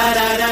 da 0.00 0.14
da 0.14 0.38
da 0.38 0.49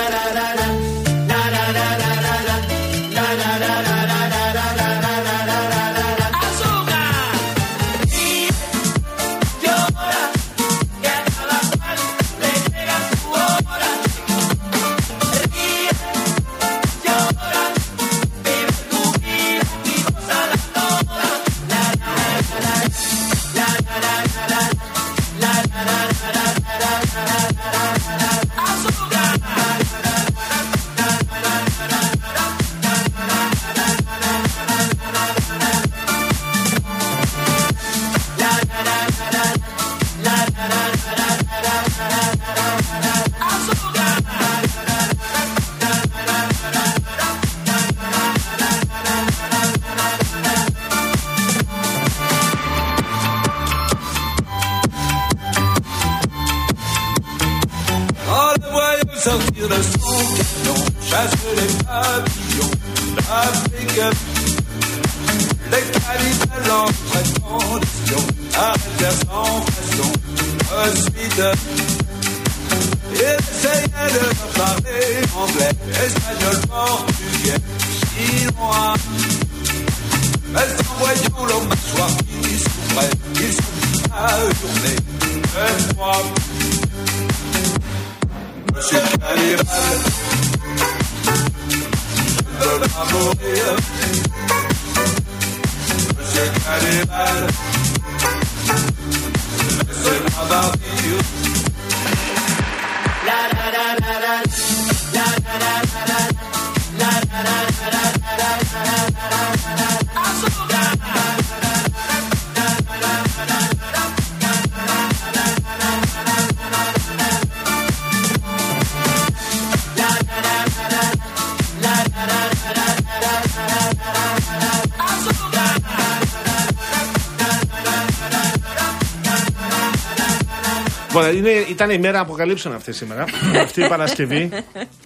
ήταν 131.88 132.00
η 132.02 132.06
μέρα 132.06 132.20
αποκαλύψεων 132.20 132.74
αυτή 132.74 132.92
σήμερα. 132.92 133.24
αυτή 133.64 133.84
η 133.84 133.88
Παρασκευή. 133.88 134.50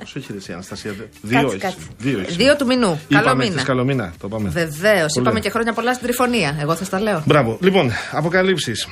Όσο 0.03 0.19
έχει 0.19 0.33
εσύ, 0.37 0.53
Αναστασία. 0.53 0.95
Δύο 1.23 1.41
Κάτσε, 1.41 1.57
έχεις. 1.57 1.63
κάτσε. 1.63 1.79
Δύο 1.99 2.19
έχεις. 2.19 2.37
Δύο 2.37 2.57
του 2.57 2.67
μηνού. 2.67 3.01
Καλό 3.09 3.23
Είπαμε 3.23 3.43
μήνα. 3.43 3.51
χθες 3.53 3.65
καλό 3.65 3.85
μήνα. 3.85 4.13
Το 4.21 4.29
πάμε. 4.29 4.49
Βεβαίως. 4.49 5.13
Πολύ. 5.13 5.27
Είπαμε 5.27 5.41
και 5.41 5.51
χρόνια 5.51 5.73
πολλά 5.73 5.95
στην 5.95 6.07
τριφωνία. 6.07 6.57
Εγώ 6.61 6.75
θα 6.75 6.85
στα 6.85 7.01
λέω. 7.01 7.23
Μπράβο. 7.27 7.59
Λοιπόν, 7.61 7.91
αποκαλύψεις. 8.13 8.89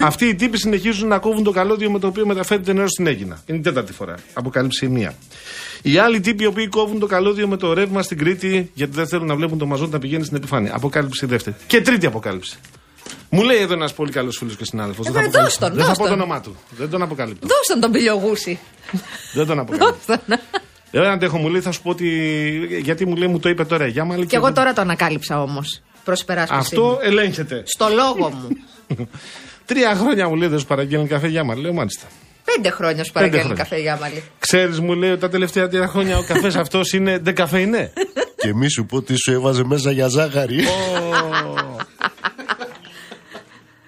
Αυτοί 0.00 0.26
οι 0.26 0.34
τύποι 0.34 0.58
συνεχίζουν 0.58 1.08
να 1.08 1.18
κόβουν 1.18 1.42
το 1.44 1.50
καλώδιο 1.50 1.90
με 1.90 1.98
το 1.98 2.06
οποίο 2.06 2.26
μεταφέρεται 2.26 2.72
νερό 2.72 2.88
στην 2.88 3.06
Έγινα. 3.06 3.42
Είναι 3.46 3.58
η 3.58 3.60
τέταρτη 3.60 3.92
φορά. 3.92 4.14
Αποκάλυψη 4.32 4.84
η 4.84 4.88
μία. 4.88 5.14
Οι 5.82 5.98
άλλοι 5.98 6.20
τύποι 6.20 6.42
οι 6.42 6.46
οποίοι 6.46 6.68
κόβουν 6.68 6.98
το 6.98 7.06
καλώδιο 7.06 7.48
με 7.48 7.56
το 7.56 7.72
ρεύμα 7.72 8.02
στην 8.02 8.18
Κρήτη 8.18 8.70
γιατί 8.74 8.92
δεν 8.94 9.06
θέλουν 9.06 9.26
να 9.26 9.34
βλέπουν 9.36 9.58
το 9.58 9.66
μαζόν 9.66 9.90
να 9.90 9.98
πηγαίνει 9.98 10.24
στην 10.24 10.36
επιφάνεια. 10.36 10.74
Αποκάλυψη 10.74 11.24
η 11.24 11.28
δεύτερη. 11.28 11.56
Και 11.66 11.80
τρίτη 11.80 12.06
αποκάλυψη. 12.06 12.58
Μου 13.34 13.42
λέει 13.42 13.58
εδώ 13.58 13.72
ένας 13.72 13.94
πολύ 13.94 14.10
καλός 14.12 14.36
φίλος 14.36 14.56
και 14.56 14.64
συνάδελφος. 14.64 15.06
Ε, 15.06 15.10
δεν 15.10 15.22
θα, 15.22 15.28
βρε, 15.28 15.28
αποκαλύψω. 15.28 15.58
δώσ' 15.58 15.68
τον, 15.68 15.76
δεν 15.76 15.84
θα 15.84 15.88
δώσ' 15.88 15.96
πω 15.98 16.02
το 16.02 16.08
τον. 16.10 16.20
όνομά 16.20 16.40
του. 16.40 16.56
Δεν 16.70 16.90
τον 16.90 17.02
αποκαλύπτω. 17.02 17.46
Δώσ' 17.46 17.66
τον 17.66 17.80
τον 17.80 17.90
πιλιογούση. 17.90 18.58
δεν 19.34 19.46
τον 19.46 19.58
αποκαλύπτω. 19.58 19.96
Δώσ' 20.06 20.18
τον. 20.26 20.38
Δεν 20.90 21.04
αντέχω, 21.04 21.38
μου 21.38 21.48
λέει, 21.48 21.60
θα 21.60 21.72
σου 21.72 21.82
πω 21.82 21.90
ότι. 21.90 22.08
Γιατί 22.82 23.06
μου 23.06 23.16
λέει, 23.16 23.28
μου 23.28 23.38
το 23.38 23.48
είπε 23.48 23.64
τώρα 23.64 23.86
η 23.86 23.90
Γιάμαλη. 23.90 24.26
Και 24.26 24.36
εγώ 24.36 24.52
τώρα 24.52 24.72
το 24.72 24.80
ανακάλυψα 24.80 25.42
όμως. 25.42 25.82
Προς 26.04 26.20
υπεράσπιση. 26.20 26.60
Αυτό 26.60 26.82
μου. 26.82 26.98
ελέγχεται. 27.02 27.62
Στο 27.66 27.88
λόγο 27.88 28.30
μου. 28.30 28.48
Τρία 29.66 29.94
χρόνια 29.94 30.28
μου 30.28 30.34
λέει 30.34 30.48
δεν 30.48 30.58
σου 30.58 30.66
παραγγέλνει 30.66 31.06
καφέ 31.08 31.28
Γιάμαλη. 31.28 31.60
Λέω 31.60 31.72
μάλιστα. 31.72 32.06
Πέντε 32.44 32.70
χρόνια 32.70 33.04
σου 33.04 33.12
παραγγέλνει 33.12 33.44
χρόνια. 33.44 33.62
καφέ 33.62 33.80
Γιάμαλη. 33.80 34.22
Ξέρεις, 34.38 34.80
μου 34.80 34.94
λέει 34.94 35.10
ότι 35.10 35.20
τα 35.20 35.28
τελευταία 35.28 35.68
τρία 35.68 35.86
χρόνια 35.86 36.18
ο 36.18 36.24
καφές 36.26 36.56
αυτός 36.64 36.92
είναι 36.92 37.18
ντεκαφεϊνέ. 37.18 37.92
Και 38.36 38.54
μη 38.54 38.70
σου 38.70 38.86
πω 38.86 39.02
τι 39.02 39.14
σου 39.16 39.32
έβαζε 39.32 39.64
μέσα 39.64 39.90
για 39.90 40.08
ζάχαρη. 40.08 40.64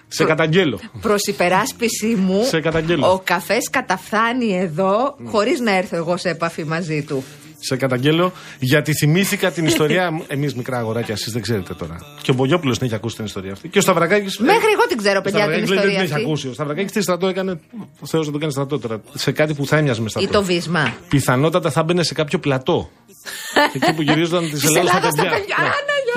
Σε 0.07 0.23
καταγγέλω. 0.23 0.79
Προς 1.01 1.21
υπεράσπιση 1.27 2.05
μου, 2.07 2.43
Σε 2.43 2.59
καταγγέλω. 2.61 3.11
ο 3.11 3.21
καφές 3.23 3.69
καταφθάνει 3.69 4.57
εδώ 4.57 5.15
χωρίς 5.25 5.59
να 5.59 5.75
έρθω 5.75 5.95
εγώ 5.95 6.17
σε 6.17 6.29
επαφή 6.29 6.63
μαζί 6.65 7.03
του. 7.03 7.23
Σε 7.59 7.75
καταγγέλω 7.75 8.31
γιατί 8.59 8.93
θυμήθηκα 8.93 9.51
την 9.51 9.65
ιστορία. 9.65 10.21
Εμείς 10.27 10.55
μικρά 10.55 10.77
αγοράκια, 10.77 11.13
εσείς 11.13 11.33
δεν 11.33 11.41
ξέρετε 11.41 11.73
τώρα. 11.73 11.95
Και 12.21 12.31
ο 12.31 12.33
Μπογιόπουλος 12.33 12.77
την 12.77 12.85
έχει 12.87 12.95
ακούσει 12.95 13.15
την 13.15 13.25
ιστορία 13.25 13.51
αυτή. 13.51 13.67
Και 13.67 13.77
ο 13.77 13.81
Σταυρακάκης. 13.81 14.37
Μέχρι 14.37 14.71
εγώ 14.73 14.87
την 14.87 14.97
ξέρω, 14.97 15.21
παιδιά, 15.21 15.41
την 15.43 15.51
Δεν 15.51 15.63
ιστορία 15.63 15.81
την 15.83 15.91
έχει 15.99 16.11
αυτή. 16.13 16.23
ακούσει. 16.23 16.47
Ο 16.47 16.53
Σταυρακάκης 16.53 16.91
τι 16.91 17.01
στρατό 17.01 17.27
έκανε; 17.27 17.59
Ο 17.99 18.05
Θεός 18.05 18.23
δεν 18.23 18.33
το 18.33 18.39
κάνει 18.39 18.51
στρατό 18.51 18.79
τώρα. 18.79 19.01
Σε 19.13 19.31
κάτι 19.31 19.53
που 19.53 19.65
θα 19.65 19.77
έμοιαζε 19.77 19.99
με 19.99 20.05
Ή 20.07 20.09
στρατό. 20.09 20.31
το 20.31 20.43
βίσμα. 20.43 20.93
Πιθανότατα 21.09 21.71
θα 21.71 21.83
μπαινε 21.83 22.03
σε 22.03 22.13
κάποιο 22.13 22.39
πλατό. 22.39 22.89
Εκεί 23.75 23.93
που 23.93 24.01
γυρίζονταν 24.01 24.43
τη 24.43 24.51
Της 24.51 24.63
Ελλάδα 24.63 24.87
στα 24.87 24.97
Ελλάδας 24.97 25.13
στα 25.13 25.23
παιδιά. 25.23 25.55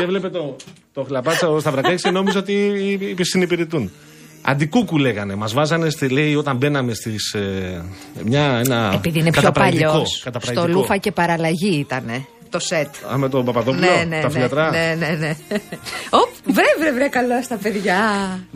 Παιδιά, 0.05 0.21
Ναι. 0.21 0.27
Άννα, 0.27 0.29
Και 0.29 0.29
έβλεπε 0.29 0.29
το, 0.29 0.57
το 0.93 1.05
χλαπάτσα 1.05 1.49
ο 1.49 1.61
Σταυρακάκη 1.61 2.03
και 2.03 2.11
νόμιζε 2.11 2.39
ότι 2.39 2.53
οι- 3.19 3.25
συνυπηρετούν. 3.25 3.91
Αντικούκου 4.43 4.99
λέγανε. 4.99 5.35
Μας 5.35 5.53
βάζανε 5.53 5.91
στη, 5.91 6.09
λέει, 6.09 6.35
όταν 6.35 6.57
μπαίναμε 6.57 6.95
στις. 6.95 7.33
Ε, 7.35 7.83
μια, 8.25 8.61
ένα. 8.65 8.91
Επειδή 8.95 9.19
είναι 9.19 9.31
πιο 9.31 9.41
καταπραγητικό, 9.41 9.91
παλιός. 9.91 10.09
Στο 10.11 10.25
καταπραγητικό. 10.31 10.79
Λούφα 10.79 10.97
και 10.97 11.13
παραλλαγή 11.13 11.79
ήταν 11.79 12.27
το 12.51 12.59
σετ. 12.59 12.89
Α, 13.13 13.19
με 13.19 13.29
τον 13.29 13.45
Παπαδόπουλο, 13.45 13.87
Ναι, 13.87 14.05
ναι, 14.09 14.21
τα 14.21 14.27
ναι, 14.27 14.33
φιλιατρά. 14.33 14.71
ναι, 14.71 14.95
ναι, 14.99 15.17
ναι. 15.19 15.35
Οπ, 16.11 16.29
βρε, 16.55 16.65
βρε, 16.79 16.93
βρε, 16.93 17.09
καλά 17.09 17.43
στα 17.43 17.57
παιδιά. 17.57 17.99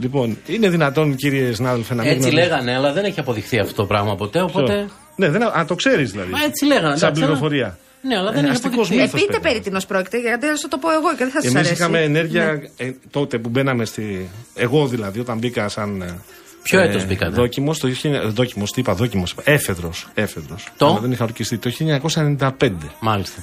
Λοιπόν, 0.01 0.39
είναι 0.47 0.69
δυνατόν, 0.69 1.15
κύριε 1.17 1.53
συνάδελφε, 1.53 1.95
να 1.95 2.03
μην 2.03 2.11
Έτσι 2.13 2.29
γνωρίζει- 2.29 2.49
λέγανε, 2.51 2.75
αλλά 2.75 2.93
δεν 2.93 3.05
έχει 3.05 3.21
αποδειχθεί 3.21 3.59
αυτό 3.59 3.75
το 3.75 3.85
πράγμα 3.85 4.15
ποτέ. 4.17 4.39
Ποιο; 4.39 4.47
Οπότε. 4.49 4.87
Ναι, 5.17 5.29
δεν, 5.29 5.43
α, 5.43 5.65
το 5.69 5.75
ξέρεις 5.75 6.11
δηλαδή. 6.11 6.31
Μα 6.31 6.45
έτσι 6.45 6.65
λέγανε. 6.65 6.97
Σαν 6.97 7.09
εντάξει, 7.09 7.23
πληροφορία. 7.23 7.79
Ναι, 8.07 8.17
αλλά 8.17 8.31
δεν 8.33 8.43
Ε, 8.45 8.47
έχει 8.47 8.51
αστικός 8.57 8.87
αποδειχθεί. 8.87 9.03
μύθος. 9.03 9.21
Ε, 9.21 9.25
πείτε 9.25 9.33
παιδιά. 9.39 9.51
περί 9.51 9.61
τίνος 9.65 9.87
πρόκειται, 9.87 10.19
γιατί 10.21 10.47
θα 10.47 10.57
σου 10.57 10.69
το 10.69 10.79
πω 10.79 10.91
εγώ 10.93 11.11
και 11.11 11.17
δεν 11.25 11.31
θα 11.31 11.41
σας 11.41 11.45
Εμείς 11.51 11.57
αρέσει. 11.59 11.73
είχαμε 11.73 12.03
ενέργεια 12.03 12.45
Ναι. 12.45 12.87
ε, 12.87 12.93
τότε 13.11 13.39
που 13.39 13.49
μπαίναμε 13.49 13.85
στη. 13.85 14.29
Εγώ 14.55 14.87
δηλαδή, 14.87 15.21
όταν 15.21 15.39
μπήκα 15.39 15.69
σαν. 15.69 16.01
ε, 16.03 16.19
Ποιο 16.63 16.81
έτος 16.81 17.07
μπήκατε; 17.07 17.35
Δόκιμος, 17.35 17.79
το 17.79 17.89
1900 17.89 18.31
δόκιμος, 18.33 18.71
τι 18.73 18.81
είπα, 18.81 18.95
δόκιμος. 18.95 19.35
Έφεδρος. 19.45 20.09
Έφεδρος. 20.15 20.69
Το; 20.77 20.87
Αλλά 20.87 20.99
δεν 20.99 21.13
είχα 21.13 21.25
ορκιστεί. 21.25 21.59
Το 21.59 21.71
1995. 21.71 22.73
Μάλιστα. 23.01 23.41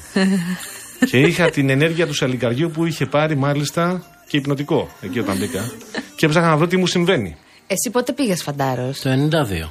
και 1.10 1.20
είχα 1.20 1.50
την 1.50 1.70
ενέργεια 1.70 2.08
του 2.08 2.14
σαλιγκαριού 2.14 2.70
που 2.72 2.86
είχε 2.86 3.06
πάρει 3.06 3.36
μάλιστα 3.36 4.04
και 4.28 4.38
υπνοτικό 4.38 4.90
εκεί 5.02 5.20
όταν 5.20 5.38
μπήκα. 5.38 5.72
και 6.16 6.26
έψαχνα 6.26 6.50
να 6.50 6.58
βρω 6.58 6.68
τι 6.68 6.78
μου 6.78 6.88
συμβαίνει. 6.88 7.36
Εσύ 7.68 7.90
πότε 7.92 8.12
πήγες, 8.12 8.42
Φαντάρος; 8.44 9.00
Το 9.00 9.10
92. 9.10 9.64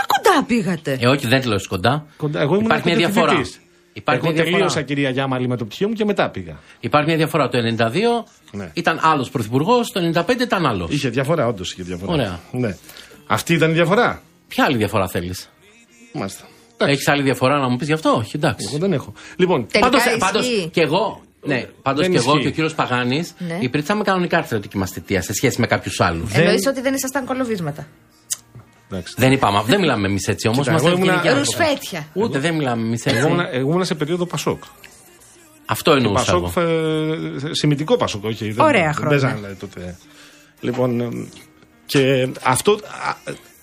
Α, 0.00 0.02
κοντά 0.06 0.44
πήγατε. 0.46 0.98
Ε, 1.00 1.06
όχι, 1.06 1.26
δεν 1.26 1.40
τη 1.40 1.46
λέω 1.46 1.58
κοντά. 1.68 2.06
Κοντά, 2.16 2.40
εγώ 2.40 2.54
ήμουν 2.54 2.64
Υπάρχει 2.66 2.86
μια 2.88 2.96
διαφορά. 2.96 3.40
Κοντοφοιτητής. 4.00 4.02
Υπάρχει 4.02 4.24
εγώ 4.24 4.32
μια 4.32 4.42
διαφορά. 4.42 4.50
τελείωσα 4.56 4.82
κυρία 4.82 5.10
Γιάμαλη 5.10 5.48
με 5.48 5.56
το 5.56 5.64
πτυχίο 5.64 5.88
μου 5.88 5.94
και 5.94 6.04
μετά 6.04 6.28
πήγα. 6.30 6.58
Υπάρχει 6.80 7.06
μια 7.08 7.16
διαφορά. 7.16 7.48
Το 7.48 7.58
92 7.58 8.24
Ναι. 8.52 8.70
ήταν 8.74 8.98
άλλος 9.02 9.30
πρωθυπουργός, 9.30 9.92
το 9.92 10.00
95 10.00 10.42
ήταν 10.42 10.66
άλλος. 10.66 10.90
Είχε 10.90 11.08
διαφορά, 11.08 11.46
όντως 11.46 11.72
είχε 11.72 11.82
διαφορά. 11.82 12.12
Ωραία. 12.12 12.40
Ναι. 12.52 12.76
Αυτή 13.26 13.54
ήταν 13.54 13.70
η 13.70 13.72
διαφορά; 13.72 14.22
Ποια 14.48 14.64
άλλη 14.64 14.76
διαφορά 14.76 15.08
θέλεις; 15.08 15.50
Μάλιστα. 16.12 16.44
Έχεις 16.76 17.08
άλλη 17.08 17.22
διαφορά 17.22 17.58
να 17.58 17.68
μου 17.68 17.76
πεις 17.76 17.86
γι' 17.86 17.92
αυτό, 17.92 18.10
όχι, 18.10 18.32
εντάξει. 18.36 18.66
Εγώ 18.70 18.78
δεν 18.78 18.92
έχω. 18.92 19.12
Λοιπόν, 19.36 19.66
Τελικά 19.66 19.90
Πάντως, 19.90 20.04
ισχύει. 20.06 20.18
πάντως 20.18 20.68
και 20.72 20.80
εγώ, 20.80 21.22
ναι, 21.42 21.66
πάντως 21.82 22.02
Δεν 22.02 22.10
και 22.12 22.16
εγώ 22.18 22.30
ισχύει. 22.30 22.42
και 22.42 22.48
ο 22.48 22.50
κύριος 22.50 22.74
Παγάνης 22.74 23.34
Ναι. 23.38 23.58
υπήρξαμε 23.60 24.02
κανονικά 24.02 24.38
αρθρωτική 24.38 24.78
μα 24.78 24.86
θητεία 24.86 25.22
σε 25.22 25.32
σχέση 25.32 25.60
με 25.60 25.66
κάποιους 25.66 26.00
άλλους. 26.00 26.30
Δεν- 26.32 26.40
Εννοεί 26.40 26.58
ότι 26.68 26.80
δεν 26.80 26.94
ήσασταν 26.94 27.24
κολοβίσματα. 27.24 27.86
Εντάξει. 28.92 29.14
Δεν 29.16 29.32
είπαμε, 29.32 29.62
δεν 29.66 29.80
μιλάμε 29.80 30.06
εμείς 30.06 30.28
έτσι 30.28 30.48
όμως. 30.48 30.66
Κοίτα, 30.66 30.76
εγώ 30.78 30.90
ήμουνα- 30.90 31.34
Ρουσφέτια. 31.38 32.06
Ούτε 32.12 32.38
δεν 32.38 32.54
μιλάμε 32.54 32.82
εμείς 32.86 33.06
έτσι. 33.06 33.18
Εγώ 33.18 33.28
ήμουν, 33.28 33.40
εγώ 33.50 33.70
ήμουν 33.70 33.84
σε 33.84 33.94
περίοδο 33.94 34.26
Πασόκ. 34.26 34.62
Αυτό 35.66 35.92
εννοούσα 35.92 36.32
Πασόκ, 36.32 36.52
εγώ. 36.56 36.68
ε, 36.68 37.54
σημητικό 37.54 37.96
Πασόκ, 37.96 38.24
όχι. 38.24 38.52
δεν- 38.52 38.64
Ωραία 38.64 38.82
δεν 38.84 38.92
χρόνια. 38.94 39.18
παίζανε 39.20 39.56
τότε. 39.60 39.96
Λοιπόν, 40.60 41.00
ε, 41.00 41.08
και 41.86 42.28
αυτό 42.42 42.72
α, 42.72 43.14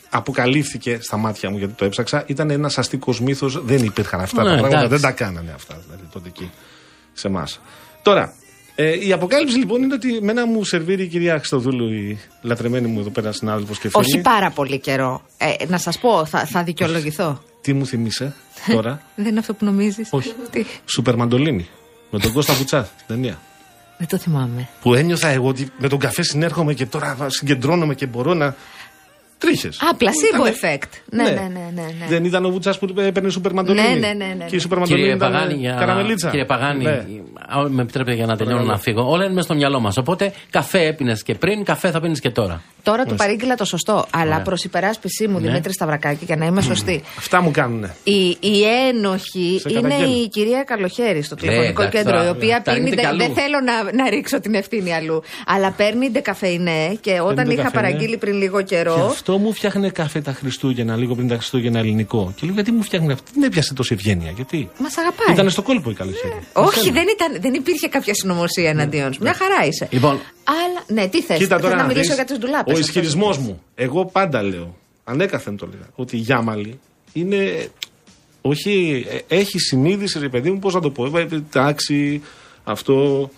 αποκαλύφθηκε 0.09 0.97
στα 1.01 1.18
μάτια 1.18 1.50
μου 1.50 1.57
γιατί 1.57 1.73
το 1.73 1.85
έψαξα. 1.85 2.23
Ήταν 2.27 2.50
ένας 2.50 2.77
αστικός 2.77 3.21
μύθος. 3.21 3.65
Δεν 3.65 3.83
υπήρχαν 3.83 4.19
αυτά 4.19 4.44
Ναι, 4.44 4.50
τα 4.50 4.56
πράγματα. 4.56 4.77
εντάξει. 4.77 5.01
Δεν 5.01 5.01
τα 5.09 5.12
κάνανε 5.25 5.51
αυτά 5.56 5.77
δηλαδή, 5.85 6.03
τότε 6.13 6.27
εκεί 6.27 6.51
σε 7.13 7.27
εμάς. 7.27 7.62
Τώρα, 8.01 8.33
ε, 8.79 9.06
η 9.07 9.12
αποκάλυψη 9.12 9.57
λοιπόν 9.57 9.83
είναι 9.83 9.94
ότι 9.94 10.19
μένα 10.21 10.45
μου 10.45 10.63
σερβίρει 10.63 11.03
η 11.03 11.07
κυρία 11.07 11.38
Χριστοδούλου, 11.38 11.94
η 11.94 12.19
λατρεμένη 12.41 12.88
μου 12.88 13.00
εδώ 13.00 13.09
πέρα 13.09 13.31
συνάδελφος 13.31 13.79
και 13.79 13.89
φίλη. 13.89 14.03
Όχι 14.06 14.21
πάρα 14.21 14.51
πολύ 14.51 14.79
καιρό. 14.79 15.21
Ε, 15.38 15.65
να 15.68 15.77
σας 15.77 16.00
πω, 16.00 16.25
θα, 16.25 16.45
θα 16.45 16.63
δικαιολογηθώ. 16.63 17.41
Τι 17.62 17.74
μου 17.74 17.85
θυμίσε 17.85 18.35
τώρα; 18.71 19.01
Δεν 19.15 19.25
είναι 19.25 19.39
αυτό 19.39 19.53
που 19.53 19.65
νομίζεις. 19.65 20.07
Όχι. 20.12 20.33
Τι; 20.50 20.65
Σούπερ 20.85 21.15
Μαντολίνη. 21.15 21.68
Με 22.09 22.19
τον 22.19 22.33
Κώστα 22.33 22.53
Βουτσά 22.53 22.83
στην 22.83 23.07
ταινία. 23.07 23.39
Δεν 23.97 24.07
το 24.07 24.18
θυμάμαι. 24.18 24.69
Που 24.81 24.94
ένιωθα 24.94 25.27
εγώ 25.27 25.47
ότι 25.47 25.71
με 25.77 25.88
τον 25.88 26.00
καφέ 26.00 26.21
συνέρχομαι 26.21 26.73
και 26.73 26.85
τώρα 26.85 27.18
συγκεντρώνομαι 27.27 27.95
και 27.95 28.06
μπορώ 28.06 28.33
να. 28.33 28.56
Τρίχες. 29.38 29.78
Α, 29.81 29.88
placebo 30.00 30.45
effect. 30.48 30.89
Ναι, 31.06 31.24
ναι, 31.24 31.30
ναι. 31.30 31.42
ναι, 31.75 31.81
ναι. 32.00 32.06
Δεν 32.07 32.25
ήταν 32.25 32.45
ο 32.45 32.50
Βουτσάς 32.50 32.80
που 32.80 32.88
έπαιρνε 32.98 33.30
σούπερ 33.30 33.54
μαντολίνη. 33.54 33.88
Ναι, 33.88 33.94
ναι, 34.07 34.13
ναι, 34.25 34.34
ναι, 34.38 34.45
Και 34.45 34.56
η 34.56 34.60
σούπερ 34.60 34.78
Κύριε 34.81 34.95
μαντολίνη 35.04 35.16
ήταν 35.18 35.31
Παγάνη, 35.31 35.54
για... 35.60 35.75
καραμελίτσα. 35.80 36.30
κύριε 36.30 36.45
Παγάνη, 36.45 36.84
Ναι. 36.84 36.92
α, 37.50 37.62
με 37.69 37.81
επιτρέπετε 37.81 38.16
για 38.16 38.25
να 38.25 38.38
τελειώνω 38.38 38.63
να 38.63 38.78
φύγω. 38.78 39.10
Όλα 39.10 39.24
είναι 39.24 39.34
μέσα 39.34 39.45
στο 39.45 39.56
μυαλό 39.56 39.80
μας. 39.80 39.98
Οπότε 39.98 40.34
καφέ 40.50 40.86
έπινες 40.86 41.24
και 41.24 41.34
πριν, 41.36 41.63
καφέ 41.63 41.92
θα 41.92 42.00
πίνεις 42.00 42.19
και 42.19 42.30
τώρα. 42.30 42.62
Τώρα 42.84 43.06
του 43.06 43.16
παρήγγειλα 43.16 43.56
το 43.56 43.66
σωστό. 43.66 44.06
Αλλά 44.12 44.42
προς 44.42 44.63
υπεράσπιση 44.63 45.28
μου, 45.28 45.40
Ναι. 45.40 45.48
Δημήτρη 45.48 45.74
Σταυρακάκη, 45.74 46.25
για 46.25 46.36
να 46.36 46.45
είμαι 46.45 46.62
σωστή. 46.62 47.04
Αυτά 47.18 47.42
μου 47.42 47.51
κάνουνε. 47.51 47.95
Η, 48.04 48.38
η 48.40 48.63
ένοχη 48.90 49.60
Σε 49.62 49.69
είναι 49.69 49.81
καταγγέλνω. 49.81 50.16
η 50.24 50.28
κυρία 50.28 50.63
Καλοχέρη 50.63 51.22
στο 51.22 51.36
τηλεφωνικό 51.36 51.81
εντάξει, 51.81 51.98
κέντρο, 51.98 52.12
τώρα, 52.18 52.25
η 52.25 52.30
οποία 52.30 52.62
τα 52.62 52.74
πίνει. 52.74 52.90
ρίχνετε 52.90 53.01
ντε- 53.07 53.12
κι 53.12 53.18
Δεν 53.18 53.25
αλλού. 53.25 53.36
θέλω 53.40 53.57
να, 53.94 54.04
να 54.04 54.10
ρίξω 54.10 54.40
την 54.40 54.54
ευθύνη 54.54 54.94
αλλού. 54.94 55.24
Αλλά 55.48 55.72
παίρνει 55.72 56.10
ντεκαφεϊνέ 56.12 56.98
και 57.01 57.12
όταν 57.22 57.36
Παίρνει 57.36 57.54
είχα 57.54 57.62
ντεκαφεϊνέ. 57.63 57.69
παραγγείλει 57.88 58.18
πριν 58.18 58.36
λίγο 58.38 58.57
Και 58.62 58.75
καιρό. 58.75 59.13
Αυτό 59.29 59.39
μου 59.39 59.53
φτιάχνε 59.53 59.89
καφέ 59.89 60.21
τα 60.21 60.33
Χριστούγεννα, 60.33 60.95
λίγο 60.95 61.15
πριν 61.15 61.27
τα 61.27 61.35
Χριστούγεννα 61.35 61.79
ελληνικό. 61.79 62.33
Και 62.35 62.45
λέω 62.45 62.53
γιατί 62.56 62.71
μου 62.71 62.83
φτιάχνει 62.83 63.12
αυτό. 63.12 63.31
Δεν 63.33 63.44
έπιασε 63.44 63.74
τόση 63.74 63.94
ευγένεια. 63.94 64.31
Γιατί. 64.31 64.69
Μας 64.79 64.97
αγαπάει. 64.97 65.33
Ήταν 65.33 65.50
στο 65.50 65.62
κόλπο 65.62 65.89
η 65.89 65.94
καλοχέρη. 65.94 66.33
Όχι, 66.53 66.91
δεν, 66.91 67.06
ήταν, 67.15 67.41
δεν 67.41 67.53
υπήρχε 67.53 67.88
κάποια 67.88 68.13
συνωμοσία 68.13 68.69
εναντίον 68.69 69.13
σου. 69.13 69.21
Μια 69.21 69.33
χαρά 69.33 69.65
είσαι. 69.65 69.88
Λοιπόν, 69.91 70.19
Αλλά, 70.44 70.83
ναι, 71.01 71.07
τι 71.07 71.21
θες. 71.21 71.38
Κοίτα 71.38 71.59
τώρα 71.59 71.75
να 71.75 71.81
να 71.81 71.88
μιλήσω 71.88 72.06
δεις, 72.06 72.15
για 72.15 72.25
τι 72.25 72.38
ντουλάπες. 72.38 72.75
Ο 72.75 72.79
ισχυρισμός 72.79 73.38
μου, 73.38 73.62
εγώ 73.75 74.06
πάντα 74.06 74.41
λέω, 74.44 74.77
ανέκαθεν 75.03 75.57
το 75.57 75.65
λέγα, 75.71 75.89
ότι 75.95 76.15
η 76.15 76.19
Γιάμαλη 76.19 76.80
είναι. 77.13 77.69
Όχι, 78.41 79.06
ε, 79.27 79.35
έχει 79.35 79.59
συνείδηση, 79.59 80.19
ρε 80.19 80.30
παιδί 80.30 80.51
μου, 80.51 80.59
πώς 80.59 80.73
να 80.73 80.80
το 80.80 80.89
πω. 80.89 81.18
ε, 81.18 81.27
Τάξη, 81.51 82.21
αυτό. 82.63 83.30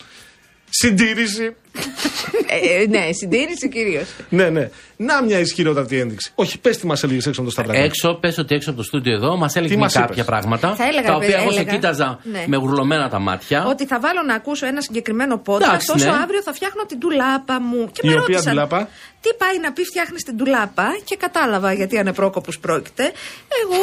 Συντήρηση. 0.69 1.56
Ε, 2.81 2.86
ναι, 2.90 3.12
συντήρηση 3.12 3.70
κυρίως. 3.70 4.08
ναι, 4.30 4.50
ναι. 4.50 4.70
Να 4.98 5.24
μια 5.24 5.40
ισχυρότατη 5.40 5.98
ένδειξη. 6.00 6.31
Όχι, 6.36 6.60
πες 6.60 6.78
τι 6.78 6.86
μας 6.88 7.04
έλεγες 7.04 7.26
έξω 7.28 7.42
από 7.42 7.50
το 7.50 7.56
Σταυράκι. 7.56 7.80
έξω, 7.80 8.14
πες 8.22 8.38
ότι 8.38 8.56
έξω 8.56 8.70
από 8.70 8.80
το 8.80 8.86
στούντιο 8.86 9.14
εδώ 9.14 9.38
μας 9.38 9.56
έλεγε 9.56 9.78
μας 9.78 9.94
κάποια 9.94 10.14
είπες; 10.14 10.26
πράγματα. 10.26 10.76
Θα 10.76 10.84
έλεγα, 10.84 11.02
τα 11.02 11.10
ρε 11.10 11.16
οποία 11.16 11.28
παιδί, 11.30 11.42
εγώ 11.42 11.52
σε 11.52 11.60
έλεγα. 11.60 11.76
κοίταζα 11.76 12.20
Ναι. 12.24 12.44
με 12.48 12.58
γουρλωμένα 12.58 13.10
τα 13.10 13.20
μάτια. 13.20 13.66
Ότι 13.66 13.86
θα 13.86 14.00
βάλω 14.00 14.22
να 14.22 14.34
ακούσω 14.36 14.66
ένα 14.66 14.81
συγκεκριμένο 14.81 15.42
podcast, 15.46 15.62
Εντάξει, 15.62 15.92
όσο 15.96 16.06
ναι. 16.12 16.18
αύριο 16.24 16.42
θα 16.42 16.54
φτιάχνω 16.54 16.84
την 16.86 17.00
τουλάπα 17.00 17.62
μου. 17.62 17.90
Και 17.92 18.02
Η 18.04 18.08
με 18.10 18.14
οποία 18.14 18.20
ρώτησαν, 18.28 18.54
ντουλάπα; 18.54 18.90
Τι 19.21 19.30
πάει 19.38 19.60
να 19.60 19.71
πει 19.71 19.83
φτιάχνεις 19.83 20.24
την 20.24 20.38
τουλάπα 20.38 20.88
και 21.04 21.16
κατάλαβα 21.16 21.74
γιατί 21.74 21.98
ανεπρόκοπου 21.98 22.51
πρόκειται. 22.62 23.12
Εγώ 23.63 23.81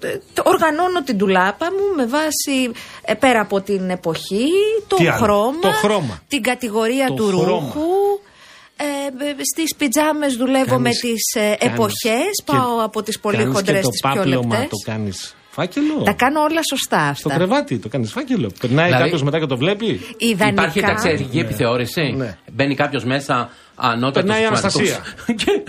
ε, 0.00 0.18
το- 0.34 0.42
οργανώνω 0.46 1.02
την 1.02 1.18
τουλάπα 1.18 1.66
μου 1.66 1.94
με 1.96 2.06
βάση 2.06 2.70
ε, 3.04 3.14
πέρα 3.14 3.40
από 3.40 3.60
την 3.60 3.90
εποχή, 3.90 4.46
το 4.86 4.96
Τι 4.96 5.06
άλλο; 5.08 5.16
χρώμα, 5.22 5.58
Το 5.60 5.70
χρώμα. 5.70 6.22
την 6.28 6.42
κατηγορία 6.42 7.06
Το 7.06 7.14
του 7.14 7.26
χρώμα. 7.26 7.44
ρούχου. 7.46 7.80
Ε, 8.78 9.24
ε, 9.24 9.34
στις 9.54 9.74
πιτζάμες 9.76 10.34
δουλεύω 10.36 10.64
Κάνεις- 10.76 11.02
με 11.02 11.08
τις 11.10 11.34
ε, 11.34 11.40
κάνεις- 11.40 11.74
εποχές, 11.74 12.30
και 12.44 12.52
πάω 12.52 12.82
από 12.84 13.02
τις 13.02 13.20
πολύ 13.20 13.36
κάνεις 13.36 13.54
χοντρές 13.54 13.76
και 13.76 13.82
το 13.82 13.88
στις 13.88 14.00
πιο 14.00 14.14
πάπλωμα 14.22 14.58
λεπτές. 14.58 14.68
το 14.84 14.90
κάνεις 14.90 15.34
φάκελο; 15.50 16.02
Τα 16.04 16.12
κάνω 16.12 16.40
όλα 16.40 16.60
σωστά 16.70 17.14
Στο 17.14 17.28
αυτά. 17.28 17.34
κρεβάτι 17.34 17.78
το 17.78 17.88
κάνεις 17.88 18.10
φάκελο; 18.10 18.50
Περνάει 18.60 18.84
Δηλαδή- 18.84 19.02
κάποιος 19.04 19.22
μετά 19.22 19.38
και 19.38 19.46
το 19.46 19.56
βλέπει; 19.56 20.00
Ιδανικά. 20.16 20.46
Υπάρχει 20.62 20.80
ταξιδιωτική 20.80 21.38
επιθεώρηση. 21.38 22.02
Ναι. 22.16 22.36
Μπαίνει 22.52 22.74
κάποιος 22.74 23.04
μέσα 23.04 23.50
ανώτατο. 23.76 24.12
Περνάει 24.12 24.42
η 24.42 24.44
Αναστασία. 24.44 24.98
και... 25.40 25.62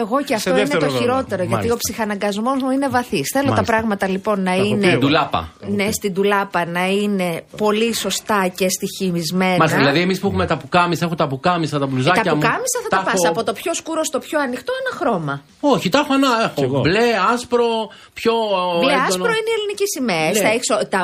εγώ 0.00 0.22
και 0.24 0.34
αυτό 0.34 0.50
είναι 0.50 0.58
δεύτερο 0.58 0.80
το 0.80 0.86
ρόλο. 0.86 0.98
χειρότερο. 0.98 1.36
Γιατί 1.42 1.52
Μάλιστα. 1.54 1.74
ο 1.74 1.76
ψυχαναγκασμός 1.76 2.62
μου 2.62 2.70
είναι 2.70 2.88
βαθύς. 2.88 3.28
Θέλω 3.32 3.44
τα 3.44 3.50
Μάλιστα. 3.52 3.72
πράγματα 3.72 4.08
λοιπόν 4.08 4.42
να 4.42 4.50
έχω 4.52 4.62
πει 4.62 4.68
είναι. 4.68 4.86
εγώ. 4.86 4.98
Ντουλάπα. 4.98 5.52
Ναι, 5.66 5.90
στην 5.92 6.14
τουλάπα 6.14 6.66
να 6.66 6.86
είναι 6.86 7.42
πολύ 7.56 7.94
σωστά 7.94 8.48
και 8.56 8.66
στοιχημισμένα. 8.68 9.56
Μάλιστα, 9.56 9.78
δηλαδή 9.78 10.00
εμείς 10.00 10.18
που 10.20 10.26
έχουμε 10.26 10.46
τα 10.46 10.56
πουκάμισα, 10.56 11.04
έχω 11.04 11.14
τα 11.14 11.26
πουκάμισα, 11.26 11.78
τα 11.78 11.84
Ε, 11.84 11.88
μπλουζάκια 11.88 12.22
τα 12.22 12.34
μου. 12.34 12.40
πουκάμισα 12.40 12.78
θα 12.82 12.88
τα, 12.96 13.02
πα 13.02 13.12
έχω- 13.14 13.28
από 13.28 13.44
το 13.44 13.52
πιο 13.52 13.74
σκούρο 13.74 14.04
στο 14.04 14.18
πιο 14.18 14.40
ανοιχτό 14.40 14.72
ένα 14.86 14.96
χρώμα. 14.98 15.42
Όχι, 15.60 15.88
τα 15.88 15.98
έχω 15.98 16.14
ένα. 16.14 16.52
Κι 16.54 16.62
εγώ. 16.62 16.72
Έχω 16.74 16.80
μπλε, 16.80 17.06
άσπρο, 17.32 17.66
πιο. 18.12 18.32
Μπλε 18.80 18.92
έντονο. 18.92 19.06
άσπρο 19.08 19.26
είναι 19.38 19.50
οι 19.52 19.56
ελληνικέ 19.58 19.84
σημαίε. 19.96 20.30
Ναι. 20.32 20.38
Θα 20.44 20.48
έχεις 20.56 20.70
ο- 20.70 20.86
τα, 20.88 21.00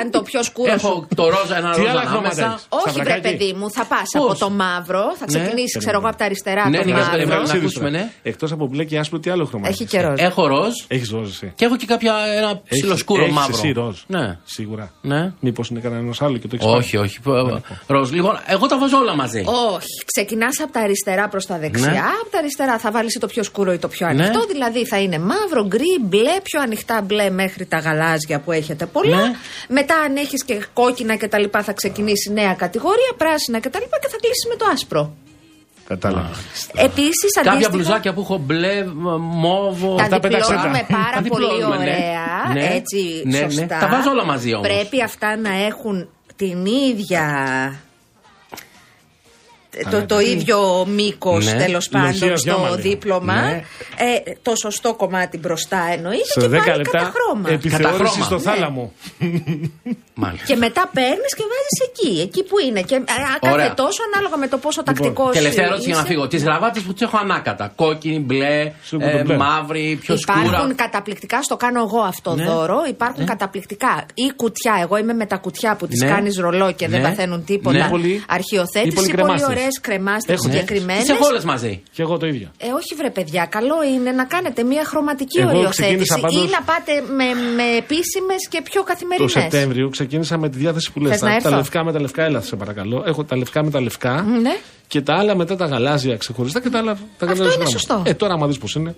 αν 0.00 0.10
το 0.10 0.22
πιο 0.22 0.42
σκούρο 0.42 0.78
σου. 0.78 0.86
Έχω 0.86 1.06
το 1.16 1.28
ρόζα, 1.28 1.56
ένα 1.56 1.70
Τι 1.72 1.78
ρόζα 1.80 1.90
άλλα 1.90 2.00
ανάμεσα. 2.00 2.34
χρώματα 2.34 2.46
έχεις; 2.52 2.66
Όχι, 2.68 2.90
βρε 2.90 2.92
Σταυρακάκι. 3.04 3.36
παιδί 3.36 3.52
μου, 3.58 3.70
θα 3.70 3.84
πας 3.84 4.08
Πώς; 4.12 4.24
από 4.30 4.38
το 4.44 4.50
μαύρο, 4.50 5.04
θα 5.18 5.24
ξεκινήσεις, 5.26 5.83
ξέρω 5.84 5.98
εγώ, 5.98 6.08
από 6.08 6.16
τα 6.16 6.24
αριστερά 6.24 6.68
Ναι, 6.68 6.76
το 6.78 6.84
ναι, 6.84 6.90
για 6.90 6.98
μαύρο. 6.98 7.10
περιμένω 7.16 7.42
να 7.42 7.52
ακούσουμε, 7.52 7.90
ναι. 7.90 8.10
Εκτός 8.22 8.52
από 8.52 8.66
μπλε 8.66 8.84
και 8.84 8.98
άσπρο, 8.98 9.18
τι 9.18 9.30
άλλο 9.30 9.44
χρώμα. 9.44 9.68
Έχει 9.68 9.84
και 9.84 10.00
ροζ. 10.00 10.20
Έχω 10.20 10.46
ροζ 10.46 10.72
Έχεις 10.88 11.10
ροζ 11.10 11.28
εσύ. 11.28 11.52
και 11.54 11.64
έχω 11.64 11.76
και 11.76 11.86
κάποια 11.86 12.14
ένα 12.36 12.60
ψιλοσκούρο 12.68 13.22
έχεις 13.22 13.34
μαύρο. 13.34 13.56
Εσύ 13.56 13.72
ροζ. 13.72 13.96
Ναι. 14.06 14.38
Σίγουρα. 14.44 14.92
Ναι. 15.00 15.32
Μήπως 15.40 15.68
είναι 15.68 15.80
κανένας 15.80 16.22
άλλος 16.22 16.38
και 16.38 16.48
το 16.48 16.56
έχεις 16.56 16.66
Όχι, 16.74 16.96
όχι. 16.96 17.18
Ροζ. 17.86 18.10
Λοιπόν, 18.10 18.38
εγώ 18.46 18.66
τα 18.66 18.78
βάζω 18.78 18.98
όλα 18.98 19.14
μαζί. 19.16 19.44
Όχι. 19.74 19.86
Ξεκινάς 20.14 20.60
από 20.62 20.72
τα 20.72 20.80
αριστερά 20.80 21.28
προς 21.28 21.46
τα 21.46 21.58
δεξιά. 21.58 21.90
Ναι. 21.90 21.98
Από 21.98 22.30
τα 22.30 22.38
αριστερά 22.38 22.78
θα 22.78 22.90
βάλεις 22.90 23.18
το 23.20 23.26
πιο 23.26 23.42
σκούρο 23.42 23.72
ή 23.72 23.78
το 23.78 23.88
πιο 23.88 24.06
ανοιχτό. 24.06 24.38
Ναι. 24.38 24.44
Δηλαδή 24.52 24.86
θα 24.86 24.98
είναι 24.98 25.18
μαύρο, 25.18 25.66
γκρι, 25.66 25.98
μπλε, 26.00 26.40
πιο 26.42 26.60
ανοιχτά 26.60 27.00
μπλε 27.02 27.30
μέχρι 27.30 27.66
τα 27.66 27.78
γαλάζια 27.78 28.40
που 28.40 28.52
έχετε 28.52 28.86
πολλά. 28.86 29.16
Ναι. 29.16 29.32
Μετά, 29.68 29.94
αν 29.94 30.16
έχεις 30.16 30.44
και 30.44 30.64
κόκκινα 30.72 31.16
κτλ., 31.16 31.44
θα 31.62 31.72
ξεκινήσει 31.72 32.32
νέα 32.32 32.54
κατηγορία, 32.54 33.12
πράσινα 33.16 33.60
κτλ. 33.60 33.78
Και, 33.78 33.84
και 34.02 34.08
θα 34.10 34.16
κλείσει 34.20 34.48
με 34.48 34.56
το 34.56 34.64
άσπρο. 34.72 35.14
Κατάλαβα. 35.88 36.30
Επίσης, 36.74 37.32
Κάποια 37.34 37.50
αντίστοιχα. 37.52 37.76
μπλουζάκια 37.76 38.12
που 38.14 38.20
έχω 38.20 38.38
μπλε, 38.38 38.84
μ- 38.84 39.16
μόβο. 39.18 39.94
Τα 39.96 40.08
τα 40.08 40.20
πέταξε 40.20 40.52
διπλώνουμε 40.52 40.78
τα. 40.88 40.96
πάρα 40.96 41.22
Τα 41.22 41.28
πολύ 41.28 41.44
διπλώνουμε, 41.46 41.76
ναι. 41.76 41.82
ωραία. 41.82 42.52
Ναι. 42.52 42.74
Έτσι, 42.74 43.22
Ναι, 43.24 43.38
ναι. 43.38 43.50
σωστά. 43.50 43.78
Τα 43.78 43.88
βάζω 43.88 44.10
όλα 44.10 44.24
μαζί 44.24 44.54
όμως. 44.54 44.66
Πρέπει 44.68 45.02
αυτά 45.02 45.36
να 45.36 45.52
έχουν 45.66 46.08
την 46.36 46.66
ίδια. 46.66 47.22
Το, 49.90 50.06
το 50.06 50.20
ίδιο 50.20 50.86
μήκος 50.88 51.44
Ναι. 51.44 51.52
τέλος 51.64 51.88
πάντων 51.88 52.08
Λογίας 52.10 52.40
στο 52.40 52.54
διάμαλη. 52.56 52.80
δίπλωμα. 52.82 53.34
Ναι. 53.40 53.62
Ε, 53.96 54.32
το 54.42 54.56
σωστό 54.56 54.94
κομμάτι 54.94 55.38
μπροστά 55.38 55.78
εννοείται 55.92 56.24
Σε 56.24 56.40
και 56.40 56.46
10 56.46 56.50
πάλι 56.50 56.62
κατά 56.64 56.76
λεπτά 56.76 57.12
χρώμα. 57.14 57.48
επιθεώρηση 57.50 57.92
Καταχρώμα. 57.92 58.24
στο 58.24 58.34
Ναι. 58.34 58.40
θάλαμο. 58.40 58.92
Μάλιστα. 60.14 60.46
Και 60.46 60.56
μετά 60.56 60.90
παίρνεις 60.94 61.32
και 61.38 61.44
βάζεις 61.52 61.78
εκεί, 61.88 62.20
εκεί 62.20 62.42
που 62.48 62.58
είναι. 62.66 62.80
Και 62.82 62.94
ε, 62.94 63.02
κάθε 63.40 63.52
Ωραία. 63.54 63.74
τόσο 63.74 64.00
ανάλογα 64.12 64.36
με 64.36 64.48
το 64.48 64.58
πόσο 64.58 64.82
τακτικός 64.82 65.32
Τελευταία 65.34 65.64
ερώτηση 65.66 65.86
για 65.86 65.94
να 65.96 66.00
είσαι. 66.02 66.10
φύγω. 66.12 66.26
Τις 66.28 66.42
γραβάτες 66.42 66.82
που 66.82 66.92
τις 66.92 67.02
έχω 67.02 67.16
ανάκατα. 67.16 67.72
Κόκκινη, 67.76 68.18
μπλε, 68.18 68.72
Σου 68.84 68.96
έχω 69.00 69.10
το 69.10 69.18
ε, 69.18 69.22
μπλε. 69.22 69.36
μαύρη, 69.36 69.98
πιο 70.00 70.14
Υπάρχουν 70.22 70.52
σκούρα. 70.54 70.74
καταπληκτικά, 70.74 71.42
στο 71.42 71.56
κάνω 71.56 71.80
εγώ 71.80 72.00
αυτό 72.00 72.34
Ναι. 72.34 72.44
δώρο. 72.44 72.78
Υπάρχουν 72.88 73.26
καταπληκτικά. 73.26 74.06
Ή 74.14 74.32
κουτιά. 74.36 74.74
Εγώ 74.82 74.96
είμαι 74.96 75.12
με 75.12 75.26
τα 75.26 75.36
κουτιά 75.36 75.76
που 75.76 75.86
τις 75.86 76.00
Ναι. 76.02 76.08
κάνεις 76.08 76.38
ρολό 76.38 76.72
και 76.72 76.88
δεν 76.88 77.00
Ναι. 77.00 77.08
παθαίνουν 77.08 77.44
τίποτα. 77.44 77.76
Ναι. 77.78 77.88
Πολύ- 77.88 78.24
Αρχιοθέτηση. 78.28 78.88
ή 78.92 78.94
πολύ 78.94 79.06
Πολύ, 79.14 79.30
κρεμάστες. 79.80 79.82
ωραίε 79.82 79.94
κρεμάστε 79.96 80.32
Έχω, 80.32 80.46
ναι. 80.46 80.52
συγκεκριμένες. 80.52 81.04
Τι 81.04 81.12
έχω 81.12 81.26
όλε 81.26 81.40
μαζί. 81.44 81.82
Και 81.92 82.02
εγώ 82.02 82.18
το 82.18 82.26
ίδιο. 82.26 82.48
Ε, 82.58 82.66
όχι 82.68 82.94
βρε 82.96 83.10
παιδιά, 83.10 83.46
καλό 83.46 83.74
είναι 83.94 84.10
να 84.12 84.24
κάνετε 84.24 84.62
μια 84.62 84.84
χρωματική 84.84 85.38
Εγώ 85.40 85.48
οριοθέτηση 85.48 85.82
ξεκίνησα 85.82 86.18
πάντως- 86.18 86.44
ή 86.44 86.50
να 86.50 86.62
πάτε 86.62 86.92
με, 87.00 87.24
με 87.56 87.76
επίσημες 87.76 88.48
και 88.48 88.62
πιο 88.62 88.80
Το 88.80 88.86
καθημερινέ. 88.86 89.28
Σεπτέμβριο 89.28 89.88
ξεκίνησα 89.88 90.38
με 90.38 90.48
τη 90.48 90.58
διάθεση 90.58 90.92
που 90.92 91.00
λες 91.00 91.10
Θες 91.10 91.20
να 91.20 91.28
τα, 91.28 91.34
έρθω; 91.34 91.50
τα 91.50 91.56
λευκά 91.56 91.84
με 91.84 91.92
τα 91.92 92.00
λευκά, 92.00 92.24
έλα 92.24 92.40
σε 92.40 92.56
παρακαλώ. 92.56 93.04
Έχω 93.06 93.24
τα 93.24 93.36
λευκά 93.36 93.64
με 93.64 93.70
τα 93.70 93.80
λευκά 93.80 94.22
Ναι. 94.22 94.56
Και 94.86 95.00
τα 95.00 95.14
άλλα 95.18 95.36
μετά 95.36 95.56
τα 95.56 95.66
γαλάζια 95.66 96.16
ξεχωριστά 96.16 96.60
και 96.60 96.70
τα 96.70 96.78
άλλα 96.78 96.92
τα 96.94 97.00
Αυτό 97.02 97.24
γαλάζια 97.24 97.44
είναι 97.44 97.52
γράμματα. 97.54 97.70
σωστό. 97.78 98.02
Ε, 98.06 98.14
τώρα 98.14 98.34
άμα 98.34 98.46
δεις 98.46 98.58
πώς 98.58 98.74
είναι. 98.74 98.94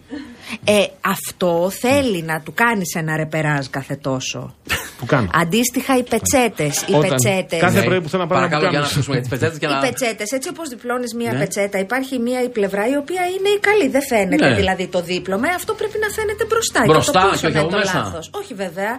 Ε, 0.64 0.84
αυτό 1.00 1.70
θέλει 1.80 2.22
να 2.22 2.40
του 2.40 2.52
κάνεις 2.54 2.94
ένα 2.94 3.16
ρεπεράζ 3.16 3.66
κάθε 3.70 3.94
τόσο. 3.96 4.54
Που 4.98 5.06
κάνω. 5.06 5.28
Αντίστοιχα 5.34 5.96
οι 5.98 6.02
πετσέτες. 6.02 6.82
Οι 6.88 6.94
Όταν- 6.94 7.08
πετσέτες. 7.10 7.60
κάθε 7.60 7.78
Ναι. 7.80 7.84
πρωί 7.84 8.00
που 8.00 8.08
θέλω 8.08 8.22
να 8.22 8.28
πάω 8.28 8.38
να 8.40 8.44
Παρακαλώ 8.48 8.70
για 8.70 8.78
να 8.80 8.84
πουκάμισο. 8.86 8.98
ακούσουμε 8.98 9.20
τι 9.20 9.28
πετσέτες 9.28 9.58
και 9.58 9.66
Οι 9.66 9.68
να. 9.68 9.78
πετσέτες, 9.86 10.28
έτσι 10.36 10.48
όπως 10.48 10.68
διπλώνεις 10.68 11.14
μία 11.14 11.32
Ναι. 11.32 11.38
πετσέτα, 11.38 11.78
υπάρχει 11.78 12.18
μία 12.18 12.42
η 12.42 12.48
πλευρά 12.48 12.84
η 12.88 12.96
οποία 13.02 13.22
είναι 13.34 13.48
η 13.56 13.60
καλή. 13.68 13.88
Δεν 13.88 14.02
φαίνεται 14.10 14.48
Ναι. 14.48 14.54
δηλαδή 14.56 14.86
το 14.86 15.00
δίπλωμα. 15.02 15.48
Αυτό 15.60 15.72
πρέπει 15.80 15.98
να 16.04 16.08
φαίνεται 16.16 16.44
μπροστά. 16.50 16.80
Μπροστά 16.86 17.20
και, 17.20 17.26
το 17.26 17.30
πίσω 17.30 17.40
και 17.40 17.46
όχι 17.46 17.54
να 17.56 17.60
από 17.60 17.68
είναι 17.68 17.78
το 17.78 17.82
μέσα. 17.86 17.98
λάθος. 18.04 18.30
Όχι 18.40 18.54
βέβαια. 18.54 18.92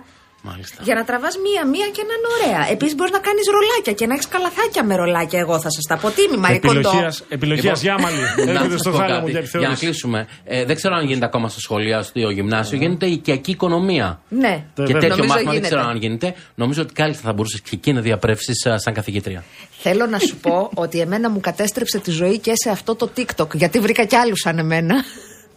Μάλιστα. 0.50 0.77
Για 0.88 0.96
να 1.00 1.04
τραβάς 1.10 1.36
μία-μία 1.46 1.88
και 1.96 2.04
να 2.10 2.13
είναι 2.18 2.30
ωραία. 2.38 2.62
Επίσης 2.75 2.96
μπορείς 2.96 3.13
να 3.18 3.22
κάνεις 3.27 3.46
ρολάκια 3.56 3.94
και 4.00 4.06
να 4.10 4.13
έχεις 4.13 4.27
καλαθάκια 4.36 4.84
με 4.89 4.94
ρολάκια. 5.01 5.39
Εγώ 5.46 5.56
θα 5.66 5.70
σας 5.75 5.84
τα 5.92 5.96
πω. 6.01 6.08
Τίμημα, 6.18 6.48
η 6.50 6.60
κοντό; 6.60 6.80
Επιλογίας, 6.80 7.16
επιλογίας 7.38 7.82
Λοιπόν, 7.84 7.84
Γιάμαλη. 7.86 8.22
να 8.46 8.51
Έρχεται 8.51 8.72
σας 8.72 8.80
στο 8.80 8.92
πω 8.92 8.98
θάλαμο 8.98 9.20
κάτι. 9.20 9.32
για 9.32 9.39
Για 9.39 9.50
να 9.50 9.58
επιθεώρηση. 9.58 9.86
κλείσουμε. 9.86 10.20
Ε, 10.46 10.66
δεν 10.66 10.75
ξέρω 10.75 10.94
αν 10.96 11.04
γίνεται 11.10 11.25
ακόμα 11.25 11.48
στα 11.50 11.60
σχολεία, 11.60 11.98
στο 12.01 12.30
γυμνάσιο. 12.38 12.77
Γίνεται 12.77 13.06
η 13.06 13.12
οικιακή 13.12 13.51
οικονομία. 13.51 14.08
Ναι, 14.30 14.54
Και 14.74 14.82
Βέβαια. 14.84 14.94
τέτοιο 15.01 15.08
Νομίζω 15.16 15.27
μάθημα 15.34 15.51
δεν 15.51 15.60
γίνεται. 15.60 15.68
ξέρω 15.75 15.82
αν 15.92 15.98
γίνεται. 15.98 16.27
Νομίζω 16.56 16.82
ότι 16.82 16.94
κάλλιστα 16.94 17.22
θα 17.27 17.34
μπορούσες 17.34 17.62
και 17.62 17.70
εκεί 17.74 17.94
να 17.94 18.01
διαπρέψεις 18.01 18.56
σαν 18.75 18.94
καθηγήτρια. 18.94 19.44
Θέλω 19.80 20.06
να 20.06 20.20
σου 20.20 20.36
πω 20.38 20.70
ότι 20.84 21.00
εμένα 21.00 21.30
μου 21.30 21.39
κατέστρεψε 21.39 22.00
τη 22.00 22.12
ζωή 22.12 22.38
και 22.39 22.51
σε 22.56 22.70
αυτό 22.70 22.96
το 22.96 23.10
TikTok. 23.18 23.54
Γιατί 23.54 23.80
βρήκα 23.80 24.04
κι 24.06 24.16
άλλους 24.16 24.39
σαν 24.39 24.58
εμένα. 24.60 24.96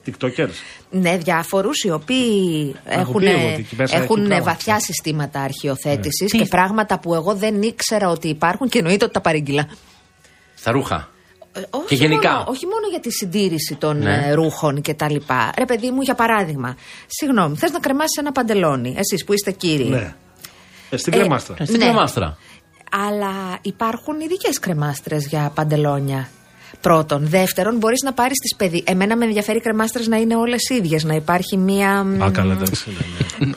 TikTokers. 0.07 0.50
Ναι, 0.90 1.16
διάφορους 1.16 1.83
οι 1.83 1.90
οποίοι 1.90 2.75
έχουν, 2.85 3.21
πει 3.21 3.26
εγώ 3.26 3.47
ότι 3.47 3.61
εκεί 3.61 3.76
μέσα 3.76 3.97
έχουν 3.97 4.16
έχει 4.19 4.28
πράγματα. 4.28 4.50
βαθιά 4.50 4.80
συστήματα 4.80 5.40
αρχιοθέτηση 5.40 6.25
Τι; 6.25 6.38
και 6.38 6.45
πράγματα 6.45 6.99
που 6.99 7.14
εγώ 7.14 7.35
δεν 7.35 7.62
ήξερα 7.62 8.09
ότι 8.09 8.28
υπάρχουν 8.28 8.69
και 8.69 8.78
εννοείται 8.78 9.04
ότι 9.04 9.12
τα 9.14 9.21
παρήγγειλα. 9.21 9.69
Στα 10.54 10.71
ρούχα. 10.71 11.09
Ε, 11.52 11.61
όχι 11.71 11.87
Και 11.87 11.95
γενικά. 11.95 12.30
Μόνο, 12.33 12.45
όχι 12.49 12.66
μόνο 12.66 12.87
για 12.90 13.00
τη 13.00 13.11
συντήρηση 13.11 13.75
των 13.75 13.99
Ναι. 13.99 14.23
ε, 14.26 14.33
ρούχων 14.33 14.80
και 14.80 14.95
τα 14.95 15.11
λοιπά. 15.11 15.50
Ρε 15.59 15.64
παιδί 15.64 15.90
μου, 15.90 16.00
για 16.00 16.14
παράδειγμα, 16.14 16.76
συγγνώμη, 17.07 17.57
θες 17.57 17.71
να 17.71 17.78
κρεμάσεις 17.78 18.16
ένα 18.16 18.33
παντελόνι, 18.33 18.95
εσείς 18.99 19.25
που 19.25 19.33
είστε 19.33 19.50
κύριοι; 19.50 19.85
Ναι. 19.88 20.14
Ε, 20.90 20.97
στην 20.97 21.12
Ε, 21.12 21.16
κρεμάστρα. 21.16 21.57
Ε, 21.59 21.64
Στην 21.64 21.78
Ναι. 21.78 21.85
κρεμάστρα. 21.85 22.38
Αλλά 23.09 23.59
υπάρχουν 23.62 24.21
ειδικές 24.21 24.59
κρεμάστρες 24.59 25.26
για 25.26 25.50
παντελόνια; 25.54 26.28
Πρώτον. 26.81 27.27
Δεύτερον, 27.29 27.77
μπορείς 27.77 28.03
να 28.03 28.12
πάρεις 28.12 28.39
τις 28.39 28.57
παιδί. 28.57 28.83
Εμένα 28.87 29.17
με 29.17 29.25
ενδιαφέρει 29.25 29.59
οι 29.59 29.61
κρεμάστρες 29.61 30.07
να 30.07 30.17
είναι 30.17 30.37
όλες 30.37 30.69
ίδιες. 30.69 31.05
Να 31.05 31.15
υπάρχει 31.15 31.57
μία. 31.57 32.05
μ, 32.05 32.23
Α, 32.23 32.31
καλά, 32.31 32.53
εντάξει. 32.53 32.85
ναι, 33.39 33.47
ναι. 33.47 33.55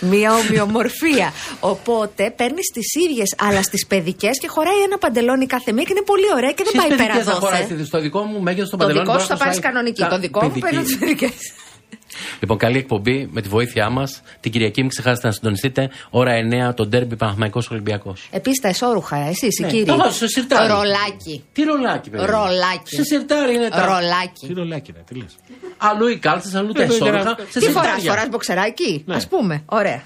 μία 0.10 0.34
ομοιομορφία. 0.34 1.32
Οπότε 1.60 2.32
παίρνεις 2.36 2.66
τις 2.74 2.94
ίδιες, 3.08 3.34
αλλά 3.38 3.62
στις 3.62 3.86
παιδικές 3.86 4.38
και 4.38 4.48
χωράει 4.48 4.82
ένα 4.86 4.98
παντελόνι 4.98 5.46
κάθε 5.46 5.72
μία 5.72 5.82
και 5.82 5.92
είναι 5.92 6.02
πολύ 6.04 6.26
ωραία 6.34 6.50
και 6.50 6.62
δεν 6.64 6.66
Στις 6.66 6.78
πάει 6.80 6.88
παιδικές 6.88 7.12
πέρα 7.14 7.24
θα 7.24 7.32
χωράει, 7.40 7.62
δόθε. 7.66 7.84
Στο 7.84 8.00
δικό 8.00 8.20
μου 8.22 8.40
μέγεθος 8.40 8.70
το 8.70 8.76
Το 8.76 8.82
παντελόνι. 8.84 9.04
δικό 9.04 9.12
μπορεί 9.16 9.24
σου 9.26 9.30
να 9.32 9.36
θα 9.36 9.44
πάρεις 9.44 9.58
χωράει 9.58 9.72
κανονική. 9.72 10.02
κα- 10.02 10.08
Το 10.08 10.18
δικό 10.18 10.42
μου 10.42 10.48
παιδική. 10.48 10.66
παίρνω 10.66 10.82
τι 10.88 10.96
παιδικές. 10.96 11.30
Λοιπόν, 12.40 12.56
καλή 12.58 12.78
εκπομπή 12.78 13.28
με 13.32 13.40
τη 13.40 13.48
βοήθειά 13.48 13.88
μας. 13.90 14.22
Την 14.40 14.52
Κυριακή 14.52 14.80
μην 14.80 14.90
ξεχάσετε 14.90 15.26
να 15.26 15.32
συντονιστείτε. 15.32 15.90
Ώρα 16.10 16.32
9 16.70 16.74
το 16.74 16.86
ντέρμπι 16.86 17.16
Παναθμαϊκό 17.16 17.62
Ολυμπιακός. 17.70 18.28
Επίσης 18.30 18.60
τα 18.60 18.68
εσόρουχα, 18.68 19.16
εσεί 19.16 19.46
οι 19.46 19.62
Ναι, 19.62 19.68
κύριοι. 19.68 19.84
το 19.84 19.96
βάζω 19.96 20.12
στο 20.12 20.26
σιρτάρι. 20.28 20.68
Ρολάκι. 20.72 21.44
Τι 21.52 21.62
ρολάκι, 21.62 22.10
παιδί. 22.10 22.22
μου. 22.24 22.30
Ρολάκι. 22.30 22.94
Σε 22.96 23.04
σιρτάρι 23.04 23.54
είναι 23.54 23.68
τα. 23.68 23.80
Τι 23.80 23.86
Ρολάκι. 23.86 24.52
ρολάκι 24.54 24.90
είναι, 24.90 25.04
τι 25.08 25.14
λες. 25.14 25.36
Αλλού 25.76 26.06
οι 26.08 26.18
κάλτσες, 26.18 26.54
αλλού 26.54 26.72
τα 26.72 26.82
Ε, 26.82 26.86
για 26.86 26.98
να- 26.98 27.06
εσόρουχα. 27.18 27.36
Σε 27.50 27.58
Τι 27.58 27.64
φοράς, 27.66 27.84
σιρτάρια. 27.90 28.10
φοράς 28.10 28.28
μποξεράκι, 28.28 29.02
Ναι. 29.06 29.14
ας 29.14 29.26
πούμε. 29.28 29.62
Ωραία. 29.66 30.02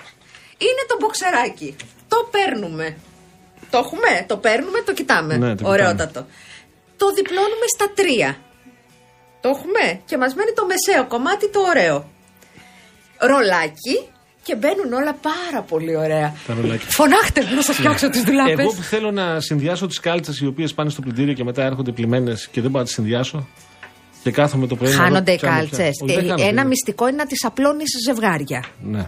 Είναι 0.58 0.82
το 0.88 0.96
μποξεράκι. 1.00 1.76
Το 2.08 2.28
παίρνουμε. 2.30 2.96
Το 3.70 3.78
έχουμε, 3.78 4.24
το 4.26 4.36
παίρνουμε, 4.36 4.78
το 4.86 4.92
κοιτάμε. 4.94 5.36
Ναι, 5.36 5.48
το 5.48 5.54
κοιτάμε. 5.54 5.70
Ωραιότατο. 5.74 6.26
Το 6.96 7.06
διπλώνουμε 7.12 7.66
στα 7.76 7.86
τρία. 7.94 8.36
Το 9.40 9.48
έχουμε; 9.48 10.00
Και 10.04 10.16
μας 10.18 10.34
μένει 10.34 10.52
το 10.54 10.66
μεσαίο 10.66 11.06
κομμάτι 11.06 11.50
το 11.50 11.60
ωραίο. 11.60 12.08
Ρολάκι 13.18 13.96
και 14.42 14.56
μπαίνουν 14.56 14.92
όλα 14.92 15.12
πάρα 15.14 15.62
πολύ 15.62 15.96
ωραία. 15.96 16.34
Τα 16.46 16.54
ρολάκια. 16.54 16.88
Φωνάχτε 16.88 17.42
μου 17.44 17.54
να 17.54 17.62
σας 17.62 17.76
φτιάξω 17.76 18.08
τις 18.10 18.22
δουλάπες. 18.22 18.58
Εγώ 18.58 18.68
που 18.72 18.82
θέλω 18.82 19.10
να 19.10 19.40
συνδυάσω 19.40 19.86
τις 19.86 20.00
κάλτσες 20.00 20.40
οι 20.40 20.46
οποίες 20.46 20.74
πάνε 20.74 20.90
στο 20.90 21.00
πλυντήριο 21.00 21.32
και 21.34 21.44
μετά 21.44 21.62
έρχονται 21.64 21.92
πλημμένες 21.92 22.48
και 22.50 22.60
δεν 22.60 22.70
μπορώ 22.70 22.78
να 22.78 22.84
τις 22.84 22.94
συνδυάσω. 22.94 23.48
Και 24.22 24.30
κάθομαι 24.30 24.66
το 24.66 24.76
πρωί. 24.76 24.90
να 24.90 24.96
δω 24.96 25.02
Χάνονται 25.02 25.32
οι 25.32 25.36
ποια 25.36 25.48
είναι 25.48 25.58
κάλτσες. 25.58 25.78
ποια. 25.78 26.04
Όχι, 26.04 26.14
δεν 26.14 26.24
Ε, 26.24 26.28
χάνονται. 26.28 26.48
Ένα 26.48 26.66
μυστικό 26.66 27.08
είναι 27.08 27.16
να 27.16 27.26
τις 27.26 27.44
απλώνεις 27.44 27.90
σε 27.90 27.98
ζευγάρια. 28.12 28.64
Ναι. 28.82 29.06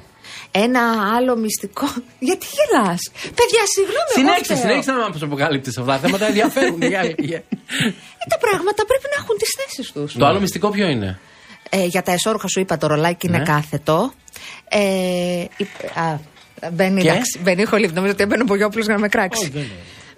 Ένα 0.52 0.80
άλλο 1.16 1.36
μυστικό. 1.36 1.86
Γιατί 2.28 2.46
γελάς; 2.56 3.00
Παιδιά, 3.38 3.62
συγγνώμη. 3.74 4.10
εγώ 4.10 4.18
Συνέχισε, 4.18 4.54
φταίω. 4.54 4.56
συνέχισε 4.56 4.92
να 4.92 4.98
μα 4.98 5.14
αποκαλύπτεις 5.22 5.78
αυτά 5.78 5.92
τα 5.92 5.98
θέματα. 5.98 6.26
Ενδιαφέρουν. 6.26 6.82
για- 6.92 7.14
για- 7.18 7.42
Ε, 8.22 8.26
τα 8.28 8.38
πράγματα 8.38 8.84
πρέπει 8.86 9.06
να 9.14 9.22
έχουν 9.22 9.36
τις 9.38 9.48
θέσεις 9.58 9.92
τους. 9.92 10.12
Το 10.14 10.26
άλλο 10.26 10.40
μυστικό 10.40 10.70
ποιο 10.70 10.88
είναι; 10.88 11.18
Ε, 11.70 11.84
για 11.84 12.02
τα 12.02 12.12
εσόρουχα 12.12 12.48
σου 12.48 12.60
είπα 12.60 12.76
το 12.76 12.86
ρολάκι 12.86 13.26
είναι 13.26 13.38
Ναι. 13.38 13.44
κάθετο. 13.44 14.12
Ε, 14.68 14.78
η- 15.56 15.68
α, 15.94 16.18
μπαίνει, 16.72 17.02
Και; 17.02 17.08
εντάξει, 17.08 17.38
μπαίνει 17.42 17.64
χολύπ. 17.64 17.92
Νομίζω 17.94 18.12
ότι 18.12 18.22
έμπαινε 18.22 18.42
ο 18.42 18.46
Μπογιόπουλος 18.46 18.84
για 18.86 18.94
να 18.94 19.00
με 19.00 19.08
κράξει. 19.08 19.42
Όχι, 19.42 19.50
δεν 19.50 19.62
είναι. 19.62 19.72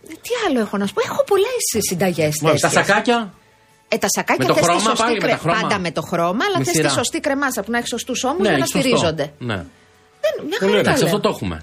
Ε, 0.09 0.13
Τι 0.23 0.31
άλλο 0.49 0.61
έχω 0.61 0.77
να 0.77 0.87
σου 0.87 0.93
πω. 0.95 1.01
Έχω 1.05 1.25
πολλέ 1.25 1.47
συνταγές 1.89 2.37
Τα 2.61 2.69
σακάκια; 2.69 3.33
Ε, 3.89 3.97
τα 3.99 4.07
σακάκια 4.17 4.45
Με 4.47 4.55
το 4.55 4.55
θες 4.55 4.63
τη 4.67 4.71
χρώμα 4.71 4.89
σωστή 4.89 5.03
πάλι, 5.03 5.21
με 5.21 5.29
τα 5.29 5.37
χρώμα. 5.37 5.61
Πάντα 5.61 5.79
με 5.79 5.91
το 5.91 6.03
χρώμα, 6.03 6.45
αλλά 6.49 6.59
Με 6.59 6.65
θε 6.65 6.71
τη 6.71 6.77
σειρά. 6.77 6.89
σωστή 6.89 7.21
κρεμάσα 7.21 7.63
που 7.63 7.71
να 7.71 7.79
έχεις 7.79 7.89
σωστού 7.89 8.15
ώμους 8.25 8.41
Ναι, 8.41 8.49
για 8.49 8.59
να 8.59 8.65
σωστό. 8.67 8.79
στηρίζονται. 8.81 9.33
Ναι. 9.39 9.65
Δεν, 10.25 10.47
μια 10.49 10.57
Πολύ 10.59 10.59
χαρά 10.59 10.71
ωραία. 10.71 10.83
τα 10.83 10.91
Εντάξει, 10.91 11.05
λέω. 11.05 11.15
αυτό 11.15 11.21
το 11.21 11.29
έχουμε. 11.35 11.63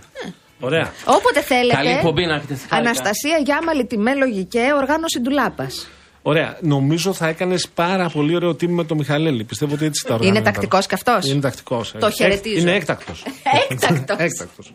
Ωραία. 0.60 0.92
Όποτε 1.06 1.42
θέλετε. 1.42 1.76
Καλή 1.76 1.90
εκπομπή 1.90 2.26
να 2.26 2.36
έχετε. 2.36 2.54
Χάρηκα. 2.56 2.76
Αναστασία 2.90 3.38
Γιάμαλη, 3.46 3.86
τιμέ 3.86 4.14
λογικέ, 4.16 4.66
οργάνωση 4.78 5.20
ντουλάπας. 5.22 5.88
Ωραία. 6.22 6.58
Νομίζω 6.62 7.14
θα 7.14 7.28
έκανες 7.28 7.68
πάρα 7.74 8.10
πολύ 8.10 8.36
ωραίο 8.36 8.56
τίμη 8.56 8.74
με 8.74 8.84
τον 8.84 8.98
Μιχαλέλη. 8.98 9.44
Πιστεύω 9.44 9.74
ότι 9.74 9.86
έτσι 9.86 10.06
τα 10.08 10.14
οργάνωνα. 10.14 10.38
Είναι 10.40 10.46
τακτικός 10.52 10.86
κι 10.86 10.94
αυτός; 10.94 11.26
Είναι 11.26 11.42
τακτικός. 11.42 11.94
Το 12.00 12.12
χαιρετίζω. 12.12 12.60
Είναι 12.60 12.72
έκτακτος. 12.80 13.24
Έκτακτος. 13.70 14.18
έκτακτος. 14.20 14.72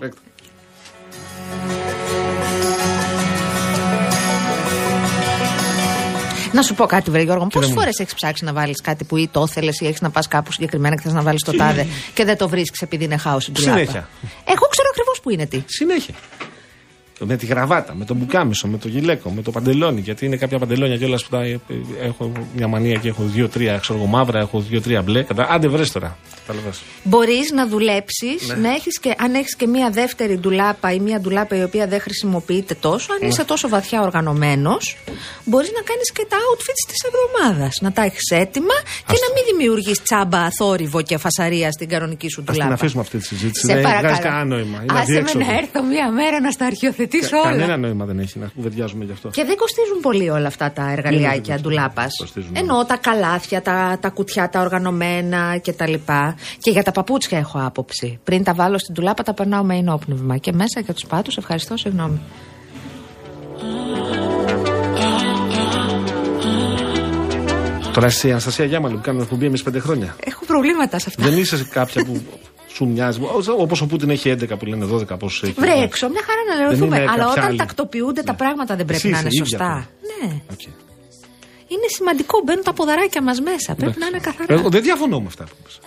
Να 6.54 6.62
σου 6.62 6.74
πω 6.74 6.86
κάτι, 6.86 7.10
Βρε 7.10 7.22
Γιώργο, 7.22 7.46
πόσες 7.46 7.70
μου. 7.70 7.74
φορές 7.74 7.98
έχεις 7.98 8.14
ψάξει 8.14 8.44
να 8.44 8.52
βάλεις 8.52 8.80
κάτι 8.80 9.04
που 9.04 9.16
ή 9.16 9.28
το 9.32 9.44
ήθελε 9.48 9.70
ή 9.78 9.86
έχεις 9.86 10.00
να 10.00 10.10
πας 10.10 10.28
κάπου 10.28 10.52
συγκεκριμένα 10.52 10.94
και 10.94 11.02
θες 11.02 11.12
να 11.12 11.22
βάλεις 11.22 11.42
το 11.42 11.52
τάδε 11.56 11.86
και 12.14 12.24
δεν 12.24 12.36
το 12.36 12.48
βρίσκεις 12.48 12.82
επειδή 12.82 13.04
είναι 13.04 13.16
χάος 13.16 13.46
η 13.46 13.52
ντουλάπα. 13.52 13.72
Συνέχεια. 13.78 14.08
Εγώ 14.44 14.66
ξέρω 14.70 14.88
ακριβώς 14.90 15.20
που 15.22 15.30
είναι 15.30 15.46
τι. 15.46 15.62
Συνέχεια. 15.66 16.14
Με 17.18 17.36
τη 17.36 17.46
γραβάτα, 17.46 17.94
με 17.94 18.04
τον 18.04 18.16
μπουκάμισο, 18.16 18.68
με 18.68 18.78
το 18.78 18.88
γυλαίκο, 18.88 19.30
με 19.30 19.42
το 19.42 19.50
παντελόνι. 19.50 20.00
Γιατί 20.00 20.26
είναι 20.26 20.36
κάποια 20.36 20.58
παντελόνια 20.58 20.96
κιόλας 20.96 21.24
που 21.24 21.30
τα 21.30 21.42
ε, 21.44 21.60
έχω 22.02 22.32
μια 22.56 22.68
μανία 22.68 22.98
και 22.98 23.08
έχω 23.08 23.22
δύο-τρία 23.24 23.78
ξέρω 23.78 23.98
εγώ, 23.98 24.06
μαύρα, 24.08 24.38
έχω 24.38 24.60
δύο-τρία 24.60 25.02
μπλε. 25.02 25.22
Κατα... 25.22 25.46
Άντε 25.50 25.68
βρες 25.68 25.92
τώρα. 25.92 26.16
Καταλαβες. 26.46 26.80
Μπορείς 27.04 27.50
να 27.52 27.66
δουλέψεις, 27.68 28.48
Ναι. 28.48 28.54
να 28.54 28.74
έχεις 28.74 28.98
και, 28.98 29.14
αν 29.18 29.34
έχεις 29.34 29.56
και 29.56 29.66
μία 29.66 29.90
δεύτερη 29.90 30.38
ντουλάπα 30.38 30.92
ή 30.92 30.98
μία 31.00 31.20
ντουλάπα 31.20 31.56
η 31.56 31.62
οποία 31.62 31.86
δεν 31.86 32.00
χρησιμοποιείται 32.00 32.74
τόσο, 32.74 33.12
αν 33.12 33.18
Ναι. 33.22 33.26
είσαι 33.28 33.44
τόσο 33.44 33.68
βαθιά 33.68 34.00
οργανωμένος, 34.02 34.96
μπορείς 35.44 35.70
να 35.74 35.80
κάνεις 35.82 36.12
και 36.12 36.26
τα 36.28 36.36
outfits 36.36 36.84
της 36.90 37.00
εβδομάδας. 37.08 37.78
Να 37.80 37.92
τα 37.92 38.02
έχεις 38.02 38.30
έτοιμα 38.30 38.74
και 39.06 39.12
να 39.24 39.28
μην 39.34 39.42
δημιουργείς 39.56 40.02
τσάμπα, 40.02 40.50
θόρυβο 40.50 41.02
και 41.02 41.16
φασαρία 41.18 41.70
στην 41.72 41.88
κανονική 41.88 42.28
σου 42.30 42.40
Α 42.40 42.44
την 42.44 42.52
ντουλάπα. 42.52 42.74
αφήσουμε 42.74 43.02
αυτή 43.02 43.18
τη 43.18 43.24
συζήτηση. 43.24 43.66
Σε 43.66 43.72
δεν 43.74 43.82
παρακαλώ. 43.82 44.06
βγάζει 44.08 44.22
κανένα 44.22 44.44
νόημα. 44.44 44.78
Είναι 44.82 44.92
Άσε 44.92 45.12
με 45.12 45.18
αδιέξοδο. 45.18 45.44
να 45.44 45.52
έρθω 45.58 45.82
μία 45.82 46.10
μέρα 46.10 46.40
να 46.40 46.50
στα 46.50 46.64
αρχιοθετήσω 46.66 47.02
Κα- 47.06 47.38
όλα. 47.40 47.50
Κανένα 47.50 47.76
νόημα 47.76 48.04
δεν 48.04 48.18
έχει 48.18 48.38
να 48.38 48.46
κουβεντιάζουμε 48.46 49.04
γι' 49.04 49.12
αυτό. 49.12 49.28
Και 49.28 49.44
δεν 49.44 49.56
κοστίζουν 49.56 50.00
πολύ 50.02 50.30
όλα 50.30 50.46
αυτά 50.46 50.72
τα 50.72 50.90
εργαλειάκια 50.90 51.54
δεν 51.54 51.62
ντουλάπα. 51.62 52.06
κοστίζουν. 52.18 52.50
Εννοώ 52.56 52.84
τα 52.84 52.96
καλάθια, 52.96 53.62
τα, 53.62 53.98
τα 54.00 54.08
κουτιά, 54.08 54.48
τα 54.48 54.60
οργανωμένα 54.60 55.58
κτλ. 55.64 55.94
Και 56.58 56.70
για 56.70 56.82
τα 56.82 56.92
παπούτσια 56.92 57.38
έχω 57.38 57.60
άποψη. 57.64 58.18
Πριν 58.24 58.44
τα 58.44 58.54
βάλω 58.54 58.78
στην 58.78 58.94
ντουλάπα, 58.94 59.22
τα 59.22 59.34
περνάω 59.34 59.62
με 59.64 59.76
οινόπνευμα. 59.76 60.36
Και 60.36 60.52
μέσα 60.52 60.80
για 60.80 60.94
τους 60.94 61.06
πάτους, 61.06 61.36
ευχαριστώ, 61.36 61.76
συγγνώμη. 61.76 62.20
Τώρα 67.92 68.06
εσύ, 68.06 68.28
η 68.28 68.30
Αναστασία 68.30 68.64
Γιάμαλου, 68.64 68.94
που 68.96 69.00
κάνουμε 69.02 69.22
εκπομπή 69.22 69.46
εμείς 69.46 69.62
πέντε 69.62 69.78
χρόνια. 69.78 70.16
Έχω 70.24 70.44
προβλήματα 70.44 70.98
σε 70.98 71.04
αυτά. 71.08 71.22
δεν 71.30 71.38
είσαι 71.38 71.66
κάποια 71.70 72.04
που 72.04 72.22
σου 72.74 72.86
μοιάζει. 72.88 73.20
Όπως 73.58 73.74
ο 73.82 73.86
Πούτιν 73.86 74.10
έχει 74.10 74.30
11 74.40 74.58
που 74.58 74.64
λένε 74.66 74.86
12 74.92 75.18
πόσο 75.18 75.46
έχει. 75.46 75.54
Βρε 75.60 75.72
έξω, 75.82 76.08
μια 76.08 76.20
χαρά 76.26 76.40
να 76.48 76.54
Δεν 76.56 76.64
λερωθούμε. 76.64 76.96
είναι 76.96 77.10
Αλλά 77.10 77.16
κάποια 77.24 77.30
όταν 77.32 77.44
άλλη. 77.44 77.58
τακτοποιούνται 77.58 78.22
τα 78.22 78.32
Ναι. 78.32 78.38
πράγματα 78.38 78.76
δεν 78.76 78.84
πρέπει 78.86 79.08
Εσύ 79.08 79.08
να 79.10 79.18
είσαι 79.18 79.26
είναι 79.26 79.34
ίδια 79.34 79.44
σωστά. 79.46 79.64
τώρα. 79.66 79.88
Ναι. 80.22 80.40
Οκ. 80.52 80.62
Είναι 81.68 81.86
σημαντικό. 81.96 82.40
Μπαίνουν 82.44 82.62
τα 82.64 82.72
ποδαράκια 82.72 83.22
μας 83.22 83.40
μέσα. 83.40 83.74
Πρέπει 83.74 83.98
να 83.98 84.06
είναι 84.06 84.18
καθαρά. 84.18 84.54
Εγώ 84.54 84.68
δεν 84.68 84.82
διαφωνώ 84.82 85.20
με 85.20 85.26
αυτά 85.26 85.44
που 85.44 85.50
είπες. 85.60 85.78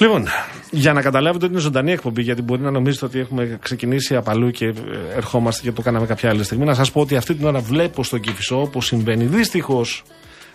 Λοιπόν, 0.00 0.26
για 0.70 0.92
να 0.92 1.02
καταλάβετε 1.02 1.44
ότι 1.44 1.52
είναι 1.54 1.62
ζωντανή 1.62 1.92
εκπομπή, 1.92 2.22
γιατί 2.22 2.42
μπορεί 2.42 2.60
να 2.62 2.70
νομίζετε 2.70 3.04
ότι 3.04 3.18
έχουμε 3.18 3.58
ξεκινήσει 3.62 4.16
απαλού 4.16 4.50
και 4.50 4.64
ε, 4.66 4.72
ερχόμαστε 5.16 5.62
και 5.62 5.72
το 5.72 5.82
κάναμε 5.82 6.06
κάποια 6.06 6.30
άλλη 6.30 6.44
στιγμή, 6.44 6.64
να 6.64 6.74
σας 6.74 6.92
πω 6.92 7.00
ότι 7.00 7.16
αυτή 7.16 7.34
την 7.34 7.46
ώρα 7.46 7.58
βλέπω 7.60 8.04
στον 8.04 8.20
Κυφισό, 8.20 8.60
όπως 8.60 8.86
συμβαίνει 8.86 9.24
δυστυχώς 9.24 10.02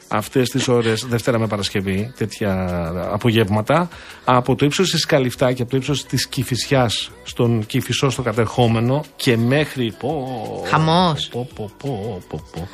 αυτές 0.08 0.50
τις 0.50 0.68
ώρες, 0.68 1.06
Δευτέρα 1.10 1.40
με 1.40 1.48
Παρασκευή, 1.48 2.14
τέτοια 2.18 2.68
απογεύματα, 3.12 3.90
από 4.24 4.56
το 4.56 4.66
ύψος 4.66 4.90
της 4.90 5.06
Καλυφτά 5.06 5.54
και 5.54 5.62
από 5.62 5.72
το 5.72 5.78
ύψος 5.78 6.06
της 6.06 6.28
Κυφυσιάς 6.28 7.12
στον 7.24 7.66
Κυφισό 7.66 8.10
στο 8.10 8.22
κατερχόμενο 8.22 9.04
και 9.16 9.38
μέχρι. 9.38 9.96
Πω, 10.00 10.28
Χαμός. 10.68 11.28
Πω, 11.32 11.50
πω, 11.56 11.72
πω, 11.78 12.24
πω, 12.30 12.42
πω. 12.52 12.68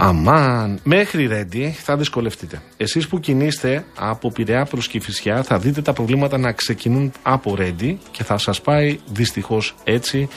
Αμάν, 0.00 0.80
μέχρι 0.82 1.26
Ρέντι 1.26 1.76
θα 1.78 1.96
δυσκολευτείτε. 1.96 2.62
Εσείς 2.76 3.08
που 3.08 3.20
κινείστε 3.20 3.84
από 3.98 4.30
Πειραιά 4.30 4.64
προς 4.64 4.88
Κηφισιά 4.88 5.42
θα 5.42 5.58
δείτε 5.58 5.82
τα 5.82 5.92
προβλήματα 5.92 6.38
να 6.38 6.52
ξεκινούν 6.52 7.12
από 7.22 7.54
Ρέντι 7.54 7.98
και 8.10 8.24
θα 8.24 8.38
σας 8.38 8.60
πάει 8.60 8.98
δυστυχώς 9.12 9.74
έτσι 9.84 10.28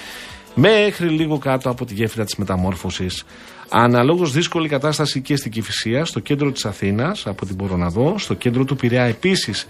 μέχρι 0.55 1.09
λίγο 1.09 1.37
κάτω 1.37 1.69
από 1.69 1.85
τη 1.85 1.93
γέφυρα 1.93 2.25
της 2.25 2.35
μεταμόρφωσης. 2.35 3.23
Αναλόγως 3.69 4.31
δύσκολη 4.31 4.67
κατάσταση 4.67 5.21
και 5.21 5.35
στην 5.35 5.51
Κυφυσία, 5.51 6.05
στο 6.05 6.19
κέντρο 6.19 6.51
της 6.51 6.65
Αθήνας, 6.65 7.27
από 7.27 7.45
την 7.45 7.55
μπορώ 7.55 7.77
να 7.77 7.89
δω. 7.89 8.15
Στο 8.17 8.33
κέντρο 8.33 8.65
του 8.65 8.75
Πειραιά 8.75 9.03
επίσης 9.03 9.65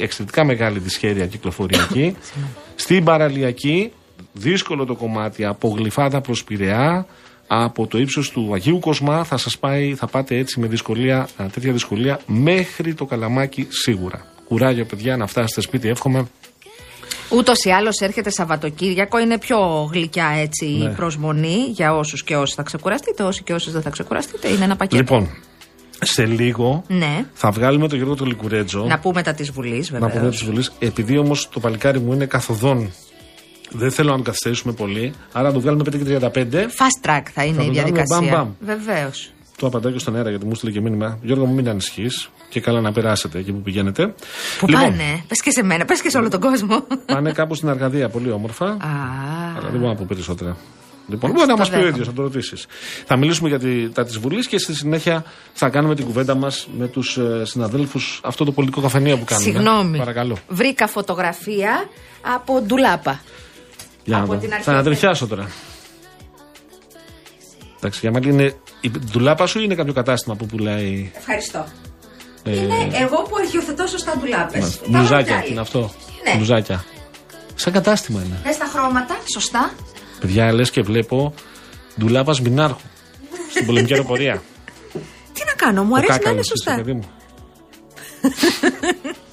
εξαιρετικά 0.00 0.44
μεγάλη 0.44 0.78
δυσχέρεια 0.78 1.26
κυκλοφοριακή. 1.26 2.16
στην 2.74 3.04
Παραλιακή, 3.04 3.92
δύσκολο 4.32 4.84
το 4.84 4.94
κομμάτι 4.94 5.44
από 5.44 5.68
Γλυφάδα 5.68 6.20
προς 6.20 6.44
Πειραιά, 6.44 7.06
από 7.46 7.86
το 7.86 7.98
ύψος 7.98 8.30
του 8.30 8.50
Αγίου 8.54 8.78
Κοσμά 8.78 9.24
θα 9.24 9.36
σας 9.36 9.58
πάει, 9.58 9.94
θα 9.94 10.06
πάτε 10.06 10.36
έτσι 10.36 10.60
με 10.60 10.66
δυσκολία, 10.66 11.28
α, 11.36 11.46
τέτοια 11.52 11.72
δυσκολία 11.72 12.20
μέχρι 12.26 12.94
το 12.94 13.04
καλαμάκι 13.04 13.66
σίγουρα. 13.68 14.26
Κουράγιο, 14.44 14.84
παιδιά, 14.84 15.16
να 15.16 15.26
φτάσετε 15.26 15.60
σπίτι, 15.60 15.88
εύχομαι. 15.88 16.26
Ούτως 17.30 17.64
ή 17.64 17.70
άλλως 17.70 17.98
έρχεται 18.00 18.30
Σαββατοκύριακο, 18.30 19.18
είναι 19.18 19.38
πιο 19.38 19.58
γλυκιά 19.92 20.26
έτσι 20.40 20.64
η 20.66 20.78
Ναι. 20.82 20.88
προσμονή 20.88 21.56
για 21.70 21.94
όσους 21.94 22.24
και 22.24 22.36
όσοι 22.36 22.54
θα 22.54 22.62
ξεκουραστείτε. 22.62 23.22
Όσοι 23.22 23.42
και 23.42 23.52
όσοι 23.52 23.70
δεν 23.70 23.82
θα 23.82 23.90
ξεκουραστείτε, 23.90 24.48
είναι 24.48 24.64
ένα 24.64 24.76
πακέτο. 24.76 24.96
Λοιπόν, 25.02 25.28
σε 26.00 26.24
λίγο 26.26 26.82
Ναι. 26.88 27.24
θα 27.32 27.50
βγάλουμε 27.50 27.88
τον 27.88 27.96
Γιώργο 27.96 28.14
τον 28.14 28.26
Λικουρέτζο. 28.26 28.84
Να 28.84 28.98
πούμε 28.98 29.22
τα 29.22 29.34
της 29.34 29.50
Βουλής, 29.50 29.90
να 29.90 29.98
βέβαια. 29.98 30.18
πούμε 30.18 30.30
του 30.30 30.44
Βουλής. 30.44 30.72
Επειδή 30.78 31.18
όμως 31.18 31.48
το 31.52 31.60
παλικάρι 31.60 31.98
μου 32.00 32.12
είναι 32.12 32.26
καθοδόν, 32.26 32.92
δεν 33.70 33.90
θέλω 33.90 34.08
να 34.08 34.14
τον 34.14 34.24
καθυστερήσουμε 34.24 34.72
πολύ. 34.72 35.12
Άρα 35.32 35.46
να 35.48 35.52
το 35.54 35.60
βγάλουμε 35.60 35.82
5 35.84 35.96
και 35.98 36.04
35. 36.04 36.66
Fast 36.66 37.06
track 37.08 37.22
θα 37.34 37.44
είναι 37.44 37.56
Θα 37.56 37.62
η 37.62 37.66
το 37.66 37.72
κάνουμε 37.72 37.72
διαδικασία. 37.72 38.16
μπαμ, 38.20 38.28
μπαμ. 38.28 38.48
Βεβαίως. 38.60 39.30
Το 39.58 39.66
απαντάω 39.66 39.92
και 39.92 39.98
στον 39.98 40.16
αέρα 40.16 40.30
γιατί 40.30 40.46
μου 40.46 40.54
στείλε 40.54 40.72
και 40.72 40.80
μήνυμα. 40.80 41.18
Γιώργο 41.22 41.44
μου, 41.46 41.54
μην 41.54 41.68
ανησυχείς 41.68 42.28
και 42.48 42.60
καλά 42.60 42.80
να 42.80 42.92
περάσετε 42.92 43.38
εκεί 43.38 43.52
που 43.52 43.60
πηγαίνετε. 43.60 44.14
Πού 44.58 44.66
λοιπόν, 44.68 44.82
πάνε, 44.82 45.24
πες 45.28 45.40
και 45.42 45.50
σε 45.50 45.62
μένα, 45.62 45.84
πες 45.84 46.00
και 46.02 46.10
σε 46.10 46.18
όλο 46.18 46.28
τον 46.28 46.40
κόσμο. 46.40 46.86
πάνε 47.06 47.32
κάπου 47.32 47.54
στην 47.54 47.68
Αργαδία, 47.68 48.08
πολύ 48.08 48.30
όμορφα. 48.30 48.64
Α, 48.66 48.76
Αλλά 49.58 49.68
δεν 49.70 49.78
μπορώ 49.80 49.92
να 49.92 49.94
πω 49.96 50.04
περισσότερα. 50.08 50.56
Λοιπόν, 51.08 51.30
μπορεί 51.30 51.46
να 51.46 51.56
μας 51.56 51.68
πει 51.68 51.74
ο 51.74 51.76
δέχομαι. 51.78 51.92
ίδιος, 51.92 52.06
θα 52.06 52.12
το 52.12 52.22
ρωτήσεις. 52.22 52.66
Θα 53.06 53.16
μιλήσουμε 53.16 53.48
για 53.48 53.58
τη, 53.58 53.90
τα 53.90 54.04
της 54.04 54.18
Βουλής 54.18 54.46
και 54.46 54.58
στη 54.58 54.74
συνέχεια 54.74 55.24
θα 55.52 55.68
κάνουμε 55.68 55.94
την 55.94 56.04
κουβέντα 56.04 56.34
μας 56.34 56.68
με 56.78 56.86
τους 56.86 57.16
ε, 57.16 57.42
συναδέλφους 57.44 58.20
αυτό 58.24 58.44
το 58.44 58.52
πολιτικό 58.52 58.80
καφενείο 58.80 59.16
που 59.18 59.24
κάνουμε. 59.24 59.50
Συγγνώμη. 59.50 59.98
Παρακαλώ. 59.98 60.36
Βρήκα 60.48 60.86
φωτογραφία 60.86 61.88
από 62.34 62.60
ντουλάπα. 62.60 63.20
Για 64.04 64.16
να 64.16 64.22
Από 64.22 64.32
δω. 64.32 64.38
την 64.38 64.52
αρχή 64.52 64.64
Θα 64.64 64.72
ανατριχιάσω 64.72 65.26
τώρα. 65.26 65.48
Εντάξει, 67.76 67.98
για 68.02 68.10
μένα 68.10 68.28
είναι. 68.28 68.54
Η 68.80 68.90
ντουλάπα 68.90 69.46
σου 69.46 69.58
ή 69.58 69.62
είναι 69.64 69.74
κάποιο 69.74 69.92
κατάστημα 69.92 70.34
που 70.36 70.46
πουλάει. 70.46 71.10
Ευχαριστώ. 71.16 71.66
Ε, 72.44 72.56
Είναι 72.62 72.74
εγώ 73.00 73.22
που 73.22 73.36
αρχιοθετώ 73.40 73.86
σωστά 73.86 74.16
ντουλάπες. 74.18 74.80
μπλουζάκια, 74.88 75.40
τι 75.40 75.50
είναι 75.50 75.60
αυτό. 75.60 75.90
Ναι. 76.24 76.34
Μπλουζάκια. 76.36 76.84
Σαν 77.54 77.72
κατάστημα 77.72 78.22
είναι. 78.26 78.40
Πες 78.42 78.56
τα 78.58 78.64
χρώματα, 78.72 79.16
σωστά. 79.32 79.70
Παιδιά, 80.20 80.52
λες 80.52 80.70
και 80.70 80.82
βλέπω 80.82 81.34
ντουλάπας 81.98 82.40
μηνάρχου. 82.40 82.80
στην 83.50 83.66
πολεμική 83.66 83.92
αεροπορία. 83.92 84.42
Τι 85.34 85.42
να 85.46 85.52
κάνω, 85.52 85.82
μου 85.84 85.90
Ο 85.92 85.96
αρέσει 85.96 86.08
να 86.10 86.14
είναι 86.14 86.24
κάκαλος 86.24 86.46
είσαι, 86.46 86.54
σωστά. 86.56 86.82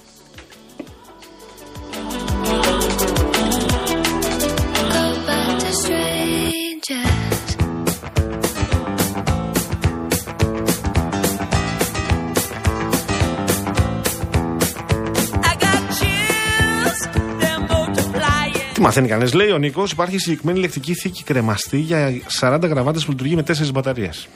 Τι 18.76 18.82
μαθαίνει 18.82 19.08
κανένα, 19.08 19.36
λέει 19.36 19.52
ο 19.52 19.58
Νίκος, 19.58 19.92
υπάρχει 19.92 20.18
συγκεκριμένη 20.18 20.58
ηλεκτρική 20.60 20.94
θήκη 20.94 21.24
κρεμαστή 21.24 21.78
για 21.78 22.14
40 22.40 22.60
γραβάτες 22.64 23.06
που 23.06 23.12
λειτουργεί 23.12 23.36
με 23.36 23.44
4 23.48 23.52
μπαταρίες. 23.74 24.28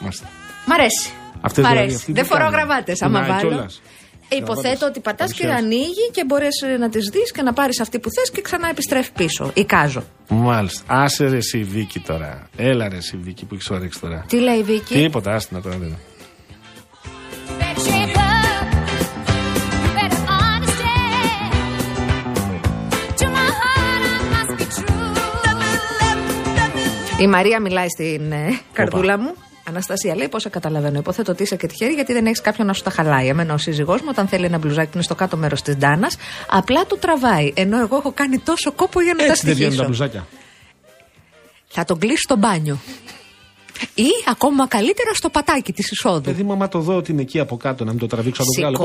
Μάλιστα. 0.00 0.28
Μ' 0.66 0.72
αρέσει. 0.72 1.10
Αυτές 1.40 1.64
Μ' 1.64 1.66
δηλαδή, 1.68 1.78
αρέσει. 1.82 1.96
αυτή 1.96 2.12
Δεν 2.12 2.22
τι 2.22 2.28
φοράω 2.28 2.50
κάνουν; 2.50 2.66
γραβάτες. 2.66 3.02
Άμα 3.02 3.20
Κουνάει 3.20 3.36
βάλω. 3.38 3.48
κιόλας. 3.50 3.82
Ε, 4.28 4.36
υποθέτω 4.36 4.60
Γραβάτες. 4.62 4.88
ότι 4.88 5.00
πατάς 5.00 5.32
και 5.32 5.42
Παρουσιάζει. 5.46 5.64
ανοίγει 5.74 6.10
και 6.12 6.24
μπορείς 6.26 6.54
να 6.80 6.88
τις 6.88 7.08
δεις 7.12 7.32
και 7.32 7.42
να 7.42 7.52
πάρεις 7.52 7.80
αυτή 7.80 7.98
που 7.98 8.08
θες 8.10 8.30
και 8.30 8.40
ξανά 8.40 8.68
επιστρέφει 8.68 9.12
πίσω. 9.12 9.50
Εικάζω. 9.54 10.04
Μάλιστα. 10.28 10.82
Άσε 10.86 11.26
ρε 11.28 11.36
εσύ 11.36 11.62
Βίκη 11.62 12.00
τώρα. 12.00 12.48
Έλα 12.56 12.88
ρε 12.88 12.96
εσύ 12.96 13.16
Βίκη 13.16 13.44
που 13.44 13.54
έχεις 13.54 13.70
όρεξη 13.70 14.00
τώρα. 14.00 14.24
Τι 14.28 14.36
λέει 14.40 14.56
η 14.58 14.62
Βίκη. 14.62 14.94
Τίποτα, 14.94 15.34
άστινα 15.34 15.60
τώρα 15.60 15.76
δεν 15.76 15.96
Η 27.20 27.26
Μαρία 27.26 27.60
μιλάει 27.60 27.88
στην 27.88 28.32
ε, 28.32 28.60
καρδούλα 28.72 29.18
μου. 29.18 29.34
Αναστασία 29.68 30.16
λέει: 30.16 30.28
Πόσα 30.28 30.48
καταλαβαίνω. 30.48 30.98
Υποθέτω 30.98 31.32
ότι 31.32 31.42
είσαι 31.42 31.56
και 31.56 31.66
τυχερή 31.66 31.92
γιατί 31.92 32.12
δεν 32.12 32.26
έχεις 32.26 32.40
κάποιον 32.40 32.66
να 32.66 32.72
σου 32.72 32.82
τα 32.82 32.90
χαλάει. 32.90 33.26
Εμένα 33.28 33.54
ο 33.54 33.56
σύζυγός 33.56 34.00
μου, 34.00 34.06
όταν 34.10 34.26
θέλει 34.28 34.44
ένα 34.44 34.58
μπλουζάκι 34.58 34.86
που 34.86 34.92
είναι 34.94 35.02
στο 35.02 35.14
κάτω 35.14 35.36
μέρος 35.36 35.62
της 35.62 35.76
ντάνας, 35.76 36.16
απλά 36.50 36.84
του 36.86 36.98
τραβάει. 37.00 37.52
Ενώ 37.56 37.78
εγώ 37.80 37.96
έχω 37.96 38.12
κάνει 38.12 38.38
τόσο 38.38 38.72
κόπο 38.72 39.00
για 39.00 39.14
να 39.14 39.24
Έτσι 39.24 39.40
τα 39.40 39.46
δεν 39.46 39.54
βγαίνουν 39.54 39.76
τα 39.76 39.82
στοιχήσω. 39.82 40.06
μπλουζάκια. 40.06 40.26
Θα 41.68 41.84
τον 41.84 41.98
κλείσει 41.98 42.20
στο 42.22 42.36
μπάνιο. 42.36 42.78
Ή 43.94 44.08
ακόμα 44.30 44.66
καλύτερα 44.68 45.14
στο 45.14 45.30
πατάκι 45.30 45.72
της 45.72 45.90
εισόδου. 45.90 46.20
Παιδί 46.20 46.42
μου, 46.42 46.52
άμα 46.52 46.68
το 46.68 46.78
δω 46.78 46.96
ότι 46.96 47.12
είναι 47.12 47.20
εκεί 47.22 47.40
από 47.40 47.56
κάτω, 47.56 47.84
να 47.84 47.90
μην 47.90 48.00
το 48.00 48.06
τραβήξω 48.06 48.42
να 48.60 48.70
το 48.70 48.78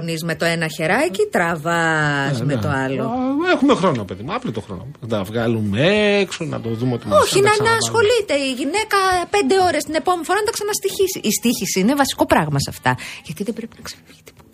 βγάλω. 0.00 0.18
πώς 0.18 0.20
θα 0.20 0.26
το- 0.26 0.26
Σηκώνει 0.26 0.32
με 0.32 0.34
το 0.34 0.44
ένα 0.44 0.66
χεράκι, 0.76 1.22
τραβάς 1.34 2.38
Ναι, 2.38 2.44
με 2.44 2.54
ναι. 2.54 2.60
το 2.60 2.68
άλλο. 2.68 3.04
Α, 3.04 3.50
Έχουμε 3.54 3.74
χρόνο, 3.74 4.04
παιδί 4.04 4.22
μου. 4.22 4.32
Άπλητο 4.34 4.60
χρόνο. 4.60 4.86
Να 5.00 5.08
τα 5.08 5.22
βγάλουμε 5.22 5.80
έξω, 6.22 6.44
να 6.44 6.60
το 6.60 6.68
δούμε 6.68 6.92
ότι 6.94 7.06
μας 7.06 7.22
Όχι, 7.22 7.36
να, 7.36 7.42
τα 7.42 7.48
να 7.48 7.52
ξαναβάλουμε. 7.52 7.84
ασχολείται 7.84 8.34
η 8.48 8.52
γυναίκα 8.60 8.98
πέντε 9.34 9.54
ώρες 9.68 9.82
την 9.84 9.94
επόμενη 9.94 10.24
φορά 10.24 10.38
να 10.38 10.44
τα 10.48 10.52
ξαναστοιχήσει. 10.58 11.18
Η 11.28 11.30
στοίχηση 11.38 11.76
είναι 11.80 11.94
βασικό 11.94 12.24
πράγμα 12.32 12.58
σε 12.64 12.70
αυτά. 12.74 12.92
Γιατί 13.26 13.42
δεν 13.42 13.54
πρέπει 13.54 13.74
να 13.78 13.82
ξεφύγει 13.88 14.22
τίποτα. 14.28 14.48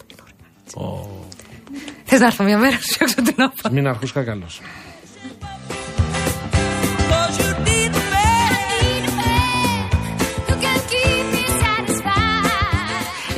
Θες 2.04 2.20
να 2.20 2.26
έρθω 2.26 2.44
μια 2.44 2.58
μέρα 2.58 2.72
να 2.74 2.80
σου 2.80 2.92
φτιάξω 2.92 3.14
την 3.22 3.34
όπα. 3.38 3.70
Μην 3.72 3.86
αρχούς 3.86 4.12
κακαλός. 4.12 4.60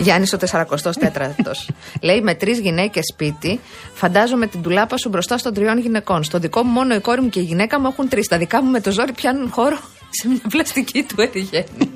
Γιάννης 0.09 0.33
ο 0.33 0.37
44ο. 0.41 1.53
Λέει 2.01 2.21
με 2.21 2.35
τρεις 2.35 2.59
γυναίκες 2.59 3.03
σπίτι, 3.13 3.61
φαντάζομαι 3.95 4.47
την 4.47 4.63
τουλάπα 4.63 4.97
σου 4.97 5.09
μπροστά 5.09 5.37
των 5.37 5.55
τριών 5.55 5.79
γυναικών. 5.79 6.25
Στο 6.25 6.39
δικό 6.39 6.63
μου 6.63 6.71
μόνο 6.71 6.95
η 6.95 7.01
κόρη 7.01 7.21
μου 7.21 7.29
και 7.29 7.41
η 7.41 7.43
γυναίκα 7.43 7.81
μου 7.81 7.87
έχουν 7.93 8.09
τρεις. 8.09 8.29
Τα 8.29 8.39
δικά 8.39 8.63
μου 8.63 8.71
με 8.71 8.81
το 8.81 8.91
ζόρι 8.91 9.13
πιάνουν 9.13 9.51
χώρο 9.51 9.79
σε 10.11 10.29
μια 10.29 10.41
πλαστική 10.49 11.03
του 11.03 11.21
ερηγένη. 11.21 11.91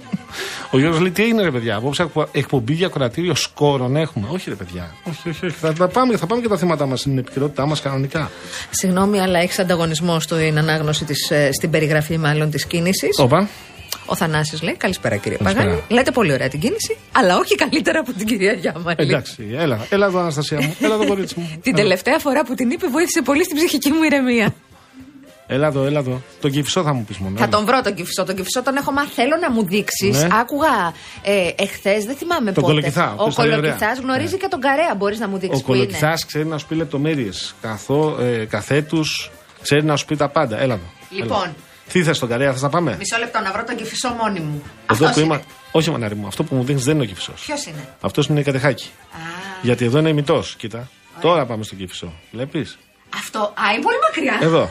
Ο 0.71 0.79
Γιώργος 0.79 1.01
λέει 1.01 1.11
τι 1.11 1.23
έγινε 1.23 1.43
ρε 1.43 1.51
παιδιά. 1.51 1.77
Απόψε 1.77 2.03
εκπο- 2.03 2.29
εκπομπή 2.33 2.73
για 2.73 2.89
κρατήριο 2.89 3.35
σκόρων 3.35 3.97
έχουμε. 3.97 4.27
Όχι 4.31 4.49
ρε 4.49 4.55
παιδιά. 4.55 4.95
Όχι, 5.09 5.29
όχι, 5.29 5.47
όχι. 5.47 5.57
Θα, 5.57 5.73
θα 5.73 5.89
πάμε, 5.89 6.17
θα 6.17 6.27
πάμε 6.27 6.43
και 6.43 6.49
τα 6.49 6.57
θέματα 6.57 6.87
μας 6.87 7.01
στην 7.01 7.19
επικαιρότητά 7.19 7.67
μας 7.67 7.81
κανονικά. 7.81 8.31
Συγγνώμη, 8.71 9.21
αλλά 9.21 9.39
έχεις 9.39 9.59
ανταγωνισμό 9.59 10.21
στην 10.21 10.59
ανάγνωση 10.59 11.05
της, 11.05 11.31
ε, 11.31 11.51
στην 11.53 11.71
περιγραφή 11.71 12.19
μάλλον 12.19 12.51
της 12.51 12.67
κίνησης. 12.67 13.19
Όπα. 13.19 13.49
Ο 14.07 14.17
Θανάσης 14.17 14.63
λέει: 14.63 14.75
Καλησπέρα 14.77 15.17
κύριε 15.17 15.39
Καλησπέρα. 15.39 15.67
Παγάνη. 15.69 15.83
Λέτε 15.89 16.11
πολύ 16.11 16.33
ωραία 16.33 16.49
την 16.49 16.61
κίνηση, 16.61 16.97
αλλά 17.13 17.37
όχι 17.37 17.55
καλύτερα 17.55 17.99
από 18.01 18.13
την 18.13 18.27
κυρία 18.27 18.53
Γιάμαλη. 18.53 18.97
Εντάξει, 18.99 19.49
έλα, 19.57 19.87
έλα 19.91 20.07
εδώ 20.07 20.19
Αναστασία 20.19 20.61
μου. 20.61 20.77
Έλα 20.81 20.95
εδώ 20.95 21.07
κορίτσι 21.07 21.35
μου. 21.39 21.49
Την 21.63 21.75
Έλα. 21.75 21.83
τελευταία 21.83 22.19
φορά 22.19 22.45
που 22.45 22.55
την 22.55 22.71
είπε, 22.71 22.87
βοήθησε 22.89 23.23
πολύ 23.23 23.45
στην 23.45 23.57
ψυχική 23.57 23.91
μου 23.91 24.03
ηρεμία. 24.03 24.55
Έλα 25.47 25.67
εδώ, 25.67 25.85
έλα 25.85 25.99
εδώ. 25.99 26.23
Τον 26.41 26.51
κυφισό 26.51 26.83
θα 26.83 26.93
μου 26.93 27.05
πεις 27.05 27.19
μόνο. 27.19 27.37
Θα 27.37 27.43
έλα. 27.45 27.53
τον 27.57 27.65
βρω 27.65 27.81
τον 27.81 27.95
κυφισό. 27.95 28.25
Τον 28.25 28.35
κυφισό 28.37 28.63
τον 28.63 28.77
έχω 28.77 28.93
μάθει. 28.93 29.11
Θέλω 29.13 29.37
να 29.41 29.51
μου 29.51 29.65
δείξεις. 29.65 30.23
Ναι. 30.23 30.29
Άκουγα 30.41 30.93
ε, 31.23 31.51
εχθές, 31.57 32.05
δεν 32.05 32.17
θυμάμαι 32.17 32.53
Τον 32.53 32.63
πότε. 32.63 32.67
Κολοκυθά, 32.75 33.09
ο 33.11 33.15
Ο 33.19 33.21
οποίος 33.21 33.35
τα 33.35 33.45
λέει 33.47 33.57
ωραία. 33.57 33.71
Κολοκυθάς 33.73 33.99
γνωρίζει 33.99 34.33
Ναι. 34.33 34.37
και 34.39 34.47
τον 34.51 34.61
Καρέα. 34.61 34.95
Μπορείς 34.95 35.19
να 35.19 35.29
μου 35.29 35.39
δείξεις 35.39 35.63
Ο 35.63 35.65
που 35.65 35.75
είναι. 35.75 35.85
κολοκυθάς 35.85 36.27
ξέρει 36.27 36.45
να 36.47 36.59
σου 36.59 36.67
πει 36.67 36.75
λεπτομέρειες. 36.75 37.55
Ε, 38.21 38.45
καθέτους, 38.45 39.31
ξέρει 39.63 39.85
να 39.85 39.97
σου 39.97 40.05
πει 40.05 40.17
τα 40.17 40.29
πάντα. 40.29 40.61
Έλα 40.61 40.75
εδώ. 40.75 40.83
Λοιπόν. 41.11 41.43
Έλα. 41.43 41.55
Τι 41.93 42.03
θες 42.03 42.19
τον 42.19 42.29
καρέα, 42.29 42.53
θες 42.53 42.63
να 42.63 42.69
πάμε; 42.69 42.97
Μισό 42.97 43.19
λεπτό 43.19 43.41
να 43.41 43.53
βρω 43.53 43.65
τον 43.65 43.77
κυφισό 43.77 44.09
μόνη 44.09 44.41
μου. 44.41 44.63
Εδώ 44.93 45.07
Αυτός 45.07 45.13
που 45.13 45.19
είναι. 45.21 45.35
είμαι. 45.35 45.45
Όχι, 45.73 45.91
μανάρι 45.91 46.15
μου, 46.15 46.27
αυτό 46.27 46.45
που 46.45 46.55
μου 46.55 46.65
δίνεις 46.65 46.85
δεν 46.85 46.95
είναι 46.95 47.05
ο 47.05 47.07
κυφισός. 47.07 47.43
Ποιος 47.47 47.67
είναι; 47.67 47.89
Αυτός 48.01 48.27
είναι 48.27 48.41
η 48.41 48.43
κατεχάκη. 48.43 48.87
Α, 48.87 49.17
Γιατί 49.63 49.85
εδώ 49.85 49.99
είναι 49.99 50.09
ημιτό. 50.09 50.43
Κοίτα. 50.57 50.89
Τώρα 51.21 51.47
πάμε 51.47 51.65
στον 51.65 51.79
κυφισό. 51.79 52.13
Βλέπεις; 52.31 52.79
αυτό. 53.17 53.39
Α, 53.39 53.73
είναι 53.75 53.83
πολύ 53.83 53.97
μακριά. 54.09 54.39
Εδώ. 54.47 54.71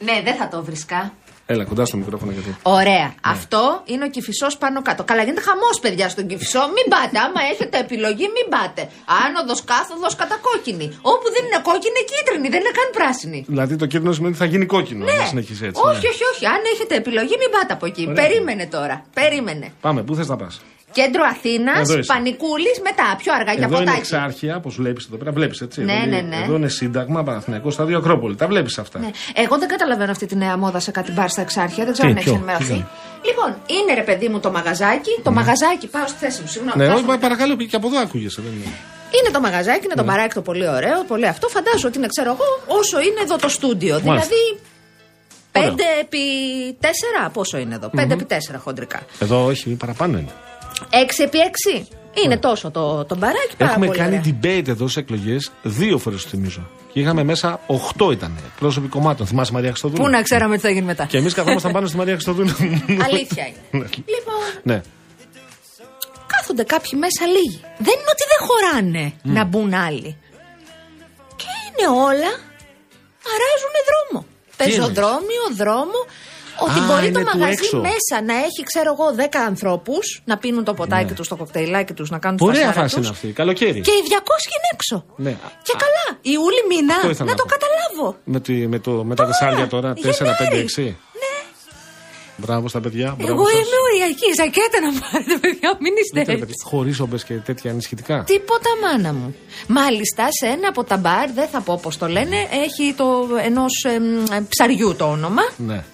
Ναι, 0.00 0.20
δεν 0.24 0.36
θα 0.36 0.48
το 0.48 0.64
βρίσκα. 0.64 1.12
Έλα, 1.50 1.64
κοντά 1.64 1.84
στο 1.84 1.96
μικρόφωνο 1.96 2.30
γιατί. 2.32 2.50
Ωραία. 2.62 3.06
Ναι. 3.08 3.14
Αυτό 3.34 3.62
είναι 3.84 4.04
ο 4.04 4.10
κυφισός 4.14 4.52
πάνω 4.62 4.82
κάτω. 4.82 5.02
Καλά, 5.10 5.22
γίνεται 5.22 5.44
χαμός, 5.48 5.76
παιδιά, 5.82 6.06
στον 6.08 6.26
κυφισό. 6.30 6.62
Μην 6.76 6.86
πάτε. 6.94 7.16
Άμα 7.24 7.40
έχετε 7.52 7.76
επιλογή, 7.78 8.26
μην 8.36 8.46
πάτε. 8.54 8.82
Άνοδος, 9.24 9.60
κάθοδος, 9.70 10.14
κατακόκκινη. 10.20 10.86
Όπου 11.12 11.26
δεν 11.34 11.42
είναι 11.46 11.60
κόκκινη, 11.68 11.92
είναι 11.92 12.02
κίτρινη. 12.10 12.48
Δεν 12.54 12.60
είναι 12.62 12.74
καν 12.78 12.88
πράσινη. 12.98 13.38
Δηλαδή 13.54 13.74
το 13.82 13.86
κίτρινο 13.90 14.12
σημαίνει 14.16 14.32
ότι 14.34 14.42
θα 14.44 14.48
γίνει 14.52 14.66
κόκκινο. 14.74 15.04
Ναι. 15.04 15.18
Να 15.22 15.26
συνεχίσει 15.32 15.62
έτσι. 15.68 15.80
όχι, 15.90 16.02
ναι. 16.04 16.12
όχι, 16.12 16.24
όχι. 16.32 16.44
Αν 16.54 16.60
έχετε 16.72 16.94
επιλογή, 17.02 17.34
μην 17.42 17.50
πάτε 17.54 17.72
από 17.76 17.84
εκεί. 17.90 18.04
Ωραία. 18.08 18.18
Περίμενε 18.20 18.64
τώρα. 18.76 18.96
Περίμενε. 19.20 19.66
Πάμε, 19.80 20.00
πού 20.06 20.12
θες 20.14 20.28
να 20.32 20.36
πας; 20.36 20.54
Κέντρο 20.92 21.22
Αθήνας, 21.32 21.78
Εδώ 21.88 21.98
είσαι. 21.98 22.12
Πανικούλης, 22.12 22.80
μετά 22.82 23.06
πιο 23.18 23.32
αργά 23.34 23.52
για 23.52 23.64
Εδώ 23.64 23.74
είναι 23.76 23.84
ποτάκι. 23.84 23.98
εξάρχεια, 23.98 24.56
όπως 24.56 24.74
βλέπεις 24.76 25.04
εδώ 25.04 25.16
πέρα. 25.16 25.32
Βλέπεις 25.32 25.60
έτσι. 25.60 25.84
Ναι, 25.84 25.92
εδώ, 25.92 26.00
ναι, 26.06 26.16
είναι- 26.16 26.36
ναι. 26.36 26.42
εδώ 26.44 26.54
είναι 26.56 26.68
Σύνταγμα, 26.68 27.22
Παναθηναϊκός 27.22 27.74
Στάδιο 27.74 27.98
Ακρόπολη. 27.98 28.34
Τα 28.36 28.46
βλέπεις 28.46 28.78
αυτά. 28.78 28.98
Ναι. 28.98 29.10
Εγώ 29.34 29.58
δεν 29.58 29.68
καταλαβαίνω 29.68 30.10
αυτή 30.10 30.26
τη 30.26 30.36
νέα 30.36 30.56
μόδα 30.56 30.80
σε 30.80 30.90
κάτι 30.90 31.12
μπαρ 31.12 31.28
στα 31.28 31.40
εξάρχεια. 31.40 31.84
Δεν 31.84 31.92
ξέρω 31.92 32.08
Τι, 32.08 32.12
αν 32.14 32.18
έχει 32.20 32.28
ποιο, 32.28 32.36
ενημερωθεί. 32.36 32.64
τι 32.64 32.72
Ναι. 32.78 32.86
Λοιπόν, 33.28 33.56
είναι 33.76 33.94
ρε 33.94 34.02
παιδί 34.02 34.28
μου 34.28 34.40
το 34.40 34.50
μαγαζάκι. 34.50 35.20
Το 35.22 35.30
μαγαζάκι, 35.32 35.86
πάω 35.86 36.06
στη 36.06 36.18
θέση 36.18 36.40
μου, 36.40 36.46
συγγνώμη. 36.48 36.76
Ναι, 36.78 36.84
κάθομαι. 36.84 37.00
όχι, 37.00 37.10
μα 37.10 37.18
παρακαλώ, 37.18 37.56
και 37.56 37.76
από 37.76 37.86
εδώ 37.86 37.98
ακούγεσαι. 37.98 38.42
Δεν 38.42 38.52
είναι. 38.52 38.72
Είναι 39.20 39.30
το 39.32 39.40
μαγαζάκι, 39.40 39.84
είναι 39.84 39.94
το 39.94 40.02
Ναι. 40.02 40.10
μπαράκι 40.10 40.34
το 40.34 40.42
πολύ 40.42 40.68
ωραίο, 40.68 41.04
πολύ 41.04 41.26
αυτό. 41.26 41.48
Φαντάζομαι 41.48 41.88
ότι 41.88 41.98
είναι, 41.98 42.06
ξέρω 42.06 42.30
εγώ, 42.30 42.78
όσο 42.78 43.00
είναι 43.00 43.20
εδώ 43.22 43.36
το 43.36 43.48
στούντιο. 43.48 44.00
Μάλιστα. 44.04 44.28
Δηλαδή. 44.34 44.60
Ωραίο. 45.56 45.70
5 45.74 45.82
επί 46.00 46.18
4, 46.80 47.30
πόσο 47.32 47.58
είναι 47.58 47.74
εδώ, 47.74 47.90
5 47.96 48.12
επί 48.12 48.24
4 48.24 48.58
χοντρικά. 48.58 49.00
Εδώ 49.18 49.44
όχι, 49.44 49.70
παραπάνω 49.70 50.18
είναι. 50.18 50.32
6 50.80 50.84
επί 51.24 51.38
6. 51.80 51.84
Είναι 52.24 52.38
τόσο 52.38 52.70
το, 52.70 53.04
το 53.04 53.16
μπαράκι, 53.16 53.56
πάρα 53.56 53.70
Έχουμε 53.70 53.86
πολύ 53.86 53.98
κάνει 53.98 54.18
ωραία. 54.18 54.38
debate 54.42 54.68
εδώ 54.68 54.88
σε 54.88 55.00
εκλογές 55.00 55.50
δύο 55.62 55.98
φορές, 55.98 56.20
σου 56.20 56.28
θυμίζω. 56.28 56.68
Και 56.92 57.00
είχαμε 57.00 57.22
μέσα 57.22 57.60
8 57.98 58.12
ήταν 58.12 58.38
πρόσωποι 58.58 58.88
κομμάτων. 58.88 59.26
Θυμάσαι 59.26 59.52
Μαρία 59.52 59.68
Χριστοδούλου; 59.70 60.02
Πού 60.02 60.08
να 60.08 60.22
ξέραμε 60.22 60.56
τι 60.56 60.62
θα 60.62 60.70
γίνει 60.70 60.86
μετά. 60.86 61.04
Και 61.04 61.16
εμείς 61.16 61.34
καθόμασταν 61.34 61.72
πάνω 61.72 61.86
στη 61.86 61.96
Μαρία 61.96 62.12
Χριστοδούλου. 62.12 62.50
Αλήθεια 63.06 63.46
είναι. 63.46 63.56
Ναι. 63.70 63.88
λοιπόν, 64.14 64.34
ναι. 64.62 64.80
κάθονται 66.26 66.62
κάποιοι 66.62 66.90
μέσα 66.94 67.26
λίγοι. 67.26 67.60
Δεν 67.78 67.94
είναι 67.98 68.12
ότι 68.14 68.24
δεν 68.32 68.40
χωράνε 68.48 69.12
να 69.22 69.44
μπουν 69.44 69.74
άλλοι. 69.74 70.16
Και 71.36 71.50
είναι 71.66 71.88
όλα, 71.88 72.30
αράζουν 73.34 73.74
δρόμο. 73.88 74.26
Πεζοδρόμιο, 74.56 75.44
δρόμο. 75.56 75.98
Ότι 76.66 76.78
Α, 76.78 76.82
μπορεί 76.86 77.10
το 77.10 77.20
είναι 77.20 77.30
του 77.30 77.38
μαγαζί 77.38 77.58
έξω. 77.62 77.78
μέσα 77.80 78.16
να 78.28 78.34
έχει, 78.46 78.60
ξέρω 78.70 78.90
εγώ, 78.96 79.06
10 79.16 79.36
ανθρώπους 79.46 80.22
να 80.24 80.36
πίνουν 80.38 80.64
το 80.64 80.74
ποτάκι 80.74 81.12
τους, 81.14 81.28
το 81.28 81.36
κοκτέιλάκι 81.36 81.92
τους, 81.92 82.10
να 82.10 82.18
κάνουν 82.18 82.38
τη 82.38 82.44
Ναι. 82.44 82.50
Ωραία 82.50 82.64
φασάρα 82.66 82.82
φάση 82.82 82.94
τους. 82.96 83.04
είναι 83.06 83.14
αυτή. 83.16 83.28
Καλοκαίρι. 83.40 83.80
Και 83.80 83.90
οι 83.90 84.02
200 84.08 84.48
είναι 84.56 84.68
έξω. 84.74 84.96
Ναι. 85.16 85.30
Και 85.62 85.72
Α, 85.76 85.80
καλά. 85.84 86.06
Ιούλη 86.34 86.62
μήνα, 86.70 86.94
Αυτό 86.94 87.06
να 87.06 87.12
ήθελα 87.12 87.34
το 87.34 87.44
να 87.44 87.50
πω. 87.50 87.56
καταλάβω. 87.56 88.16
Με, 88.24 88.40
τη, 88.40 88.52
με, 88.72 88.78
το, 88.78 88.90
με 89.08 89.14
τα 89.14 89.24
δεσάρια 89.26 89.66
τώρα, 89.66 89.92
4, 89.92 89.96
5, 89.96 90.00
6. 90.00 90.06
Γενάρη. 90.14 90.96
Μπράβο 92.40 92.68
στα 92.68 92.80
παιδιά. 92.80 93.14
Μπράβο 93.18 93.32
Εγώ 93.32 93.44
σας. 93.48 93.56
είμαι 93.58 93.76
οριακή. 93.88 94.28
Ζακέτα 94.36 94.78
να 94.86 95.00
πάρετε, 95.00 95.38
παιδιά, 95.40 95.76
μην 95.80 95.92
είστε 96.02 96.32
έτσι. 96.32 96.52
Χωρί 96.64 96.94
όμπε 97.00 97.16
και 97.26 97.34
τέτοια 97.34 97.70
ανησυχητικά. 97.70 98.22
Τίποτα 98.26 98.70
μάνα 98.82 99.12
μου. 99.12 99.34
Μάλιστα 99.66 100.26
σε 100.40 100.46
ένα 100.46 100.68
από 100.68 100.84
τα 100.84 100.96
μπαρ, 100.96 101.30
δεν 101.32 101.48
θα 101.48 101.60
πω 101.60 101.78
πώς 101.82 101.98
το 101.98 102.06
λένε, 102.08 102.36
έχει 102.64 102.94
το 102.96 103.28
ενός 103.44 103.72
ψαριού 104.48 104.94
το 104.96 105.04
όνομα. 105.10 105.42
Ναι. 105.56 105.84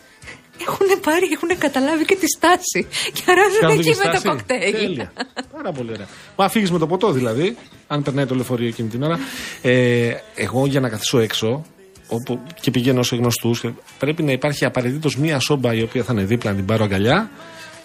Έχουν 0.60 1.00
πάρει, 1.02 1.26
έχουν 1.34 1.58
καταλάβει 1.58 2.04
και 2.04 2.16
τη 2.16 2.26
στάση. 2.26 2.86
Και 3.12 3.22
αράζουν 3.28 3.60
Κάνουν 3.60 3.78
εκεί 3.78 3.88
και 3.90 3.96
με 4.04 4.04
το 4.12 4.18
στάση. 4.18 4.28
κοκτέιλ. 4.28 4.72
Τέλεια. 4.72 5.12
Πάρα 5.52 5.72
πολύ 5.72 5.90
ωραία. 5.92 6.06
Μα 6.36 6.48
φύγεις 6.48 6.70
με 6.70 6.78
το 6.78 6.86
ποτό 6.86 7.10
δηλαδή, 7.12 7.56
αν 7.86 8.02
περνάει 8.02 8.26
το 8.26 8.34
λεωφορείο 8.34 8.68
εκείνη 8.68 8.88
την 8.88 9.02
ώρα. 9.02 9.18
Ε, 9.62 10.10
εγώ 10.34 10.66
για 10.66 10.80
να 10.80 10.88
καθίσω 10.88 11.18
έξω 11.18 11.64
όπου 12.08 12.40
και 12.60 12.70
πηγαίνω 12.70 13.02
σε 13.02 13.16
γνωστούς, 13.16 13.64
πρέπει 13.98 14.22
να 14.22 14.32
υπάρχει 14.32 14.64
απαραίτητος 14.64 15.16
μία 15.16 15.38
σόμπα 15.38 15.74
η 15.74 15.82
οποία 15.82 16.02
θα 16.04 16.12
είναι 16.12 16.24
δίπλα 16.24 16.50
να 16.50 16.56
την 16.56 16.66
πάρω 16.66 16.84
αγκαλιά 16.84 17.30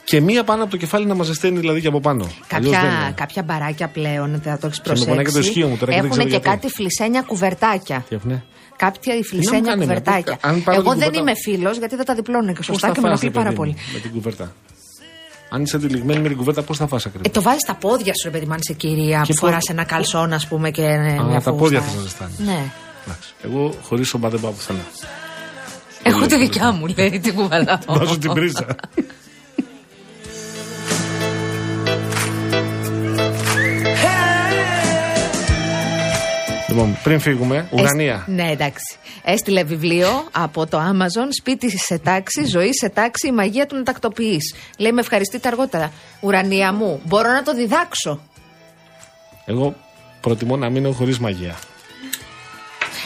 και 0.04 0.22
μία 0.22 0.44
πάνω 0.44 0.62
από 0.62 0.72
το 0.72 0.78
κεφάλι 0.78 1.06
να 1.06 1.16
μα 1.16 1.24
ζεσταίνει 1.24 1.60
δηλαδή 1.60 1.82
και 1.82 1.88
από 1.88 2.00
πάνω. 2.00 2.24
Αλλιώς 2.52 2.72
δεν 2.72 2.82
Κάποια, 2.82 3.02
είναι. 3.04 3.14
κάποια 3.16 3.44
μπαράκια 3.44 3.88
πλέον, 3.88 4.42
θα 4.44 4.58
το 4.58 4.68
έχεις 4.68 5.00
με 5.00 5.06
πονάει 5.06 5.26
και 5.26 5.32
το 5.32 5.40
ισχύο 5.40 5.68
μου 5.68 5.78
τώρα 5.78 5.92
και 5.92 5.98
δεν 6.02 6.06
Έχουν 6.06 6.10
ξέρω 6.10 6.24
και 6.24 6.30
γιατί. 6.30 6.50
κάτι 6.50 6.68
φλισένια 6.74 7.22
κουβερτάκια. 7.22 8.06
Τι 8.10 8.16
έφυγε. 8.16 8.44
Κάποια 8.86 9.16
μου 9.16 9.24
φλισένια 9.26 9.60
κάνει 9.62 9.84
εμένα, 9.84 10.00
κουβερτάκια. 10.00 10.34
πού- 10.34 10.48
αν 10.48 10.64
πάρω 10.64 10.80
Εγώ 10.80 10.90
την 10.92 11.00
δεν 11.00 11.08
κουβερτά- 11.10 11.20
είμαι 11.20 11.34
φίλος 11.58 11.78
γιατί 11.78 11.96
δεν 11.96 12.06
τα 12.06 12.14
διπλώνω 12.16 12.48
και 12.48 12.54
Πώς 12.54 12.66
σωστά 12.66 12.88
θα 12.88 12.94
και 12.94 13.02
με 13.02 13.10
φας, 13.10 13.22
ενοχλεί 13.22 13.28
ρε 13.28 13.34
πάρα 13.34 13.46
παιδί 13.46 13.56
πολύ. 13.58 13.70
μου, 13.72 13.94
Με 13.94 14.00
την 14.00 14.12
κουβέρτα. 14.12 14.54
Αν 15.50 15.62
είσαι 15.64 15.80
τυλιγμένη 15.80 16.22
με 16.22 16.28
την 16.28 16.38
κουβέρτα, 16.38 16.62
πώς 16.62 16.78
θα 16.78 16.88
φας 16.88 17.06
ακριβώς; 17.06 17.28
Ε, 17.28 17.32
το 17.32 17.42
βάζεις 17.42 17.62
στα 17.62 17.76
πόδια 17.76 18.14
σου, 18.16 18.22
ρε 18.24 18.30
παιδί 18.30 18.46
μου, 18.46 18.54
αν 18.54 18.60
είσαι 18.64 18.74
κυρία, 18.74 19.22
Και 19.26 19.34
που 19.34 19.40
φοράς 19.40 19.56
πώς- 19.56 19.70
ένα 19.70 19.84
καλσόν, 19.84 20.34
ας 20.34 20.48
πούμε, 20.48 20.72
και 20.72 20.84
ε, 20.84 21.24
μια 21.24 21.42
τα 21.42 21.54
πόδια 21.54 21.82
φούστα. 21.82 21.82
θα 21.82 21.90
σας 21.90 22.02
ζεστάνεις. 22.02 22.38
Ναι. 22.40 22.72
Εντάξει. 23.06 23.34
Εγώ 23.44 23.74
χωρίς 23.84 24.08
σόμπα 24.08 24.30
δεν 24.30 24.40
πάω 24.40 24.52
πουθενά. 24.52 24.80
Έχω 26.04 26.26
τη 26.26 26.38
δικιά 26.38 26.72
μου, 26.72 26.88
λέει, 26.98 27.20
την 27.20 27.34
κουβαλάω. 27.34 27.78
Βάζω 27.88 28.18
την 28.18 28.34
πρίζα. 28.34 28.66
Λοιπόν, 36.80 36.98
πριν 37.04 37.20
φύγουμε, 37.20 37.68
Ουρανία. 37.72 38.14
Εσ- 38.14 38.28
Ναι, 38.36 38.52
εντάξει. 38.52 38.98
Έστειλε 39.24 39.64
βιβλίο 39.64 40.28
από 40.32 40.68
το 40.68 40.78
Amazon, 40.78 41.28
σπίτι 41.40 41.78
σε 41.78 41.98
τάξη, 41.98 42.46
ζωή 42.46 42.70
σε 42.74 42.90
τάξη, 42.90 43.28
η 43.28 43.32
μαγεία 43.32 43.66
του 43.66 43.76
να 43.76 43.84
τακτοποιείς. 43.84 44.56
Λέει 44.78 44.92
με 44.92 45.00
ευχαριστείτε 45.02 45.48
αργότερα. 45.48 45.92
Ουρανία 46.20 46.74
μου, 46.74 47.02
μπορώ 47.06 47.32
να 47.32 47.44
το 47.44 47.54
διδάξω. 47.54 48.20
Εγώ 49.46 49.76
προτιμώ 50.22 50.58
να 50.58 50.70
μείνω 50.70 50.92
χωρίς 50.92 51.20
μαγεία. 51.20 51.56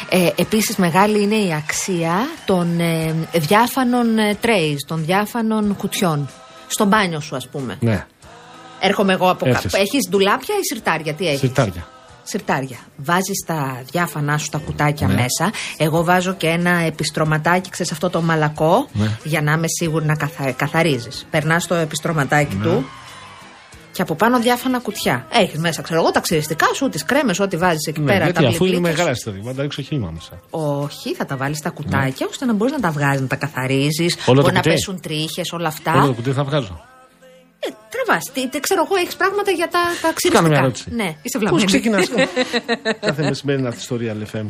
Ε, 0.10 0.30
Επίσης, 0.36 0.76
μεγάλη 0.76 1.22
είναι 1.22 1.36
η 1.36 1.54
αξία 1.54 2.14
των 2.46 2.80
ε, 2.80 3.16
διάφανων 3.34 4.18
ε, 4.18 4.38
trays, 4.42 4.76
των 4.88 5.06
διάφανων 5.06 5.76
κουτιών. 5.78 6.30
Στο 6.68 6.86
μπάνιο 6.86 7.20
σου, 7.20 7.36
ας 7.36 7.48
πούμε. 7.48 7.78
Ναι, 7.80 8.06
Έρχομαι 8.80 9.14
εγώ 9.14 9.30
από 9.30 9.46
Έρχεσαι. 9.48 9.68
κάπου. 9.78 9.84
Έχεις 9.84 10.10
ντουλάπια 10.10 10.56
ή 10.56 10.64
σιρτάρια, 10.74 11.14
τι 11.14 11.28
έχεις; 11.28 11.40
σιρτάρια. 11.40 11.88
Σιρτάρια. 12.24 12.78
Βάζεις 12.98 13.44
τα 13.46 13.82
διάφανά 13.92 14.38
σου 14.38 14.50
τα 14.50 14.58
κουτάκια 14.58 15.08
Ναι. 15.08 15.14
μέσα. 15.14 15.52
Εγώ 15.78 16.04
βάζω 16.04 16.34
και 16.34 16.48
ένα 16.48 16.70
επιστρωματάκι, 16.70 17.70
ξέρεις 17.70 17.92
αυτό 17.92 18.10
το 18.10 18.22
μαλακό, 18.22 18.88
Ναι. 18.94 19.18
για 19.24 19.42
να 19.42 19.52
είμαι 19.52 19.68
σίγουρη 19.68 20.06
να 20.06 20.16
καθα... 20.16 20.52
καθαρίζεις. 20.52 21.26
Περνάς 21.32 21.68
το 21.68 21.76
επιστρωματάκι 21.76 22.56
Ναι. 22.56 22.64
του 22.64 22.86
και 23.92 24.02
από 24.02 24.16
πάνω 24.16 24.40
διάφανα 24.40 24.80
κουτιά. 24.80 25.28
Έχεις 25.32 25.60
μέσα, 25.60 25.82
ξέρω 25.82 26.00
εγώ, 26.02 26.12
τα 26.12 26.20
ξυριστικά 26.20 26.66
σου, 26.74 26.90
τις 26.90 27.06
κρέμες, 27.06 27.40
ό,τι 27.40 27.58
βάζεις 27.58 27.86
εκεί 27.88 28.00
Ναι, 28.00 28.06
πέρα. 28.12 28.24
γιατί 28.24 28.42
τα 28.42 28.48
αφού 28.48 28.66
είναι 28.66 28.74
γλυκλίκια 28.76 28.90
μεγάλα 28.92 29.08
σου. 29.16 29.30
ιστορία, 29.30 29.42
θα 29.52 29.54
τα 29.56 29.62
ρίξω 29.62 29.82
χύμα 29.82 30.12
μέσα. 30.14 30.40
Όχι, 30.50 31.14
θα 31.16 31.26
τα 31.26 31.38
βάλεις 31.38 31.58
στα 31.58 31.70
κουτάκια 31.70 32.28
ώστε 32.30 32.46
να 32.46 32.54
μπορείς 32.54 32.74
να 32.74 32.80
τα 32.80 32.92
βγάζεις, 32.92 33.22
να 33.22 33.28
τα 33.28 33.36
καθαρίζεις. 33.36 34.16
Ναι. 34.16 34.22
Όλο 34.26 34.36
το 34.36 34.42
Μπορεί 34.42 34.54
να 34.54 34.60
κουτί; 34.62 34.74
πέσουν 34.74 35.00
τρίχες, 35.02 35.52
όλα 35.52 35.68
αυτά. 35.68 35.94
Όλο 35.94 36.06
το 36.06 36.14
κουτί 36.14 36.32
θα 36.32 36.44
βγάζω. 36.44 36.82
Ε, 37.94 38.04
τραβάς. 38.06 38.24
Τι, 38.34 38.50
τι 38.50 38.60
ξέρω 38.60 38.82
εγώ, 38.86 38.96
έχεις 39.04 39.16
πράγματα 39.16 39.52
για 39.52 39.68
τα, 39.68 39.80
τα 40.02 40.10
ξυριστικά. 40.14 40.34
Κάνω 40.36 40.48
μια 40.48 40.58
ερώτηση. 40.58 40.86
Ναι, 40.96 41.10
είσαι 41.22 41.38
Πώς 41.38 41.42
βλαμμένη. 41.42 41.66
ξεκινάς; 41.66 42.06
Κάθε 43.08 43.24
μεσημέρι 43.24 43.66
αυτή 43.66 43.80
η 43.80 43.82
ιστορία, 43.82 44.16
LFM, 44.22 44.46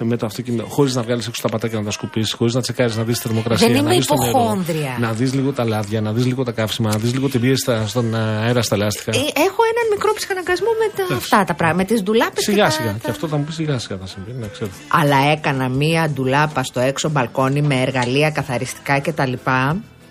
με 0.00 0.16
το 0.16 0.26
αυτοκίνητο, 0.26 0.64
χωρίς 0.64 0.94
να 0.94 1.02
βγάλεις 1.02 1.26
έξω 1.26 1.42
τα 1.42 1.48
πατάκια 1.48 1.78
να 1.78 1.84
τα 1.84 1.90
σκουπίσεις, 1.90 2.32
χωρίς 2.32 2.54
να 2.54 2.60
τσεκάρεις 2.60 2.96
να 2.96 3.02
δεις 3.04 3.16
τη 3.18 3.22
θερμοκρασία. 3.26 3.66
Δεν 3.66 3.76
να 3.76 3.82
είμαι 3.82 3.94
δεις 3.96 4.06
το 4.06 4.14
νερό, 4.16 4.28
υποχόνδρια. 4.38 4.96
να 5.00 5.12
δεις 5.12 5.34
λίγο 5.34 5.52
τα 5.52 5.64
λάδια, 5.64 6.00
να 6.00 6.12
δεις 6.12 6.24
λίγο 6.26 6.42
τα 6.44 6.52
καύσιμα, 6.52 6.90
να 6.90 6.96
δεις 6.98 7.12
λίγο 7.12 7.28
την 7.28 7.40
πίεση 7.40 7.56
στα- 7.62 7.86
στον 7.86 8.14
αέρα 8.14 8.62
στα 8.62 8.76
λάστιχα. 8.76 9.10
Ε, 9.10 9.18
έχω 9.18 9.60
έναν 9.72 9.86
μικρό 9.92 10.12
ψυχαναγκασμό 10.14 10.68
με 10.78 11.04
τα, 11.08 11.14
αυτά 11.14 11.44
τα 11.44 11.54
πράγματα, 11.54 11.82
με 11.82 11.84
τις 11.94 12.02
ντουλάπες 12.02 12.44
Σιγά 12.44 12.64
και 12.64 12.70
σιγά. 12.70 12.92
τα, 12.92 12.98
Και 13.04 13.10
αυτό 13.10 13.28
θα 13.28 13.36
μου 13.36 13.44
πεις 13.44 13.54
σιγά 13.54 13.78
σιγά 13.78 13.96
θα 14.00 14.06
συμβεί, 14.06 14.32
να 14.40 14.46
ξέρω. 14.46 14.70
Αλλά 14.88 15.16
έκανα 15.32 15.68
μία 15.68 16.10
ντουλάπα 16.14 16.62
στο 16.62 16.80
έξω 16.80 17.08
μπαλκόνι 17.08 17.62
με 17.62 17.80
εργαλεία 17.80 18.30
καθαριστικά 18.30 19.00
κτλ. 19.00 19.32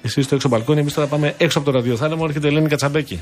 Εσύ 0.08 0.22
στο 0.22 0.36
έξω 0.36 0.48
μπαλκόνι, 0.48 0.80
εμείς 0.80 0.94
τώρα 0.94 1.08
πάμε 1.08 1.34
έξω 1.38 1.60
από 1.60 1.72
το 1.72 1.78
ραδιοθάλαμο, 1.78 2.24
έρχεται 2.28 2.48
η 2.48 2.50
Ελένη 2.50 2.68
Κατσαμπέκη. 2.68 3.22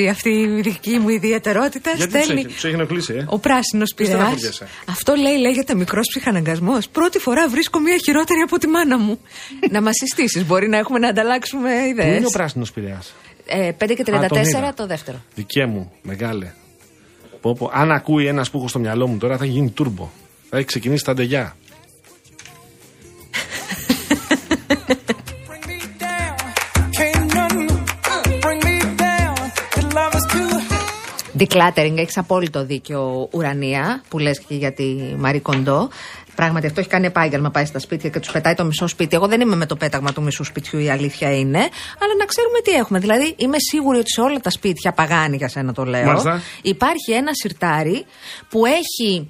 Ενοχλήσει 0.00 0.08
αυτή 0.08 0.28
η 0.30 0.60
δική 0.60 0.98
μου 0.98 1.08
ιδιαιτερότητα. 1.08 1.90
Γιατί 1.96 2.12
τους 2.12 2.22
Στέλνει 2.24 2.40
έχει, 2.40 2.52
τους 2.54 2.64
έχει 2.64 2.74
ενοχλήσει, 2.74 3.14
ε; 3.14 3.24
ο 3.28 3.38
πράσινος 3.38 3.92
πειρά. 3.96 4.08
στεναχωριέσαι; 4.10 4.68
Αυτό 4.88 5.14
λέει, 5.14 5.36
λέγεται 5.38 5.74
μικρός 5.74 6.06
ψυχαναγκασμός. 6.10 6.88
Πρώτη 6.88 7.18
φορά 7.18 7.48
βρίσκω 7.48 7.78
μια 7.78 7.96
χειρότερη 8.04 8.40
από 8.40 8.58
τη 8.58 8.66
μάνα 8.66 8.98
μου. 8.98 9.18
να 9.70 9.82
μας 9.82 9.92
συστήσεις, 9.94 10.46
μπορεί 10.46 10.68
να 10.68 10.76
έχουμε 10.78 10.98
να 10.98 11.08
ανταλλάξουμε 11.08 11.70
Πού 11.82 11.88
ιδέε. 11.88 12.16
είναι 12.16 12.26
ο 12.26 12.30
πράσινος 12.32 12.72
πειραιάς; 12.72 13.14
Ε, 13.46 13.70
5 13.78 13.94
και 13.94 14.02
Α, 14.02 14.04
τον 14.04 14.14
34 14.14 14.46
είδα. 14.46 14.74
το 14.74 14.86
δεύτερο. 14.86 15.22
Δικέ 15.34 15.66
μου, 15.66 15.92
μεγάλε. 16.02 16.52
Πω, 17.40 17.54
πω. 17.54 17.70
Αν 17.72 17.90
ακούει 17.90 18.26
ένα 18.26 18.46
που 18.52 18.58
έχω 18.58 18.68
στο 18.68 18.78
μυαλό 18.78 19.06
μου 19.06 19.16
τώρα 19.18 19.36
θα 19.36 19.44
έχει 19.44 19.52
γίνει 19.52 19.70
τούρμπο. 19.70 20.10
Θα 20.50 20.56
έχει 20.56 20.66
ξεκινήσει 20.66 21.04
τα 21.04 21.14
ντεγιά. 21.14 21.56
Decluttering, 31.48 31.96
έχεις 31.96 32.16
απόλυτο 32.18 32.64
δίκιο, 32.64 33.28
Ουρανία, 33.32 34.02
που 34.08 34.18
λες 34.18 34.40
και 34.40 34.54
για 34.54 34.72
τη 34.72 34.84
Μαρή 35.16 35.40
Κοντό. 35.40 35.88
Πράγματι, 36.34 36.66
αυτό 36.66 36.80
έχει 36.80 36.88
κάνει 36.88 37.06
επάγγελμα. 37.06 37.50
Πάει 37.50 37.64
στα 37.64 37.78
σπίτια 37.78 38.10
και 38.10 38.20
τους 38.20 38.30
πετάει 38.30 38.54
το 38.54 38.64
μισό 38.64 38.86
σπίτι. 38.86 39.16
Εγώ 39.16 39.26
δεν 39.26 39.40
είμαι 39.40 39.56
με 39.56 39.66
το 39.66 39.76
πέταγμα 39.76 40.12
του 40.12 40.22
μισού 40.22 40.44
σπιτιού, 40.44 40.78
η 40.78 40.90
αλήθεια 40.90 41.36
είναι. 41.36 41.58
Αλλά 41.98 42.14
να 42.18 42.24
ξέρουμε 42.24 42.60
τι 42.64 42.70
έχουμε. 42.70 42.98
Δηλαδή, 42.98 43.34
είμαι 43.36 43.56
σίγουρη 43.58 43.98
ότι 43.98 44.10
σε 44.12 44.20
όλα 44.20 44.40
τα 44.40 44.50
σπίτια, 44.50 44.92
παγάνη 44.92 45.36
για 45.36 45.48
σένα 45.48 45.72
το 45.72 45.84
λέω, 45.84 46.04
Μάλιστα. 46.04 46.42
υπάρχει 46.62 47.12
ένα 47.12 47.30
σιρτάρι 47.32 48.04
που 48.48 48.66
έχει 48.66 49.28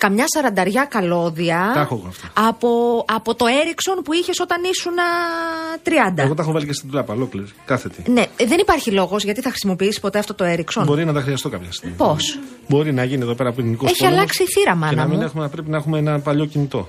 καμιά 0.00 0.24
σαρανταριά 0.34 0.84
καλώδια 0.84 1.70
Τα 1.74 1.80
έχω 1.80 1.94
εγώ 1.94 2.06
αυτά. 2.08 2.48
από, 2.48 2.68
από 3.08 3.34
το 3.34 3.44
Έριξον 3.62 3.94
που 4.04 4.12
είχες 4.12 4.40
όταν 4.40 4.58
ήσουν 4.72 4.98
α, 4.98 6.12
30. 6.14 6.18
Εγώ 6.18 6.34
τα 6.34 6.42
έχω 6.42 6.52
βάλει 6.52 6.66
και 6.66 6.72
στην 6.72 6.90
τράπα, 6.90 7.12
ολόκληρη. 7.14 7.46
Κάθετη. 7.64 8.10
Ναι, 8.10 8.20
ε, 8.36 8.46
δεν 8.46 8.58
υπάρχει 8.58 8.90
λόγος 8.90 9.24
γιατί 9.24 9.40
θα 9.40 9.48
χρησιμοποιήσει 9.48 10.00
ποτέ 10.00 10.18
αυτό 10.18 10.34
το 10.34 10.44
Έριξον. 10.44 10.84
Μπορεί 10.84 11.04
να 11.04 11.12
τα 11.12 11.20
χρειαστώ 11.20 11.48
κάποια 11.48 11.72
στιγμή. 11.72 11.94
Πώς; 11.96 12.38
Μπορεί 12.68 12.92
να 12.92 13.04
γίνει 13.04 13.22
εδώ 13.22 13.34
πέρα 13.34 13.52
ποινικό 13.52 13.86
Έχει 13.86 14.06
αλλάξει 14.06 14.42
η 14.42 14.46
θύρα, 14.46 14.70
Και 14.72 14.76
μάνα 14.78 14.94
να 14.94 15.06
μην 15.06 15.16
μου. 15.18 15.22
έχουμε, 15.24 15.42
να 15.42 15.48
πρέπει 15.48 15.70
να 15.70 15.76
έχουμε 15.76 15.98
ένα 15.98 16.18
παλιό 16.20 16.44
κινητό. 16.44 16.88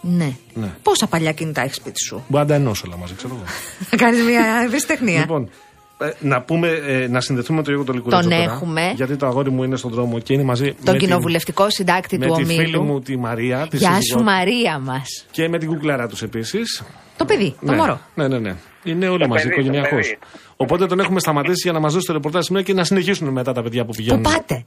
Ναι. 0.00 0.32
Ναι. 0.54 0.70
Πόσα 0.82 1.06
παλιά 1.06 1.32
κινητά 1.32 1.62
έχεις 1.62 1.76
σπίτι 1.76 2.04
σου; 2.04 2.24
Μπορεί 2.28 2.42
να 2.44 2.48
τα 2.50 2.54
ενώσω 2.54 2.84
όλα 2.86 2.96
μαζί, 2.96 3.14
ξέρω 3.14 3.34
εγώ. 3.34 3.44
Θα 3.90 3.96
κάνεις 3.96 4.22
μια 4.24 4.62
ευρεσιτεχνία. 4.64 5.18
λοιπόν, 5.20 5.50
ε, 6.02 6.10
να 6.20 6.42
πούμε, 6.42 6.68
ε, 6.68 7.08
να 7.08 7.20
συνδεθούμε 7.20 7.58
με 7.58 7.64
τον 7.64 7.74
Γιώργο 7.74 7.84
τον 7.92 7.94
Λικουρέτζο 7.94 8.28
Τον 8.28 8.38
τώρα, 8.38 8.52
έχουμε. 8.52 8.92
Γιατί 8.96 9.16
το 9.16 9.26
αγόρι 9.26 9.50
μου 9.50 9.62
είναι 9.62 9.76
στον 9.76 9.90
δρόμο 9.90 10.18
και 10.18 10.32
είναι 10.32 10.42
μαζί 10.42 10.74
Τον 10.84 10.94
με 10.94 11.00
κοινοβουλευτικό 11.00 11.70
συντάκτη 11.70 12.18
την, 12.18 12.20
του 12.28 12.34
με 12.34 12.42
τη 12.42 12.44
φίλη 12.44 12.60
ομίλου. 12.76 12.82
μου 12.82 13.00
τη 13.00 13.16
Μαρία. 13.16 13.66
Τη 13.70 13.76
Γεια 13.76 13.88
σύζυγό 13.88 14.02
σου, 14.10 14.16
του, 14.16 14.22
Μαρία 14.24 14.78
μας. 14.78 15.26
Και 15.30 15.48
με 15.48 15.58
την 15.58 15.68
κουκλάρα 15.68 16.06
τους 16.08 16.22
επίσης. 16.22 16.82
Το 17.16 17.24
παιδί, 17.24 17.50
το 17.64 17.70
ναι. 17.70 17.76
μωρό. 17.76 18.00
Ναι, 18.14 18.28
ναι, 18.28 18.38
ναι. 18.38 18.54
Είναι 18.84 19.08
όλοι 19.08 19.28
μαζί, 19.28 19.42
παιδί, 19.42 19.54
το 19.54 19.60
οικογενειακώς. 19.60 20.06
παιδί. 20.06 20.18
Οπότε 20.56 20.86
τον 20.86 21.00
έχουμε 21.00 21.20
σταματήσει 21.20 21.60
για 21.62 21.72
να 21.72 21.80
μας 21.80 21.92
δώσει 21.92 22.06
το 22.06 22.12
ρεπορτάζ 22.12 22.44
σήμερα 22.44 22.64
και 22.64 22.74
να 22.74 22.84
συνεχίσουν 22.84 23.28
μετά 23.28 23.52
τα 23.52 23.62
παιδιά 23.62 23.80
που 23.84 23.90
Πού 23.90 23.96
πηγαίνουν. 23.96 24.22
πάτε; 24.22 24.66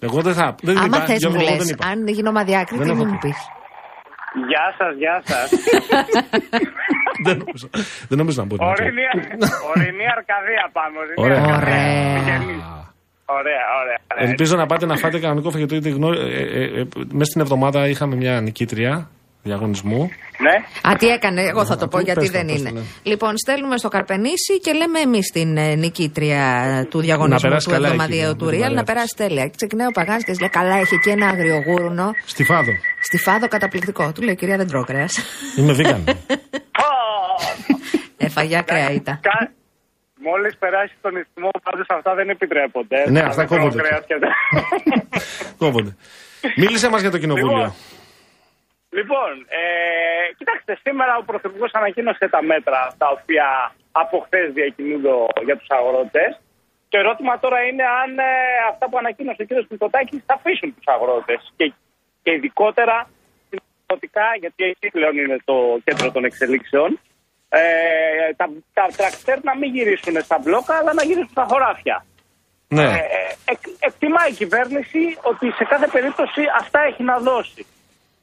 Εγώ 0.00 0.20
δεν 0.22 0.34
θα. 0.34 0.54
Δεν 0.62 0.76
Άμα 0.78 0.86
είπα, 0.86 1.06
θες, 1.06 1.18
Γιώργο, 1.18 1.38
μου 1.38 1.44
εγώ 1.46 1.54
λες. 1.56 1.64
δεν 1.66 1.74
είπα. 1.74 1.86
Αν 1.88 2.08
γίνω 2.08 2.32
μαδιάκριτη, 2.32 2.84
Δεν 2.84 2.92
μην 2.96 3.02
έχω 3.04 3.12
μου 3.12 3.18
πεις. 3.20 3.36
Πει. 4.32 4.40
Γεια 4.50 4.66
σας, 4.78 4.92
γεια 5.02 5.16
σας. 5.24 5.48
δεν, 7.26 7.36
νομίζω, 7.42 7.66
δεν 8.08 8.16
νομίζω 8.18 8.40
να 8.40 8.46
μπορεί 8.46 8.60
να 8.60 8.66
το. 8.66 8.72
Ορεινή, 8.82 9.04
ορεινή 9.70 10.06
Αρκαδία 10.16 10.64
πάμε. 10.76 10.96
ορεινή 10.98 11.18
Ωραία. 11.24 11.38
Αρκαδία. 11.38 11.56
Ωραία. 11.66 12.16
Συγγενείς. 12.16 12.62
Ωραία, 13.38 13.64
ωραία. 13.80 13.98
ωραία. 14.12 14.28
Ελπίζω 14.28 14.56
να 14.56 14.66
πάτε 14.66 14.86
να 14.86 14.96
φάτε 14.96 15.18
κανονικό 15.18 15.50
φαγητό 15.50 15.74
γιατί 15.74 15.90
γνω... 15.90 16.08
ε, 16.12 16.42
ε, 16.58 16.80
ε, 16.80 16.86
μέσα 17.12 17.30
στην 17.30 17.40
εβδομάδα 17.40 17.88
είχαμε 17.88 18.16
μια 18.16 18.40
νικήτρια 18.40 19.08
διαγωνισμού. 19.42 20.10
Ναι. 20.38 20.90
Α, 20.92 20.96
τι 20.98 21.06
έκανε, 21.08 21.42
εγώ 21.42 21.64
θα 21.64 21.76
το 21.76 21.88
πω 21.88 21.98
πού, 21.98 22.04
γιατί 22.04 22.20
πες 22.20 22.30
το, 22.30 22.36
δεν 22.38 22.46
πες 22.46 22.62
το, 22.62 22.68
είναι. 22.68 22.80
ναι. 22.80 22.86
Λοιπόν, 23.02 23.38
στέλνουμε 23.38 23.76
στο 23.76 23.88
Καρπενήσι 23.88 24.60
και 24.60 24.72
λέμε 24.72 24.98
εμείς 25.00 25.26
την 25.32 25.56
ε, 25.56 25.74
νικήτρια 25.74 26.42
του 26.90 26.96
Να 26.98 27.02
διαγωνισμού 27.04 27.48
περάσει 27.48 27.66
του 27.66 27.72
καλά 27.72 27.86
εκεί, 27.86 27.94
εβδομαδιαίου 27.96 28.28
με 28.30 28.34
του 28.36 28.46
την 28.46 28.54
Real 28.54 28.60
παρέα 28.60 28.74
να 28.74 28.82
της. 28.82 28.92
περάσει 28.92 29.14
τέλεια. 29.16 29.44
Και 29.46 29.52
Ξεκινάει 29.56 29.86
ο 29.86 29.90
Παγάνης 29.90 30.24
και 30.24 30.30
της 30.30 30.40
λέει: 30.40 30.48
Καλά, 30.48 30.76
έχει 30.76 30.94
εκεί 30.94 31.08
ένα 31.10 31.26
αγριογούρουνο. 31.28 32.10
Στη 32.26 32.44
Φάδο. 32.44 32.72
Στη 33.00 33.18
φάδο 33.18 33.48
καταπληκτικό. 33.48 34.12
Του 34.12 34.22
λέει: 34.22 34.34
Κυρία, 34.36 34.56
δεν 34.56 34.66
τρώω 34.68 34.84
κρέας. 34.84 35.18
Είμαι 35.56 35.76
vegan. 35.78 36.14
Έφαγε 38.16 38.56
ακραία 38.58 38.90
ήταν. 38.90 39.20
Μόλις 40.24 40.56
περάσει 40.58 40.94
τον 41.02 41.16
ισθμό, 41.16 41.48
πάντως 41.62 41.86
αυτά 41.88 42.14
δεν 42.14 42.28
επιτρέπονται. 42.28 43.10
Ναι, 43.10 43.20
Θα 43.20 43.26
αυτά 43.26 43.44
δεν 43.44 43.46
τρώω 43.50 43.58
κόβονται. 43.68 43.82
κρέας 43.82 44.04
και 44.06 44.16
δεν- 44.22 44.30
Κόβονται. 45.62 45.96
Μίλησε 46.56 46.88
μας 46.88 47.00
για 47.00 47.10
το 47.10 47.18
κοινοβούλιο. 47.18 47.74
Λοιπόν, 48.98 49.30
Λοιπόν, 49.32 49.46
ε, 49.48 50.32
κοιτάξτε, 50.38 50.72
σήμερα 50.84 51.12
ο 51.20 51.22
Πρωθυπουργός 51.30 51.72
ανακοίνωσε 51.72 52.28
τα 52.34 52.42
μέτρα 52.42 52.80
τα 52.98 53.08
οποία 53.16 53.46
από 53.92 54.16
χθες 54.24 54.52
διακινούνται 54.52 55.14
για 55.44 55.56
τους 55.56 55.70
αγρότες. 55.76 56.40
Το 56.88 56.98
ερώτημα 56.98 57.38
τώρα 57.38 57.58
είναι 57.68 57.84
αν 58.02 58.18
ε, 58.18 58.32
αυτά 58.70 58.88
που 58.88 58.98
ανακοίνωσε 58.98 59.42
ο 59.42 59.46
κ. 59.48 59.50
Μητσοτάκης 59.70 60.22
θα 60.26 60.34
αφήσουν 60.34 60.74
τους 60.74 60.86
αγρότες. 60.94 61.52
Και, 61.56 61.72
και 62.22 62.30
ειδικότερα 62.32 62.96
συνοπτικά, 63.50 64.26
γιατί 64.42 64.62
εκεί 64.64 64.88
πλέον 64.96 65.16
είναι 65.18 65.38
το 65.44 65.56
κέντρο 65.84 66.10
των 66.12 66.24
εξελίξεων, 66.24 67.00
ε, 67.48 67.62
τα, 68.36 68.46
τα 68.74 68.86
τρακτέρ 68.96 69.38
να 69.48 69.56
μην 69.56 69.74
γυρίσουν 69.74 70.22
στα 70.22 70.38
μπλόκα, 70.42 70.74
αλλά 70.80 70.92
να 70.92 71.02
γυρίσουν 71.04 71.34
στα 71.36 71.46
χωράφια. 71.50 72.04
Ναι. 72.68 72.82
Ε, 72.82 72.86
ε, 73.18 73.22
εκ- 73.52 73.76
εκτιμά 73.88 74.22
η 74.30 74.32
κυβέρνηση 74.32 75.02
ότι 75.22 75.50
σε 75.58 75.64
κάθε 75.64 75.86
περίπτωση 75.86 76.42
αυτά 76.60 76.80
έχει 76.90 77.02
να 77.02 77.18
δώσει. 77.18 77.66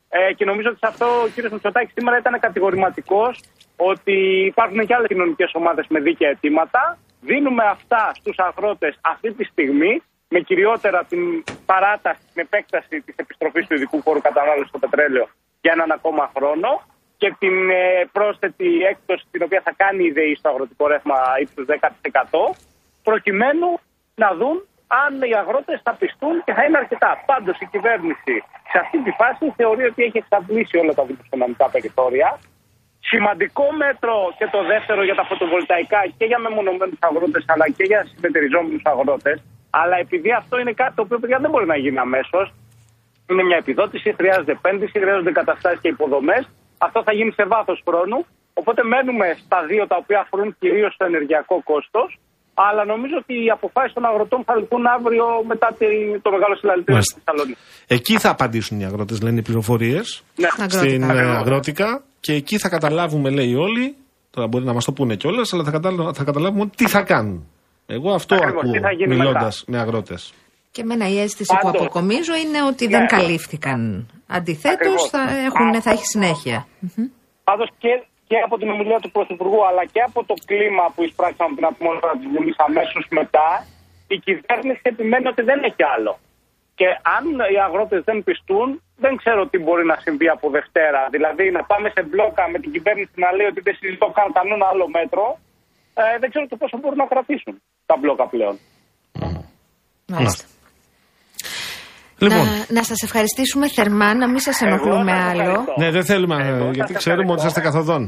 Ε, 0.10 0.34
και 0.34 0.46
νομίζω 0.46 0.70
ότι 0.70 0.78
σε 0.78 0.88
αυτό 0.88 1.06
ο 1.06 1.28
κ. 1.36 1.52
Μητσοτάκης 1.52 1.94
σήμερα 1.94 2.18
ήταν 2.18 2.40
κατηγορηματικός 2.40 3.40
ότι 3.76 4.46
υπάρχουν 4.46 4.86
και 4.86 4.94
άλλες 4.94 5.08
κοινωνικές 5.08 5.52
ομάδες 5.54 5.86
με 5.90 6.00
δίκαια 6.00 6.30
αιτήματα. 6.30 6.98
Δίνουμε 7.22 7.64
αυτά 7.64 8.12
στους 8.14 8.38
αγρότες 8.38 8.98
αυτή 9.02 9.34
τη 9.34 9.44
στιγμή, 9.44 10.02
με 10.28 10.40
κυριότερα 10.40 11.04
την 11.04 11.44
παράταση, 11.66 12.20
την 12.34 12.42
επέκταση 12.42 13.02
της 13.02 13.16
επιστροφής 13.18 13.68
του 13.68 13.74
ειδικού 13.74 14.02
φόρου 14.02 14.22
κατανάλωσης 14.22 14.68
στο 14.70 14.80
πετρέλαιο 14.80 15.28
για 15.62 15.72
έναν 15.72 15.92
ακόμα 15.92 16.32
χρόνο 16.38 16.82
και 17.18 17.36
την 17.40 17.70
ε, 17.70 18.10
πρόσθετη 18.12 18.84
έκπτωση 18.90 19.26
την 19.32 19.44
οποία 19.44 19.62
θα 19.64 19.74
κάνει 19.78 20.04
η 20.04 20.12
ΔΕΗ 20.12 20.36
στο 20.36 20.50
αγροτικό 20.50 20.88
ρεύμα 20.88 21.16
ύψους 21.42 21.66
10% 21.68 22.56
προκειμένου 23.04 23.80
να 24.16 24.34
δουν 24.34 24.68
αν 25.04 25.12
οι 25.30 25.34
αγρότες 25.42 25.80
θα 25.84 25.94
πιστούν 26.02 26.36
και 26.46 26.54
θα 26.58 26.64
είναι 26.66 26.78
αρκετά. 26.78 27.12
Πάντως 27.26 27.56
η 27.60 27.66
κυβέρνηση 27.74 28.36
σε 28.72 28.78
αυτή 28.84 28.98
τη 29.06 29.12
φάση 29.20 29.54
θεωρεί 29.60 29.84
ότι 29.92 30.04
έχει 30.04 30.18
εξαντλήσει 30.18 30.78
όλα 30.78 30.94
τα 30.94 31.04
δημοσιονομικά 31.10 31.66
περιθώρια. 31.76 32.30
Σημαντικό 33.00 33.66
μέτρο 33.84 34.16
και 34.38 34.48
το 34.56 34.64
δεύτερο 34.72 35.04
για 35.04 35.16
τα 35.16 35.24
φωτοβολταϊκά 35.30 36.02
και 36.18 36.26
για 36.26 36.40
μεμονωμένους 36.40 37.00
αγρότες 37.00 37.44
αλλά 37.48 37.66
και 37.78 37.84
για 37.84 38.00
συνεταιριζόμενου 38.12 38.80
αγρότες. 38.84 39.38
Αλλά 39.70 39.96
επειδή 39.98 40.32
αυτό 40.32 40.60
είναι 40.60 40.74
κάτι 40.74 40.94
το 40.96 41.02
οποίο 41.02 41.20
παιδιά 41.20 41.40
δεν 41.40 41.50
μπορεί 41.50 41.66
να 41.66 41.78
γίνει 41.78 41.98
αμέσως, 41.98 42.54
είναι 43.30 43.44
μια 43.44 43.58
επιδότηση, 43.58 44.14
χρειάζεται 44.18 44.52
επένδυση, 44.52 45.00
χρειάζονται 45.00 45.30
εγκαταστάσει 45.30 45.80
και 45.82 45.88
υποδομές. 45.88 46.50
Αυτό 46.78 47.04
θα 47.04 47.14
γίνει 47.14 47.32
σε 47.32 47.46
βάθος 47.46 47.82
χρόνου. 47.88 48.26
Οπότε 48.54 48.84
μένουμε 48.84 49.36
στα 49.46 49.66
δύο 49.66 49.88
τα 49.88 49.96
οποία 49.96 50.20
αφορούν 50.20 50.56
κυρίως 50.60 50.96
το 50.98 51.06
ενεργειακό 51.06 51.62
κόστος. 51.64 52.20
Αλλά 52.68 52.86
νομίζω 52.86 53.16
ότι 53.22 53.34
οι 53.46 53.50
αποφάσεις 53.50 53.94
των 53.94 54.06
αγροτών 54.06 54.44
θα 54.44 54.56
λυθούν 54.60 54.86
αύριο 54.96 55.26
μετά 55.48 55.68
τη- 55.78 56.20
το 56.22 56.30
μεγάλο 56.32 56.56
συλλαλητήριο 56.56 56.94
Μάλιστα. 56.94 57.14
στη 57.16 57.22
Θεσσαλονίκη. 57.26 57.60
Εκεί 57.88 58.18
θα 58.20 58.30
απαντήσουν 58.30 58.80
οι 58.80 58.86
αγρότες, 58.86 59.22
λένε 59.22 59.40
οι 59.40 59.42
πληροφορίες. 59.42 60.24
Ναι. 60.36 60.48
Στην 60.68 61.02
ε, 61.02 61.06
Ακριβώς. 61.06 61.36
αγρότικα. 61.36 62.02
Και 62.20 62.34
εκεί 62.34 62.58
θα 62.58 62.70
καταλάβουμε, 62.70 63.30
λέει 63.30 63.54
όλοι. 63.56 63.96
Τώρα 64.32 64.48
μπορεί 64.48 64.66
να 64.66 64.74
μας 64.74 64.86
το 64.86 64.92
πούνε 64.92 65.16
κιόλας, 65.16 65.54
αλλά 65.54 65.64
θα, 65.64 65.72
καταλάβουμε, 65.72 66.14
θα 66.14 66.24
καταλάβουμε 66.24 66.70
τι 66.76 66.88
θα 66.88 67.02
κάνουν. 67.02 67.48
Εγώ 67.86 68.14
αυτό 68.14 68.36
Ακριβώς, 68.36 68.62
τι 68.62 68.68
ακούω 68.70 68.82
θα 68.82 68.92
γίνει 68.92 69.16
μιλώντας 69.16 69.64
μετά. 69.68 69.78
με 69.84 69.90
αγρότες. 69.90 70.34
Και 70.72 70.82
εμένα 70.82 71.10
η 71.10 71.20
αίσθηση 71.20 71.56
που 71.60 71.66
Πάντως. 71.66 71.82
αποκομίζω 71.82 72.36
είναι 72.36 72.64
ότι 72.64 72.88
Ναι. 72.88 72.98
δεν 72.98 73.08
καλύφθηκαν. 73.08 74.08
Αντιθέτως, 74.28 74.74
Ακριβώς. 74.74 75.10
θα, 75.10 75.20
έχουν- 75.46 75.82
θα 75.82 75.92
έχει 75.92 76.06
συνέχεια. 76.06 76.68
Πάντως 77.44 77.70
και, 77.78 77.88
και 78.30 78.38
από 78.46 78.56
την 78.62 78.70
ομιλία 78.74 79.00
του 79.04 79.12
Πρωθυπουργού 79.16 79.62
αλλά 79.70 79.84
και 79.94 80.02
από 80.10 80.20
το 80.30 80.36
κλίμα 80.50 80.86
που 80.94 81.02
εισπράξαμε 81.04 81.50
από 81.52 81.58
την 81.60 81.66
ατμόσφαιρα 81.72 82.14
της 82.20 82.28
Βουλής 82.34 82.58
αμέσως 82.68 83.04
μετά, 83.20 83.50
η 84.14 84.18
κυβέρνηση 84.26 84.82
επιμένει 84.92 85.28
ότι 85.34 85.42
δεν 85.50 85.60
έχει 85.70 85.84
άλλο. 85.96 86.14
Και 86.80 86.88
αν 87.18 87.24
οι 87.54 87.58
αγρότες 87.68 88.02
δεν 88.10 88.18
πιστούν, 88.28 88.70
δεν 89.04 89.14
ξέρω 89.22 89.42
τι 89.52 89.58
μπορεί 89.64 89.86
να 89.92 89.96
συμβεί 90.06 90.28
από 90.36 90.46
Δευτέρα. 90.58 91.02
Δηλαδή 91.16 91.46
να 91.58 91.64
πάμε 91.70 91.88
σε 91.96 92.02
μπλόκα 92.08 92.44
με 92.54 92.58
την 92.64 92.72
κυβέρνηση 92.76 93.12
να 93.24 93.30
λέει 93.38 93.48
ότι 93.52 93.62
δεν 93.68 93.76
συζητώ 93.80 94.08
καν 94.18 94.28
κανένα 94.38 94.66
άλλο 94.72 94.88
μέτρο. 94.98 95.26
Ε, 96.02 96.20
δεν 96.22 96.30
ξέρω 96.30 96.46
και 96.50 96.58
πόσο 96.62 96.78
μπορούν 96.78 96.98
να 97.04 97.08
κρατήσουν 97.14 97.54
τα 97.90 97.96
μπλόκα 98.00 98.26
πλέον. 98.34 98.56
Μάλιστα. 100.14 100.44
Λοιπόν, 102.20 102.38
Να, 102.38 102.66
να 102.70 102.84
σας 102.84 103.02
ευχαριστήσουμε 103.04 103.68
θερμά, 103.70 104.16
να 104.16 104.28
μην 104.28 104.40
σας 104.40 104.62
ενοχλούμε 104.62 105.12
Εγώ 105.12 105.20
σας 105.20 105.30
άλλο. 105.30 105.42
ευχαριστώ. 105.42 105.74
ναι, 105.78 105.92
δεν 105.92 106.06
θέλουμε, 106.06 106.36
ε, 106.36 106.48
Εγώ 106.48 106.72
γιατί 106.72 106.92
σας 106.94 107.02
ξέρουμε 107.04 107.32
ότι 107.32 107.42
ευχαριστώ. 107.46 107.60
είσαστε 107.60 107.62
καθοδόν. 107.62 108.02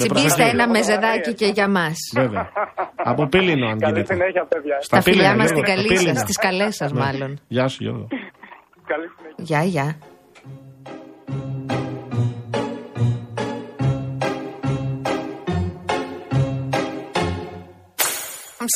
Με 0.00 0.04
Τσιμπήστε 0.04 0.28
προσοχή. 0.28 0.50
ένα 0.56 0.68
μεζεδάκι 0.68 1.34
και 1.34 1.46
για 1.46 1.68
μας. 1.68 1.96
Βέβαια. 2.14 2.48
Από 2.96 3.26
πύληνο, 3.28 3.66
αν 3.68 3.78
Καλή 3.78 3.92
γίνεται. 3.94 4.14
συνέχεια, 4.14 4.44
παιδιά. 4.44 4.76
Στα 4.80 4.96
Τα 4.96 5.02
φιλιά 5.02 5.18
πύληνα, 5.20 5.36
μας 5.42 5.50
Γιώργο, 5.50 5.66
στην 5.66 5.74
στα 5.74 5.74
καλή 5.74 5.88
σας, 5.88 5.98
πύληνα. 6.02 6.20
στις 6.20 6.36
καλές 6.36 6.74
σας 6.76 6.92
Ναι. 6.92 7.00
μάλλον. 7.00 7.40
Γεια 7.48 7.68
σου, 7.68 7.78
Γιώργο. 7.84 8.06
Καλή 8.86 9.06
συνέχεια. 9.16 9.34
Γεια, 9.36 9.62
γεια. 9.64 9.96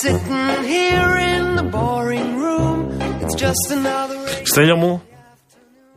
sitting 0.00 0.64
here 0.64 1.18
in 1.18 1.56
the 1.56 1.62
boring 1.62 2.38
room. 2.40 2.51
It's 3.34 3.40
just 3.40 3.72
another. 3.72 4.40
Στέλιο 4.42 4.76
μου, 4.76 5.02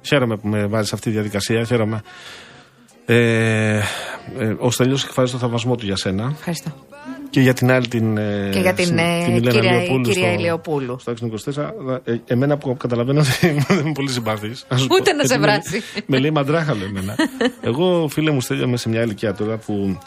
χαίρομαι 0.02 0.38
που 0.38 0.48
με 0.48 0.66
βάζεις 0.66 0.88
σε 0.90 0.96
αυτή 0.96 1.08
τη 1.08 1.14
διαδικασία, 1.14 1.64
χαίρομαι. 1.64 2.02
Ε, 3.06 3.76
ε, 4.40 4.56
ο 4.60 4.72
Στέλιος 4.72 5.04
εκφράζει 5.04 5.32
το 5.32 5.38
θαυμασμό 5.38 5.76
του 5.76 5.86
για 5.86 5.96
σένα 5.96 6.32
Ευχαριστώ. 6.38 6.72
και 7.30 7.40
για 7.42 7.54
την 7.54 7.72
άλλη 7.72 7.88
την, 7.88 8.18
ε, 8.18 8.50
Και 8.54 8.60
για 8.60 8.74
την, 8.74 8.86
συν- 8.86 8.98
ε, 9.00 9.26
Ηλένα 9.32 9.52
κυρία- 9.52 9.72
Ηλιοπούλου 9.74 10.04
κυρία 10.04 10.24
στο- 10.32 10.40
Ηλιοπούλου. 10.40 10.98
Στο 11.00 11.12
624. 11.12 12.02
Ε, 12.04 12.16
εμένα 12.28 12.58
που 12.58 12.78
καταλαβαίνω 12.78 13.20
ότι 13.20 13.30
δεν 13.68 13.80
είμαι 13.80 13.92
πολύ 13.92 14.10
συμπαθής. 14.10 14.66
να 14.70 14.78
σου 14.78 14.88
Ούτε 14.92 15.12
πω, 15.12 15.18
να 15.18 15.24
σε 15.24 15.28
γιατί 15.28 15.40
με- 15.40 15.48
βράσει. 15.48 15.82
Με 16.06 16.20
λέει 16.20 16.32
μαντράχαλο 16.32 16.84
εμένα. 16.86 17.16
Εγώ, 17.62 18.08
φίλε 18.12 18.32
μου, 18.32 18.42
Στέλιο, 18.42 18.64
είμαι 18.64 18.78
σε 18.78 18.90
μια 18.90 19.02
ηλικία 19.02 19.34
τώρα 19.34 19.58
που 19.58 19.98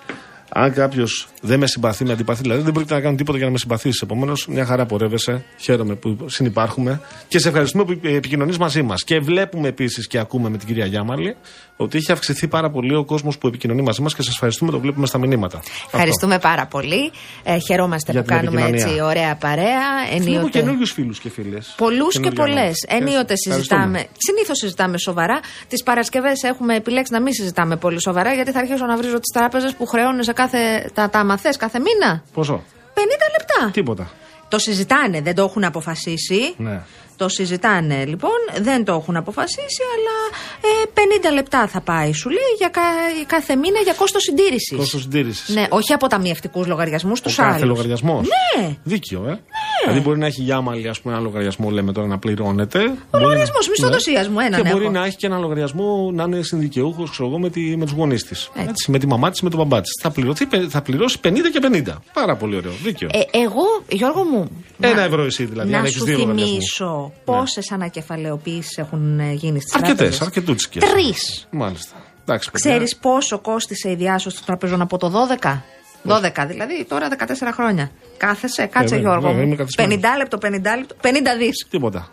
αν 0.48 0.72
κάποιος 0.72 1.28
δεν 1.40 1.58
με 1.58 1.66
συμπαθεί, 1.66 2.04
με 2.04 2.12
αντιπαθεί, 2.12 2.42
δηλαδή 2.42 2.62
δεν 2.62 2.72
πρόκειται 2.72 2.94
να 2.94 3.00
κάνω 3.00 3.16
τίποτα 3.16 3.36
για 3.36 3.46
να 3.46 3.52
με 3.52 3.58
συμπαθήσει. 3.58 4.00
Επομένως, 4.02 4.46
μια 4.48 4.64
χαρά 4.64 4.86
πορεύεσαι. 4.86 5.44
Χαίρομαι 5.58 5.94
που 5.94 6.16
συνυπάρχουμε 6.26 7.00
και 7.28 7.38
σε 7.38 7.48
ευχαριστούμε 7.48 7.84
που 7.84 8.00
επικοινωνείς 8.02 8.58
μαζί 8.58 8.82
μας. 8.82 9.04
Και 9.04 9.18
βλέπουμε 9.20 9.68
επίσης 9.68 10.06
και 10.06 10.18
ακούμε 10.18 10.48
με 10.48 10.56
την 10.58 10.66
κυρία 10.66 10.86
Γιάμαλη 10.86 11.36
ότι 11.76 11.96
έχει 11.96 12.12
αυξηθεί 12.12 12.48
πάρα 12.48 12.70
πολύ 12.70 12.94
ο 12.94 13.04
κόσμος 13.04 13.38
που 13.38 13.46
επικοινωνεί 13.46 13.82
μαζί 13.82 14.02
μας 14.02 14.14
και 14.14 14.22
σας 14.22 14.32
ευχαριστούμε, 14.32 14.70
το 14.70 14.80
βλέπουμε 14.80 15.06
στα 15.06 15.18
μηνύματα. 15.18 15.60
Ευχαριστούμε 15.86 16.38
πάρα 16.38 16.66
πολύ. 16.66 17.10
Ε, 17.42 17.58
χαιρόμαστε 17.58 18.12
Για 18.12 18.22
που 18.22 18.26
την 18.26 18.36
κάνουμε 18.36 18.60
επικοινωνία. 18.60 18.86
έτσι 18.92 19.02
ωραία 19.02 19.36
παρέα. 19.36 19.80
Βλέπω 20.18 20.30
Ενίοτε. 20.38 20.58
καινούριους 20.58 20.92
φίλους 20.92 21.18
και 21.18 21.30
φίλες. 21.30 21.74
Πολλούς 21.76 22.20
και 22.20 22.30
πολλές. 22.30 22.84
Ενίοτε 22.88 23.34
συζητάμε. 23.36 24.06
Συνήθως 24.16 24.58
συζητάμε 24.58 24.98
σοβαρά. 24.98 25.40
Τις 25.68 25.82
Παρασκευές 25.82 26.42
έχουμε 26.42 26.74
επιλέξει 26.76 27.12
να 27.12 27.20
μην 27.20 27.32
συζητάμε 27.32 27.76
πολύ 27.76 28.00
σοβαρά, 28.02 28.32
γιατί 28.34 28.50
θα 28.50 28.58
αρχίσω 28.58 28.86
να 28.86 28.96
βρίζω 28.96 29.14
τις 29.18 29.32
τράπεζες 29.34 29.74
που 29.74 29.86
χρεώνουν 29.86 30.22
σε 30.22 30.32
κάθε. 30.38 30.90
τα, 30.94 31.10
τα 31.10 31.24
μαθές 31.24 31.56
κάθε 31.56 31.78
μήνα. 31.78 32.22
Πόσο; 32.32 32.62
50 32.94 32.98
λεπτά. 33.38 33.70
Τίποτα. 33.72 34.10
Το 34.48 34.58
συζητάνε, 34.58 35.20
δεν 35.20 35.34
το 35.34 35.42
έχουν 35.42 35.64
αποφασίσει. 35.64 36.54
Ναι. 36.56 36.80
Το 37.18 37.28
συζητάνε 37.28 38.04
λοιπόν, 38.04 38.38
δεν 38.60 38.84
το 38.84 38.92
έχουν 38.92 39.16
αποφασίσει, 39.16 39.82
αλλά 39.94 40.16
ε, 40.60 41.28
50 41.30 41.34
λεπτά 41.34 41.66
θα 41.68 41.80
πάει, 41.80 42.12
σου 42.12 42.28
λέει, 42.28 42.52
για 42.58 42.68
κα- 42.68 42.80
κάθε 43.26 43.56
μήνα 43.56 43.78
για 43.84 43.92
κόστος 43.92 44.22
συντήρησης. 44.22 44.76
Κόστος 44.76 45.00
συντήρησης. 45.02 45.54
Ναι, 45.54 45.66
όχι 45.68 45.92
από 45.92 46.06
ταμιευτικούς 46.06 46.66
λογαριασμούς, 46.66 47.20
τους 47.20 47.38
Ο 47.38 47.42
κάθε 47.42 47.54
άλλους. 47.54 47.68
λογαριασμό. 47.68 48.22
Ναι. 48.60 48.76
Δίκιο, 48.82 49.24
ε. 49.28 49.40
Δηλαδή 49.84 50.00
μπορεί 50.04 50.18
να 50.18 50.26
έχει 50.26 50.42
γιάμαλη, 50.42 50.88
ας 50.88 51.00
πούμε, 51.00 51.14
ένα 51.14 51.22
λογαριασμό, 51.22 51.70
λέμε 51.70 51.92
τώρα 51.92 52.06
να 52.06 52.18
πληρώνεται. 52.18 52.78
Ο 53.10 53.18
λογαριασμός 53.18 53.68
μισθοδοσίας 53.68 54.28
μου, 54.28 54.38
έναν 54.40 54.62
Και 54.62 54.68
μπορεί 54.70 54.84
έχω. 54.84 54.92
να 54.92 55.04
έχει 55.04 55.16
και 55.16 55.26
ένα 55.26 55.38
λογαριασμό 55.38 56.10
να 56.14 56.22
είναι 56.24 56.42
συνδικαιούχος, 56.42 57.10
ξέρω 57.10 57.28
εγώ, 57.28 57.38
με, 57.38 57.50
τη, 57.50 57.60
με 57.76 57.84
τους 57.84 57.94
γονείς 57.94 58.24
της. 58.24 58.50
Με 58.86 58.98
τη 58.98 59.06
μαμά 59.06 59.30
της, 59.30 59.40
με 59.40 59.50
τον 59.50 59.58
μπαμπά 59.58 59.80
της. 59.80 59.90
Θα, 60.02 60.10
πληρωθεί, 60.10 60.46
θα 60.68 60.82
πληρώσει 60.82 61.18
50 61.22 61.28
και 61.52 61.60
50. 61.62 62.02
Πάρα 62.12 62.36
πολύ 62.36 62.56
ωραίο. 62.56 62.72
Δίκιο. 62.82 63.08
Ε, 63.12 63.38
εγώ, 63.38 63.62
Γιώργο 63.88 64.22
μου. 64.24 64.64
Ένα 64.80 64.94
να- 64.94 65.02
ευρώ 65.02 65.22
εσύ 65.24 65.44
δηλαδή, 65.44 65.70
Να 65.70 65.78
αν 65.78 65.84
έχεις 65.84 65.96
σου 65.96 66.04
δύο 66.04 66.18
λογαριασμούς. 66.18 66.82
Θυμίσω 67.08 67.22
πόσες 67.24 67.72
ανακεφαλαιοποιήσει 67.72 68.80
έχουν 68.80 69.20
ε, 69.20 69.32
γίνει 69.32 69.60
στις 69.60 69.74
Αρκετές, 69.74 69.96
τράπεζες; 69.96 70.20
αρκετούτσικε. 70.20 70.78
Τρεις. 70.78 71.46
Μάλιστα. 71.50 71.96
Εντάξει, 72.24 72.50
παιδιά. 72.50 72.70
Ξέρεις 72.70 72.96
πόσο 72.96 73.38
κόστησε 73.38 73.90
η 73.90 73.94
διάσωση 73.94 74.36
των 74.36 74.44
τραπεζών 74.46 74.80
από 74.80 74.98
το 74.98 75.12
12. 75.42 75.62
12 76.04 76.44
δηλαδή, 76.46 76.84
τώρα 76.84 77.08
14 77.18 77.32
χρόνια. 77.52 77.90
Κάθεσαι, 78.16 78.66
κάτσε 78.66 78.94
βέβαια, 78.96 79.00
Γιώργο 79.00 79.28
βέβαια, 79.28 79.42
είμαι 79.42 79.56
μου. 79.58 79.64
50 79.64 79.76
καθισμένος. 79.76 80.16
λεπτό, 80.16 80.38
50 80.42 80.50
λεπτό, 80.78 80.96
50 81.02 81.38
δις. 81.38 81.66
Τίποτα. 81.70 82.08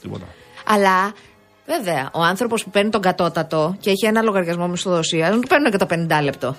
Τίποτα. 0.00 0.24
Αλλά 0.66 1.12
βέβαια, 1.66 2.10
ο 2.12 2.22
άνθρωπος 2.22 2.64
που 2.64 2.70
παίρνει 2.70 2.90
τον 2.90 3.00
κατώτατο 3.00 3.76
και 3.80 3.90
έχει 3.90 4.06
ένα 4.06 4.22
λογαριασμό 4.22 4.68
μισθοδοσίας, 4.68 5.30
δεν 5.30 5.40
του 5.40 5.48
παίρνουν 5.48 5.70
και 5.70 5.76
το 5.76 5.86
50 5.90 6.22
λεπτό. 6.22 6.56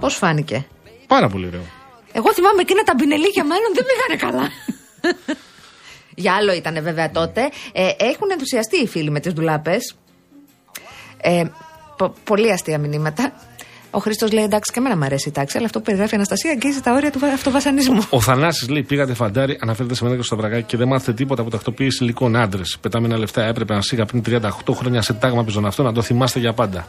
Πώς 0.00 0.14
φάνηκε; 0.14 0.66
Πάρα 1.06 1.28
πολύ 1.28 1.46
ωραίο. 1.46 1.64
Εγώ 2.12 2.32
θυμάμαι 2.32 2.60
εκείνα 2.60 2.82
τα 2.82 2.94
μπινελίκια 2.96 3.44
μάλλον 3.44 3.70
δεν 3.74 3.84
πήγανε 3.88 4.16
καλά. 4.24 4.50
Για 6.18 6.34
άλλο 6.34 6.52
ήταν 6.54 6.82
βέβαια 6.82 7.10
τότε. 7.10 7.40
Ε, 7.72 7.90
έχουν 7.98 8.30
ενθουσιαστεί 8.30 8.76
οι 8.82 8.86
φίλοι 8.86 9.10
με 9.10 9.20
τις 9.20 9.32
ντουλάπες. 9.32 9.94
Ε, 11.20 11.44
πο- 11.96 12.14
πολύ 12.24 12.52
αστεία 12.52 12.78
μηνύματα. 12.78 13.32
Ο 13.90 13.98
Χρήστος 13.98 14.32
λέει: 14.32 14.44
Εντάξει, 14.44 14.72
και 14.72 14.78
εμένα 14.78 14.96
μου 14.96 15.04
αρέσει 15.04 15.28
η 15.28 15.32
τάξη, 15.32 15.56
αλλά 15.56 15.66
αυτό 15.66 15.78
που 15.78 15.84
περιγράφει 15.84 16.12
η 16.12 16.16
Αναστασία 16.16 16.50
αγγίζει 16.50 16.80
τα 16.80 16.92
όρια 16.92 17.10
του 17.10 17.18
βα- 17.18 17.28
αυτοβασανισμού. 17.32 18.06
Ο 18.10 18.20
Θανάσης 18.20 18.68
λέει: 18.68 18.82
Πήγατε 18.82 19.14
φαντάρι, 19.14 19.58
αναφέρεται 19.60 19.94
σε 19.94 20.04
μένα 20.04 20.16
και 20.16 20.22
στο 20.22 20.36
βραγάκι 20.36 20.62
και 20.66 20.76
δεν 20.76 20.88
μάθετε 20.88 21.12
τίποτα 21.12 21.42
από 21.42 21.50
τακτοποίηση 21.50 22.04
υλικών 22.04 22.36
άντρες. 22.36 22.78
Πετάμενα 22.80 23.18
λεφτά 23.18 23.44
έπρεπε 23.44 23.74
να 23.74 23.80
σίγα 23.82 24.04
πριν 24.04 24.22
38 24.26 24.74
χρόνια 24.74 25.02
σε 25.02 25.12
τάγμα 25.12 25.44
αυτό 25.64 25.82
να 25.82 25.92
το 25.92 26.02
θυμάστε 26.02 26.38
για 26.38 26.52
πάντα. 26.52 26.86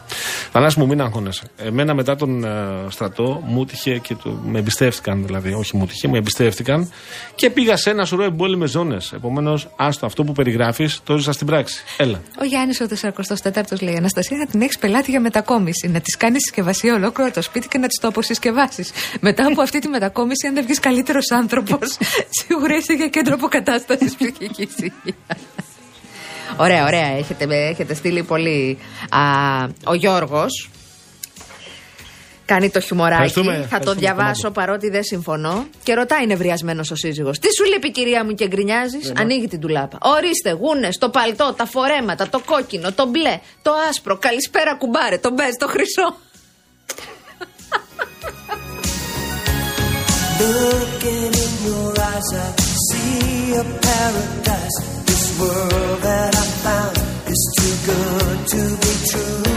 Θανάσης 0.52 0.78
μου, 0.78 0.86
μην 0.86 1.00
αγχώνεσαι. 1.00 1.42
Εμένα 1.56 1.94
μετά 1.94 2.16
τον 2.16 2.44
ε, 2.44 2.48
στρατό 2.88 3.42
μου 3.46 3.64
τύχε 3.64 3.98
και 3.98 4.14
το, 4.14 4.30
με 4.44 4.58
εμπιστεύτηκαν, 4.58 5.26
δηλαδή, 5.26 5.52
όχι 5.52 5.76
μου 5.76 5.86
τύχε, 5.86 6.08
με 6.08 6.18
εμπιστεύτηκαν 6.18 6.90
και 7.34 7.50
πήγα 7.50 7.76
σε 7.76 7.90
ένα 7.90 8.04
σωρό 8.04 8.24
εμπόλεμε 8.24 8.66
ζώνες. 8.66 9.12
Επομένως, 9.12 9.68
άστο 9.76 10.06
αυτό 10.06 10.24
που 10.24 10.32
περιγράφεις, 10.32 11.00
το 11.04 11.16
ζήσα 11.16 11.32
στην 11.32 11.46
πράξη. 11.46 11.82
Έλα. 11.96 12.20
Ο 12.40 12.44
Γιάννης 12.44 12.80
ο 12.80 12.86
44ο 13.12 13.80
λέει: 13.80 13.96
Αναστασία, 13.96 14.36
να 14.36 14.46
την 14.46 14.60
έχεις 14.62 14.78
πελάτη 14.78 15.10
για 15.10 15.20
μετακόμιση. 15.20 15.88
Να 15.88 16.00
της 16.00 16.16
κάνεις 16.16 16.42
συσκευασία 16.42 16.87
ολόκληρο 16.90 17.30
το 17.30 17.42
σπίτι 17.42 17.68
και 17.68 17.78
να 17.78 17.86
της 17.86 17.98
το 18.00 18.08
αποσυσκευάσεις. 18.08 18.90
Μετά 19.20 19.46
από 19.46 19.62
αυτή 19.62 19.78
τη 19.78 19.88
μετακόμιση, 19.88 20.46
αν 20.46 20.54
δεν 20.54 20.64
βγεις 20.64 20.80
καλύτερος 20.80 21.30
άνθρωπος, 21.30 21.96
σίγουρα 22.46 22.76
είσαι 22.76 22.92
για 22.92 23.08
κέντρο 23.08 23.34
αποκατάστασης 23.34 24.14
ψυχικής 24.14 24.74
υγείας. 24.78 24.92
Ωραία, 26.56 26.84
ωραία. 26.86 27.06
Έχετε, 27.06 27.46
έχετε 27.68 27.94
στείλει 27.94 28.22
πολύ. 28.22 28.78
Α, 29.10 29.20
ο 29.84 29.94
Γιώργος 29.94 30.70
Κάνει 32.48 32.70
το 32.70 32.80
χιουμοράκι. 32.80 33.14
Ευχαριστούμε, 33.14 33.52
Θα 33.52 33.58
το 33.58 33.64
ευχαριστούμε 33.64 34.00
διαβάσω 34.00 34.40
πολύ. 34.40 34.54
παρότι 34.54 34.90
δεν 34.90 35.02
συμφωνώ. 35.02 35.66
Και 35.82 35.94
ρωτάει 35.94 36.26
νευριασμένος 36.26 36.90
ο 36.90 36.94
σύζυγος. 36.94 37.38
Τι 37.38 37.48
σου 37.56 37.64
λείπει, 37.64 37.90
κυρία 37.90 38.24
μου, 38.24 38.34
και 38.34 38.46
γκρινιάζεις; 38.46 39.12
Ανοίγει 39.16 39.46
την 39.48 39.60
τουλάπα. 39.60 39.98
Ορίστε, 40.00 40.50
γούνες, 40.50 40.98
το 40.98 41.08
παλτό, 41.10 41.54
τα 41.56 41.66
φορέματα, 41.66 42.28
το 42.28 42.40
κόκκινο, 42.46 42.92
το 42.92 43.06
μπλε, 43.08 43.38
το 43.62 43.72
άσπρο. 43.88 44.18
Καλησπέρα, 44.18 44.74
κουμπάρε, 44.76 45.18
το 45.18 45.30
μπες, 45.30 45.54
το 45.58 45.66
χρυσό. 45.66 46.16
Looking 50.40 51.32
in 51.44 51.52
your 51.66 51.90
eyes, 52.00 52.28
I 52.32 52.54
see 52.88 53.54
a 53.54 53.64
paradise. 53.64 54.76
This 55.06 55.38
world 55.40 56.00
that 56.02 56.34
I 56.34 56.46
found 56.64 56.96
is 57.28 57.42
too 57.58 57.74
good 57.92 58.38
to 58.48 58.60
be 58.76 58.92
true. 59.10 59.47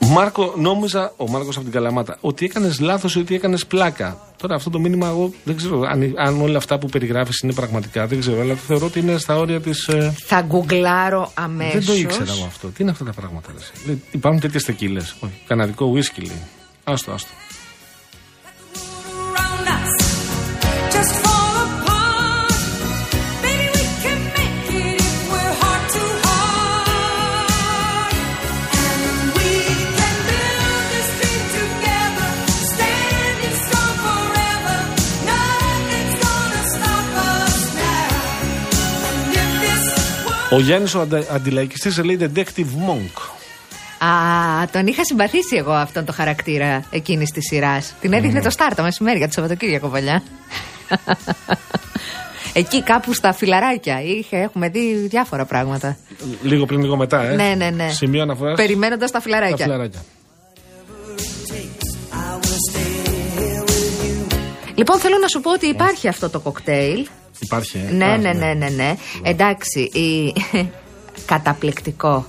Μάρκο, 0.00 0.54
νόμιζα, 0.56 1.12
ο 1.16 1.30
Μάρκος 1.30 1.56
από 1.56 1.64
την 1.64 1.74
Καλαμάτα, 1.74 2.18
ότι 2.20 2.44
έκανες 2.44 2.80
λάθος 2.80 3.14
ή 3.14 3.18
ότι 3.18 3.34
έκανες 3.34 3.66
πλάκα. 3.66 4.18
Τώρα 4.36 4.54
αυτό 4.54 4.70
το 4.70 4.78
μήνυμα, 4.78 5.06
εγώ 5.08 5.32
δεν 5.44 5.56
ξέρω 5.56 5.80
αν, 5.80 6.14
αν 6.16 6.40
όλα 6.40 6.56
αυτά 6.56 6.78
που 6.78 6.86
περιγράφεις 6.86 7.40
είναι 7.40 7.52
πραγματικά, 7.52 8.06
δεν 8.06 8.20
ξέρω, 8.20 8.40
αλλά 8.40 8.54
θεωρώ 8.54 8.86
ότι 8.86 8.98
είναι 8.98 9.18
στα 9.18 9.36
όρια 9.36 9.60
της. 9.60 9.90
Θα 10.26 10.40
γκουγκλάρω 10.40 11.30
αμέσω. 11.34 11.72
δεν 11.72 11.86
το 11.86 11.94
ήξερα 11.94 12.32
εγώ 12.36 12.44
αυτό. 12.44 12.68
Τι 12.68 12.82
είναι 12.82 12.90
αυτά 12.90 13.04
τα 13.04 13.12
πράγματα, 13.12 13.48
ρε, 13.52 13.58
εσύ; 13.58 13.86
Λέει, 13.86 14.02
υπάρχουν 14.10 14.40
τέτοιες 14.40 14.64
τεκίλες. 14.64 15.14
Όχι, 15.20 15.40
καναδικό 15.46 15.92
whisky 15.94 16.22
λέει. 16.26 16.42
Άστο, 16.84 17.12
άστο. 17.12 17.30
around 19.34 19.68
us 19.68 19.90
just 20.92 21.33
Ο 40.54 40.60
Γιάννης 40.60 40.94
ο 40.94 41.00
αντα, 41.00 41.24
αντιλαϊκιστής 41.30 41.98
λέει 42.04 42.18
Detective 42.20 42.88
Monk. 42.88 43.20
Α, 44.06 44.10
τον 44.72 44.86
είχα 44.86 45.04
συμπαθήσει 45.04 45.56
εγώ 45.56 45.72
αυτόν 45.72 46.04
το 46.04 46.12
χαρακτήρα 46.12 46.84
εκείνης 46.90 47.30
της 47.30 47.44
σειράς. 47.46 47.94
Την 48.00 48.12
έδειχνε 48.12 48.40
το 48.40 48.50
Στάρ 48.50 48.74
το 48.74 48.82
μεσημέρι 48.82 49.18
για 49.18 49.26
το 49.26 49.32
Σαββατοκύριακο 49.32 49.88
παλιά. 49.88 50.22
Εκεί 52.52 52.82
κάπου 52.82 53.12
στα 53.14 53.32
φιλαράκια 53.32 54.02
είχε, 54.02 54.36
έχουμε 54.36 54.68
δει 54.68 54.94
διάφορα 55.08 55.44
πράγματα. 55.44 55.96
Λίγο 56.42 56.66
πριν, 56.66 56.80
λίγο 56.80 56.96
μετά, 56.96 57.22
ε. 57.22 57.34
Ναι, 57.34 57.54
ναι, 57.56 57.70
ναι. 57.70 57.88
Σημείο 57.88 58.22
αναφοράς. 58.22 58.56
Περιμένοντας 58.56 59.10
τα 59.10 59.16
Τα 59.18 59.22
φιλαράκια. 59.24 59.64
φιλαράκια. 59.64 60.04
I 62.12 62.46
will 62.46 62.60
stay 62.70 63.08
here 63.38 63.62
with 63.62 64.04
you. 64.04 64.74
Λοιπόν, 64.74 64.98
θέλω 64.98 65.18
να 65.18 65.28
σου 65.28 65.40
πω 65.40 65.52
ότι 65.52 65.66
υπάρχει 65.66 66.08
αυτό 66.08 66.30
το 66.30 66.40
κοκτέιλ. 66.40 67.06
Υπάρχει. 67.44 67.78
ε; 67.88 67.92
Ναι, 67.92 68.04
Α, 68.04 68.16
ναι, 68.18 68.32
ναι, 68.32 68.54
ναι, 68.54 68.68
ναι. 68.68 68.94
Εντάξει, 69.22 69.80
η... 69.80 70.32
καταπληκτικό. 71.26 72.26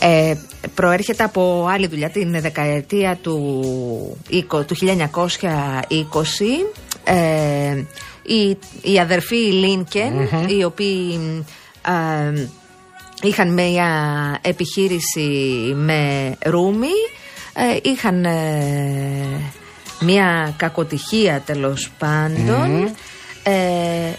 Ε, 0.00 0.34
προέρχεται 0.74 1.24
από 1.24 1.66
άλλη 1.70 1.86
δουλειά 1.86 2.10
την 2.10 2.40
δεκαετία 2.40 3.18
του, 3.22 4.18
20 4.30 4.66
του 4.66 4.76
1920 4.80 4.86
ε, 7.04 7.84
οι, 8.22 8.58
οι 8.82 8.98
αδερφοί 8.98 9.36
Λίνκεν 9.36 10.28
οι 10.48 10.64
οποίοι 10.64 11.20
ε, 11.82 12.46
είχαν 13.22 13.52
μια 13.52 13.88
επιχείρηση 14.42 15.28
με 15.74 16.32
ρούμι 16.44 16.96
ε, 17.52 17.78
είχαν 17.82 18.24
ε, 18.24 19.52
Μια 20.00 20.54
κακοτυχία 20.56 21.42
τέλος 21.46 21.90
πάντων. 21.98 22.94
Ε, 23.50 24.12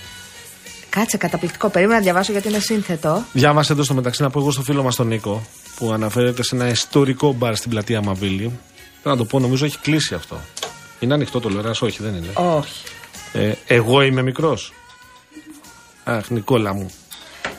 κάτσε, 0.90 1.18
καταπληκτικό. 1.18 1.70
Περίμενα 1.70 1.98
να 1.98 2.04
διαβάσω 2.04 2.32
γιατί 2.32 2.48
είναι 2.48 2.60
σύνθετο. 2.60 3.24
Διάβασε 3.34 3.74
εδώ 3.74 3.84
στο 3.84 3.94
μεταξύ 3.94 4.22
να 4.22 4.30
πω 4.30 4.40
εγώ 4.40 4.52
στο 4.52 4.62
φίλο 4.62 4.84
μας 4.84 4.96
τον 4.96 5.08
Νίκο 5.08 5.42
που 5.76 5.92
αναφέρεται 5.92 6.44
σε 6.44 6.56
ένα 6.56 6.68
ιστορικό 6.68 7.34
μπαρ 7.34 7.56
στην 7.56 7.70
πλατεία 7.70 8.02
Μαβίλη. 8.02 8.60
Θέλω 9.02 9.16
να 9.16 9.18
το 9.18 9.26
πω, 9.26 9.40
νομίζω 9.40 9.66
έχει 9.66 9.78
κλείσει 9.80 10.14
αυτό. 10.14 10.42
Είναι 11.00 11.14
ανοιχτό 11.14 11.40
το 11.40 11.50
Λεράς, 11.50 11.82
όχι 11.82 12.04
δεν 12.04 12.16
είναι. 12.16 12.28
Όχι. 12.34 12.84
Ε, 13.34 13.52
εγώ 13.68 14.02
είμαι 14.02 14.22
μικρός. 14.22 14.74
Αχ, 16.04 16.30
Νικόλα 16.30 16.74
μου. 16.74 16.92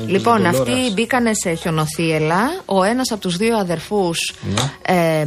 Λοιπόν, 0.06 0.40
Νομίζω 0.42 0.52
το 0.56 0.58
αυτοί 0.62 0.74
Λόρας. 0.80 0.92
μπήκανε 0.94 1.34
σε 1.34 1.54
χιονοθύελα. 1.54 2.62
Ο 2.64 2.82
ένας 2.82 3.10
από 3.10 3.20
τους 3.20 3.36
δύο 3.36 3.56
αδερφούς. 3.58 4.32
Ναι. 4.54 4.94
Ε, 4.94 5.26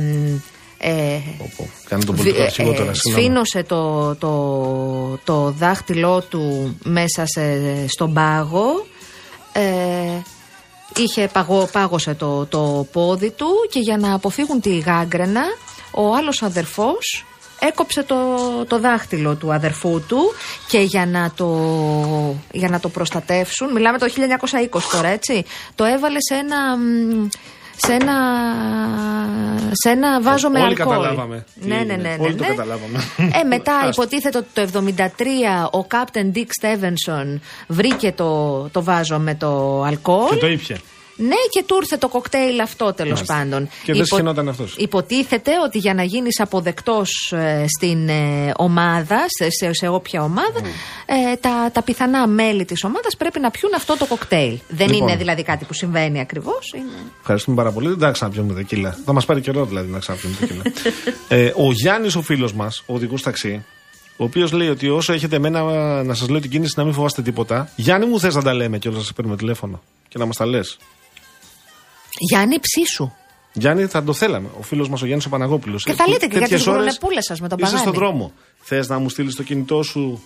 ε, 0.83 1.19
Πω, 1.37 1.51
πω. 1.57 1.69
Κάνει 1.89 2.03
τον 2.03 2.15
πολιτικό 2.15 2.37
Βι- 2.37 2.47
αρχηγό 2.47 2.71
ε, 2.71 2.75
τώρα. 2.75 2.93
συγγνώμη. 2.93 3.23
σφήνωσε 3.25 3.63
το, 3.63 4.15
το, 4.15 5.19
το 5.23 5.51
δάχτυλό 5.51 6.21
του 6.21 6.75
μέσα 6.83 7.23
σε, 7.25 7.41
στον 7.87 8.13
πάγο. 8.13 8.85
Ε, 9.51 9.61
είχε 10.95 11.29
παγώ, 11.33 11.69
πάγωσε 11.71 12.13
το, 12.13 12.45
το 12.45 12.87
πόδι 12.91 13.29
του 13.31 13.47
και 13.69 13.79
για 13.79 13.97
να 13.97 14.13
αποφύγουν 14.13 14.61
τη 14.61 14.77
γάγκρενα 14.77 15.43
ο 15.91 16.15
άλλος 16.15 16.41
αδερφός 16.43 17.25
έκοψε 17.59 18.03
το, 18.03 18.15
το 18.67 18.79
δάχτυλο 18.79 19.35
του 19.35 19.53
αδερφού 19.53 20.01
του 20.07 20.33
και 20.67 20.79
για 20.79 21.05
να, 21.05 21.31
το, 21.35 21.47
για 22.51 22.69
να 22.69 22.79
το 22.79 22.89
προστατεύσουν, 22.89 23.71
μιλάμε 23.71 23.97
το 23.97 24.05
1920 24.71 24.79
τώρα 24.91 25.07
έτσι, 25.07 25.43
το 25.75 25.83
έβαλε 25.83 26.17
σε 26.19 26.35
ένα... 26.35 26.57
μ, 27.81 27.87
Σε 27.87 27.93
ένα, 27.93 28.15
σε 29.71 29.89
ένα 29.89 30.21
βάζο 30.21 30.49
με 30.49 30.59
Όλοι 30.59 30.67
αλκοόλ. 30.67 30.87
καταλάβαμε 30.97 31.45
τι 31.61 31.67
Ναι, 31.67 31.75
ναι, 31.75 31.81
έγινε. 31.81 31.95
ναι, 31.95 32.09
ναι, 32.09 32.15
Όλοι 32.19 32.35
το 32.35 32.43
ναι. 32.43 32.49
καταλάβαμε. 32.49 32.99
Ε, 33.17 33.43
μετά 33.43 33.75
Άστο. 33.77 33.89
υποτίθεται 33.89 34.37
ότι 34.37 34.47
το 34.53 34.83
73 35.71 35.79
ο 35.79 35.85
Captain 35.91 36.37
Dick 36.37 36.47
Stevenson 36.61 37.39
βρήκε 37.67 38.11
το, 38.11 38.61
το 38.69 38.83
βάζο 38.83 39.19
με 39.19 39.35
το 39.35 39.81
αλκοόλ. 39.83 40.29
Και 40.29 40.35
το 40.35 40.47
ήπια. 40.47 40.77
Ναι, 41.15 41.35
και 41.49 41.63
του 41.65 41.75
ήρθε 41.81 41.97
το 41.97 42.07
κοκτέιλ 42.07 42.59
αυτό 42.59 42.93
τέλος 42.93 43.13
Μάλιστα. 43.13 43.33
πάντων. 43.35 43.69
Και 43.83 43.93
δεν 43.93 44.05
σχαινόταν 44.05 44.49
αυτός. 44.49 44.75
Υποτίθεται 44.77 45.51
ότι 45.65 45.77
για 45.77 45.93
να 45.93 46.03
γίνεις 46.03 46.39
αποδεκτός 46.39 47.33
στην 47.77 48.09
ε, 48.09 48.51
ομάδα, 48.57 49.17
σε, 49.27 49.49
σε, 49.49 49.73
σε 49.73 49.87
όποια 49.87 50.23
ομάδα, 50.23 50.59
ε, 51.05 51.35
τα, 51.35 51.69
τα 51.73 51.81
πιθανά 51.81 52.27
μέλη 52.27 52.65
της 52.65 52.83
ομάδας 52.83 53.17
πρέπει 53.17 53.39
να 53.39 53.51
πιούν 53.51 53.73
αυτό 53.75 53.97
το 53.97 54.05
κοκτέιλ. 54.05 54.59
Δεν 54.67 54.89
Λοιπόν. 54.89 55.07
είναι 55.07 55.17
δηλαδή 55.17 55.43
κάτι 55.43 55.65
που 55.65 55.73
συμβαίνει 55.73 56.19
ακριβώς. 56.19 56.73
Είναι... 56.75 56.85
Ευχαριστούμε 57.19 57.55
πάρα 57.55 57.71
πολύ. 57.71 57.87
Δεν 57.87 57.99
θα 57.99 58.11
ξαναπιούμε 58.11 58.53
τεκίλα. 58.53 58.97
Θα 59.05 59.13
μας 59.13 59.25
πάρει 59.25 59.41
καιρό 59.41 59.65
δηλαδή 59.65 59.91
να 59.91 59.99
ξαναπιούμε 59.99 60.35
τεκίλα. 60.39 60.61
ε, 61.27 61.45
ο 61.55 61.71
Γιάννης, 61.71 62.15
ο 62.15 62.21
φίλος 62.21 62.53
μας, 62.53 62.83
ο 62.85 62.93
οδηγός 62.93 63.21
ταξί, 63.21 63.65
ο 64.17 64.23
οποίος 64.23 64.51
λέει 64.51 64.69
ότι 64.69 64.89
όσο 64.89 65.13
έχετε 65.13 65.35
εμένα 65.35 65.63
να 66.03 66.13
σας 66.13 66.29
λέω 66.29 66.39
την 66.39 66.49
κίνηση 66.49 66.73
να 66.77 66.83
μην 66.83 66.93
φοβάστε 66.93 67.21
τίποτα. 67.21 67.69
Γιάννη 67.75 68.05
μου 68.05 68.19
θες 68.19 68.35
να 68.35 68.41
τα 68.41 68.53
λέμε 68.53 68.77
και 68.77 68.87
όλα 68.87 68.97
να 68.97 69.03
σας 69.03 69.13
παίρνουμε 69.13 69.37
τηλέφωνο 69.37 69.81
και 70.07 70.17
να 70.17 70.25
μας 70.25 70.37
τα 70.37 70.45
λες. 70.45 70.77
Γιάννη, 72.19 72.59
ψήσου. 72.59 73.11
Γιάννη, 73.53 73.85
θα 73.85 74.03
το 74.03 74.13
θέλαμε. 74.13 74.49
Ο 74.59 74.61
φίλος 74.61 74.89
μας 74.89 75.01
ο 75.01 75.05
Γιάννης 75.05 75.25
ο 75.25 75.29
Παναγόπουλο. 75.29 75.77
Και 75.83 75.93
θα 75.93 76.07
λέτε 76.07 76.27
και 76.27 76.37
για 76.37 76.47
τις 76.47 76.65
γουρνεπούλες 76.65 77.25
σας 77.25 77.39
με 77.41 77.47
τον 77.47 77.57
Είσαι 77.57 77.71
Παγάνη. 77.71 77.89
στον 77.89 78.03
δρόμο. 78.03 78.31
Θες 78.59 78.87
να 78.87 78.99
μου 78.99 79.09
στείλεις 79.09 79.35
το 79.35 79.43
κινητό 79.43 79.83
σου 79.83 80.23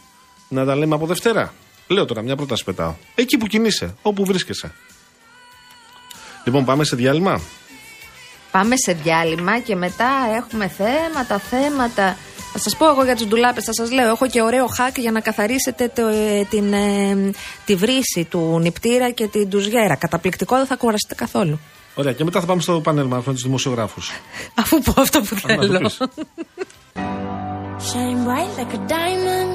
να 0.49 0.65
τα 0.65 0.75
λέμε 0.75 0.95
από 0.95 1.05
Δευτέρα; 1.05 1.53
Λέω 1.87 2.05
τώρα, 2.05 2.21
μια 2.21 2.35
πρόταση 2.35 2.63
πετάω. 2.63 2.93
Εκεί 3.15 3.37
που 3.37 3.47
κινείσαι, 3.47 3.95
όπου 4.01 4.25
βρίσκεσαι. 4.25 4.71
Λοιπόν, 6.43 6.65
πάμε 6.65 6.83
σε 6.83 6.95
διάλειμμα. 6.95 7.41
Πάμε 8.51 8.75
σε 8.77 8.93
διάλειμμα 8.93 9.59
και 9.59 9.75
μετά 9.75 10.09
έχουμε 10.35 10.67
θέματα, 10.67 11.39
θέματα. 11.39 12.17
Θα 12.53 12.59
σας 12.59 12.75
πω 12.77 12.89
εγώ 12.89 13.03
για 13.03 13.15
τις 13.15 13.25
ντουλάπες, 13.27 13.63
θα 13.63 13.73
σας 13.73 13.91
λέω. 13.91 14.07
Έχω 14.07 14.27
και 14.27 14.41
ωραίο 14.41 14.65
hack 14.65 14.95
για 14.95 15.11
να 15.11 15.19
καθαρίσετε 15.19 15.91
το, 15.95 16.07
ε, 16.07 16.47
την, 16.49 16.73
ε, 16.73 17.31
τη 17.65 17.75
βρύση 17.75 18.27
του 18.29 18.59
νηπτήρα 18.61 19.11
και 19.11 19.27
την 19.27 19.49
τουζιέρα. 19.49 19.95
Καταπληκτικό, 19.95 20.55
δεν 20.55 20.65
θα 20.65 20.75
κουραστείτε 20.75 21.15
καθόλου. 21.15 21.59
Ωραία, 21.95 22.13
και 22.13 22.23
μετά 22.23 22.39
θα 22.39 22.45
πάμε 22.45 22.61
στο 22.61 22.81
πάνελ 22.81 23.05
μα 23.07 23.23
με 23.25 23.33
τους 23.33 23.41
δημοσιογράφους. 23.41 24.11
Αφού 24.61 24.81
πω 24.81 25.01
αυτό 25.01 25.21
που 25.21 25.35
να 25.47 25.55
το 25.55 25.63
θέλω. 25.65 25.79
πεις. 25.79 25.97
Shine 27.87 28.19
bright 28.27 28.51
like 28.59 28.73
a 28.73 28.81
diamond. 28.95 29.51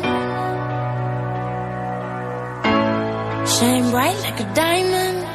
Shine 3.54 3.86
bright 3.94 4.18
like 4.26 4.40
a 4.44 4.48
diamond. 4.54 5.29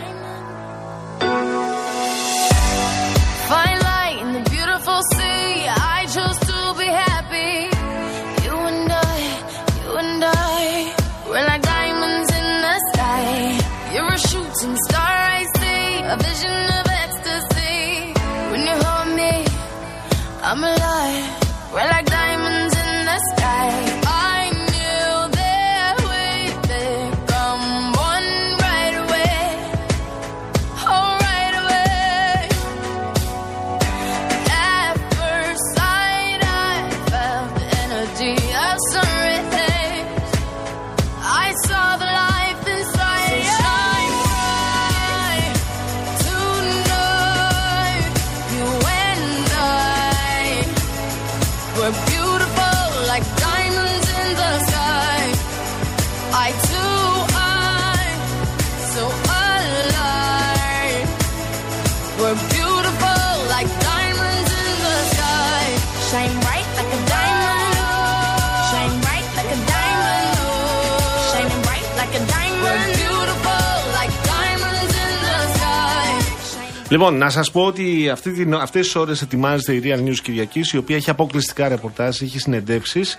Λοιπόν, 76.95 77.17
να 77.17 77.29
σας 77.29 77.51
πω 77.51 77.65
ότι 77.65 78.09
αυτές 78.09 78.85
τις 78.85 78.95
ώρες 78.95 79.21
ετοιμάζεται 79.21 79.73
η 79.73 79.81
Real 79.83 80.07
News 80.07 80.19
Κυριακής, 80.21 80.71
η 80.71 80.77
οποία 80.77 80.95
έχει 80.95 81.09
αποκλειστικά 81.09 81.67
ρεπορτάζ, 81.67 82.21
έχει 82.21 82.39
συνεντεύξεις, 82.39 83.17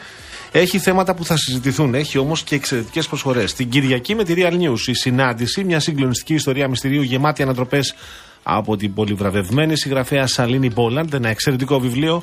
έχει 0.52 0.78
θέματα 0.78 1.14
που 1.14 1.24
θα 1.24 1.36
συζητηθούν, 1.36 1.94
έχει 1.94 2.18
όμως 2.18 2.42
και 2.42 2.54
εξαιρετικές 2.54 3.06
προσφορές. 3.06 3.54
Την 3.54 3.68
Κυριακή 3.68 4.14
με 4.14 4.24
τη 4.24 4.34
Real 4.36 4.52
News, 4.52 4.86
η 4.86 4.94
συνάντηση, 4.94 5.64
μια 5.64 5.80
συγκλονιστική 5.80 6.34
ιστορία 6.34 6.68
μυστηρίου 6.68 7.02
γεμάτη 7.02 7.42
ανατροπές 7.42 7.94
από 8.42 8.76
την 8.76 8.94
πολυβραβευμένη 8.94 9.76
συγγραφέα 9.76 10.26
Σαλίνη 10.26 10.70
Μπόλαντ, 10.70 11.14
ένα 11.14 11.28
εξαιρετικό 11.28 11.80
βιβλίο. 11.80 12.22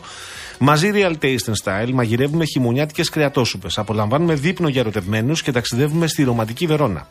Μαζί 0.60 0.92
Real 0.94 1.14
Taste 1.22 1.52
and 1.52 1.54
Style 1.64 1.92
μαγειρεύουμε 1.94 2.46
χειμωνιάτικες 2.46 3.10
κρεατόσουπες. 3.10 3.78
Απολαμβάνουμε 3.78 4.34
δείπνο 4.34 4.68
για 4.68 4.82
ερωτευμένους 4.82 5.42
και 5.42 5.52
ταξιδεύουμε 5.52 6.08
στη 6.08 6.24
ρομαντική 6.24 6.66
Βερόνα. 6.66 7.08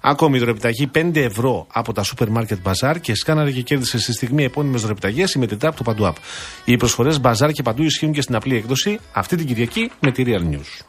Ακόμη 0.00 0.38
δωρεπιταγή 0.38 0.90
5 0.94 1.10
ευρώ 1.14 1.66
από 1.72 1.92
τα 1.92 2.02
σούπερ 2.02 2.28
μάρκετ 2.28 2.58
Μπαζάρ 2.62 3.00
και 3.00 3.14
σκάναρε 3.14 3.50
και 3.50 3.62
κέρδισε 3.62 3.98
στη 3.98 4.12
στιγμή 4.12 4.44
επώνυμες 4.44 4.80
δωρεπιταγές 4.80 5.32
η 5.32 5.38
μετρητά 5.38 5.68
από 5.68 5.76
το 5.76 5.82
Παντού 5.82 6.04
App. 6.04 6.16
Οι 6.64 6.76
προσφορές 6.76 7.20
Μπαζάρ 7.20 7.52
και 7.52 7.62
Παντού 7.62 7.82
ισχύουν 7.82 8.12
και 8.12 8.20
στην 8.20 8.34
απλή 8.34 8.56
έκδοση 8.56 8.98
αυτή 9.12 9.36
την 9.36 9.46
Κυριακή 9.46 9.90
με 10.00 10.10
τη 10.10 10.24
Real 10.26 10.54
News. 10.54 10.86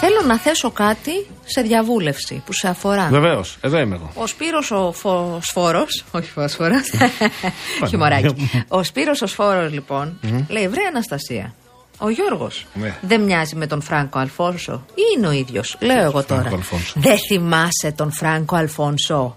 Θέλω 0.00 0.22
να 0.26 0.38
θέσω 0.38 0.70
κάτι 0.70 1.26
σε 1.44 1.60
διαβούλευση 1.60 2.42
που 2.46 2.52
σε 2.52 2.68
αφορά. 2.68 3.08
Βεβαίως, 3.08 3.56
εδώ 3.60 3.78
είμαι 3.78 3.94
εγώ. 3.94 4.10
Ο 4.14 4.26
Σπύρος 4.26 4.70
ο 4.70 4.92
Φωσφόρος, 4.92 6.04
όχι 6.10 6.30
Φωσφόρος, 6.30 6.82
χιμωράκι. 7.88 8.50
Ο 8.68 8.82
Σπύρος 8.82 9.22
ο 9.22 9.26
Σφόρος 9.26 9.72
λοιπόν 9.72 10.18
λέει 10.48 10.68
βρε 10.68 10.80
Αναστασία, 10.88 11.54
ο 11.98 12.08
Γιώργος 12.10 12.66
Ναι. 12.74 12.94
δεν 13.00 13.20
μοιάζει 13.20 13.56
με 13.56 13.66
τον 13.66 13.82
Φράνκο 13.82 14.18
Αλφόνσο 14.18 14.84
ή 14.94 15.02
είναι 15.16 15.26
ο 15.26 15.30
ίδιος, 15.30 15.76
λέω 15.80 16.02
εγώ 16.02 16.22
τώρα. 16.24 16.40
Φράνκο 16.40 16.56
Αλφόνσο; 16.56 16.92
Δεν 17.00 17.16
θυμάσαι 17.28 17.92
τον 17.96 18.12
Φράνκο 18.12 18.56
Αλφόνσο; 18.56 19.36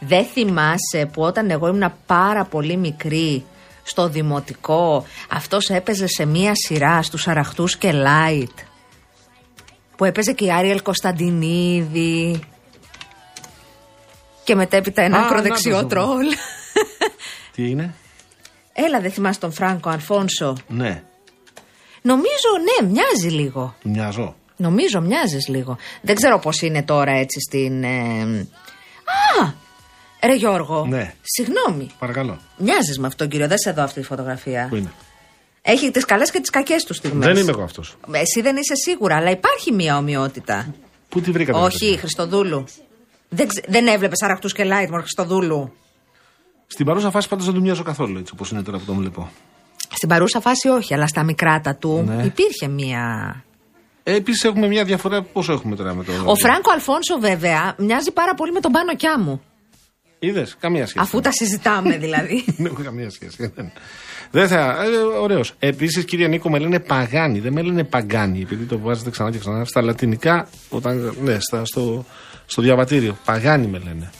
Δεν 0.00 0.24
θυμάσαι 0.24 1.08
που 1.12 1.22
όταν 1.22 1.50
εγώ 1.50 1.68
ήμουν 1.68 1.92
πάρα 2.06 2.44
πολύ 2.44 2.76
μικρή 2.76 3.44
στο 3.82 4.08
δημοτικό 4.08 5.06
αυτός 5.32 5.70
έπαιζε 5.70 6.06
σε 6.06 6.24
μία 6.24 6.52
σειρά 6.54 7.02
στους 7.02 7.28
Αραχτούς 7.28 7.76
και 7.76 7.92
Λάιτ; 7.92 8.50
Που 10.02 10.08
έπαιζε 10.08 10.32
και 10.32 10.44
η 10.44 10.52
Άριελ 10.52 10.82
Κωνσταντινίδη 10.82 12.40
και 14.44 14.54
μετέπειτα 14.54 15.02
ένα 15.02 15.18
Α, 15.18 15.24
ακροδεξιό 15.24 15.76
να 15.76 15.86
το 15.86 15.88
σου 15.88 15.94
πω. 15.96 16.02
τρόλ. 16.12 16.26
Τι 17.54 17.70
είναι; 17.70 17.94
Έλα, 18.72 19.00
δεν 19.00 19.10
θυμάσαι 19.10 19.40
τον 19.40 19.52
Φράνκο 19.52 19.88
Αλφόνσο; 19.90 20.56
Ναι. 20.68 21.02
Νομίζω, 22.02 22.50
ναι, 22.82 22.88
μοιάζει 22.88 23.28
λίγο. 23.36 23.74
Μοιάζω. 23.82 24.34
Νομίζω 24.56 25.00
μοιάζεις 25.00 25.48
λίγο. 25.48 25.76
Δεν 26.02 26.14
ξέρω 26.14 26.38
πώς 26.38 26.60
είναι 26.60 26.82
τώρα 26.82 27.12
έτσι 27.12 27.40
στην. 27.40 27.82
ε, 27.84 28.46
Α! 29.40 29.52
Ρε 30.24 30.34
Γιώργο. 30.34 30.86
Ναι. 30.86 31.14
Συγγνώμη. 31.22 31.90
Παρακαλώ. 31.98 32.38
Μοιάζεις 32.56 32.98
με 32.98 33.06
αυτόν 33.06 33.28
κύριο. 33.28 33.48
Δεν 33.48 33.58
σε 33.58 33.72
δω 33.72 33.82
αυτή 33.82 34.00
τη 34.00 34.06
φωτογραφία. 34.06 34.66
Πού 34.68 34.76
είναι; 34.76 34.92
Έχει 35.62 35.90
τις 35.90 36.04
καλές 36.04 36.30
και 36.30 36.40
τις 36.40 36.50
κακές 36.50 36.84
τους 36.84 36.96
στιγμές. 36.96 37.26
Δεν 37.26 37.36
είμαι 37.36 37.50
εγώ 37.50 37.62
αυτός. 37.62 37.96
Εσύ 38.10 38.40
δεν 38.42 38.56
είσαι 38.56 38.74
σίγουρα, 38.74 39.16
αλλά 39.16 39.30
υπάρχει 39.30 39.72
μία 39.72 39.96
ομοιότητα. 39.96 40.74
Πού 41.08 41.20
τη 41.20 41.30
βρήκατε. 41.30 41.58
Όχι, 41.58 41.78
παιδιά; 41.78 41.98
Χριστοδούλου. 41.98 42.64
Δεν, 43.28 43.48
ξε- 43.48 43.64
δεν 43.68 43.86
έβλεπες 43.86 44.22
αραχτούς 44.22 44.52
και 44.52 44.62
Lightmore 44.66 44.98
Χριστοδούλου; 45.00 45.72
Στην 46.66 46.86
παρούσα 46.86 47.10
φάση 47.10 47.28
πάντως 47.28 47.44
δεν 47.44 47.54
του 47.54 47.60
μοιάζω 47.60 47.82
καθόλου 47.82 48.18
έτσι 48.18 48.32
όπως 48.34 48.50
είναι 48.50 48.62
τώρα 48.62 48.78
που 48.78 48.84
τον 48.84 48.96
βλέπω. 48.96 49.30
Στην 49.94 50.08
παρούσα 50.08 50.40
φάση 50.40 50.68
όχι, 50.68 50.94
αλλά 50.94 51.06
στα 51.06 51.22
μικράτα 51.24 51.76
του 51.76 52.04
Ναι. 52.06 52.22
υπήρχε 52.24 52.68
μία. 52.68 53.34
Ε, 54.02 54.14
Επίσης 54.14 54.44
έχουμε 54.44 54.66
μια 54.66 54.84
διαφορά. 54.84 55.22
Πόσο 55.22 55.52
έχουμε 55.52 55.76
τώρα 55.76 55.94
με 55.94 56.04
το. 56.04 56.12
Ο 56.24 56.34
Φράνκο 56.34 56.70
Αλφόνσο, 56.72 57.18
βέβαια, 57.18 57.74
μοιάζει 57.78 58.10
πάρα 58.12 58.34
πολύ 58.34 58.52
με 58.52 58.60
τον 58.60 58.72
Πάνο 58.72 58.94
Κιάμου. 58.96 59.42
Είδες, 60.18 60.56
καμία 60.60 60.86
σχέση. 60.86 61.04
Αφού 61.04 61.20
τα 61.20 61.32
συζητάμε 61.32 61.96
δηλαδή. 61.98 62.44
Δεν 62.56 62.66
έχω 62.72 62.82
καμία 62.82 63.10
σχέση. 63.10 63.52
Δεν- 64.32 64.48
Δεν 64.48 64.48
θα. 64.48 64.82
Ε, 64.84 65.18
Ωραίος. 65.20 65.52
Επίσης, 65.58 66.04
κύριε 66.04 66.26
Νίκο, 66.28 66.50
με 66.50 66.58
λένε 66.58 66.80
Παγάνι. 66.80 67.38
Δεν 67.40 67.52
με 67.52 67.62
λένε 67.62 67.84
Παγκάνι, 67.84 68.40
επειδή 68.40 68.64
το 68.64 68.78
βάζετε 68.78 69.10
ξανά 69.10 69.30
και 69.30 69.38
ξανά. 69.38 69.64
Στα 69.64 69.82
λατινικά, 69.82 70.48
όταν, 70.68 71.14
ναι, 71.22 71.38
στα, 71.40 71.64
στο, 71.64 72.04
στο 72.46 72.62
διαβατήριο. 72.62 73.16
Παγάνι 73.24 73.66
με 73.66 73.78
λένε. 73.84 74.10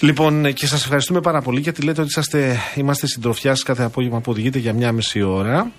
Λοιπόν, 0.00 0.44
ε, 0.44 0.52
και 0.52 0.66
σας 0.66 0.82
ευχαριστούμε 0.84 1.20
πάρα 1.20 1.40
πολύ 1.42 1.60
γιατί 1.60 1.82
λέτε 1.82 2.00
ότι 2.00 2.10
είσαστε, 2.10 2.56
είμαστε 2.74 3.06
συντροφιάς 3.06 3.62
κάθε 3.62 3.82
απόγευμα 3.82 4.20
που 4.20 4.30
οδηγείτε 4.30 4.58
για 4.58 4.72
μια 4.72 4.92
μισή 4.92 5.22
ώρα. 5.22 5.72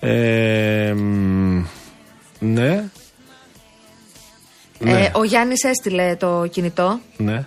Ε, 0.00 0.92
μ, 0.96 1.64
ναι. 2.38 2.84
Ναι, 4.78 5.00
Ε, 5.04 5.10
ο 5.14 5.24
Γιάννης 5.24 5.62
έστειλε 5.64 6.16
το 6.16 6.46
κινητό. 6.50 7.00
ναι. 7.16 7.44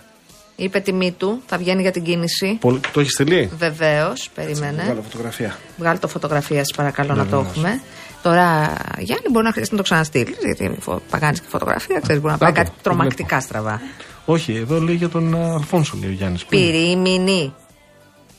Είπε 0.60 0.80
τιμή 0.80 1.12
του. 1.12 1.42
Θα 1.46 1.58
βγαίνει 1.58 1.82
για 1.82 1.90
την 1.90 2.02
κίνηση. 2.02 2.56
Πολύ- 2.60 2.80
το 2.92 3.00
έχεις 3.00 3.12
στείλει; 3.12 3.50
Βεβαίως, 3.58 4.30
περίμενε. 4.34 4.82
Βγάλω 4.82 5.02
φωτογραφία. 5.02 5.56
Βγάλει 5.76 5.98
το 5.98 6.08
φωτογραφία, 6.08 6.58
σας 6.58 6.72
παρακαλώ 6.76 7.14
να 7.14 7.26
το 7.26 7.36
έχουμε. 7.48 7.80
Τώρα, 8.22 8.74
Γιάννη, 8.98 9.24
μπορεί 9.30 9.44
να 9.44 9.52
χρειαστεί 9.52 9.72
να 9.74 9.80
το 9.80 9.84
ξαναστείλεις. 9.86 10.36
Γιατί 10.44 10.76
φο- 10.80 11.02
παγάνεις 11.10 11.40
και 11.40 11.46
φωτογραφία, 11.48 12.00
ξέρεις, 12.00 12.20
μπορεί 12.20 12.32
να 12.32 12.38
πάει 12.38 12.48
Άκου, 12.50 12.58
κάτι 12.58 12.70
το 12.70 12.76
τρομακτικά 12.82 13.40
στραβά. 13.40 13.80
Όχι, 14.24 14.54
εδώ 14.54 14.80
λέει 14.80 14.94
για 14.94 15.08
τον 15.08 15.34
α, 15.34 15.54
Αλφόνσο, 15.54 15.96
λέει 16.00 16.10
ο 16.10 16.12
Γιάννης. 16.12 16.44
Πυρήμινη. 16.44 17.54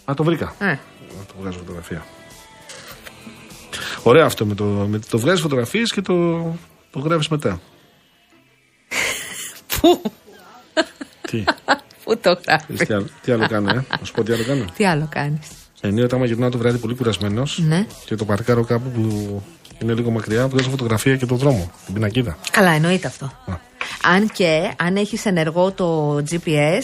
Α, 0.05 0.13
το 0.13 0.23
βρήκα. 0.23 0.55
Ε, 0.59 0.65
Να 0.65 0.75
το 1.27 1.33
βγάζω 1.41 1.57
φωτογραφία. 1.57 2.05
Ωραίο 4.03 4.25
αυτό 4.25 4.45
με 4.45 4.55
το, 4.55 4.63
με 4.63 4.99
το 5.09 5.19
βγάζεις 5.19 5.41
φωτογραφίες 5.41 5.91
και 5.93 6.01
το, 6.01 6.13
το 6.91 6.99
γράφεις 6.99 7.27
μετά. 7.27 7.59
Πού, 9.81 10.01
τι, 11.21 11.43
πού 12.09 12.17
το 12.17 12.39
γράφεις; 12.47 12.79
ξέρεις 12.79 12.87
τι, 12.87 12.93
άλλο, 12.93 13.07
τι 13.21 13.31
άλλο 13.31 13.47
κάνω, 13.47 13.69
ε; 13.69 13.73
Να 13.99 14.05
σου 14.05 14.13
πω 14.13 14.23
τι 14.23 14.33
άλλο 14.33 14.43
κάνω. 14.47 14.65
Τι 14.75 14.85
άλλο 14.85 15.07
κάνεις; 15.11 15.47
Ενίοτε 15.81 16.15
άμα 16.15 16.25
γυρνάω 16.25 16.49
το 16.49 16.57
βράδυ 16.57 16.77
πολύ 16.77 16.95
κουρασμένος 16.95 17.59
Ναι. 17.67 17.85
και 18.05 18.15
το 18.15 18.25
παρκάρω 18.25 18.63
κάπου 18.63 18.89
που 18.89 19.41
είναι 19.81 19.93
λίγο 19.93 20.09
μακριά, 20.09 20.47
βγάζω 20.47 20.69
φωτογραφία 20.69 21.15
και 21.15 21.25
το 21.25 21.35
δρόμο, 21.35 21.71
την 21.85 21.93
πινακίδα. 21.93 22.37
Καλά, 22.51 22.71
εννοείται 22.71 23.07
αυτό. 23.07 23.25
Α. 23.25 23.53
Αν 24.15 24.29
και 24.33 24.71
αν 24.77 24.95
έχεις 24.95 25.25
ενεργό 25.25 25.71
το 25.71 26.15
GPS, 26.15 26.81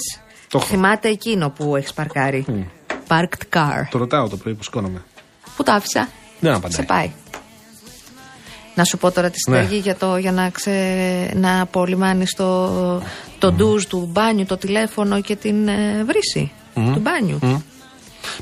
Το 0.48 0.58
έχω. 0.58 0.66
θυμάται 0.68 1.10
εκείνο 1.10 1.50
που 1.50 1.76
έχεις 1.76 1.94
παρκάρει. 1.94 2.46
Parked 3.08 3.58
car. 3.58 3.84
Το 3.90 3.98
ρωτάω 3.98 4.30
το 4.30 4.38
πρωί 4.38 4.54
που 4.54 4.64
σηκώνομαι. 4.64 5.04
Πού 5.56 5.64
το 5.64 5.72
άφησα; 5.72 6.10
Δεν 6.40 6.52
απαντάει. 6.54 6.72
Σε 6.72 6.84
πάει. 6.84 7.12
Να 8.76 8.84
σου 8.84 8.98
πω 8.98 9.12
τώρα 9.12 9.30
τη 9.30 9.50
Ναι. 9.50 9.58
συνταγή 9.58 9.80
για, 9.80 9.96
το, 9.96 10.18
για 10.18 10.32
να, 10.32 10.50
ξε, 10.50 10.72
να 11.36 11.62
απολυμάνεις 11.62 12.36
το, 12.36 13.02
το 13.40 13.52
ντουζ 13.52 13.84
του 13.84 14.10
μπάνιου, 14.12 14.46
το 14.46 14.58
τηλέφωνο 14.58 15.22
και 15.22 15.36
την 15.36 15.68
ε, 15.68 16.04
βρύση 16.06 16.52
του 16.74 17.00
μπάνιου. 17.02 17.40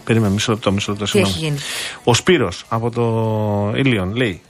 Περίμενε, 0.04 0.34
μισό 0.34 0.52
λεπτό, 0.52 0.72
μισό 0.72 0.92
λεπτό. 0.92 1.04
Τι 1.06 1.10
συγγνώμη. 1.12 1.36
έχει 1.36 1.46
γίνει; 1.46 1.58
Ο 2.04 2.14
Σπύρος 2.14 2.66
από 2.70 2.90
το 2.92 3.78
Ήλιον 3.78 4.16
λέει: 4.16 4.42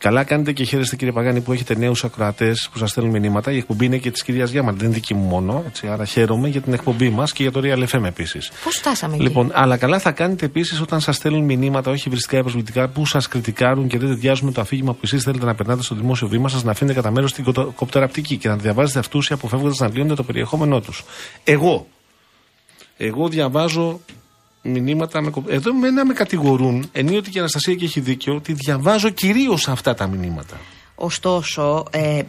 Καλά 0.00 0.24
κάνετε 0.24 0.52
και 0.52 0.64
χαίρεστε 0.64 0.96
κύριε 0.96 1.12
Παγάνη 1.12 1.40
που 1.40 1.52
έχετε 1.52 1.74
νέους 1.74 2.04
ακροατές 2.04 2.68
που 2.72 2.78
σας 2.78 2.90
στέλνουν 2.90 3.12
μηνύματα. 3.12 3.52
Η 3.52 3.56
εκπομπή 3.56 3.84
είναι 3.84 3.98
και 3.98 4.10
της 4.10 4.22
κυρίας 4.22 4.50
Γιάμαλ, 4.50 4.74
δεν 4.76 4.84
είναι 4.84 4.94
δική 4.94 5.14
μου 5.14 5.26
μόνο. 5.28 5.64
Έτσι, 5.66 5.86
άρα 5.86 6.04
χαίρομαι 6.04 6.48
για 6.48 6.60
την 6.60 6.72
εκπομπή 6.72 7.10
μας 7.10 7.32
και 7.32 7.42
για 7.42 7.52
το 7.52 7.60
Real 7.62 7.86
FM 7.88 8.04
επίσης. 8.04 8.50
Πώς 8.64 8.76
φτάσαμε 8.76 9.14
εκεί; 9.14 9.22
Λοιπόν, 9.22 9.50
αλλά 9.54 9.76
καλά 9.76 9.98
θα 9.98 10.10
κάνετε 10.10 10.44
επίσης 10.44 10.80
όταν 10.80 11.00
σας 11.00 11.16
στέλνουν 11.16 11.44
μηνύματα, 11.44 11.90
όχι 11.90 12.08
βριστικά 12.08 12.38
ή 12.38 12.40
προσβλητικά, 12.40 12.88
που 12.88 13.06
σας 13.06 13.28
κριτικάρουν 13.28 13.88
και 13.88 13.98
δεν 13.98 14.08
ταιριάζουν 14.08 14.46
με 14.46 14.52
το 14.52 14.60
αφήγημα 14.60 14.92
που 14.92 15.00
εσείς 15.02 15.22
θέλετε 15.22 15.44
να 15.44 15.54
περνάτε 15.54 15.82
στο 15.82 15.94
δημόσιο 15.94 16.28
βήμα 16.28 16.48
σας, 16.48 16.64
να 16.64 16.70
αφήνετε 16.70 16.96
κατά 16.96 17.10
μέρος 17.10 17.32
την 17.32 17.44
κοτο- 17.44 17.72
κοπτεραπτική 17.76 18.36
και 18.36 18.48
να 18.48 18.56
τη 18.56 18.62
διαβάζετε 18.62 18.98
αυτούσια 18.98 19.34
αποφεύγοντας 19.34 19.78
να 19.78 19.90
λύνετε 19.92 20.14
το 20.14 20.22
περιεχόμενό 20.22 20.80
τους. 20.80 21.04
Εγώ, 21.44 21.86
εγώ 22.96 23.28
διαβάζω 23.28 24.00
μηνύματα. 24.62 25.20
Με... 25.20 25.30
κο- 25.30 25.44
Εδώ 25.48 25.74
μένα 25.74 26.04
με 26.06 26.14
κατηγορούν, 26.14 26.88
ενίοτε 26.92 27.30
και 27.30 27.36
η 27.36 27.40
Αναστασία 27.40 27.74
και 27.74 27.84
έχει 27.84 28.00
δίκιο, 28.00 28.34
ότι 28.34 28.52
διαβάζω 28.52 29.10
κυρίως 29.10 29.68
αυτά 29.68 29.94
τα 29.94 30.06
μηνύματα. 30.06 30.60
Ωστόσο, 30.94 31.84
ε, 31.90 32.20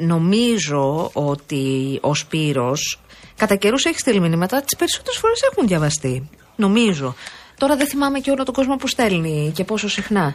νομίζω 0.00 1.10
ότι 1.12 1.98
ο 2.02 2.14
Σπύρος 2.14 3.00
κατά 3.36 3.56
καιρούς 3.56 3.84
έχει 3.84 3.98
στείλει 3.98 4.20
μηνύματα, 4.20 4.60
τις 4.62 4.76
περισσότερες 4.76 5.18
φορές 5.18 5.40
έχουν 5.52 5.66
διαβαστεί. 5.66 6.28
Νομίζω. 6.56 7.14
Τώρα 7.58 7.76
δεν 7.76 7.86
θυμάμαι 7.86 8.18
και 8.20 8.30
όλο 8.30 8.42
τον 8.44 8.54
κόσμο 8.54 8.76
που 8.76 8.86
στέλνει 8.88 9.52
και 9.54 9.64
πόσο 9.64 9.88
συχνά. 9.88 10.34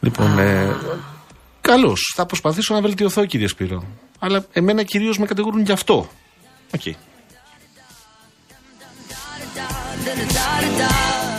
Λοιπόν, 0.00 0.38
ε, 0.38 0.76
καλώς. 1.60 2.12
Θα 2.16 2.26
προσπαθήσω 2.26 2.74
να 2.74 2.80
βελτιωθώ, 2.80 3.26
κύριε 3.26 3.46
Σπύρο. 3.46 3.84
Αλλά 4.18 4.44
εμένα 4.52 4.82
κυρίως 4.82 5.18
με 5.18 5.26
κατηγορούν 5.26 5.62
γι' 5.62 5.72
αυτό. 5.72 6.08
Οκ. 6.74 6.82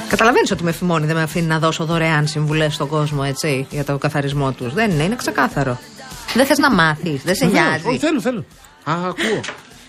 Καταλαβαίνεις 0.09 0.51
ότι 0.51 0.63
με 0.63 0.71
φημώνει, 0.71 1.05
δεν 1.05 1.15
με 1.15 1.21
αφήνει 1.21 1.45
να 1.47 1.59
δώσω 1.59 1.85
δωρεάν 1.85 2.27
συμβουλές 2.27 2.73
στον 2.73 2.87
κόσμο, 2.87 3.23
έτσι, 3.25 3.67
για 3.69 3.83
το 3.83 3.97
καθαρισμό 3.97 4.51
τους. 4.51 4.73
Δεν 4.73 4.91
είναι, 4.91 5.03
είναι 5.03 5.15
ξεκάθαρο. 5.15 5.79
Δεν 6.33 6.45
θες 6.45 6.57
να 6.57 6.71
μάθεις, 6.73 7.21
δεν 7.23 7.35
σε 7.35 7.45
Βεβαίως. 7.45 7.65
Όχι, 7.75 7.83
νοιάζει. 7.83 7.97
θέλω, 7.97 8.21
θέλω. 8.21 8.45
Α, 8.83 8.93
ακούω. 9.07 9.39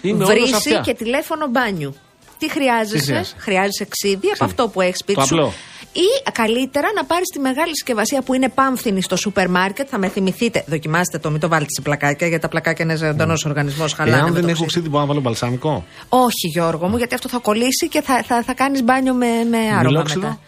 Είμαι 0.00 0.24
όλος 0.24 0.28
Βρύση 0.38 0.54
αυτιά. 0.54 0.80
και 0.80 0.94
τηλέφωνο 0.94 1.46
μπάνιου. 1.46 1.94
Τι 2.38 2.50
χρειάζεσαι, 2.50 2.96
Τι 2.96 3.04
χρειάζεσαι; 3.04 3.34
χρειάζεσαι 3.38 3.86
ξύδι 3.88 4.28
από 4.34 4.44
αυτό 4.44 4.68
που 4.68 4.80
έχεις 4.80 4.98
σπίτι 4.98 5.18
Το 5.18 5.26
σου. 5.26 5.52
Απλό. 5.92 6.02
Ή 6.04 6.30
καλύτερα 6.32 6.88
να 6.94 7.04
πάρεις 7.04 7.26
τη 7.28 7.38
μεγάλη 7.38 7.76
συσκευασία 7.76 8.22
που 8.22 8.34
είναι 8.34 8.48
πάμφθηνη 8.48 9.02
στο 9.02 9.16
σούπερ 9.16 9.48
μάρκετ. 9.50 9.86
Θα 9.90 9.98
με 9.98 10.08
θυμηθείτε. 10.08 10.64
Δοκιμάστε 10.66 11.18
το, 11.18 11.30
μην 11.30 11.40
το 11.40 11.48
βάλετε 11.48 11.70
σε 11.74 11.80
πλακάκια, 11.80 12.26
γιατί 12.26 12.42
τα 12.42 12.48
πλακάκια 12.48 12.84
είναι 12.84 12.96
ζωντανός 12.96 13.44
οργανισμός. 13.44 13.92
Χαλάνε. 13.92 14.16
Εάν 14.16 14.26
με 14.26 14.32
δεν 14.32 14.42
το 14.42 14.46
έχω 14.48 14.52
ξύδι. 14.54 14.66
ξύδι, 14.66 14.88
μπορώ 14.88 15.00
να 15.02 15.08
βάλω 15.08 15.20
μπαλσάμικο; 15.20 15.84
Όχι, 16.08 16.46
Γιώργο 16.52 16.88
μου, 16.88 16.96
γιατί 16.96 17.14
αυτό 17.14 17.28
θα 17.28 17.38
κολλήσει 17.38 17.88
και 17.88 18.00
θα, 18.02 18.22
θα, 18.26 18.42
θα 18.42 18.54
κάνεις 18.54 18.82
μπάνιο 18.82 19.14
με, 19.14 19.26
με 19.50 19.56
άρωμα 19.58 19.82
Μηλόξιδο; 19.82 20.20
μετά. 20.20 20.38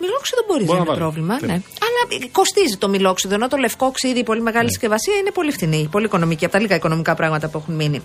Μιλόξιδο 0.00 0.40
μπορείς, 0.48 0.66
Μπορώ 0.66 0.78
δεν 0.78 0.86
να 0.86 0.92
είναι 0.92 1.00
βάλω. 1.00 1.12
πρόβλημα. 1.12 1.36
Τέλεια. 1.38 1.54
Ναι. 1.54 1.62
Αλλά 1.86 2.22
ε, 2.24 2.28
κοστίζει 2.32 2.76
το 2.76 2.88
μιλόξιδο, 2.88 3.34
ενώ 3.34 3.48
το 3.48 3.56
λευκό 3.56 3.90
ξύδι, 3.90 4.18
η 4.18 4.22
πολύ 4.22 4.40
μεγάλη 4.40 4.68
συσκευασία 4.68 5.14
είναι 5.14 5.30
πολύ 5.30 5.52
φθηνή, 5.52 5.88
πολύ 5.90 6.04
οικονομική, 6.04 6.44
από 6.44 6.52
τα 6.54 6.60
λίγα 6.60 6.74
οικονομικά 6.74 7.14
πράγματα 7.14 7.48
που 7.48 7.58
έχουν 7.58 7.74
μείνει. 7.74 8.02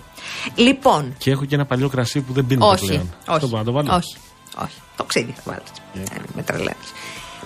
Λοιπόν, 0.54 1.14
Και 1.18 1.30
έχω 1.30 1.44
και 1.44 1.54
ένα 1.54 1.66
παλιό 1.66 1.88
κρασί 1.88 2.20
που 2.20 2.32
δεν 2.32 2.46
πίνεται 2.46 2.66
όχι, 2.72 2.86
πλέον. 2.86 3.14
Αυτό 3.26 3.32
όχι, 3.32 3.46
μπορώ 3.46 3.58
να 3.58 3.64
το 3.64 3.72
βάλω; 3.72 3.94
όχι, 3.94 4.16
όχι. 4.64 4.78
Το 4.96 5.04
ξύδι 5.04 5.34
θα 5.36 5.42
βάλεις. 5.44 5.70
Ε, 6.12 6.16
με 6.34 6.42
τρελαίνεις. 6.42 6.92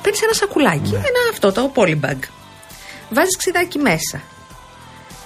Παίρνεις 0.02 0.22
ένα 0.22 0.32
σακουλάκι, 0.32 0.90
Ναι. 0.90 0.96
ένα 0.96 1.18
αυτό 1.30 1.52
το 1.52 1.72
polybag. 1.74 2.18
Βάζεις 3.10 3.36
ξυδάκι 3.38 3.78
μέσα. 3.78 4.22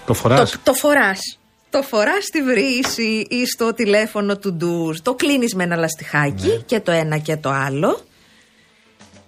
Το 0.07 0.15
φοράς; 0.15 0.51
Το, 0.51 0.59
το 0.63 0.75
φοράς. 0.75 1.19
Το 1.71 1.83
φοράς 1.83 2.25
στη 2.25 2.43
βρύση 2.43 3.27
ή 3.31 3.47
στο 3.47 3.75
τηλέφωνο 3.75 4.37
του 4.37 4.53
ντουζ. 4.53 4.99
Το 5.03 5.15
κλείνεις 5.15 5.55
με 5.55 5.63
ένα 5.65 5.77
λαστιχάκι 5.77 6.47
Ναι. 6.47 6.55
και 6.55 6.81
το 6.81 6.91
ένα 6.93 7.19
και 7.19 7.37
το 7.37 7.51
άλλο. 7.51 8.01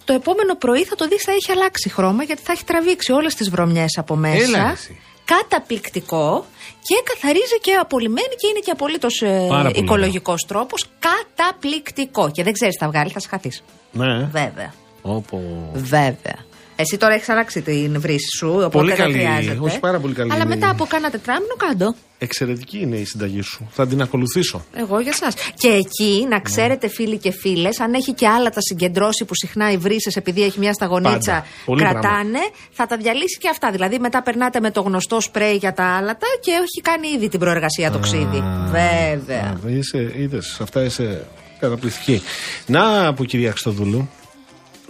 Το 0.04 0.12
επόμενο 0.12 0.54
πρωί 0.56 0.84
θα 0.84 0.94
το 0.96 1.08
δεις 1.08 1.22
θα 1.22 1.32
έχει 1.32 1.50
αλλάξει 1.52 1.88
χρώμα 1.88 2.22
γιατί 2.22 2.42
θα 2.42 2.52
έχει 2.52 2.64
τραβήξει 2.64 3.12
όλες 3.12 3.34
τις 3.34 3.50
βρωμιές 3.50 3.98
από 3.98 4.16
μέσα. 4.16 4.42
Έλα, 4.42 4.70
εσύ. 4.70 5.00
Καταπληκτικό 5.24 6.44
και 6.82 6.94
καθαρίζει 7.14 7.58
και 7.60 7.72
απολυμμένη 7.80 8.28
και 8.40 8.46
είναι 8.50 8.58
και 8.64 8.70
απολύτως 8.70 9.22
Πάρα 9.48 9.70
πολύ 9.70 9.84
οικολογικός 9.84 10.44
τρόπος. 10.48 10.84
Καταπληκτικό. 10.98 12.30
Και 12.30 12.42
δεν 12.42 12.52
ξέρεις 12.52 12.74
τι 12.74 12.84
θα 12.84 12.90
βγάλεις, 12.90 13.12
θα 13.12 13.20
σχαθεί. 13.20 13.50
Ναι. 13.92 14.28
Βέβαια.Όπο. 14.32 15.70
Βέβαια. 15.74 16.36
Εσύ 16.76 16.96
τώρα 16.98 17.14
έχεις 17.14 17.28
αλλάξει 17.28 17.62
την 17.62 18.00
βρύση 18.00 18.36
σου, 18.38 18.48
οπότε 18.48 18.68
Πολύ 18.68 18.88
δεν 18.88 18.98
καλή, 18.98 19.12
χρειάζεται. 19.12 19.58
όχι, 19.60 19.78
πάρα 19.78 19.98
πολύ 19.98 20.14
καλή 20.14 20.32
Αλλά 20.32 20.42
είναι 20.44 20.54
μετά 20.54 20.66
η- 20.66 20.70
από 20.70 20.84
κάνα 20.84 21.10
τετράμινο 21.10 21.54
κάτω. 21.56 21.94
Εξαιρετική 22.24 22.78
είναι 22.78 22.96
η 22.96 23.04
συνταγή 23.04 23.40
σου. 23.40 23.68
Θα 23.70 23.86
την 23.86 24.02
ακολουθήσω. 24.02 24.64
Εγώ 24.76 25.00
για 25.00 25.12
εσά. 25.20 25.36
Και 25.54 25.68
εκεί, 25.68 26.20
Ναι. 26.22 26.28
να 26.28 26.40
ξέρετε, 26.40 26.88
φίλοι 26.88 27.18
και 27.18 27.30
φίλες, 27.30 27.80
αν 27.80 27.94
έχει 27.94 28.12
και 28.12 28.28
άλλα 28.28 28.50
τα 28.50 28.60
συγκεντρώσει 28.60 29.24
που 29.24 29.34
συχνά 29.34 29.72
οι 29.72 29.76
βρύσες, 29.76 30.16
επειδή 30.16 30.42
έχει 30.42 30.58
μια 30.58 30.72
σταγονίτσα, 30.72 31.32
Πάντα. 31.32 31.46
Πολύ 31.64 31.82
κρατάνε, 31.82 32.38
θα 32.70 32.86
τα 32.86 32.96
διαλύσει 32.96 33.38
και 33.40 33.48
αυτά. 33.48 33.70
Δηλαδή, 33.70 33.98
μετά 33.98 34.22
περνάτε 34.22 34.60
με 34.60 34.70
το 34.70 34.80
γνωστό 34.80 35.20
σπρέι 35.20 35.56
για 35.56 35.72
τα 35.72 35.84
άλατα 35.84 36.26
και 36.40 36.50
έχει 36.50 36.80
κάνει 36.82 37.08
ήδη 37.08 37.28
την 37.28 37.40
προεργασία 37.40 37.90
το 37.90 37.98
ξύδι. 37.98 38.42
Βέβαια. 38.70 39.58
Α, 39.66 39.70
είσαι, 39.70 40.12
είδες, 40.16 40.58
αυτά 40.60 40.82
είσαι. 40.84 41.26
Καταπληκτική. 41.60 42.22
Να 42.66 43.06
από 43.06 43.24
κυρία 43.24 43.50
Χριστοδούλου, 43.50 44.08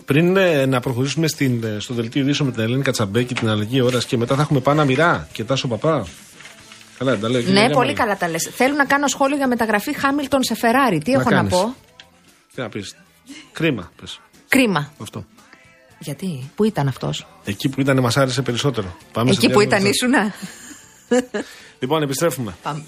πριν 0.05 0.37
ε, 0.37 0.67
να 0.67 0.81
προχωρήσουμε 0.81 1.27
στην, 1.29 1.65
ε, 1.65 1.77
στο 1.81 1.95
δελτίο 1.95 2.23
ειδήσεων 2.23 2.49
με 2.49 2.55
την 2.55 2.65
Ελένη 2.65 2.83
Κατσαμπέκη, 2.83 3.35
την 3.35 3.49
αλλαγή 3.49 3.81
ώρας 3.81 4.05
και 4.05 4.17
μετά 4.17 4.35
θα 4.35 4.43
έχουμε 4.43 4.61
πάνα 4.61 4.85
μοιρά 4.85 5.29
και 5.33 5.45
τάσο 5.45 5.69
παπά. 5.69 6.07
Καλά, 7.05 7.17
δεν 7.17 7.21
τα 7.21 7.29
λέω. 7.29 7.43
Ναι, 7.67 7.71
πολύ 7.71 7.93
καλά 7.93 8.17
τα 8.17 8.29
λες. 8.29 8.51
Θέλω 8.55 8.75
να 8.75 8.85
κάνω 8.85 9.07
σχόλιο 9.07 9.37
για 9.37 9.49
μεταγραφή 9.49 9.93
Χάμιλτον 9.95 10.43
σε 10.43 10.55
Φεράρι. 10.55 10.99
Τι 10.99 11.11
Να 11.13 11.21
έχω 11.21 11.31
να 11.31 11.37
κάνεις. 11.37 11.53
πω; 11.53 11.75
Τι 12.55 12.61
να 12.61 12.69
πεις; 12.69 12.97
Κρίμα, 13.53 13.91
πες. 14.01 14.21
Κρίμα. 14.49 14.93
Αυτό. 15.01 15.25
Γιατί, 15.99 16.51
πού 16.55 16.65
ήταν 16.65 16.89
αυτός; 16.89 17.27
Εκεί 17.45 17.69
που 17.69 17.81
ήταν, 17.81 18.01
μας 18.01 18.17
άρεσε 18.17 18.43
περισσότερο. 18.43 18.97
Πάμε 19.13 19.33
σε 19.33 19.39
Εκεί 19.39 19.53
που 19.53 19.59
διάλειμμα. 19.59 19.77
ήταν, 19.79 19.91
ήσουνα. 19.91 20.33
Λοιπόν, 21.79 22.03
επιστρέφουμε. 22.03 22.55
Πάμε. 22.63 22.85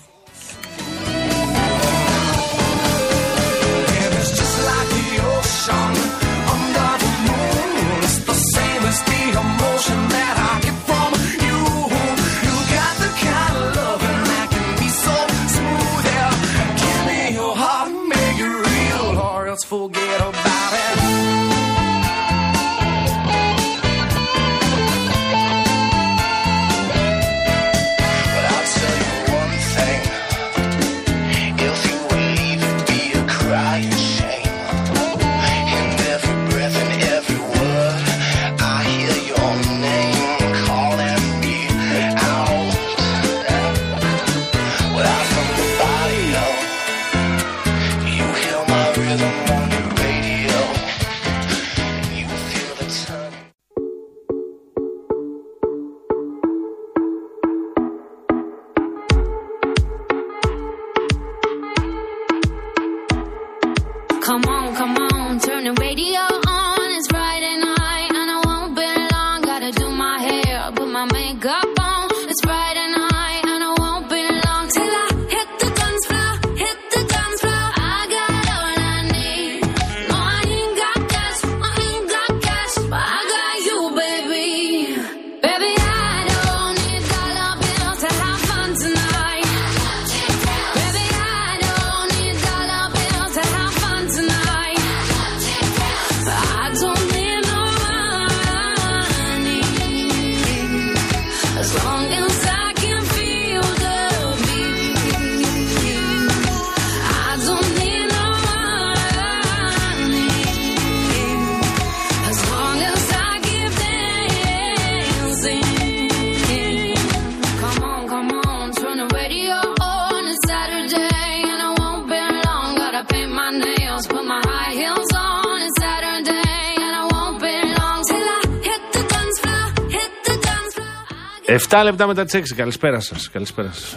7 131.68 131.80
λεπτά 131.84 132.06
μετά 132.06 132.24
τις 132.24 132.34
6. 132.34 132.54
Καλησπέρα 132.56 133.00
σας. 133.00 133.30
Καλησπέρα 133.30 133.72
σας. 133.72 133.96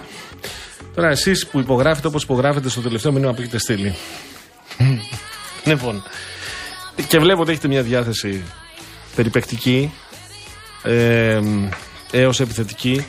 Τώρα 0.95 1.09
εσείς 1.09 1.47
που 1.47 1.59
υπογράφετε 1.59 2.07
όπως 2.07 2.23
υπογράφετε 2.23 2.69
στο 2.69 2.81
τελευταίο 2.81 3.11
μήνυμα 3.11 3.33
που 3.33 3.41
έχετε 3.41 3.57
στείλει. 3.57 3.95
λοιπόν. 5.65 6.03
Και 7.07 7.19
βλέπω 7.19 7.41
ότι 7.41 7.51
έχετε 7.51 7.67
μια 7.67 7.81
διάθεση 7.83 8.43
περιπεκτική. 9.15 9.93
Ε, 10.83 11.39
Έως 12.11 12.39
επιθετική. 12.39 13.05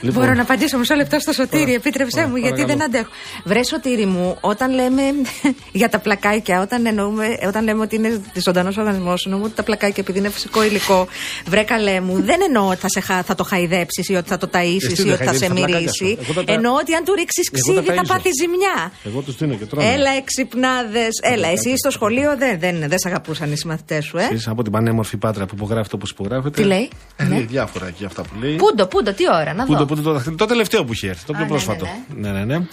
Λοιπόν, 0.00 0.22
Μπορώ 0.22 0.34
να 0.34 0.42
απαντήσω 0.42 0.78
μισό 0.78 0.94
λεπτό 0.94 1.18
στο 1.20 1.32
σωτήρι, 1.32 1.62
Ωραία. 1.62 1.74
επίτρεψέ 1.74 2.18
Ωραία, 2.18 2.30
μου, 2.30 2.36
γιατί 2.36 2.60
παρακαλώ. 2.60 2.78
δεν 2.78 2.86
αντέχω. 2.88 3.10
Βρε 3.44 3.62
σωτήρι 3.64 4.06
μου, 4.06 4.36
όταν 4.40 4.70
λέμε 4.74 5.02
για 5.80 5.88
τα 5.88 5.98
πλακάκια, 5.98 6.60
όταν, 6.60 6.86
εννοούμε, 6.86 7.26
όταν 7.46 7.64
λέμε 7.64 7.82
ότι 7.82 7.96
είναι 7.96 8.20
ζωντανός 8.34 8.76
οργανισμός, 8.76 9.24
εννοούμε 9.24 9.46
ότι 9.46 9.54
τα 9.54 9.62
πλακάκια 9.62 9.96
επειδή 10.02 10.18
είναι 10.18 10.28
φυσικό 10.30 10.64
υλικό. 10.64 11.08
Βρε 11.46 11.62
καλέ 11.62 12.00
μου, 12.00 12.22
δεν 12.22 12.40
εννοώ 12.46 12.68
ότι 12.68 12.80
θα, 12.80 12.88
σε, 12.88 13.00
χα- 13.00 13.22
θα 13.22 13.34
το 13.34 13.44
χαϊδέψει 13.44 14.04
ή 14.08 14.14
ότι 14.14 14.28
θα 14.28 14.36
το 14.36 14.48
ταΐσεις 14.52 14.90
Εσύ 14.90 15.02
ή 15.02 15.04
δεν 15.04 15.12
ότι 15.12 15.24
θα 15.24 15.32
σε 15.32 15.38
χαϊδεύεις 15.38 15.48
τα 15.48 15.54
πλακάκια 15.54 15.78
μυρίσει. 15.78 16.04
σου. 16.04 16.18
Εγώ 16.30 16.42
τα- 16.44 16.52
Εννοώ 16.52 16.74
ότι 16.74 16.94
αν 16.94 17.04
του 17.04 17.14
ρίξεις 17.14 17.50
Εγώ 17.52 17.74
τα 17.74 17.80
ξύδι 17.80 17.96
θα 17.96 18.02
ταΐζω. 18.02 18.08
πάθει 18.08 18.30
ζημιά. 18.40 18.92
Εγώ 19.04 19.20
τους 19.20 19.36
δίνω 19.36 19.54
και 19.54 19.64
τρώω. 19.64 19.84
Έλα, 19.92 20.10
εξυπνάδες. 20.10 21.08
Έλα, 21.22 21.48
εσύ 21.48 21.76
στο 21.76 21.90
σχολείο 21.90 22.36
δεν, 22.36 22.58
δεν, 22.58 22.78
δεν 22.88 22.98
σε 22.98 23.08
αγαπούσαν 23.08 23.52
οι 23.52 23.56
συμμαθητές 23.56 24.04
σου, 24.04 24.16
ε; 24.18 24.28
Εσείς 24.32 24.48
από 24.48 24.62
την 24.62 24.72
πανέμορφη 24.72 25.16
πάτρα 25.16 25.46
που 25.46 25.54
υπογράφετε 25.56 25.94
όπως 25.94 26.10
υπογράφετε. 26.10 26.60
Τι 26.62 26.66
λέει; 26.68 26.88
Ε, 27.16 27.22
Ναι. 27.22 27.28
λέει 27.28 27.40
διάφορα 27.50 27.86
εκεί 27.86 28.04
αυτά 28.04 28.22
που 28.22 28.28
λέει. 28.40 28.54
Πούντο, 28.56 28.86
πούντο, 28.86 29.12
τι 29.12 29.24
ώρα, 29.40 29.54
να 29.54 29.64
Πού 29.64 29.72
το, 29.72 29.78
δω. 29.78 29.83
Πού 29.86 29.94
το, 29.96 30.02
το, 30.02 30.12
δαχτυλί- 30.12 30.38
το 30.38 30.46
τελευταίο 30.46 30.84
που 30.84 30.92
είχε 30.92 31.08
έρθει, 31.08 31.24
το 31.26 31.32
Α, 31.32 31.36
πιο 31.36 31.44
ναι, 31.44 31.50
πρόσφατο. 31.50 31.86
ναι, 32.16 32.30
Ναι, 32.30 32.38
ναι, 32.44 32.58
ναι. 32.58 32.66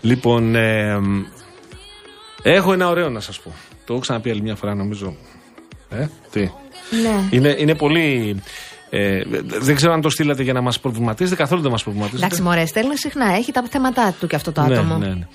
Λοιπόν, 0.00 0.54
ε, 0.54 0.98
μ, 0.98 1.22
έχω 2.42 2.72
ένα 2.72 2.88
ωραίο 2.88 3.10
να 3.10 3.20
σας 3.20 3.40
πω. 3.40 3.52
Το 3.84 3.92
έχω 3.92 4.02
ξαναπεί 4.02 4.30
άλλη 4.30 4.40
μια 4.42 4.54
φορά, 4.56 4.74
νομίζω. 4.74 5.16
Ε, 5.90 6.06
τι; 6.30 6.40
Ναι. 7.02 7.28
Είναι, 7.30 7.54
είναι 7.58 7.74
πολύ. 7.74 8.36
Ε, 8.90 9.22
δεν 9.60 9.74
ξέρω 9.74 9.92
αν 9.92 10.00
το 10.00 10.10
στείλατε 10.10 10.42
για 10.42 10.52
να 10.52 10.60
μας 10.60 10.80
προβληματίσετε, 10.80 11.36
καθόλου 11.36 11.62
δεν 11.62 11.70
μας 11.70 11.82
προβληματίζετε. 11.82 12.24
Εντάξει, 12.24 12.42
μωρέ, 12.42 12.66
στέλνει 12.66 12.96
συχνά. 12.98 13.34
Έχει 13.34 13.52
τα 13.52 13.64
θέματα 13.70 14.14
του 14.20 14.26
και 14.26 14.36
αυτό 14.36 14.52
το 14.52 14.62
ναι, 14.62 14.74
άτομο. 14.74 14.96
ναι, 14.98 15.06
ναι. 15.06 15.26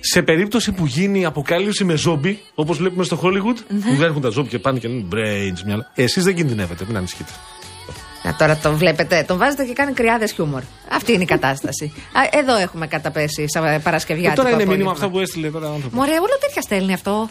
Σε 0.00 0.22
περίπτωση 0.22 0.72
που 0.72 0.86
γίνει 0.86 1.24
αποκάλυψη 1.24 1.84
με 1.84 1.94
ζόμπι, 1.96 2.40
όπως 2.54 2.78
βλέπουμε 2.78 3.04
στο 3.04 3.20
Hollywood, 3.22 3.56
που 3.68 3.94
βγαίνουν 3.94 4.20
τα 4.20 4.28
ζόμπι 4.28 4.48
και 4.48 4.58
πάνε 4.58 4.78
και 4.78 4.88
λένε 4.88 5.04
brains, 5.12 5.60
μυαλά. 5.66 5.90
Εσείς 5.94 6.24
δεν 6.24 6.34
κινδυνεύετε, 6.34 6.84
μην 6.86 6.96
ανησυχείτε. 6.96 7.30
Να, 8.28 8.34
τώρα 8.34 8.56
το 8.56 8.72
βλέπετε, 8.76 9.24
τον 9.26 9.38
βάζετε 9.38 9.64
και 9.64 9.72
κάνει 9.72 9.92
κρυάδες 9.92 10.32
χιούμορ. 10.32 10.62
Αυτή 10.90 11.12
είναι 11.12 11.22
η 11.22 11.26
κατάσταση. 11.26 11.92
Α, 12.12 12.38
εδώ 12.38 12.56
έχουμε 12.56 12.86
καταπέσει 12.86 13.44
σαν 13.48 13.82
Παρασκευιά. 13.82 14.30
Ε, 14.30 14.34
τώρα 14.34 14.50
είναι 14.50 14.64
μήνυμα 14.66 14.90
αυτά 14.90 15.08
που 15.08 15.18
έστειλε 15.18 15.50
τώρα 15.50 15.70
ο 15.70 15.72
άνθρωπος. 15.72 15.98
Μωρέ, 15.98 16.12
όλο 16.12 16.38
τέτοια 16.40 16.62
στέλνει 16.62 16.92
αυτό. 16.92 17.28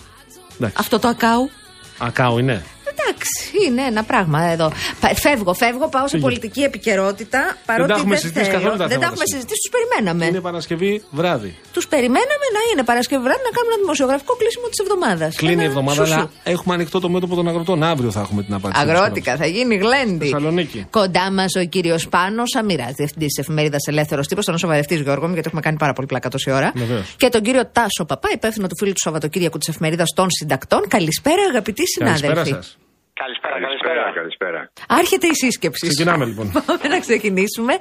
Εντάξει. 0.56 0.76
Αυτό 0.80 1.00
το 1.00 1.08
ακάου. 1.08 1.50
Ακάου 1.98 2.38
είναι. 2.38 2.64
Εντάξει, 3.10 3.38
είναι 3.68 3.82
ένα 3.92 4.04
πράγμα 4.04 4.40
εδώ. 4.54 4.68
Πα- 5.02 5.16
Φεύγω, 5.16 5.54
φεύγω, 5.54 5.86
πάω 5.96 6.02
σε 6.08 6.10
Φύγε. 6.10 6.22
πολιτική 6.24 6.62
επικαιρότητα. 6.62 7.42
Παρότι 7.70 7.90
τα 7.92 7.96
έχουμε 7.98 8.14
δεν 8.14 8.20
συζητήσει 8.24 8.46
θέλω. 8.46 8.58
καθόλου 8.58 8.78
τα 8.82 8.88
Δεν 8.88 8.88
τα 8.88 8.94
θέματα 8.94 9.08
έχουμε 9.12 9.26
σήμερα. 9.26 9.36
συζητήσει, 9.36 9.62
τους 9.66 9.72
περιμέναμε. 9.76 10.26
Είναι 10.32 10.42
Παρασκευή 10.50 10.92
βράδυ. 11.20 11.52
Τους 11.76 11.86
περιμέναμε 11.94 12.46
να 12.58 12.62
είναι 12.70 12.84
Παρασκευή 12.92 13.22
βράδυ 13.28 13.44
να 13.50 13.54
κάνουμε 13.58 13.74
ένα 13.76 13.82
δημοσιογραφικό 13.86 14.34
κλείσιμο 14.42 14.68
της 14.72 14.80
εβδομάδας. 14.84 15.32
Κλείνει 15.42 15.64
η 15.66 15.70
εβδομάδα, 15.72 16.02
αλλά 16.08 16.22
έχουμε 16.54 16.74
ανοιχτό 16.78 16.98
το 17.06 17.10
μέτωπο 17.16 17.34
των 17.40 17.46
αγροτών. 17.52 17.78
Αύριο 17.92 18.12
θα 18.16 18.22
έχουμε 18.26 18.42
την 18.48 18.54
απάντηση. 18.60 18.82
Αγρότικα, 18.84 19.32
θα 19.42 19.46
γίνει 19.56 19.76
γλέντι. 19.84 20.26
Θεσσαλονίκη. 20.30 20.80
Κοντά 21.00 21.26
μας 21.38 21.52
ο 21.62 21.64
κύριος 21.76 22.02
Πάνος 22.16 22.56
Αμυρά, 22.60 22.88
διευθυντής 23.00 23.28
της 23.34 23.38
εφημερίδας 23.44 23.82
Ελεύθερος 23.92 24.28
Τύπος, 24.28 24.46
τον 24.46 24.58
σοβαρευτή 24.58 24.96
Γιώργο 24.96 25.26
μου, 25.28 25.34
γιατί 25.34 25.48
έχουμε 25.48 25.62
κάνει 25.68 25.78
πάρα 25.84 25.94
πολύ 25.94 26.08
πλάκα 26.12 26.30
τόση 26.30 26.50
ώρα. 26.52 26.70
Βεβαίως. 26.76 27.14
Και 27.18 27.30
τον 27.30 27.42
κύριο 27.42 27.64
Τάσο 27.72 28.06
Παπά, 28.08 28.30
υπεύθυνο 28.34 28.68
του 28.68 28.76
φίλου 28.78 28.92
του 28.92 29.02
Σαββατοκύριακου 29.04 29.58
της 29.58 29.68
εφημερίδας 29.68 30.10
των 30.16 30.28
συντακτών. 30.40 30.82
Καλησπέρα, 30.88 31.42
αγαπητοί 31.50 31.84
Καλησπέρα 32.00 32.44
συνάδελφοι. 32.46 32.76
Σα. 33.18 33.24
Καλησπέρα, 33.24 33.60
καλησπέρα. 33.60 34.12
καλησπέρα. 34.14 34.70
Άρχεται 34.88 35.28
η 35.28 35.34
σύσκεψη. 35.34 35.88
Ξεκινάμε, 35.88 36.26
λοιπόν. 36.26 36.52
Πάμε 36.68 36.88
να 36.96 37.00
ξεκινήσουμε. 37.00 37.74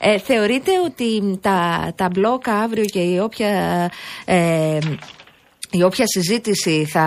Ε, 0.00 0.18
θεωρείτε 0.18 0.70
ότι 0.84 1.38
τα, 1.42 1.92
τα 1.96 2.08
μπλόκα 2.12 2.52
αύριο 2.54 2.84
και 2.84 3.00
η 3.00 3.18
όποια. 3.18 3.50
Ε, 4.24 4.78
η 5.70 5.82
όποια 5.82 6.04
συζήτηση 6.06 6.84
θα, 6.84 7.06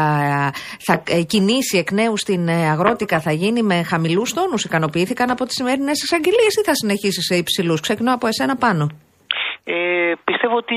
θα 0.79 1.03
ε, 1.07 1.21
κινήσει 1.21 1.77
εκ 1.77 1.91
νέου 1.91 2.17
στην 2.17 2.47
ε, 2.47 2.69
αγρότικα 2.69 3.19
θα 3.19 3.31
γίνει 3.31 3.61
με 3.61 3.83
χαμηλούς 3.83 4.33
τόνους. 4.33 4.63
Ικανοποιήθηκαν 4.63 5.29
από 5.31 5.45
τις 5.45 5.53
σημερινές 5.55 6.01
εξαγγελίε 6.01 6.49
ή 6.61 6.63
θα 6.65 6.75
συνεχίσει 6.75 7.21
σε 7.21 7.35
υψηλούς; 7.35 7.79
Ξεκινώ 7.79 8.13
από 8.13 8.27
εσένα 8.27 8.55
πάνω. 8.55 8.89
Ε, 9.63 10.13
πιστεύω 10.23 10.55
ότι 10.55 10.75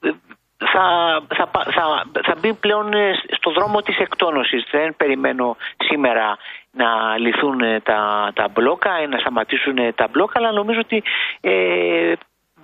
ε, 0.00 0.10
θα, 0.58 1.20
θα, 1.34 1.46
πα- 1.46 1.66
θα, 1.70 2.06
θα 2.22 2.34
μπει 2.40 2.54
πλέον 2.54 2.92
ε, 2.92 3.12
στο 3.36 3.50
δρόμο 3.50 3.82
της 3.82 3.98
εκτόνωσης. 3.98 4.66
Δεν 4.70 4.96
περιμένω 4.96 5.56
σήμερα 5.78 6.36
να 6.70 7.18
λυθούν 7.18 7.60
ε, 7.60 7.80
τα, 7.80 8.30
τα 8.34 8.48
μπλόκα, 8.48 8.94
ε, 8.96 9.06
να 9.06 9.18
σταματήσουν 9.18 9.78
ε, 9.78 9.92
τα 9.92 10.08
μπλόκα, 10.08 10.32
αλλά 10.38 10.52
νομίζω 10.52 10.80
ότι 10.80 11.02
ε, 11.40 12.12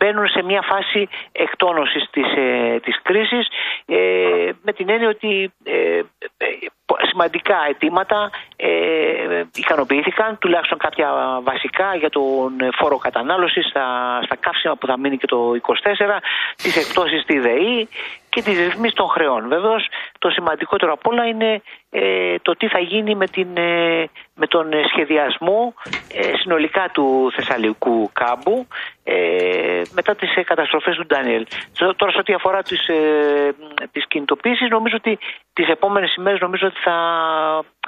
μπαίνουν 0.02 0.28
σε 0.28 0.42
μια 0.42 0.62
φάση 0.62 1.08
εκτόνωσης 1.32 2.10
της, 2.10 2.26
ε, 2.36 2.80
της 2.84 3.02
κρίσης 3.02 3.46
ε, 3.86 4.50
με 4.62 4.72
την 4.72 4.88
έννοια 4.88 5.08
ότι 5.08 5.52
ε, 5.64 5.98
ε, 6.36 6.46
σημαντικά 7.08 7.56
αιτήματα 7.68 8.30
ε, 8.56 8.68
ικανοποιήθηκαν, 9.54 10.38
τουλάχιστον 10.38 10.78
κάποια 10.78 11.08
βασικά 11.42 11.94
για 11.94 12.10
τον 12.10 12.52
φόρο 12.78 12.96
κατανάλωσης 12.98 13.66
στα, 13.66 13.86
στα 14.24 14.36
καύσιμα 14.36 14.76
που 14.76 14.86
θα 14.86 14.98
μείνει 14.98 15.16
και 15.16 15.26
το 15.26 15.52
24, 15.62 15.72
τις 16.56 16.76
εκτόσεις 16.76 17.22
στη 17.22 17.38
ΔΕΗ 17.38 17.88
και 18.32 18.42
τις 18.42 18.56
ρυθμίσεις 18.58 18.94
των 18.96 19.08
χρεών. 19.08 19.48
Βεβαίως 19.48 19.88
το 20.18 20.28
σημαντικότερο 20.30 20.92
απ' 20.92 21.06
όλα 21.06 21.24
είναι 21.26 21.62
ε, 21.90 22.36
το 22.42 22.52
τι 22.56 22.66
θα 22.68 22.78
γίνει 22.78 23.14
με, 23.14 23.26
την, 23.26 23.48
ε, 23.56 24.08
με 24.34 24.46
τον 24.46 24.72
ε, 24.72 24.82
σχεδιασμό 24.90 25.74
ε, 26.12 26.32
συνολικά 26.40 26.90
του 26.92 27.30
Θεσσαλικού 27.36 28.10
κάμπου 28.12 28.66
ε, 29.04 29.82
μετά 29.92 30.14
τις 30.14 30.36
ε, 30.36 30.42
καταστροφές 30.42 30.96
του 30.96 31.06
Ντάνιελ. 31.06 31.46
Σε- 31.72 31.94
Τώρα 31.96 32.12
σε 32.12 32.18
ό,τι 32.18 32.32
αφορά 32.32 32.62
τις, 32.62 32.88
ε, 32.88 33.54
τις 33.92 34.06
κινητοποίησεις 34.08 34.68
νομίζω 34.70 34.96
ότι 34.98 35.18
τις 35.52 35.68
επόμενες 35.68 36.14
ημέρες 36.14 36.40
νομίζω 36.40 36.66
ότι 36.66 36.78
θα, 36.84 36.96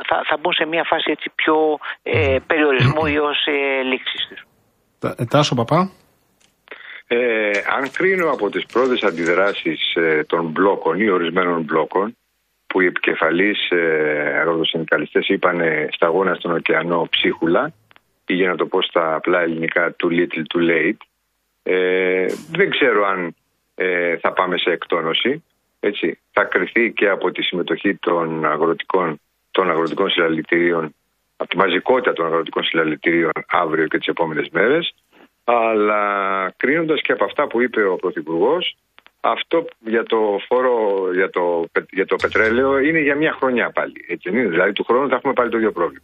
θα, 0.09 0.23
θα 0.29 0.37
μπουν 0.41 0.53
σε 0.53 0.65
μια 0.67 0.85
φάση 0.85 1.11
έτσι 1.11 1.31
πιο 1.35 1.79
ε, 2.03 2.37
περιορισμού 2.47 3.07
ή 3.07 3.19
ως 3.19 3.47
ε, 3.47 3.83
λήξης 3.83 4.27
τους. 4.29 4.41
Τα- 4.99 5.15
ε, 5.19 5.25
Τάσο 5.25 5.55
Παπά. 5.55 5.91
Ε, 7.17 7.51
αν 7.77 7.91
κρίνω 7.91 8.31
από 8.31 8.51
τις 8.51 8.67
πρώτες 8.67 9.03
αντιδράσεις 9.03 9.95
ε, 9.95 10.25
των 10.27 10.47
μπλόκων 10.47 11.01
ή 11.01 11.09
ορισμένων 11.09 11.63
μπλόκων 11.63 12.17
που 12.67 12.81
οι 12.81 12.87
επικεφαλείς 12.87 13.71
ε, 13.71 14.39
αγροτοσυνδικαλιστές 14.41 15.29
είπαν 15.29 15.61
ε, 15.61 15.89
σταγόνα 15.93 16.35
στον 16.35 16.55
ωκεανό 16.55 17.07
ψίχουλα 17.11 17.73
ή 18.27 18.35
για 18.35 18.49
να 18.49 18.57
το 18.57 18.67
πω 18.67 18.83
στα 18.83 19.15
απλά 19.15 19.41
ελληνικά 19.41 19.97
too 20.03 20.09
little 20.09 20.45
too 20.55 20.71
late 20.71 20.97
ε, 21.63 22.27
δεν 22.51 22.71
ξέρω 22.71 23.07
αν 23.07 23.35
ε, 23.75 24.17
θα 24.17 24.33
πάμε 24.33 24.59
σε 24.59 24.71
εκτόνωση 24.71 25.45
έτσι. 25.81 26.19
θα 26.33 26.45
κρυθεί 26.45 26.93
και 26.93 27.09
από 27.09 27.31
τη 27.31 27.43
συμμετοχή 27.43 27.95
των 27.95 28.45
αγροτικών, 28.45 29.21
των 29.51 29.71
αγροτικών 29.71 30.11
συλλαλητηρίων 30.11 30.95
από 31.37 31.49
τη 31.51 31.57
μαζικότητα 31.57 32.13
των 32.13 32.27
αγροτικών 32.27 32.65
συλλαλητηρίων 32.65 33.33
αύριο 33.47 33.87
και 33.87 33.99
τις 33.99 34.07
επόμενες 34.07 34.49
μέρες 34.53 34.95
αλλά 35.45 36.03
κρίνοντας 36.57 37.01
και 37.01 37.13
από 37.13 37.25
αυτά 37.25 37.47
που 37.47 37.61
είπε 37.61 37.85
ο 37.85 37.97
Πρωθυπουργός, 37.97 38.77
αυτό 39.21 39.65
για 39.79 40.03
το 40.03 40.39
φόρο 40.49 41.09
για 41.13 41.31
το, 41.31 41.65
πε- 41.73 41.93
για 41.93 42.07
το 42.07 42.17
πετρέλαιο 42.17 42.79
είναι 42.79 42.99
για 42.99 43.15
μια 43.15 43.33
χρονιά 43.33 43.71
πάλι. 43.71 44.05
Έτσι 44.09 44.31
δεν 44.31 44.41
είναι. 44.41 44.49
Δηλαδή 44.49 44.73
του 44.73 44.85
χρόνου 44.85 45.09
θα 45.09 45.15
έχουμε 45.15 45.33
πάλι 45.33 45.51
το 45.51 45.57
ίδιο 45.57 45.73
πρόβλημα. 45.73 46.03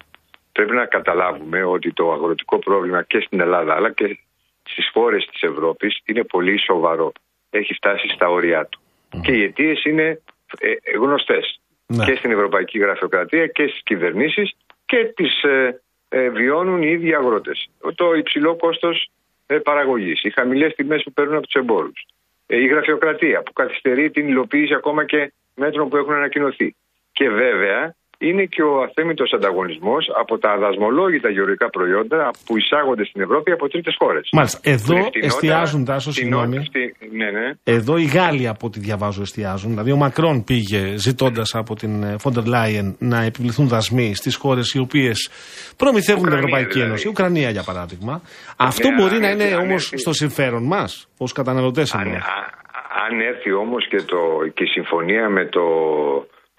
Πρέπει 0.52 0.72
να 0.72 0.84
καταλάβουμε 0.84 1.62
ότι 1.62 1.92
το 1.92 2.12
αγροτικό 2.12 2.58
πρόβλημα 2.58 3.02
και 3.02 3.20
στην 3.20 3.40
Ελλάδα 3.40 3.74
αλλά 3.74 3.92
και 3.92 4.18
στις 4.62 4.90
χώρες 4.92 5.26
της 5.32 5.42
Ευρώπης 5.42 6.00
είναι 6.04 6.24
πολύ 6.24 6.58
σοβαρό. 6.60 7.12
Έχει 7.50 7.74
φτάσει 7.74 8.08
στα 8.08 8.28
όρια 8.28 8.66
του. 8.66 8.80
Και 9.22 9.32
οι 9.32 9.42
αιτίες 9.42 9.84
είναι 9.84 10.20
ε, 10.58 10.96
γνωστές. 10.98 11.60
Ναι. 11.86 12.04
Και 12.04 12.14
στην 12.14 12.30
Ευρωπαϊκή 12.30 12.78
Γραφειοκρατία 12.78 13.46
και 13.46 13.66
στις 13.66 13.82
κυβερνήσεις 13.82 14.56
και 14.86 15.12
τις 15.16 15.42
ε, 15.42 15.80
ε, 16.08 16.28
βιώνουν 16.28 16.82
οι 16.82 16.90
ίδιοι 16.90 17.14
αγρότες. 17.14 17.70
Το 17.94 18.14
υψηλό 18.14 18.56
κόστος 18.56 19.10
ε, 19.50 19.58
παραγωγής, 19.58 20.24
οι 20.24 20.30
χαμηλές 20.30 20.74
τιμές 20.74 21.02
που 21.02 21.12
παίρνουν 21.12 21.36
από 21.36 21.44
τους 21.46 21.54
εμπόρους, 21.54 22.06
ε, 22.46 22.56
η 22.56 22.66
γραφειοκρατία 22.66 23.42
που 23.42 23.52
καθυστερεί 23.52 24.10
την 24.10 24.28
υλοποίηση 24.28 24.74
ακόμα 24.74 25.04
και 25.04 25.32
μέτρων 25.54 25.88
που 25.88 25.96
έχουν 25.96 26.12
ανακοινωθεί. 26.12 26.76
Και 27.12 27.28
βέβαια 27.28 27.94
είναι 28.22 28.44
και 28.44 28.62
ο 28.62 28.82
αθέμητος 28.82 29.32
ανταγωνισμός 29.32 30.02
από 30.20 30.38
τα 30.38 30.56
δασμολόγητα 30.58 31.28
γεωργικά 31.30 31.70
προϊόντα 31.70 32.30
που 32.46 32.56
εισάγονται 32.56 33.04
στην 33.04 33.20
Ευρώπη 33.22 33.50
από 33.52 33.68
τρίτες 33.68 33.94
χώρες. 33.98 34.28
Μάλιστα. 34.32 34.58
Εδώ 34.62 34.84
Που 34.86 34.92
είναι 34.92 35.02
φτηνότερα, 35.02 35.26
εστιάζουν, 35.26 35.84
Τάσο, 35.84 36.10
φτηνό- 36.10 36.40
συγγνώμη. 36.40 36.64
φτι- 36.68 37.12
Ναι, 37.12 37.30
ναι. 37.30 37.46
Εδώ 37.64 37.96
οι 37.96 38.04
Γάλλοι 38.04 38.48
από 38.48 38.66
ό,τι 38.66 38.78
διαβάζω 38.80 39.22
εστιάζουν. 39.22 39.70
Δηλαδή 39.70 39.92
ο 39.92 39.96
Μακρόν 39.96 40.44
πήγε 40.44 40.96
ζητώντας 40.96 41.54
από 41.54 41.74
την 41.74 42.18
Φόντερ 42.18 42.44
Λάιεν 42.46 42.96
να 42.98 43.22
επιβληθούν 43.22 43.68
δασμοί 43.68 44.14
στις 44.14 44.34
χώρες 44.36 44.74
οι 44.74 44.78
οποίες 44.78 45.30
προμηθεύουν 45.76 46.22
την 46.22 46.32
Ουκρανία, 46.32 46.46
Ευρωπαϊκή 46.48 46.72
δηλαδή. 46.72 46.88
Ένωση. 46.88 47.08
Ουκρανία 47.08 47.50
για 47.50 47.62
παράδειγμα. 47.62 48.22
Αυτό 48.56 48.88
Ναι, 48.88 48.94
μπορεί 49.02 49.14
αν 49.14 49.20
να 49.20 49.28
έρθει- 49.28 49.46
είναι 49.46 49.54
αν 49.54 49.60
όμως 49.60 49.82
έρθει- 49.84 49.98
στο 49.98 50.12
συμφέρον 50.12 50.66
μας, 50.66 51.08
ως 51.18 51.32
καταναλωτές 51.32 51.94
Αν, 51.94 52.00
εννοώ. 52.00 52.16
α- 52.16 52.58
αν 53.04 53.20
έρθει 53.20 53.52
όμως 53.52 53.88
και, 53.88 53.96
το, 54.02 54.18
και 54.54 54.64
η 54.64 54.66
συμφωνία 54.66 55.28
με 55.28 55.44
το 55.46 55.60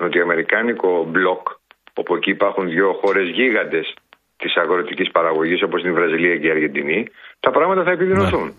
νοτιοαμερικάνικο 0.01 1.03
μπλοκ, 1.03 1.47
όπου 1.93 2.15
εκεί 2.15 2.29
υπάρχουν 2.29 2.69
δύο 2.69 2.93
χώρες 2.93 3.27
γίγαντες 3.29 3.93
της 4.37 4.55
αγροτικής 4.55 5.11
παραγωγής 5.11 5.63
όπως 5.63 5.81
είναι 5.81 5.89
η 5.89 5.93
Βραζιλία 5.93 6.37
και 6.37 6.47
η 6.47 6.49
Αργεντινή, 6.49 7.07
τα 7.39 7.51
πράγματα 7.51 7.83
θα 7.83 7.91
επιδεινωθούν. 7.91 8.45
Ναι. 8.45 8.51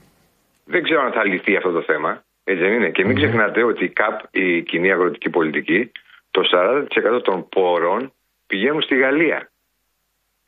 Δεν 0.64 0.82
ξέρω 0.82 1.02
αν 1.02 1.12
θα 1.12 1.24
λυθεί 1.26 1.56
αυτό 1.56 1.70
το 1.70 1.82
θέμα. 1.82 2.22
Έτσι 2.44 2.62
δεν 2.62 2.72
είναι. 2.72 2.90
Και 2.90 3.02
Ναι. 3.02 3.08
μην 3.08 3.16
ξεχνάτε 3.16 3.62
ότι 3.62 3.84
η 3.84 3.88
ΚΑΠ, 3.88 4.20
η 4.30 4.62
κοινή 4.62 4.92
αγροτική 4.92 5.30
πολιτική, 5.30 5.92
το 6.30 6.42
40% 6.44 7.20
των 7.22 7.48
πόρων 7.48 8.12
πηγαίνουν 8.46 8.82
στη 8.82 8.96
Γαλλία. 8.96 9.50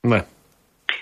Ναι. 0.01 0.25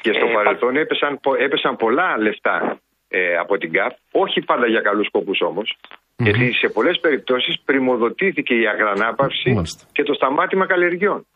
Και 0.03 0.12
στο 0.12 0.26
Ε, 0.26 0.32
παρελθόν 0.32 0.76
έπεσαν, 0.76 1.20
πο- 1.20 1.34
έπεσαν 1.34 1.76
πολλά 1.76 2.18
λεφτά 2.18 2.80
ε, 3.09 3.36
από 3.36 3.59
την 3.59 3.72
ΚΑΠ, 3.72 3.93
όχι 4.11 4.40
πάντα 4.40 4.66
για 4.66 4.80
καλούς 4.80 5.07
σκοπούς 5.07 5.40
όμως, 5.40 5.76
γιατί 6.16 6.52
σε 6.52 6.68
πολλές 6.68 7.00
περιπτώσεις 7.00 7.60
πρημοδοτήθηκε 7.64 8.54
η 8.54 8.66
αγρανάπαυση 8.66 9.50
Μάλιστα. 9.52 9.84
και 9.92 10.02
το 10.02 10.14
σταμάτημα 10.14 10.66
καλλιεργιών. 10.66 11.26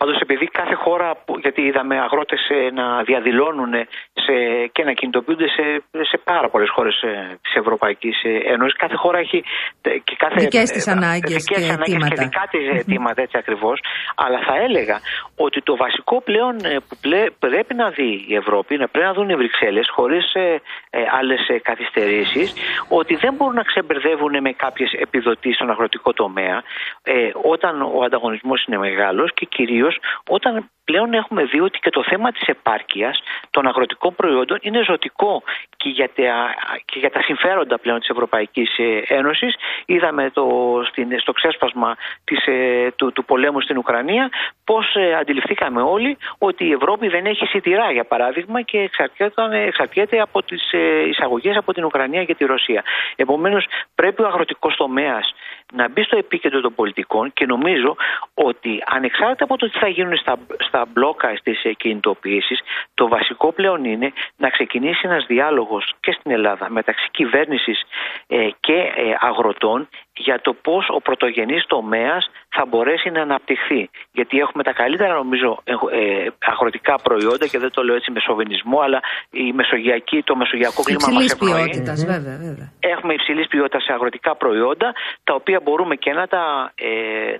Πάντως 0.00 0.18
επειδή 0.20 0.46
κάθε 0.46 0.74
χώρα, 0.74 1.08
που, 1.24 1.38
γιατί 1.38 1.60
είδαμε 1.62 2.00
αγρότες 2.00 2.48
ε, 2.48 2.70
να 2.70 3.02
διαδηλώνουν 3.02 3.72
ε, 3.74 3.86
σε, 4.12 4.34
και 4.72 4.84
να 4.84 4.92
κινητοποιούνται 4.92 5.48
σε, 5.48 5.64
σε 6.10 6.20
πάρα 6.24 6.48
πολλές 6.48 6.70
χώρες 6.70 7.02
ε, 7.02 7.38
της 7.42 7.54
Ευρωπαϊκής 7.54 8.22
ε, 8.22 8.52
Ένωσης, 8.52 8.76
κάθε 8.76 8.94
χώρα 8.94 9.18
έχει 9.18 9.44
ε, 9.82 9.98
και 9.98 10.14
κάθε, 10.18 10.34
Δικές 10.38 10.70
της 10.70 10.86
ε, 10.86 10.90
ανάγκες 10.90 11.20
δικές 11.20 11.44
και 11.44 11.54
της 11.54 11.68
ανάγκες 11.68 11.94
αιτήματα. 11.94 12.14
και 12.14 12.22
δικά 12.22 12.44
της 12.50 12.64
αιτήματα 12.68 13.22
έτσι 13.22 13.36
ακριβώς. 13.38 13.80
Αλλά 14.14 14.38
θα 14.46 14.54
έλεγα 14.66 15.00
ότι 15.36 15.62
το 15.62 15.76
βασικό 15.76 16.20
πλέον 16.20 16.54
ε, 16.64 16.76
που 16.88 16.96
πλέ- 17.00 17.30
πρέπει 17.38 17.74
να 17.74 17.90
δει 17.90 18.24
η 18.28 18.34
Ευρώπη, 18.34 18.76
να 18.76 18.88
πρέπει 18.88 19.06
να 19.06 19.12
δουν 19.12 19.28
οι 19.28 19.36
Βρυξέλλες 19.36 19.86
χωρίς 19.96 20.34
ε, 20.34 20.60
ε, 20.90 21.00
άλλες 21.18 21.48
ε, 21.48 21.58
καθυστερήσεις, 21.58 22.48
ότι 22.88 23.14
δεν 23.14 23.34
μπορούν 23.34 23.54
να 23.54 23.62
ξεμπερδεύουν 23.62 24.40
με 24.40 24.52
κάποιες 24.52 24.90
επιδοτήσεις 24.92 25.56
στον 25.56 25.70
αγροτικό 25.70 26.12
τομέα 26.12 26.62
ε, 27.02 27.30
όταν 27.54 27.82
ο 27.82 28.02
ανταγωνισμός 28.04 28.64
είναι 28.64 28.78
μεγάλος 28.78 29.34
και 29.34 29.46
κυρίως 29.46 29.88
όταν 30.28 30.70
πλέον 30.90 31.12
έχουμε 31.12 31.44
δει 31.44 31.60
ότι 31.60 31.78
και 31.78 31.90
το 31.90 32.02
θέμα 32.02 32.32
της 32.32 32.46
επάρκειας 32.46 33.22
των 33.50 33.66
αγροτικών 33.66 34.14
προϊόντων 34.14 34.58
είναι 34.60 34.82
ζωτικό 34.84 35.42
και 35.76 35.88
για 35.88 36.08
τα, 36.14 36.54
και 36.84 36.98
για 36.98 37.10
τα 37.10 37.22
συμφέροντα 37.22 37.78
πλέον 37.78 37.98
της 37.98 38.08
Ευρωπαϊκής 38.08 38.78
ε, 38.78 39.02
Ένωσης. 39.06 39.54
Είδαμε 39.86 40.30
το, 40.30 40.44
στην, 40.88 41.20
στο 41.20 41.32
ξέσπασμα 41.32 41.96
της, 42.24 42.46
ε, 42.46 42.92
του, 42.96 43.12
του 43.12 43.24
πολέμου 43.24 43.60
στην 43.60 43.76
Ουκρανία 43.78 44.30
πώς 44.64 44.94
ε, 44.94 45.14
αντιληφθήκαμε 45.14 45.82
όλοι 45.82 46.18
ότι 46.38 46.64
η 46.64 46.72
Ευρώπη 46.72 47.08
δεν 47.08 47.26
έχει 47.26 47.46
σιτηρά 47.46 47.92
για 47.92 48.04
παράδειγμα 48.04 48.62
και 48.62 48.78
εξαρτιέται, 48.78 49.64
εξαρτιέται 49.66 50.20
από 50.20 50.42
τις 50.42 50.72
ε, 50.72 51.08
εισαγωγές 51.08 51.56
από 51.56 51.72
την 51.72 51.84
Ουκρανία 51.84 52.24
και 52.24 52.34
τη 52.34 52.44
Ρωσία. 52.44 52.82
Επομένως 53.16 53.66
πρέπει 53.94 54.22
ο 54.22 54.26
αγροτικός 54.26 54.76
τομέας 54.76 55.34
να 55.72 55.88
μπει 55.88 56.02
στο 56.02 56.16
επίκεντρο 56.16 56.60
των 56.60 56.74
πολιτικών 56.74 57.32
και 57.32 57.46
νομίζω 57.46 57.96
ότι 58.34 58.82
ανεξάρτητα 58.86 59.44
από 59.44 59.56
το 59.56 59.70
τι 59.70 59.78
θα 59.78 59.88
γίνουν 59.88 60.16
στα, 60.16 60.36
στα 60.58 60.79
μπλόκα 60.86 61.36
στις 61.36 61.64
ε, 61.64 61.72
κινητοποιήσεις, 61.72 62.60
το 62.94 63.08
βασικό 63.08 63.52
πλέον 63.52 63.84
είναι 63.84 64.12
να 64.36 64.50
ξεκινήσει 64.50 65.00
ένας 65.02 65.26
διάλογος 65.26 65.92
και 66.00 66.12
στην 66.12 66.30
Ελλάδα 66.30 66.70
μεταξύ 66.70 67.08
κυβέρνησης 67.10 67.82
ε, 68.26 68.48
και 68.60 68.74
ε, 68.74 69.14
αγροτών 69.18 69.88
για 70.26 70.36
το 70.46 70.52
πώς 70.66 70.84
ο 70.96 71.00
πρωτογενής 71.00 71.62
τομέας 71.74 72.22
θα 72.56 72.62
μπορέσει 72.68 73.08
να 73.10 73.20
αναπτυχθεί. 73.28 73.82
Γιατί 74.18 74.34
έχουμε 74.44 74.62
τα 74.68 74.72
καλύτερα 74.72 75.14
νομίζω 75.22 75.48
ε, 75.64 75.72
ε, 75.72 76.30
αγροτικά 76.52 76.94
προϊόντα 77.06 77.46
και 77.52 77.58
δεν 77.58 77.70
το 77.76 77.80
λέω 77.86 77.96
έτσι 78.00 78.10
με 78.10 78.20
σοβινισμό, 78.28 78.78
αλλά 78.86 79.00
η 79.30 79.52
μεσογειακή, 79.52 80.18
το 80.22 80.34
μεσογειακό 80.36 80.80
κλίμα 80.82 81.00
μας 81.02 81.10
Υψηλής 81.12 81.32
ευνοεί. 81.32 81.52
ποιότητας, 81.52 81.98
βέβαια, 82.12 82.36
βέβαια. 82.46 82.66
Έχουμε 82.94 83.12
υψηλής 83.18 83.46
ποιότητας 83.52 83.82
σε 83.86 83.92
αγροτικά 83.92 84.32
προϊόντα, 84.42 84.88
τα 85.24 85.34
οποία 85.40 85.58
μπορούμε 85.64 85.94
και 86.04 86.12
να 86.12 86.26
τα, 86.34 86.72
ε, 86.74 86.90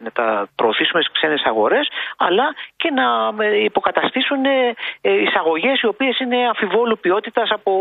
να 0.04 0.10
τα 0.18 0.26
προωθήσουμε 0.58 1.00
στις 1.02 1.14
ξένες 1.16 1.42
αγορές, 1.50 1.86
αλλά 2.26 2.46
και 2.76 2.90
να 3.00 3.06
ε, 3.44 3.64
υποκαταστήσουν 3.70 4.44
ε, 4.44 4.74
ε, 5.00 5.12
εισαγωγές 5.26 5.80
οι 5.80 5.86
οποίες 5.86 6.18
είναι 6.22 6.38
αμφιβόλου 6.52 6.96
ποιότητας 7.04 7.48
από, 7.50 7.72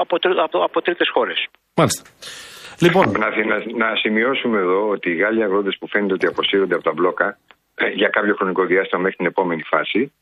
από, 0.00 0.18
τρι- 0.18 0.38
από, 0.46 0.58
από 0.68 0.82
τρίτες 0.82 1.08
χώρες. 1.14 1.38
Μάλιστα. 1.76 2.02
Λοιπόν, 2.80 3.10
Να, 3.18 3.44
να, 3.44 3.62
να 3.88 3.96
σημειώσουμε 3.96 4.58
εδώ 4.58 4.88
ότι 4.88 5.10
οι 5.10 5.14
Γάλλοι 5.16 5.42
αγρότες 5.42 5.76
που 5.78 5.88
φαίνεται 5.88 6.12
ότι 6.12 6.26
αποσύρονται 6.26 6.74
από 6.74 6.82
τα 6.84 6.92
μπλόκα 6.92 7.38
ε, 7.74 7.88
για 7.88 8.08
κάποιο 8.08 8.34
χρονικό 8.34 8.64
διάστημα 8.64 9.00
μέχρι 9.00 9.16
την 9.16 9.26
επόμενη 9.26 9.62
φάση 9.62 10.12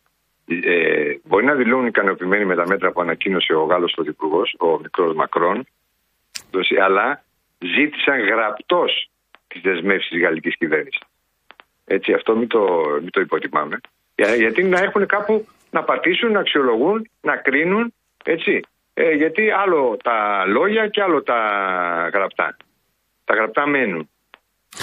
ε, 0.46 1.14
μπορεί 1.24 1.44
να 1.44 1.54
δηλώνουν 1.54 1.86
ικανοποιημένοι 1.86 2.44
με 2.44 2.54
τα 2.54 2.66
μέτρα 2.66 2.92
που 2.92 3.00
ανακοίνωσε 3.00 3.52
ο 3.54 3.62
Γάλλος 3.64 3.92
Πρωθυπουργός, 3.94 4.54
ο 4.58 4.78
μικρός 4.82 5.14
Μακρόν, 5.14 5.66
δώσει- 6.50 6.78
αλλά 6.78 7.24
ζήτησαν 7.58 8.20
γραπτός 8.20 9.10
τις 9.48 9.60
δεσμεύσεις 9.62 10.10
της 10.10 10.20
γαλλικής 10.20 10.56
κυβέρνησης. 10.56 11.00
Έτσι, 11.84 12.12
αυτό 12.12 12.36
μην 12.36 12.48
το, 12.48 12.84
μην 13.00 13.10
το 13.10 13.20
υποτιμάμε. 13.20 13.80
Για- 14.16 14.34
γιατί 14.34 14.62
να 14.62 14.80
έχουν 14.80 15.06
κάπου 15.06 15.46
να 15.70 15.82
πατήσουν, 15.82 16.32
να 16.32 16.40
αξιολογούν, 16.40 17.10
να 17.20 17.36
κρίνουν. 17.36 17.94
Έτσι. 18.24 18.60
Ε, 18.94 19.10
γιατί 19.10 19.50
άλλο 19.50 19.96
τα 20.02 20.44
λόγια 20.46 20.88
και 20.88 21.02
άλλο 21.02 21.22
τα 21.22 21.38
γραπτά. 22.14 22.56
Τα 23.24 23.34
γραπτά 23.34 23.66
μένουν 23.66 24.08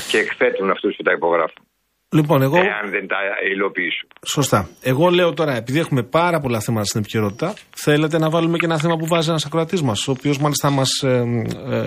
και 0.10 0.18
εκθέτουν 0.18 0.70
αυτούς 0.70 0.95
που 0.95 1.03
τα 1.03 1.12
υπογράφουν. 1.12 1.64
Λοιπόν, 2.12 2.41
εγώ. 2.41 2.55
Εάν 2.57 2.89
δεν 2.89 3.07
τα 3.07 3.18
υλοποιήσουν. 3.53 4.10
Σωστά. 4.26 4.70
Εγώ 4.82 5.10
λέω 5.10 5.34
τώρα, 5.34 5.55
επειδή 5.55 5.80
έχουμε 5.80 6.03
πάρα 6.03 6.39
πολλά 6.39 6.60
θέματα 6.60 6.86
στην 6.86 6.99
επικαιρότητα, 6.99 7.53
θέλετε 7.76 8.18
να 8.18 8.30
βάλουμε 8.30 8.57
και 8.57 8.66
ένα 8.66 8.78
θέμα 8.78 8.95
που 8.95 9.07
βάζει 9.07 9.30
ένας 9.30 9.45
ακροατής 9.45 9.82
μας, 9.82 10.07
ο 10.07 10.12
οποίος 10.12 10.38
μάλιστα 10.38 10.70
μας 10.70 10.89
ε, 11.03 11.24
ε, 11.70 11.78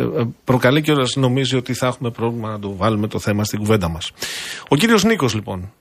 ε, 0.00 0.28
προκαλεί 0.44 0.82
και 0.82 0.92
νομίζει 1.14 1.56
ότι 1.56 1.74
θα 1.74 1.86
έχουμε 1.86 2.10
πρόβλημα 2.10 2.50
να 2.50 2.58
το 2.58 2.76
βάλουμε 2.76 3.06
το 3.06 3.18
θέμα 3.18 3.44
στην 3.44 3.58
κουβέντα 3.58 3.88
μας. 3.88 4.12
Ο 4.68 4.76
κύριος 4.76 5.04
Νίκος, 5.04 5.34
λοιπόν, 5.34 5.72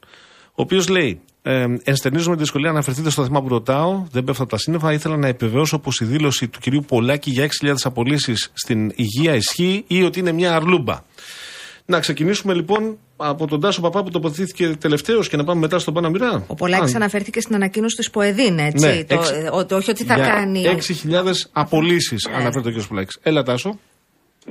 ο 0.60 0.62
οποίος 0.62 0.88
λέει: 0.88 1.20
ε, 1.42 1.66
Ενστερνίζομαι 1.84 2.36
τη 2.36 2.42
δυσκολία 2.42 2.68
να 2.68 2.74
αναφερθείτε 2.74 3.10
στο 3.10 3.24
θέμα 3.24 3.42
που 3.42 3.48
ρωτάω. 3.48 4.04
Δεν 4.12 4.24
πέφτω 4.24 4.42
από 4.42 4.52
τα 4.52 4.58
σύννεφα. 4.58 4.94
Ήθελα 4.94 5.18
να 5.18 5.28
επιβεβαιώσω 5.28 5.80
πως 5.80 6.00
η 6.00 6.06
δήλωση 6.06 6.48
του 6.48 6.60
κυρίου 6.60 6.84
Πολάκη 6.88 7.30
για 7.32 7.48
6.000 7.64 7.74
απολύσεις 7.84 8.52
στην 8.54 8.92
υγεία 8.96 9.34
ισχύει 9.36 9.84
ή 9.88 10.04
ότι 10.04 10.20
είναι 10.20 10.32
μια 10.32 10.56
αρλούμπα. 10.56 11.00
Να 11.86 12.00
ξεκινήσουμε 12.00 12.54
λοιπόν 12.54 12.98
από 13.18 13.48
τον 13.48 13.62
Τάσο 13.62 13.82
Παπά 13.82 14.04
που 14.04 14.10
τοποθετήθηκε 14.10 14.76
τελευταίος 14.80 15.30
και 15.30 15.38
να 15.38 15.44
πάμε 15.44 15.60
μετά 15.60 15.80
στον 15.80 15.94
Πάνα 15.94 16.10
Μοιρά. 16.10 16.44
Ο 16.48 16.56
Πολάκης 16.56 16.94
Α, 16.94 16.96
αναφέρθηκε 16.96 17.42
στην 17.42 17.56
ανακοίνωση 17.56 17.96
τη 17.96 18.10
ΠΟΕΔΗΝ, 18.10 18.60
έτσι. 18.60 18.86
Ναι, 18.88 19.04
το, 19.04 19.16
έξι- 19.16 19.34
ε, 19.34 19.50
ότι 19.52 19.74
όχι 19.74 19.90
ότι 19.90 20.04
θα 20.04 20.16
για 20.16 20.28
κάνει. 20.28 20.64
6.000 21.04 21.24
απολύσεις 21.52 22.28
αναφέρεται 22.28 22.70
ο 22.70 22.82
κ. 22.82 22.88
Πολάκης. 22.88 23.18
Έλα, 23.22 23.44
Τάσο. 23.44 23.80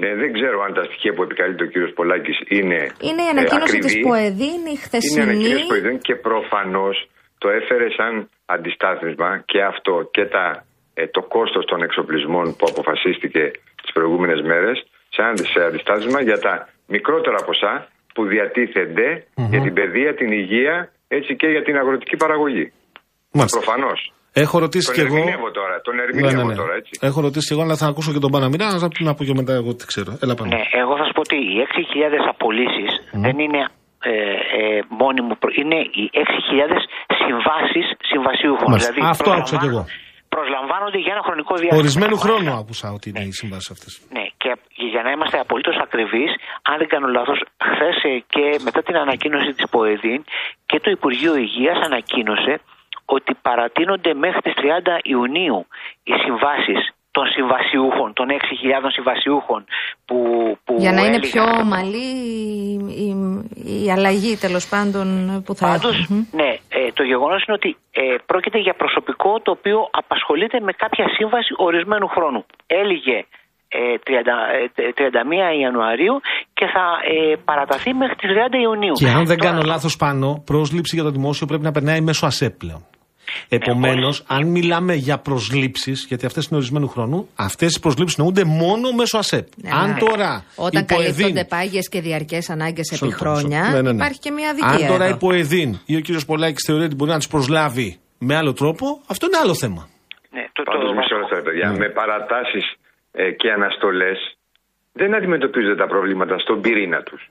Ναι, 0.01 0.11
δεν 0.21 0.33
ξέρω 0.37 0.59
αν 0.67 0.73
τα 0.79 0.85
στοιχεία 0.89 1.13
που 1.15 1.23
επικαλείται 1.23 1.65
ο 1.65 1.67
κύριος 1.73 1.93
Πολάκης 1.99 2.39
είναι. 2.59 2.81
Είναι 3.09 3.23
η 3.27 3.31
ανακοίνωση 3.35 3.77
ε, 3.77 3.81
της 3.85 3.93
ακριβή. 3.93 4.09
ΠΟΕΔΗΝ, 4.09 4.63
η 4.67 4.71
Είναι 4.71 4.79
χθεσινή. 4.85 5.23
ανακοίνωση 5.23 5.67
που 5.71 5.75
ειδών 5.81 5.99
και 5.99 6.15
προφανώς 6.29 6.97
το 7.39 7.49
έφερε 7.59 7.87
σαν 7.99 8.13
αντιστάθμισμα 8.55 9.31
και 9.51 9.63
αυτό 9.73 9.95
και 10.15 10.25
τα, 10.35 10.47
ε, 10.95 11.07
το 11.07 11.23
κόστος 11.35 11.65
των 11.71 11.83
εξοπλισμών 11.83 12.47
που 12.57 12.67
αποφασίστηκε 12.73 13.43
τις 13.83 13.93
προηγούμενες 13.97 14.41
μέρες 14.51 14.77
σαν 15.09 15.33
σε 15.53 15.61
αντιστάθμισμα 15.69 16.21
για 16.23 16.39
τα 16.39 16.55
μικρότερα 16.87 17.39
ποσά 17.49 17.89
που 18.15 18.23
διατίθενται 18.27 19.09
για 19.53 19.61
την 19.67 19.73
παιδεία, 19.73 20.15
την 20.15 20.31
υγεία 20.33 20.93
έτσι 21.09 21.37
και 21.37 21.47
για 21.47 21.63
την 21.63 21.77
αγροτική 21.77 22.17
παραγωγή. 22.17 22.73
Μάλιστα. 23.33 23.59
Προφανώς. 23.59 24.13
Έχω 24.45 24.57
ρωτήσει 24.65 24.87
Τον 24.87 24.95
κι 24.95 25.01
εγώ. 25.01 25.17
ερμηνεύω 25.17 25.49
τώρα, 25.59 25.75
τον 25.87 25.95
Ναι, 25.97 26.03
ερμηνεύω 26.07 26.37
ναι, 26.37 26.45
ναι. 26.53 26.55
τώρα, 26.63 26.75
έτσι. 26.81 26.93
Έχω 27.09 27.19
ρωτήσει 27.27 27.47
κι 27.49 27.55
εγώ, 27.57 27.63
αλλά 27.67 27.77
θα 27.83 27.87
ακούσω 27.93 28.11
και 28.15 28.23
τον 28.25 28.31
Πάνα 28.35 28.49
Μοιρά. 28.53 28.67
Να 28.73 28.79
να 29.09 29.15
πω 29.17 29.23
και 29.29 29.35
μετά 29.41 29.53
εγώ 29.61 29.71
τι 29.79 29.85
ξέρω. 29.93 30.11
Έλα, 30.23 30.35
πάμε. 30.39 30.49
Ναι, 30.55 30.63
εγώ 30.83 30.93
θα 30.99 31.05
σου 31.07 31.13
πω 31.17 31.23
ότι 31.29 31.37
οι 31.53 31.57
6.000 31.69 32.25
απολύσεις 32.35 32.91
δεν 33.25 33.37
είναι 33.45 33.61
ε, 34.11 34.11
ε, 34.59 34.81
μόνιμο. 35.03 35.33
προ- 35.43 35.57
Είναι 35.63 35.79
οι 35.99 36.05
6.000 36.25 36.81
συμβάσεις 37.25 37.87
συμβασιούχων. 38.11 38.69
Μάλιστα. 38.73 38.93
Δηλαδή 38.93 39.11
Αυτό 39.15 39.29
άκουσα 39.39 39.57
κι 39.63 39.69
εγώ. 39.73 39.83
προσλαμβάνονται 40.35 40.99
για 41.05 41.13
ένα 41.17 41.23
χρονικό 41.29 41.53
διάστημα. 41.61 41.81
Ορισμένου 41.83 42.17
χρόνου 42.25 42.51
άκουσα 42.61 42.87
ότι 42.97 43.07
είναι 43.11 43.23
οι 43.29 43.33
συμβάσεις 43.41 43.69
αυτές. 43.75 43.93
Ναι, 44.17 44.25
και 44.43 44.51
για 44.93 45.03
να 45.07 45.11
είμαστε 45.15 45.37
απολύτως 45.45 45.77
ακριβείς, 45.87 46.31
αν 46.71 46.75
δεν 46.81 46.89
κάνω 46.93 47.07
λάθος, 47.17 47.39
χθες 47.71 47.97
και 48.35 48.45
μετά 48.67 48.81
την 48.87 48.97
ανακοίνωση 49.05 49.51
της 49.57 49.65
ΠΟΕΔΗΝ 49.73 50.21
και 50.71 50.79
το 50.85 50.89
Υπουργείο 50.97 51.33
Υγείας 51.45 51.79
ανακοίνωσε 51.89 52.55
ότι 53.07 53.33
παρατείνονται 53.43 54.15
μέχρι 54.15 54.41
τις 54.41 54.55
30 54.57 54.99
Ιουνίου 55.03 55.67
οι 56.09 56.13
συμβάσεις 56.25 56.81
των 57.11 57.27
συμβασιούχων, 57.37 58.13
των 58.13 58.27
6.000 58.31 58.91
συμβασιούχων 58.97 59.65
που, 60.07 60.19
που 60.65 60.75
Για 60.79 60.93
να 60.93 61.01
είναι 61.07 61.17
έλεγαν- 61.17 61.33
πιο 61.33 61.45
ομαλή 61.65 62.09
η, 62.41 63.07
η, 63.07 63.09
η 63.85 63.91
αλλαγή 63.97 64.37
τέλος 64.37 64.65
πάντων 64.69 65.07
που 65.45 65.55
θα 65.55 65.67
Πάντως, 65.67 65.97
έχουμε. 66.03 66.27
ναι, 66.41 66.51
ε, 66.79 66.93
το 66.99 67.03
γεγονός 67.03 67.41
είναι 67.45 67.57
ότι 67.61 67.77
ε, 67.93 68.03
πρόκειται 68.27 68.59
για 68.59 68.75
προσωπικό 68.83 69.41
το 69.41 69.51
οποίο 69.51 69.79
απασχολείται 69.91 70.61
με 70.61 70.73
κάποια 70.73 71.07
σύμβαση 71.17 71.53
ορισμένου 71.57 72.07
χρόνου. 72.09 72.45
Έλυγε 72.67 73.19
ε, 73.69 73.79
30, 74.07 74.13
ε, 74.75 74.89
31 75.57 75.61
Ιανουαρίου 75.61 76.15
και 76.55 76.67
θα 76.75 76.85
ε, 77.13 77.37
παραταθεί 77.45 77.95
μέχρι 77.95 78.15
τις 78.17 78.31
30 78.31 78.55
Ιουνίου. 78.67 78.93
Και 78.93 79.09
αν 79.09 79.25
δεν 79.27 79.39
Τώρα, 79.39 79.51
κάνω 79.51 79.63
λάθος 79.67 79.97
πάνω, 79.97 80.43
πρόσληψη 80.45 80.95
για 80.95 81.05
το 81.05 81.11
δημόσιο 81.11 81.47
πρέπει 81.47 81.63
να 81.63 81.73
περνάει 81.73 82.01
μέσω 82.01 82.27
ΑΣΕΠ 82.27 82.55
πλέον. 82.59 82.83
Επομένως, 83.49 84.25
αν 84.27 84.47
μιλάμε 84.47 84.95
για 84.95 85.19
προσλήψεις, 85.19 86.05
γιατί 86.09 86.27
αυτές 86.27 86.47
είναι 86.47 86.57
ορισμένου 86.57 86.89
χρόνου, 86.89 87.29
αυτές 87.35 87.75
οι 87.75 87.81
προσλήψεις 87.81 88.19
νοούνται 88.19 88.45
μόνο 88.45 88.93
μέσω 88.93 89.19
ΑΣΕΠ. 89.19 89.47
Ναι, 89.63 89.71
αν 89.73 89.91
ναι. 89.91 89.99
τώρα. 89.99 90.45
Όταν 90.57 90.83
η 90.83 90.85
Ποεδίν- 90.85 91.07
καλύπτονται 91.15 91.45
πάγιες 91.45 91.89
και 91.89 92.01
διαρκές 92.01 92.51
ανάγκες 92.51 92.89
επί 92.89 92.97
Σωστό, 92.97 93.17
χρόνια, 93.17 93.59
σωστό. 93.65 93.77
Ναι, 93.77 93.83
ναι, 93.83 93.91
ναι. 93.93 93.97
υπάρχει 93.97 94.19
και 94.19 94.31
μια 94.31 94.51
αδικία. 94.51 94.87
Αν 94.87 94.93
τώρα 94.93 95.05
εδώ. 95.05 95.15
η 95.15 95.19
ΠΟΕΔΗΝ 95.19 95.81
ή 95.87 95.97
ο 95.97 96.01
κύριος 96.01 96.25
Πολάκης 96.25 96.65
θεωρεί 96.67 96.85
ότι 96.85 96.95
μπορεί 96.95 97.11
να 97.11 97.19
του 97.21 97.29
προσλάβει 97.29 97.97
με 98.19 98.37
άλλο 98.37 98.53
τρόπο, 98.53 99.01
αυτό 99.07 99.27
είναι 99.27 99.37
άλλο 99.43 99.55
θέμα. 99.55 99.89
ναι, 100.31 100.45
το, 100.53 100.63
το, 100.63 100.71
Πάντως, 100.73 100.93
μισό 100.97 101.17
λεπτό, 101.17 101.43
παιδιά. 101.43 101.73
Με 101.73 101.89
παρατάσεις 101.89 102.65
και 103.37 103.51
αναστολές 103.51 104.19
δεν 104.93 105.15
αντιμετωπίζονται 105.15 105.77
τα 105.77 105.87
προβλήματα 105.87 106.39
στον 106.39 106.61
πυρήνα 106.61 107.03
τους. 107.03 107.31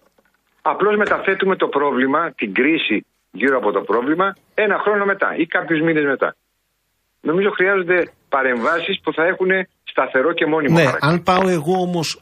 Απλώς 0.62 0.96
μεταθέτουμε 0.98 1.56
το 1.56 1.68
πρόβλημα, 1.68 2.32
την 2.32 2.54
κρίση 2.54 3.06
γύρω 3.40 3.58
από 3.58 3.72
το 3.72 3.82
πρόβλημα, 3.90 4.28
ένα 4.54 4.76
χρόνο 4.84 5.04
μετά 5.06 5.30
ή 5.42 5.46
κάποιους 5.46 5.80
μήνες 5.86 6.06
μετά. 6.14 6.30
Νομίζω 7.22 7.50
χρειάζονται 7.58 8.00
παρεμβάσεις 8.30 8.96
που 9.04 9.14
θα 9.14 9.24
έχουν 9.32 9.50
σταθερό 9.84 10.34
και 10.34 10.46
μόνιμο 10.46 10.76
Ναι, 10.78 10.84
χαρακτήρα. 10.86 11.12
αν 11.12 11.24
πάω 11.24 11.48
εγώ 11.50 11.74
όμως 11.88 12.22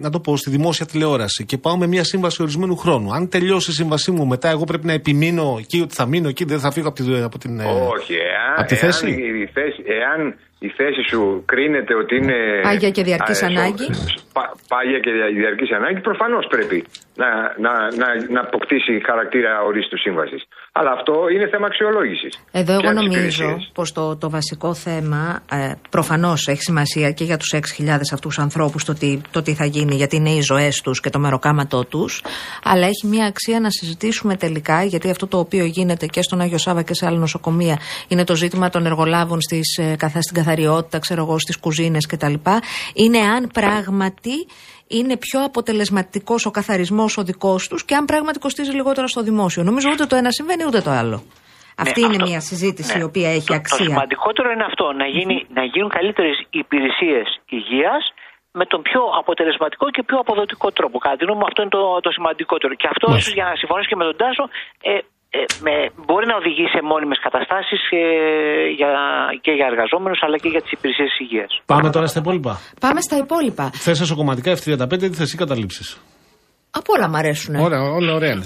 να 0.00 0.10
το 0.10 0.20
πω, 0.20 0.36
στη 0.36 0.50
δημόσια 0.50 0.86
τηλεόραση 0.86 1.44
και 1.44 1.58
πάω 1.58 1.76
με 1.76 1.86
μια 1.86 2.04
σύμβαση 2.04 2.42
ορισμένου 2.42 2.76
χρόνου, 2.76 3.12
αν 3.12 3.28
τελειώσει 3.28 3.70
η 3.70 3.74
σύμβασή 3.74 4.10
μου 4.10 4.26
μετά, 4.26 4.48
εγώ 4.48 4.64
πρέπει 4.64 4.86
να 4.86 4.92
επιμείνω 4.92 5.56
εκεί 5.58 5.80
ότι 5.80 5.94
θα 5.94 6.06
μείνω 6.06 6.28
εκεί, 6.28 6.44
δεν 6.44 6.58
θα 6.60 6.70
φύγω 6.72 6.88
από, 6.88 7.02
τη, 7.02 7.22
από 7.22 7.38
την. 7.38 7.60
ε, 7.60 7.64
Όχι, 7.64 8.14
εάν, 8.14 8.54
από 8.56 8.68
τη 8.68 8.74
θέση. 8.74 9.06
εάν, 9.06 9.40
η 9.42 9.46
θέση, 9.46 9.82
εάν 9.86 10.34
η 10.58 10.68
θέση 10.78 11.02
σου 11.10 11.42
κρίνεται 11.46 11.94
ότι 12.02 12.16
είναι. 12.16 12.36
Πάγια 12.62 12.90
και 12.90 13.02
διαρκής 13.02 13.42
α, 13.42 13.46
ανάγκη; 13.46 13.86
πα- 14.36 14.52
πάγια 14.68 14.98
και 15.04 15.10
δια- 15.16 15.32
διαρκής 15.40 15.70
ανάγκη, 15.78 16.00
προφανώς 16.00 16.46
πρέπει 16.50 16.78
να, 17.22 17.28
να, 17.64 17.72
να, 18.00 18.06
να 18.34 18.40
αποκτήσει 18.40 18.92
χαρακτήρα 19.08 19.52
ορίστου 19.68 19.98
σύμβασης. 19.98 20.42
Αλλά 20.72 20.90
αυτό 20.98 21.14
είναι 21.34 21.46
θέμα 21.48 21.66
αξιολόγησης. 21.66 22.32
Εδώ 22.52 22.72
εγώ 22.72 22.92
νομίζω 22.92 23.56
πως 23.72 23.92
το, 23.92 24.16
το 24.16 24.30
βασικό 24.30 24.74
θέμα 24.74 25.42
ε, 25.50 25.72
προφανώς 25.90 26.48
έχει 26.48 26.60
σημασία 26.62 27.10
και 27.10 27.24
για 27.24 27.36
τους 27.36 27.54
6.000 27.78 27.88
αυτούς 28.12 28.38
ανθρώπους 28.38 28.84
το 28.84 28.94
τι, 28.94 29.20
το 29.30 29.42
τι 29.42 29.54
θα 29.54 29.64
γίνει 29.64 29.94
γιατί 29.94 30.16
είναι 30.16 30.30
οι 30.30 30.40
ζωές 30.40 30.80
τους 30.80 31.00
και 31.00 31.10
το 31.10 31.18
μεροκάματό 31.18 31.84
τους 31.84 32.22
αλλά 32.64 32.86
έχει 32.86 33.06
μια 33.06 33.26
αξία 33.26 33.60
να 33.60 33.70
συζητήσουμε 33.70 34.36
τελικά 34.36 34.82
γιατί 34.82 35.10
αυτό 35.10 35.26
το 35.26 35.38
οποίο 35.38 35.64
γίνεται 35.64 36.06
και 36.06 36.22
στον 36.22 36.40
Άγιο 36.40 36.58
Σάβα 36.58 36.82
και 36.82 36.94
σε 36.94 37.06
άλλα 37.06 37.18
νοσοκομεία 37.18 37.78
είναι 38.08 38.24
το 38.24 38.34
ζήτημα 38.34 38.68
των 38.70 38.86
εργολάβων 38.86 39.40
στις, 39.40 39.76
ε, 39.76 39.94
καθα- 39.98 40.22
στην 40.22 40.34
καθαριότητα, 40.48 40.98
ξέρω 40.98 41.20
εγώ, 41.22 41.38
στις 41.38 41.56
κουζίνες 41.60 42.06
κτλ. 42.06 42.34
Είναι 42.94 43.18
αν 43.18 43.42
πράγματι 43.58 44.36
είναι 44.96 45.14
πιο 45.16 45.38
αποτελεσματικός 45.44 46.46
ο 46.46 46.50
καθαρισμός 46.50 47.10
ο 47.18 47.22
δικός 47.22 47.68
τους 47.68 47.84
και 47.84 47.94
αν 47.94 48.04
πράγματι 48.04 48.38
κοστίζει 48.38 48.72
λιγότερο 48.80 49.06
στο 49.06 49.22
δημόσιο. 49.28 49.62
Νομίζω 49.62 49.88
ούτε 49.92 50.04
το 50.10 50.16
ένα 50.16 50.30
συμβαίνει 50.30 50.64
ούτε 50.68 50.80
το 50.80 50.90
άλλο. 50.90 51.18
Αυτή 51.84 52.00
είναι 52.06 52.18
μια 52.28 52.40
συζήτηση 52.50 52.98
η 52.98 53.04
οποία 53.10 53.28
έχει 53.36 53.46
Το 53.46 53.54
αξία. 53.54 53.84
σημαντικότερο 53.86 54.48
είναι 54.54 54.64
αυτό, 54.70 54.86
να, 55.00 55.06
γίνει, 55.16 55.36
να 55.58 55.62
γίνουν 55.72 55.90
καλύτερες 55.98 56.36
υπηρεσίες 56.62 57.26
υγείας 57.58 58.02
με 58.58 58.64
τον 58.72 58.80
πιο 58.88 59.02
αποτελεσματικό 59.20 59.86
και 59.94 60.02
πιο 60.08 60.18
αποδοτικό 60.24 60.68
τρόπο. 60.78 60.96
Κατά 61.04 61.16
τη 61.16 61.22
γνώμη 61.24 61.38
μου, 61.40 61.46
αυτό 61.50 61.58
είναι 61.62 61.74
το, 61.78 61.82
το 62.06 62.10
σημαντικότερο. 62.16 62.72
Και 62.80 62.88
αυτό, 62.94 63.06
Μάλιστα. 63.08 63.22
ίσως, 63.22 63.34
για 63.38 63.46
να 63.50 63.54
συμφωνήσω 63.60 63.88
και 63.92 63.98
με 64.00 64.04
τον 64.10 64.16
Τάσο, 64.22 64.44
ε, 64.90 64.92
ε, 65.30 65.38
με, 65.60 65.74
μπορεί 66.06 66.26
να 66.26 66.36
οδηγήσει 66.36 66.72
σε 66.76 66.82
μόνιμες 66.82 67.18
καταστάσεις 67.26 67.80
ε, 67.90 68.02
για, 68.78 68.90
και 69.40 69.52
για 69.58 69.66
εργαζόμενους 69.66 70.20
αλλά 70.22 70.36
και 70.36 70.48
για 70.48 70.62
τις 70.62 70.72
υπηρεσίες 70.72 71.18
υγείας. 71.18 71.60
Πάμε 71.66 71.90
τώρα 71.90 72.06
στα 72.06 72.20
υπόλοιπα. 72.20 72.60
Πάμε 72.80 73.00
στα 73.00 73.16
υπόλοιπα. 73.16 73.70
Θες 73.72 74.00
εσωκομματικά 74.00 74.56
F35 74.56 74.98
τι 74.98 75.14
θες 75.14 75.32
ή 75.32 75.36
καταλήψεις; 75.36 76.00
Από 76.70 76.92
όλα 76.96 77.08
μ' 77.08 77.16
αρέσουν. 77.16 77.54
Ωραία, 77.54 77.80
όλα 77.80 78.12
ωραία. 78.14 78.32
είναι. 78.32 78.44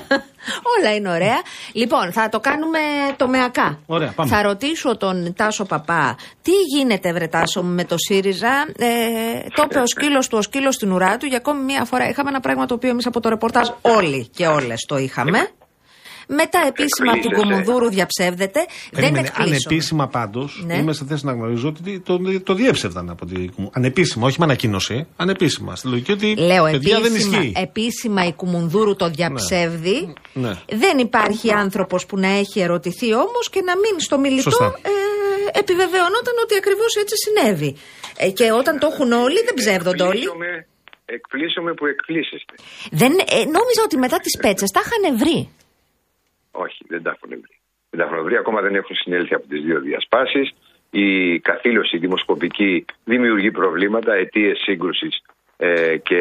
όλα 0.74 0.94
είναι 0.94 1.10
ωραία. 1.10 1.38
Λοιπόν, 1.72 2.12
θα 2.12 2.28
το 2.28 2.40
κάνουμε 2.40 2.78
τομεακά. 3.16 3.78
Ωραία, 3.86 4.12
πάμε. 4.16 4.30
Θα 4.30 4.42
ρωτήσω 4.42 4.96
τον 4.96 5.34
Τάσο 5.36 5.64
Παπά, 5.64 6.16
τι 6.42 6.52
γίνεται, 6.76 7.12
βρε 7.12 7.26
Τάσο, 7.26 7.62
μου, 7.62 7.74
με 7.74 7.84
το 7.84 7.94
ΣΥΡΙΖΑ; 7.98 8.66
Ε, 8.78 8.86
το 9.54 9.62
είπε 9.66 9.78
ο 9.78 9.86
σκύλος 9.86 10.28
του, 10.28 10.38
ο 10.38 10.42
σκύλος 10.42 10.74
στην 10.74 10.92
ουρά 10.92 11.16
του. 11.16 11.26
Για 11.26 11.36
ακόμη 11.36 11.62
μία 11.62 11.84
φορά 11.84 12.08
είχαμε 12.08 12.28
ένα 12.28 12.40
πράγμα 12.40 12.66
το 12.66 12.74
οποίο 12.74 12.90
εμείς 12.90 13.06
από 13.06 13.20
το 13.20 13.28
ρεπορτάζ 13.28 13.68
όλοι 13.80 14.28
και 14.36 14.46
όλες 14.46 14.84
το 14.88 14.96
είχαμε. 14.96 15.48
Μετά 16.28 16.58
επίσημα 16.66 17.12
από 17.12 17.20
την 17.20 17.30
Εκπλήσεσαι. 17.30 17.62
Κομοδούρου 17.64 17.88
διαψεύδεται. 17.90 18.60
Δεν 18.90 19.00
Περίμενε, 19.00 19.26
εκπλήσω. 19.26 19.50
ανεπίσημα 19.68 20.08
πάντως, 20.08 20.62
Ναι. 20.66 20.76
είμαι 20.76 20.92
σε 20.92 21.04
θέση 21.04 21.24
να 21.24 21.32
γνωρίζω 21.32 21.68
ότι 21.68 22.00
το, 22.00 22.18
το 22.42 22.54
διέψευδαν 22.54 23.10
από 23.10 23.26
την. 23.26 23.52
Ανεπίσημα, 23.72 24.26
όχι 24.26 24.36
με 24.38 24.44
ανακοίνωση. 24.44 25.06
Ανεπίσημα. 25.16 25.76
Στη 25.76 25.88
λογική 25.88 26.12
ότι. 26.12 26.34
Λέω 26.36 26.64
παιδιά 26.64 27.00
δεν 27.00 27.10
επίσημα, 27.12 27.38
ισχύει. 27.38 27.52
επίσημα 27.56 28.26
η 28.26 28.32
Κουμουνδούρου 28.32 28.96
το 28.96 29.08
διαψεύδει. 29.10 30.12
Ναι. 30.32 30.52
Δεν 30.72 30.98
υπάρχει 30.98 31.52
άνθρωπος 31.52 32.06
που 32.06 32.18
να 32.18 32.28
έχει 32.28 32.60
ερωτηθεί 32.60 33.14
όμως 33.14 33.50
και 33.50 33.60
να 33.64 33.76
μην 33.76 34.00
στο 34.00 34.18
μιλητό 34.18 34.42
Σωστά. 34.50 34.74
ε, 34.82 35.58
επιβεβαιωνόταν 35.58 36.34
ότι 36.44 36.54
ακριβώς 36.56 36.94
έτσι 36.96 37.14
συνέβη. 37.24 37.76
Ε, 38.16 38.30
και 38.30 38.52
όταν 38.52 38.78
το 38.78 38.88
έχουν 38.92 39.12
όλοι, 39.12 39.38
δεν 39.44 39.54
ψεύδονται 39.54 40.02
όλοι. 40.02 40.18
Εκπλήσωμαι- 40.18 40.66
εκπλήσωμαι 41.04 41.72
που 41.74 41.86
εκπλήσεστε. 41.86 42.54
Δεν, 42.90 43.12
ε, 43.12 43.36
νόμιζα 43.56 43.80
ότι 43.84 43.96
μετά 43.96 44.18
τις 44.18 44.36
πέτσες 44.42 44.70
τα 44.70 44.80
είχαν 44.84 45.16
βρει. 45.18 45.48
Όχι, 46.56 46.84
δεν 46.88 47.02
τα 47.02 47.10
έχουν 47.10 47.30
βρει. 47.30 47.58
Δεν 47.90 48.00
τα 48.00 48.04
έχουν 48.04 48.24
βρει, 48.24 48.36
ακόμα 48.36 48.60
δεν 48.60 48.74
έχουν 48.74 48.96
συνέλθει 48.96 49.34
από 49.34 49.46
τις 49.48 49.62
δύο 49.62 49.80
διασπάσεις. 49.80 50.54
Η 50.90 51.38
καθήλωση 51.40 51.98
δημοσκοπική 51.98 52.84
δημιουργεί 53.04 53.50
προβλήματα, 53.50 54.14
αιτίες 54.14 54.58
σύγκρουσης 54.58 55.22
ε, 55.56 55.96
και 55.96 56.20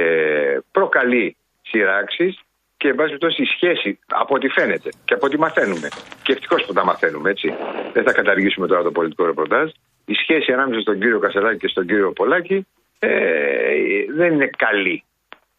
προκαλεί 0.71 1.35
σειράξεις. 1.61 2.39
Και, 2.77 2.89
εν 2.89 2.95
πάση 2.95 3.07
περιπτώσει, 3.07 3.41
η 3.41 3.45
σχέση, 3.45 3.99
από 4.07 4.35
ό,τι 4.35 4.47
φαίνεται 4.47 4.89
και 5.05 5.13
από 5.13 5.25
ό,τι 5.25 5.39
μαθαίνουμε, 5.39 5.87
και 6.23 6.31
ευτυχώς 6.31 6.65
που 6.65 6.73
τα 6.73 6.85
μαθαίνουμε, 6.85 7.29
έτσι, 7.29 7.53
δεν 7.93 8.03
θα 8.03 8.11
καταργήσουμε 8.11 8.67
τώρα 8.67 8.83
το 8.83 8.91
πολιτικό 8.91 9.25
ρεπορτάζ, 9.25 9.69
η 10.05 10.13
σχέση 10.13 10.51
ανάμεσα 10.51 10.79
στον 10.81 10.99
κύριο 10.99 11.19
Κασελάκη 11.19 11.57
και 11.57 11.67
στον 11.67 11.85
κύριο 11.87 12.11
Πολάκη 12.11 12.67
ε, 12.99 14.05
δεν 14.15 14.33
είναι 14.33 14.49
καλή. 14.57 15.03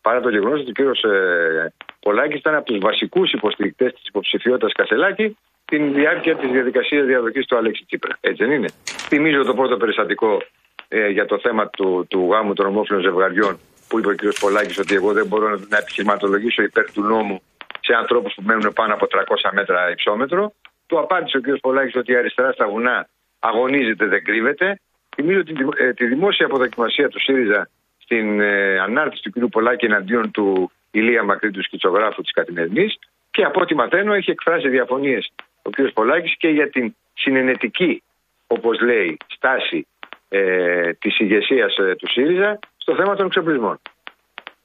Παρά 0.00 0.20
το 0.20 0.28
γεγονός 0.28 0.60
ότι 0.60 0.70
ο 0.70 0.72
κύριος 0.72 1.02
ε, 1.02 1.72
Πολάκης 2.06 2.38
ήταν 2.38 2.54
από 2.54 2.66
τους 2.66 2.78
βασικούς 2.78 3.32
υποστηρικτές 3.32 3.92
της 3.92 4.06
υποψηφιότητας 4.06 4.72
Κασελάκη 4.72 5.36
την 5.64 5.94
διάρκεια 5.94 6.36
της 6.36 6.50
διαδικασίας 6.50 7.06
διαδοχής 7.06 7.46
του 7.46 7.56
Αλέξη 7.56 7.84
Τσίπρα. 7.86 8.16
Έτσι 8.20 8.44
δεν 8.44 8.52
είναι. 8.52 8.68
Θυμίζω 8.84 9.42
το 9.44 9.54
πρώτο 9.54 9.76
περιστατικό 9.76 10.42
ε, 10.88 11.08
για 11.08 11.26
το 11.26 11.38
θέμα 11.38 11.68
του, 11.68 12.06
του 12.08 12.28
γάμου 12.30 12.52
των 12.52 12.66
ομόφυλων 12.66 13.02
ζευγαριών 13.02 13.58
που 13.88 13.98
είπε 13.98 14.08
ο 14.08 14.14
κ. 14.14 14.20
Πολάκης 14.40 14.78
ότι 14.78 14.94
εγώ 14.94 15.12
δεν 15.12 15.26
μπορώ 15.26 15.48
να, 15.48 15.56
να 15.68 15.76
επιχειρηματολογήσω 15.76 16.62
υπέρ 16.62 16.92
του 16.92 17.02
νόμου 17.02 17.42
σε 17.80 17.94
ανθρώπους 17.94 18.34
που 18.34 18.42
μένουν 18.46 18.72
πάνω 18.72 18.94
από 18.94 19.06
300 19.10 19.50
μέτρα 19.52 19.90
υψόμετρο. 19.90 20.52
Του 20.86 20.98
απάντησε 20.98 21.36
ο 21.36 21.40
κ. 21.40 21.60
Πολάκης 21.60 21.96
ότι 21.96 22.12
η 22.12 22.16
αριστερά 22.16 22.52
στα 22.52 22.68
βουνά 22.68 23.08
αγωνίζεται, 23.38 24.06
δεν 24.06 24.24
κρύβεται. 24.24 24.80
Θυμίζω 25.14 25.42
τη, 25.42 25.52
ε, 25.76 25.92
τη 25.92 26.06
δημόσια 26.06 26.46
αποδοκιμασία 26.46 27.08
του 27.08 27.20
ΣΥΡΙΖΑ 27.20 27.68
στην 27.98 28.40
ε, 28.40 28.78
ανάρτηση 28.78 29.22
του 29.22 29.30
κ. 29.30 29.50
Πολάκη 29.50 29.84
εναντίον 29.84 30.30
του 30.30 30.70
Ηλία 30.98 31.22
Μακρύ, 31.24 31.50
του 31.50 31.62
σκητσογράφου 31.62 32.22
της 32.22 32.32
Καθημερινή. 32.32 32.86
Και 33.30 33.42
από 33.44 33.60
ό,τι 33.60 33.74
μαθαίνω, 33.74 34.12
έχει 34.14 34.30
εκφράσει 34.30 34.68
διαφωνίες 34.68 35.24
ο 35.62 35.70
κ. 35.70 35.76
Πολάκης 35.92 36.36
και 36.36 36.48
για 36.48 36.68
την 36.70 36.94
συνενετική, 37.14 38.02
όπως 38.46 38.80
λέει, 38.80 39.16
στάση 39.36 39.86
ε, 40.28 40.92
της 40.92 41.18
ηγεσίας 41.18 41.76
ε, 41.76 41.94
του 41.94 42.10
ΣΥΡΙΖΑ 42.10 42.58
στο 42.76 42.94
θέμα 42.94 43.14
των 43.16 43.26
εξοπλισμών. 43.26 43.78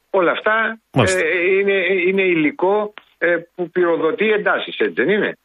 Όλα 0.10 0.32
αυτά 0.32 0.80
Μάλιστα. 0.94 1.20
ε, 1.20 1.60
είναι, 1.60 1.78
είναι 2.08 2.22
υλικό 2.22 2.94
ε, 3.18 3.36
που 3.56 3.70
πυροδοτεί 3.70 4.28
εντάσεις, 4.30 4.78
έτσι 4.78 4.94
δεν 4.94 5.10
είναι; 5.10 5.38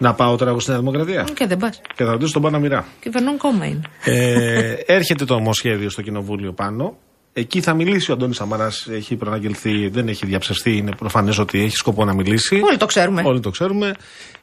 Να 0.00 0.14
πάω 0.14 0.36
τώρα 0.36 0.50
εγώ 0.50 0.60
στην 0.60 0.72
Νέα 0.72 0.82
Δημοκρατία; 0.82 1.24
Και 1.34 1.46
δεν 1.46 1.58
πας. 1.58 1.80
Και 1.94 2.04
θα 2.04 2.10
ρωτήσω 2.10 2.32
τον 2.32 2.42
Παναμυρά. 2.42 2.84
Κυβερνών 3.00 3.36
κόμμα 3.38 3.66
είναι. 3.66 3.82
Ε, 4.04 4.74
έρχεται 4.86 5.24
το 5.24 5.34
νομοσχέδιο 5.34 5.90
στο 5.90 6.02
κοινοβούλιο 6.02 6.52
πάνω. 6.52 6.96
Εκεί 7.34 7.60
θα 7.60 7.74
μιλήσει 7.74 8.10
ο 8.10 8.14
Αντώνης 8.14 8.36
Σαμαράς. 8.36 8.88
Έχει 8.88 9.16
προαναγγελθεί, 9.16 9.88
δεν 9.88 10.08
έχει 10.08 10.26
διαψευστεί. 10.26 10.76
Είναι 10.76 10.92
προφανές 10.98 11.38
ότι 11.38 11.58
έχει 11.62 11.76
σκοπό 11.76 12.04
να 12.04 12.14
μιλήσει. 12.14 12.62
Όλοι 12.64 12.76
το 12.76 12.86
ξέρουμε. 12.86 13.22
Όλοι 13.24 13.40
το 13.40 13.50
ξέρουμε. 13.50 13.94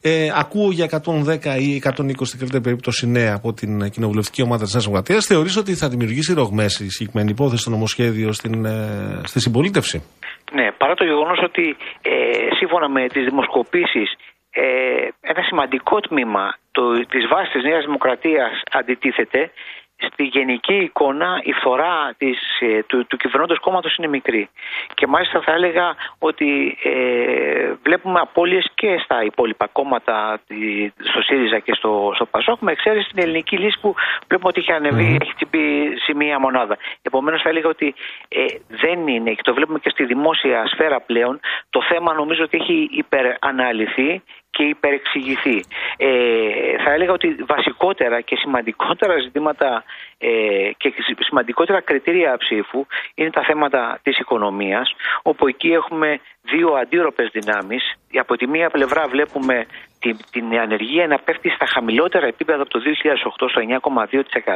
Ε, 0.01 0.27
ακούω 0.35 0.71
για 0.71 0.85
110 0.85 1.59
ή 1.59 1.81
120 1.83 2.25
στην 2.25 2.39
καλύτερη 2.39 2.63
περίπτωση 2.63 3.07
ναι 3.07 3.31
από 3.31 3.53
την 3.53 3.89
κοινοβουλευτική 3.89 4.41
ομάδα 4.41 4.63
της 4.63 4.73
Νέας 4.73 4.85
Δημοκρατίας. 4.85 5.25
Θεωρείς 5.25 5.57
ότι 5.57 5.73
θα 5.73 5.89
δημιουργήσει 5.89 6.33
ρογμές 6.33 6.79
η 6.79 6.89
συγκεκριμένη 6.89 7.31
υπόθεση 7.31 7.61
στο 7.61 7.69
νομοσχέδιο 7.69 8.31
στην, 8.33 8.65
ε, 8.65 9.21
στη 9.23 9.39
συμπολίτευση; 9.39 10.03
Ναι, 10.51 10.71
παρά 10.77 10.93
το 10.93 11.03
γεγονός 11.03 11.39
ότι 11.43 11.75
ε, 12.01 12.11
σύμφωνα 12.59 12.89
με 12.89 13.07
τις 13.07 13.23
δημοσκοπήσεις 13.25 14.09
ε, 14.51 14.61
ένα 15.21 15.41
σημαντικό 15.43 15.99
τμήμα 15.99 16.57
το, 16.71 16.83
της 16.91 17.27
βάσης 17.31 17.51
της 17.53 17.63
Νέας 17.63 17.85
Δημοκρατίας 17.85 18.51
αντιτίθεται, 18.71 19.51
στη 19.99 20.23
γενική 20.23 20.73
εικόνα 20.75 21.39
η 21.43 21.51
φθορά 21.53 22.13
της, 22.17 22.39
ε, 22.59 22.83
του, 22.83 23.05
του 23.07 23.17
κυβερνώντος 23.17 23.59
κόμματος 23.59 23.95
είναι 23.95 24.07
μικρή. 24.07 24.49
Και 24.93 25.07
μάλιστα 25.07 25.41
θα 25.41 25.51
έλεγα 25.51 25.95
ότι 26.19 26.77
ε, 26.83 27.73
βλέπουμε 27.83 28.19
απώλειες 28.19 28.69
και 28.75 28.99
στα 29.03 29.23
υπόλοιπα 29.23 29.67
κόμματα, 29.71 30.39
τη- 30.47 30.91
στο 31.09 31.21
ΣΥΡΙΖΑ 31.21 31.59
και 31.59 31.73
στο, 31.73 32.11
στο 32.15 32.25
ΠΑΣΟΚ, 32.25 32.59
με 32.61 32.71
εξαίρεση 32.71 33.09
την 33.09 33.23
ελληνική 33.23 33.57
λύση 33.57 33.79
που 33.81 33.95
βλέπουμε 34.27 34.49
ότι 34.49 34.59
έχει 34.59 34.71
ανεβεί, 34.71 35.17
έχει 35.21 35.33
τσιμπεί 35.33 35.97
σε 35.99 36.15
μία 36.15 36.39
μονάδα. 36.39 36.77
Επομένως 37.01 37.41
θα 37.41 37.49
έλεγα 37.49 37.69
ότι 37.69 37.93
ε, 38.27 38.45
δεν 38.67 39.07
είναι, 39.07 39.31
και 39.33 39.41
το 39.43 39.53
βλέπουμε 39.53 39.79
και 39.79 39.89
στη 39.89 40.05
δημόσια 40.05 40.67
σφαίρα 40.67 40.99
πλέον, 41.01 41.39
το 41.69 41.81
θέμα 41.81 42.13
νομίζω 42.13 42.43
ότι 42.43 42.57
έχει 42.57 42.89
υπεραναλυθεί 42.91 44.21
και 44.51 44.63
υπερεξηγηθεί. 44.63 45.63
Ε, 45.97 46.09
θα 46.83 46.91
έλεγα 46.91 47.11
ότι 47.11 47.35
βασικότερα 47.47 48.21
και 48.21 48.35
σημαντικότερα 48.35 49.19
ζητήματα 49.19 49.83
ε, 50.17 50.27
και 50.77 50.93
σημαντικότερα 51.19 51.81
κριτήρια 51.81 52.37
ψήφου 52.37 52.85
είναι 53.15 53.29
τα 53.29 53.43
θέματα 53.43 53.99
της 54.03 54.17
οικονομίας, 54.17 54.95
όπου 55.21 55.47
εκεί 55.47 55.71
έχουμε 55.71 56.19
δύο 56.41 56.73
αντίρροπες 56.73 57.29
δυνάμεις. 57.31 57.93
Από 58.19 58.37
τη 58.37 58.47
μία 58.47 58.69
πλευρά 58.69 59.07
βλέπουμε 59.07 59.65
την, 59.99 60.17
την 60.31 60.59
ανεργία 60.59 61.07
να 61.07 61.17
πέφτει 61.19 61.49
στα 61.49 61.65
χαμηλότερα 61.65 62.25
επίπεδα 62.27 62.61
από 62.61 62.69
το 62.69 62.79
2008 63.39 63.49
στο 63.49 63.61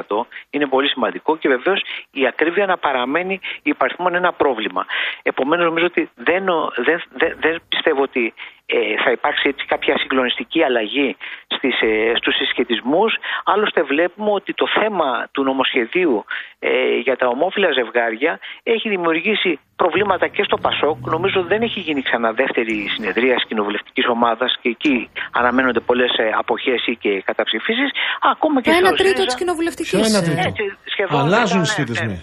9,2%. 0.08 0.26
Είναι 0.50 0.68
πολύ 0.68 0.88
σημαντικό 0.88 1.38
και 1.38 1.48
βεβαίως 1.48 1.82
η 2.12 2.28
ακρίβεια 2.28 2.66
να 2.66 2.78
παραμένει 2.78 3.40
υπαριθμόν 3.64 4.16
ένα 4.16 4.34
πρόβλημα. 4.34 4.86
Επομένως 5.24 5.66
νομίζω 5.66 5.86
ότι 5.86 6.10
δεν, 6.16 6.46
δεν, 6.76 7.04
δεν, 7.14 7.38
δεν 7.40 7.62
πιστεύω 7.70 8.02
ότι 8.02 8.34
ε, 8.66 9.04
θα 9.04 9.12
υπάρξει 9.12 9.50
έτσι 9.50 9.66
κάποια 9.66 9.98
συγκλονιστική 9.98 10.64
αλλαγή 10.64 11.16
στις, 11.48 11.82
ε, 11.82 12.14
στους 12.16 12.36
συσχετισμούς. 12.36 13.16
Άλλωστε 13.44 13.84
βλέπουμε 13.84 14.32
ότι 14.32 14.54
το 14.54 14.68
θέμα 14.68 15.28
του 15.32 15.44
νομοσχεδίου 15.44 16.26
ε, 16.60 16.98
για 16.98 17.18
τα 17.18 17.28
ομόφυλα 17.28 17.72
ζευγάρια 17.72 18.40
έχει 18.64 18.90
δημιουργήσει 18.90 19.60
προβλήματα 19.82 20.26
και 20.36 20.44
στο 20.50 20.58
ΠΑΣΟΚ. 20.66 20.98
Νομίζω 21.16 21.40
δεν 21.52 21.62
έχει 21.68 21.80
γίνει 21.88 22.02
ξανά 22.02 22.30
δεύτερη 22.42 22.76
συνεδρία 22.96 23.36
της 23.40 23.46
κοινοβουλευτικής 23.50 24.06
ομάδας 24.16 24.52
και 24.62 24.70
εκεί 24.76 24.98
αναμένονται 25.40 25.80
πολλές 25.90 26.12
ε, 26.24 26.26
αποχές 26.42 26.82
ή 26.92 26.94
και 27.04 27.12
καταψηφίσεις. 27.30 27.90
Ακόμα 28.34 28.58
και 28.62 28.70
Το 28.70 28.76
στο 28.76 28.86
ένα 28.86 28.96
τρίτο 29.02 29.20
ΣΥΡΙΖΑ. 29.20 29.36
τη 29.36 29.42
κοινοβουλευτικής. 29.42 29.92
Ποιο 29.92 30.06
ένα 30.14 30.22
τρίτο; 30.28 30.42
Έτσι, 30.52 30.64
σχεδόν 30.94 31.20
Αλλάζουν 31.26 31.58
οι 31.58 31.60
ναι, 31.60 31.66
συσχετισμοί. 31.70 32.18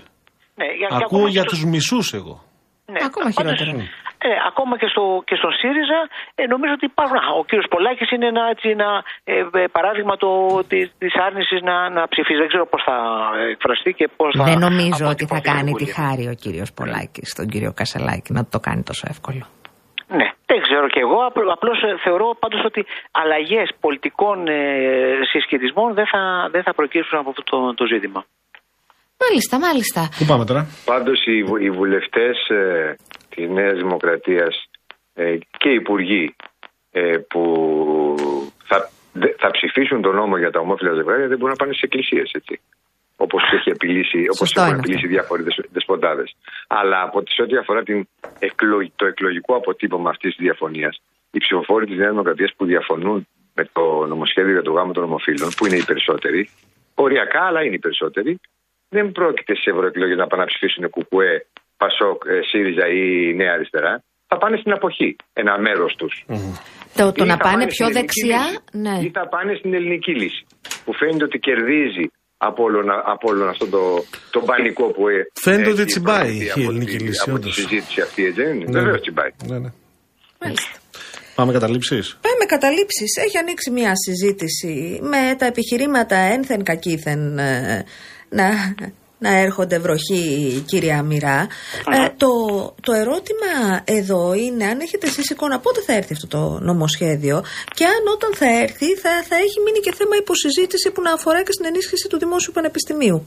Ναι, 0.60 0.66
για, 0.80 0.88
και 0.90 0.94
Ακούω 0.94 1.18
ακόμα 1.18 1.28
για 1.28 1.42
και 1.42 1.54
στο- 1.54 1.64
του 1.64 1.68
μισούς 1.74 2.06
εγώ. 2.20 2.36
Ναι, 2.92 3.00
Ακόμα 3.08 3.28
πάντως, 3.36 3.58
χειρότερα. 3.58 3.70
ε, 4.28 4.30
ακόμα 4.50 4.74
και, 4.80 4.88
στο, 4.92 5.02
και 5.28 5.36
στον 5.40 5.52
ΣΥΡΙΖα 5.60 6.00
ε, 6.40 6.42
νομίζω 6.52 6.72
ότι 6.78 6.86
υπάρχουν. 6.92 7.16
Α, 7.26 7.28
Ο 7.40 7.44
κύριος 7.48 7.68
Πολάκης 7.74 8.08
είναι 8.14 8.26
ένα, 8.34 8.42
έτσι, 8.54 8.66
ένα 8.76 8.90
ε, 9.24 9.34
ε, 9.62 9.66
παράδειγμα 9.76 10.14
το, 10.22 10.30
της, 10.70 10.84
της 11.02 11.12
άρνησης 11.26 11.60
να, 11.68 11.76
να 11.96 12.02
ψηφίσει. 12.12 12.38
Δεν 12.42 12.48
ξέρω 12.52 12.66
πώς 12.72 12.82
θα 12.88 12.96
εκφραστεί 13.54 13.90
και 13.98 14.06
πώς 14.18 14.30
θα... 14.38 14.44
Δεν 14.50 14.58
νομίζω 14.68 15.04
ότι 15.14 15.24
θα 15.32 15.36
αποτυπωθεί 15.38 15.48
κάνει 15.50 15.70
το 15.70 15.76
τη 15.80 15.84
Βουλή. 15.84 15.96
χάρη 15.98 16.24
ο 16.34 16.36
κύριος 16.42 16.70
Πολάκης 16.78 17.26
στον 17.34 17.46
κύριο 17.52 17.72
Κασελάκη 17.80 18.30
να 18.38 18.42
το 18.52 18.58
κάνει 18.66 18.82
τόσο 18.90 19.04
εύκολο. 19.14 19.44
Ναι, 20.18 20.28
δεν 20.50 20.58
ξέρω 20.66 20.86
κι 20.94 20.98
εγώ. 21.06 21.18
Απλ- 21.30 21.50
Απλώς 21.56 21.78
ε, 21.82 21.88
θεωρώ 22.04 22.36
πάντως 22.42 22.62
ότι 22.64 22.80
αλλαγές 23.10 23.68
πολιτικών 23.80 24.36
ε, 24.48 24.58
συσχετισμών 25.30 25.94
δεν 25.94 26.06
θα, 26.12 26.48
δεν 26.50 26.62
θα 26.62 26.74
προκύψουν 26.74 27.18
από 27.18 27.28
αυτό 27.30 27.42
το, 27.42 27.74
το 27.74 27.84
ζήτημα. 27.92 28.24
Μάλιστα, 29.24 29.58
μάλιστα. 29.58 30.08
Πού 30.18 30.24
πάμε 30.24 30.44
τώρα; 30.44 30.66
Πάντως 30.84 31.18
οι, 31.26 31.42
βου- 31.42 31.62
οι 31.62 31.70
βουλευτές 31.70 32.48
ε, 32.48 32.94
της 33.34 33.48
Νέας 33.48 33.76
Δημοκρατίας 33.78 34.54
ε, 35.14 35.36
και 35.58 35.68
οι 35.68 35.74
υπουργοί 35.74 36.34
ε, 36.90 37.16
που 37.28 37.42
θα, 38.64 38.90
δε- 39.12 39.34
θα 39.38 39.50
ψηφίσουν 39.50 40.02
τον 40.02 40.14
νόμο 40.14 40.36
για 40.38 40.50
τα 40.50 40.60
ομόφυλα 40.60 40.92
ζευγάρια 40.94 41.26
δεν 41.28 41.36
μπορούν 41.38 41.54
να 41.56 41.60
πάνε 41.62 41.72
στι 41.72 41.80
εκκλησίες, 41.84 42.30
έτσι. 42.32 42.60
Όπως 43.16 43.42
έχει 43.56 43.70
επιλύσει, 43.70 44.18
όπως 44.32 44.36
Σωστό 44.38 44.60
έχουν 44.60 44.72
είναι 44.72 44.80
επιλύσει 44.82 45.04
αυτό. 45.04 45.14
διάφοροι 45.16 45.42
δεσ- 45.42 45.68
δεσποτάδες. 45.72 46.30
Αλλά 46.66 47.02
από 47.02 47.22
τις 47.22 47.38
ό,τι 47.38 47.56
αφορά 47.56 47.82
την 47.82 48.08
εκλο- 48.38 48.90
το 48.96 49.06
εκλογικό 49.06 49.54
αποτύπωμα 49.56 50.10
αυτής 50.10 50.34
της 50.36 50.44
διαφωνίας, 50.46 50.94
οι 51.30 51.38
ψηφοφόροι 51.38 51.86
της 51.86 51.96
Νέας 51.96 52.10
Δημοκρατίας 52.10 52.50
που 52.56 52.64
διαφωνούν 52.64 53.26
με 53.54 53.64
το 53.72 54.06
νομοσχέδιο 54.06 54.52
για 54.52 54.62
το 54.62 54.72
γάμο 54.72 54.92
των 54.92 55.04
ομοφύλων, 55.04 55.48
που 55.56 55.66
είναι 55.66 55.76
οι 55.76 55.84
περισσότεροι, 55.90 56.48
οριακά, 56.94 57.42
αλλά 57.48 57.60
είναι 57.64 57.74
οι 57.74 57.78
περισσότεροι, 57.78 58.40
δεν 58.94 59.12
πρόκειται 59.12 59.54
σε 59.62 59.70
ευρωεκλογές 59.72 60.16
να 60.22 60.26
πάνε 60.26 60.42
να 60.42 60.48
ψηφίσουν 60.50 60.90
Κουκουέ, 60.94 61.32
Πασόκ, 61.82 62.18
ε, 62.26 62.40
ΣΥΡΙΖΑ 62.48 62.86
ή 63.00 63.34
Νέα 63.40 63.52
Αριστερά. 63.56 63.92
Θα 64.30 64.36
πάνε 64.38 64.56
στην 64.56 64.72
αποχή 64.72 65.16
ένα 65.32 65.58
μέρος 65.66 65.92
τους. 66.00 66.24
Το, 66.98 67.12
το 67.12 67.24
Ή 67.24 67.26
να 67.26 67.36
θα 67.36 67.42
πάνε 67.46 67.62
στην 67.62 67.68
πιο 67.76 67.86
ελληνική 67.86 68.00
δεξιά, 68.00 68.42
λύση. 68.44 68.58
ναι. 68.84 68.94
Ή 69.06 69.10
θα 69.18 69.24
πάνε 69.28 69.52
στην 69.58 69.74
ελληνική 69.74 70.12
λύση. 70.20 70.42
Που 70.84 70.92
φαίνεται 70.94 71.24
ότι 71.24 71.38
κερδίζει 71.38 72.06
από 72.36 72.62
όλον, 72.62 72.86
από 73.14 73.28
όλον 73.30 73.48
αυτό 73.48 73.66
το, 73.66 73.82
το 74.30 74.40
πανικό 74.40 74.84
που 74.94 75.08
ε, 75.08 75.26
Φαίνεται 75.40 75.62
έχει 75.62 75.70
ότι 75.80 75.84
τσιμπάει 75.84 76.18
προκληθεί 76.36 76.46
η 76.60 76.62
από 76.62 76.70
ελληνική 76.70 76.96
τη- 76.96 77.04
λύση, 77.04 77.20
Από 77.26 77.30
τη 77.30 77.36
όντως. 77.44 77.54
συζήτηση 77.54 78.00
αυτή, 78.00 78.24
έτσι 78.24 78.42
δεν 78.42 78.54
είναι; 78.54 78.64
Ναι, 78.64 78.78
Βεβαίως 78.78 78.94
ναι. 78.94 79.00
τσιμπάει. 79.00 79.30
Ναι, 79.46 79.58
ναι. 79.58 79.70
Μάλιστα. 80.42 80.70
Πάμε 81.34 81.52
καταλήψεις. 81.52 82.18
Πάμε 82.20 82.44
καταλήψεις. 82.46 83.16
Έχει 83.24 83.38
ανοίξει 83.38 83.70
μια 83.70 83.92
συζήτηση 84.06 85.00
με 85.02 85.34
τα 85.38 85.46
επιχειρήματα 85.46 86.16
ένθεν 86.16 86.62
κακήθεν 86.64 87.38
ε, 87.38 87.84
να, 88.38 88.46
να 89.18 89.30
έρχονται 89.44 89.78
βροχή, 89.78 90.24
κυρία 90.70 91.02
Μοιρά. 91.02 91.40
Ε, 91.96 92.08
το, 92.22 92.32
το 92.86 92.92
ερώτημα 93.02 93.52
εδώ 93.98 94.22
είναι 94.34 94.64
αν 94.72 94.78
έχετε 94.80 95.06
εσείς 95.06 95.30
εικόνα 95.30 95.58
πότε 95.64 95.80
θα 95.86 95.92
έρθει 95.92 96.12
αυτό 96.12 96.28
το 96.36 96.42
νομοσχέδιο 96.68 97.36
και 97.76 97.84
αν 97.94 98.02
όταν 98.14 98.30
θα 98.40 98.48
έρθει 98.64 98.88
θα, 99.02 99.12
θα 99.28 99.36
έχει 99.44 99.58
μείνει 99.64 99.80
και 99.84 99.92
θέμα 99.98 100.14
υποσυζήτηση 100.24 100.92
που 100.92 101.02
να 101.06 101.12
αφορά 101.12 101.40
και 101.46 101.52
στην 101.56 101.66
ενίσχυση 101.70 102.06
του 102.08 102.18
Δημόσιου 102.18 102.52
Πανεπιστημίου. 102.56 103.18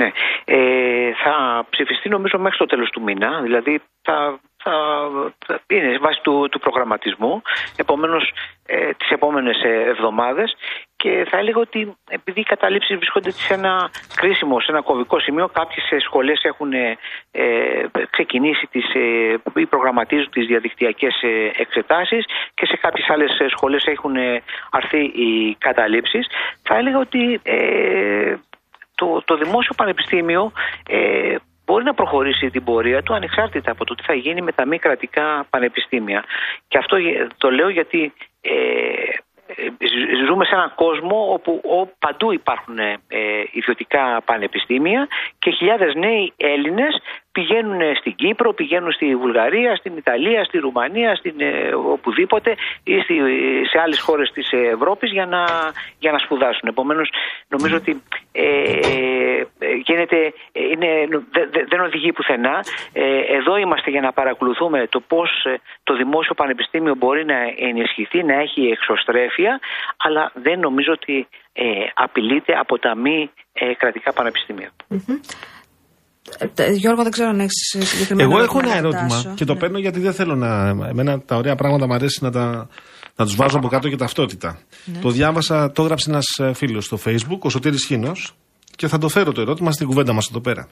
Ναι. 0.00 0.08
Ε, 0.44 1.10
θα 1.24 1.34
ψηφιστεί 1.70 2.08
νομίζω 2.08 2.38
μέχρι 2.38 2.58
το 2.58 2.66
τέλος 2.66 2.90
του 2.90 3.02
μήνα, 3.02 3.40
δηλαδή 3.42 3.82
θα, 4.02 4.40
θα, 4.62 4.72
θα- 5.46 5.60
είναι 5.66 5.98
βάσει 5.98 6.20
του, 6.22 6.48
του 6.50 6.58
προγραμματισμού, 6.58 7.42
επομένως 7.76 8.32
ε, 8.66 8.90
τις 8.92 9.10
επόμενες 9.10 9.62
ε, 9.62 9.68
εβδομάδες 9.88 10.56
και 10.96 11.26
θα 11.30 11.38
έλεγα 11.38 11.58
ότι 11.60 11.96
επειδή 12.08 12.40
οι 12.40 12.44
καταλήψεις 12.44 12.96
βρίσκονται 12.96 13.30
σε 13.30 13.54
ένα 13.54 13.90
κρίσιμο, 14.14 14.60
σε 14.60 14.70
ένα 14.70 14.80
κομβικό 14.82 15.18
σημείο, 15.20 15.48
κάποιες 15.48 15.90
ε, 15.90 15.98
σχολές 16.00 16.40
έχουν 16.44 16.72
ε, 16.72 16.96
ε, 17.30 17.44
ξεκινήσει 18.10 18.66
τις, 18.70 18.94
ε, 18.94 19.36
ή 19.60 19.66
προγραμματίζουν 19.66 20.30
τις 20.30 20.46
διαδικτυακές 20.46 21.22
ε, 21.22 21.50
εξετάσεις 21.56 22.24
και 22.54 22.66
σε 22.66 22.76
κάποιες 22.76 23.08
άλλες 23.10 23.38
ε, 23.38 23.48
σχολές 23.48 23.84
έχουν 23.86 24.16
ε, 24.16 24.42
αρθεί 24.70 24.98
οι 25.04 25.54
καταλήψεις. 25.58 26.26
Θα 26.62 26.76
έλεγα 26.76 26.98
ότι 26.98 27.40
ε, 27.42 28.34
το, 28.94 29.22
το 29.24 29.36
δημόσιο 29.36 29.74
πανεπιστήμιο 29.76 30.52
ε, 30.88 31.34
μπορεί 31.70 31.84
να 31.84 31.94
προχωρήσει 31.94 32.50
την 32.50 32.64
πορεία 32.64 33.02
του 33.02 33.14
ανεξάρτητα 33.14 33.70
από 33.70 33.84
το 33.84 33.94
τι 33.94 34.02
θα 34.02 34.14
γίνει 34.14 34.42
με 34.42 34.52
τα 34.52 34.66
μη 34.66 34.78
κρατικά 34.78 35.46
πανεπιστήμια. 35.50 36.24
Και 36.68 36.78
αυτό 36.78 36.96
γε- 36.96 37.26
το 37.36 37.50
λέω 37.50 37.68
γιατί 37.68 38.12
ε, 38.40 38.50
ε, 39.46 39.64
ζ- 39.92 40.26
ζούμε 40.26 40.44
σε 40.44 40.54
έναν 40.54 40.72
κόσμο 40.74 41.32
όπου 41.32 41.60
ο- 41.64 41.86
παντού 41.98 42.32
υπάρχουν 42.32 42.78
ε, 42.78 42.98
ιδιωτικά 43.50 44.22
πανεπιστήμια 44.24 45.08
και 45.38 45.50
χιλιάδες 45.50 45.94
νέοι 45.94 46.32
Έλληνες 46.36 47.00
πηγαίνουν 47.32 47.80
στην 47.96 48.14
Κύπρο, 48.14 48.52
πηγαίνουν 48.52 48.92
στη 48.92 49.16
Βουλγαρία, 49.16 49.76
στην 49.76 49.96
Ιταλία, 49.96 50.44
στη 50.44 50.58
Ρουμανία, 50.58 51.14
στην, 51.14 51.34
ε, 51.40 51.70
οπουδήποτε 51.74 52.54
ή 52.84 53.00
στη, 53.00 53.14
σε 53.70 53.78
άλλες 53.80 54.00
χώρες 54.00 54.30
της 54.30 54.50
Ευρώπης 54.52 55.10
για 55.12 55.26
να, 55.26 55.44
για 55.98 56.12
να 56.12 56.18
σπουδάσουν. 56.18 56.68
Επομένως 56.68 57.10
νομίζω 57.48 57.76
ότι 57.76 58.02
ε, 58.32 58.42
ε, 59.58 59.72
γίνεται, 59.84 60.32
ε, 60.52 60.62
είναι, 60.62 61.08
δε- 61.30 61.46
δε- 61.46 61.64
δεν 61.68 61.80
οδηγεί 61.80 62.12
πουθενά. 62.12 62.64
Ε, 62.92 63.18
εδώ 63.18 63.56
είμαστε 63.56 63.90
για 63.90 64.00
να 64.00 64.12
παρακολουθούμε 64.12 64.86
το 64.86 65.00
πώς 65.00 65.44
ε, 65.44 65.60
το 65.82 65.94
δημόσιο 65.96 66.34
πανεπιστήμιο 66.34 66.94
μπορεί 66.94 67.24
να 67.24 67.36
ενισχυθεί, 67.58 68.22
να 68.22 68.34
έχει 68.34 68.60
εξωστρέφεια, 68.66 69.60
αλλά 69.96 70.30
δεν 70.34 70.58
νομίζω 70.60 70.92
ότι 70.92 71.28
ε, 71.52 71.64
απειλείται 71.94 72.58
από 72.58 72.78
τα 72.78 72.94
μη 72.94 73.30
ε, 73.52 73.74
κρατικά 73.74 74.12
πανεπιστήμια. 74.12 74.70
Ε, 74.88 74.96
τε- 75.16 75.59
Γιώργο, 76.76 77.02
δεν 77.02 77.12
ξέρω 77.12 77.28
αν 77.28 77.40
έχεις 77.40 77.88
συγκεκριμένο 77.88 78.30
Εγώ 78.30 78.42
έχω 78.42 78.58
ένα 78.58 78.68
να 78.68 78.76
ερώτημα 78.76 79.02
ρωτάσω. 79.02 79.32
και 79.34 79.44
το 79.44 79.56
παίρνω 79.56 79.78
γιατί 79.78 80.00
δεν 80.00 80.12
θέλω 80.12 80.34
να. 80.34 80.68
Εμένα 80.88 81.20
τα 81.20 81.36
ωραία 81.36 81.54
πράγματα 81.54 81.86
μου 81.86 81.94
αρέσει 81.94 82.18
να, 82.22 82.30
τα, 82.30 82.68
να 83.16 83.24
τους 83.24 83.36
βάζω 83.36 83.56
από 83.56 83.68
κάτω 83.68 83.88
και 83.88 83.96
ταυτότητα. 83.96 84.58
Το 85.00 85.10
διάβασα, 85.10 85.72
το 85.72 85.82
έγραψε 85.82 86.10
ένας 86.10 86.26
φίλος 86.54 86.84
στο 86.84 86.98
Facebook, 87.04 87.38
ο 87.40 87.50
Σωτήρης 87.50 87.84
Χίνος, 87.84 88.34
και 88.76 88.88
θα 88.88 88.98
το 88.98 89.08
φέρω 89.08 89.32
το 89.32 89.40
ερώτημα 89.40 89.72
στην 89.72 89.86
κουβέντα 89.86 90.12
μας 90.12 90.28
εδώ 90.28 90.40
πέρα. 90.40 90.68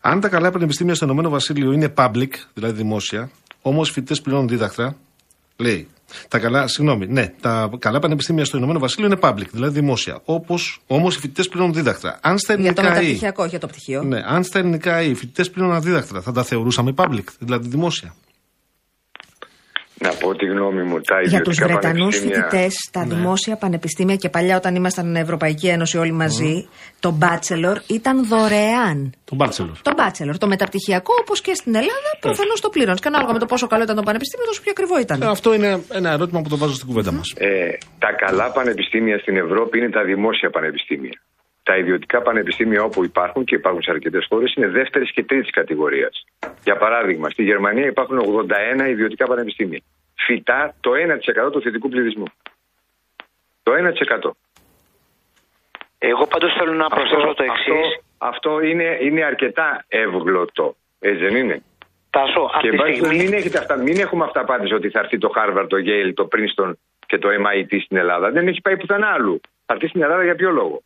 Αν 0.00 0.20
τα 0.20 0.28
καλά 0.28 0.50
πανεπιστήμια 0.50 0.94
στο 0.94 1.04
Ηνωμένο 1.04 1.28
Βασίλειο 1.28 1.72
είναι 1.72 1.92
public, 1.96 2.30
δηλαδή 2.54 2.74
δημόσια, 2.74 3.30
όμως 3.62 3.88
οι 3.88 3.92
φοιτητές 3.92 4.20
πληρώνουν 4.20 4.48
δίδακτρα, 4.48 4.96
λέει. 5.60 5.88
Τα 6.28 6.38
καλά, 6.38 6.66
συγγνώμη, 6.66 7.06
ναι, 7.06 7.32
τα 7.40 7.70
καλά 7.78 7.98
πανεπιστήμια 7.98 8.44
στο 8.44 8.56
Ηνωμένο 8.56 8.78
Βασίλειο 8.78 9.06
είναι 9.06 9.18
public, 9.22 9.46
δηλαδή 9.50 9.80
δημόσια. 9.80 10.20
Όμως 10.86 11.16
οι 11.16 11.18
φοιτητές 11.20 11.48
πληρώνουν 11.48 11.74
δίδακτρα. 11.74 12.18
Αν 12.22 12.38
στα 12.38 12.54
Για 12.54 12.72
το 12.72 12.80
ελληνικά 12.80 13.00
ή- 13.00 13.04
μεταπτυχιακό, 13.04 13.44
για 13.44 13.58
το 13.58 13.66
πτυχίο. 13.66 14.02
ναι, 14.02 14.22
αν 14.26 14.44
στα 14.44 14.58
ελληνικά 14.58 15.02
οι 15.02 15.14
φοιτητές 15.14 15.50
πλήρωναν 15.50 15.82
δίδακτρα, 15.82 16.20
θα 16.20 16.32
τα 16.32 16.42
θεωρούσαμε 16.42 16.92
public, 16.96 17.24
δηλαδή 17.38 17.68
δημόσια. 17.68 18.14
Να 20.02 20.10
πω 20.20 20.34
τη 20.34 20.46
γνώμη 20.46 20.82
μου. 20.82 21.00
Τα 21.00 21.20
Για 21.20 21.40
τους 21.40 21.56
ιδιωτικά 21.56 21.66
Βρετανούς 21.66 22.16
πανεπιστήμια- 22.16 22.48
φοιτητές, 22.48 22.88
τα 22.92 23.02
δημόσια 23.04 23.56
πανεπιστήμια 23.56 24.16
και 24.16 24.28
παλιά 24.28 24.56
όταν 24.56 24.74
ήμασταν 24.74 25.16
Ευρωπαϊκή 25.16 25.66
Ένωση 25.68 25.98
όλοι 25.98 26.12
μαζί, 26.12 26.68
το 27.00 27.18
Bachelor 27.20 27.76
ήταν 27.86 28.26
δωρεάν. 28.26 29.12
Το 29.24 29.36
bachelor. 29.40 29.72
Το 29.82 29.92
Bachelor, 29.96 30.34
το 30.38 30.46
μεταπτυχιακό, 30.46 31.12
όπως 31.20 31.40
και 31.40 31.54
στην 31.54 31.74
Ελλάδα, 31.74 32.10
προφανώς 32.20 32.60
το 32.60 32.68
πλήρωνες. 32.68 33.00
Και 33.00 33.08
ανάλογα 33.08 33.32
με 33.32 33.38
το 33.38 33.46
πόσο 33.46 33.66
καλό 33.66 33.82
ήταν 33.82 33.96
το 33.96 34.02
πανεπιστήμιο, 34.02 34.46
τόσο 34.46 34.60
πιο 34.62 34.70
ακριβό 34.70 34.98
ήταν. 35.00 35.22
Ε, 35.22 35.26
Αυτό 35.26 35.54
είναι 35.54 35.80
ένα 35.92 36.10
ερώτημα 36.12 36.40
που 36.42 36.48
το 36.48 36.56
βάζω 36.56 36.74
στην 36.74 36.86
κουβέντα 36.86 37.12
μας. 37.12 37.32
Ε, 37.36 37.48
τα 37.98 38.12
καλά 38.12 38.50
πανεπιστήμια 38.52 39.18
στην 39.18 39.36
Ευρώπη 39.36 39.78
είναι 39.78 39.90
τα 39.90 40.02
δημόσια 40.04 40.50
πανεπιστήμια. 40.50 41.20
Τα 41.70 41.76
ιδιωτικά 41.76 42.22
πανεπιστήμια 42.22 42.82
όπου 42.82 43.04
υπάρχουν 43.04 43.44
και 43.44 43.54
υπάρχουν 43.54 43.82
σε 43.82 43.90
αρκετές 43.90 44.26
χώρες 44.28 44.54
είναι 44.56 44.66
δεύτερης 44.66 45.12
και 45.12 45.24
τρίτης 45.24 45.50
κατηγορίας. 45.50 46.24
Για 46.64 46.76
παράδειγμα, 46.76 47.30
στη 47.30 47.42
Γερμανία 47.42 47.86
υπάρχουν 47.86 48.18
81 48.18 48.88
ιδιωτικά 48.88 49.26
πανεπιστήμια. 49.26 49.80
Φυτά 50.26 50.74
το 50.80 50.90
1% 50.94 51.50
του 51.52 51.62
θετικού 51.62 51.88
πληθυσμού. 51.88 52.24
Το 53.62 53.72
1%. 53.72 54.30
Εγώ 55.98 56.26
πάντως 56.26 56.52
θέλω 56.58 56.72
να 56.72 56.88
προσθέσω 56.88 57.34
το 57.34 57.42
εξής. 57.42 57.68
Αυτό, 57.68 58.02
αυτό 58.18 58.60
είναι, 58.60 58.98
είναι 59.00 59.24
αρκετά 59.24 59.84
εύγλωτο. 59.88 60.76
Έτσι 61.00 61.22
δεν 61.24 61.36
είναι; 61.36 61.62
Τάσο, 62.10 62.40
αυτή 62.54 62.60
Και 62.64 62.70
τη 62.70 62.76
βάζει- 62.76 62.94
στιγμή 62.96 63.16
μην, 63.16 63.32
έχετε 63.32 63.58
αυτά, 63.58 63.76
μην 63.76 64.00
έχουμε 64.00 64.24
αυταπάτηση 64.24 64.74
ότι 64.74 64.90
θα 64.90 64.98
έρθει 64.98 65.18
το 65.18 65.32
Harvard, 65.36 65.66
το 65.68 65.76
Yale, 65.76 66.12
το 66.14 66.28
Princeton 66.32 66.72
και 67.06 67.18
το 67.18 67.28
MIT 67.28 67.80
στην 67.84 67.96
Ελλάδα. 67.96 68.30
Δεν 68.30 68.48
έχει 68.48 68.60
πάει 68.60 68.76
πουθενά 68.76 69.06
άλλου. 69.06 69.40
Θα 69.66 69.74
έρθει 69.74 69.88
στην 69.88 70.02
Ελλάδα 70.02 70.24
για 70.24 70.34
ποιο 70.34 70.50
λόγο; 70.50 70.82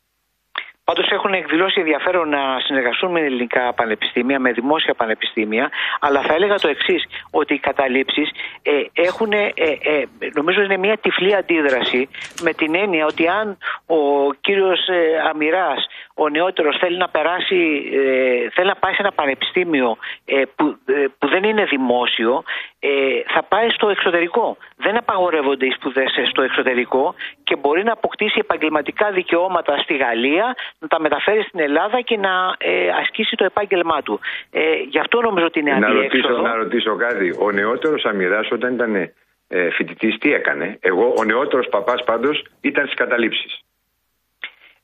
Πάντως 0.85 1.09
έχουν 1.11 1.33
εκδηλώσει 1.33 1.81
ενδιαφέρον 1.81 2.29
να 2.29 2.61
συνεργαστούν 2.65 3.11
με 3.11 3.21
ελληνικά 3.21 3.73
πανεπιστήμια, 3.73 4.39
με 4.39 4.53
δημόσια 4.53 4.95
πανεπιστήμια, 4.95 5.71
αλλά 6.01 6.21
θα 6.21 6.35
έλεγα 6.35 6.55
το 6.55 6.69
εξής, 6.69 7.05
ότι 7.31 7.55
οι 7.55 7.59
καταλήψεις 7.59 8.31
ε, 8.63 9.03
έχουν, 9.03 9.33
ε, 9.33 9.53
ε, 9.55 10.05
νομίζω 10.35 10.63
είναι 10.63 10.77
μια 10.77 10.97
τυφλή 10.97 11.35
αντίδραση 11.35 12.09
με 12.43 12.53
την 12.53 12.75
έννοια 12.75 13.07
ότι 13.07 13.29
αν 13.29 13.59
ο 13.87 14.33
κύριος 14.41 14.89
ε, 14.89 15.29
Αμυρά, 15.31 15.75
ο 16.15 16.29
νεότερος, 16.29 16.77
θέλει 16.81 16.97
να 16.97 17.09
περάσει, 17.09 17.91
ε, 17.93 18.49
θέλει 18.51 18.69
να 18.69 18.75
πάει 18.75 18.93
σε 18.93 19.01
ένα 19.01 19.13
πανεπιστήμιο 19.13 19.97
ε, 20.25 20.43
που, 20.57 20.77
ε, 20.85 21.05
που 21.19 21.29
δεν 21.29 21.43
είναι 21.45 21.65
δημόσιο, 21.65 22.43
ε, 22.79 22.89
θα 23.35 23.43
πάει 23.43 23.69
στο 23.71 23.89
εξωτερικό. 23.89 24.57
Δεν 24.77 24.97
απαγορεύονται 24.97 25.67
οι 25.67 25.71
σπουδές 25.71 26.11
στο 26.31 26.43
εξωτερικό 26.43 27.15
και 27.45 27.57
μπορεί 27.57 27.85
να 27.85 27.93
αποκτήσει 27.93 28.39
επαγγελματικά 28.41 29.11
δικαιώματα 29.11 29.79
στη 29.79 29.97
Γαλλία, 29.97 30.55
να 30.79 30.89
τα 30.89 31.01
μεταφέρει 31.01 31.43
στην 31.43 31.61
Ελλάδα 31.61 32.01
και 32.01 32.17
να 32.17 32.55
ε, 32.59 32.89
ασκήσει 32.89 33.37
το 33.37 33.45
επάγγελμά 33.45 34.03
του. 34.03 34.21
Ε, 34.51 34.61
γι' 34.89 34.99
αυτό 34.99 35.21
νομίζω 35.21 35.47
ότι 35.47 35.59
είναι 35.61 35.73
Να 35.73 35.93
ρωτήσω, 35.93 36.07
αντιέξοδο. 36.07 36.43
να 36.43 36.55
ρωτήσω 36.55 36.97
κάτι. 36.97 37.37
Ο 37.41 37.51
νεότερος 37.51 38.05
Αμυράς 38.05 38.51
όταν 38.51 38.75
ήταν 38.75 38.95
ε, 39.49 39.71
φοιτητής, 39.71 40.19
τι 40.19 40.33
έκανε; 40.33 40.79
Εγώ, 40.81 41.15
ο 41.17 41.25
νεότερος 41.25 41.69
παπάς 41.69 42.05
πάντως 42.05 42.45
ήταν 42.61 42.85
στις 42.85 42.97
καταλήψεις. 42.97 43.65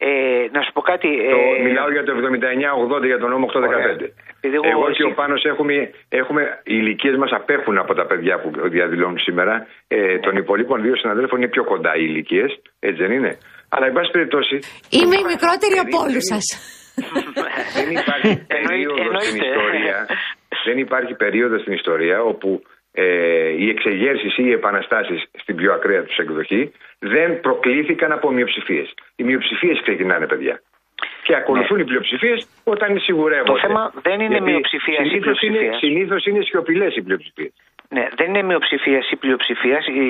Ε, 0.03 0.11
να 0.53 0.61
σου 0.65 0.73
πω 0.73 0.81
κάτι. 0.93 1.09
Το, 1.35 1.39
ε, 1.59 1.63
μιλάω 1.67 1.91
για 1.97 2.03
το 2.07 2.13
79-80 2.13 3.07
για 3.07 3.19
τον 3.23 3.31
νόμο 3.31 3.45
815. 3.47 4.07
Επειδή 4.39 4.55
εγώ 4.59 4.69
Εγώ 4.75 4.85
εσύ- 4.89 4.97
και 4.97 5.05
ο 5.11 5.15
Πάνος 5.21 5.43
έχουμε, 5.45 5.75
έχουμε 6.09 6.43
οι 6.71 6.75
ηλικίες 6.83 7.17
μας 7.17 7.31
απέχουν 7.33 7.77
από 7.79 7.95
τα 7.95 8.05
παιδιά 8.07 8.35
που 8.41 8.49
διαδηλώνουν 8.77 9.19
σήμερα. 9.19 9.67
Ε, 9.89 10.19
των 10.19 10.37
υπολείπων 10.37 10.83
δύο 10.83 10.97
συναδέλφων 10.97 11.39
είναι 11.39 11.49
πιο 11.57 11.65
κοντά 11.65 11.93
οι 11.97 12.05
ηλικίες, 12.11 12.51
έτσι 12.81 13.03
δεν 13.03 13.13
είναι; 13.13 13.33
Αλλά, 13.69 13.87
εν 13.87 13.93
πάση 13.93 14.11
περιπτώσει. 14.11 14.57
Είμαι 14.99 15.17
η 15.23 15.25
μικρότερη 15.33 15.77
από 15.85 15.97
όλους 16.05 16.25
σα. 16.33 16.39
δεν 17.79 17.89
υπάρχει 18.01 18.29
Εννοεί- 18.29 18.47
περίοδος 18.57 19.23
στην 19.25 19.43
εννοείται. 19.43 19.47
ιστορία. 19.51 19.97
δεν 20.65 20.79
υπάρχει 20.79 21.15
περίοδος 21.15 21.61
στην 21.61 21.73
ιστορία 21.73 22.23
όπου 22.23 22.63
ε, 22.93 23.49
οι 23.49 23.69
εξεγέρσεις 23.69 24.37
ή 24.39 24.43
οι 24.47 24.53
επαναστάσεις 24.53 25.23
στην 25.39 25.57
πιο 25.57 25.73
ακραία 25.73 26.03
τους 26.03 26.17
εκδοχή 26.17 26.73
δεν 26.99 27.41
προκλήθηκαν 27.41 28.13
από 28.13 28.31
μειοψηφίες. 28.31 28.95
Οι 29.17 29.23
μειοψηφίες 29.23 29.81
ξεκινάνε, 29.83 30.27
παιδιά. 30.27 30.63
Και 31.23 31.35
ακολουθούν 31.37 31.79
οι 31.81 31.85
πλειοψηφίες 31.85 32.47
όταν 32.65 32.99
σιγουρεύονται. 33.01 33.53
Το 33.53 33.59
θέμα 33.59 33.93
δεν 34.03 34.21
είναι 34.21 34.29
Γιατί 34.37 34.51
μειοψηφίας 34.51 35.05
ή 35.07 35.09
συνήθως 35.09 35.41
είναι, 35.43 35.57
πλειοψηφίας. 35.59 35.79
συνήθως 35.79 36.25
είναι 36.27 36.41
σιωπηλές 36.43 36.97
οι 36.97 37.03
πλειοψηφίες. 37.03 37.53
Ναι, 37.89 38.09
δεν 38.15 38.29
είναι 38.29 38.43
μειοψηφίας 38.43 39.11
ή 39.11 39.17
πλειοψηφίας. 39.17 39.87
Η, 39.87 40.05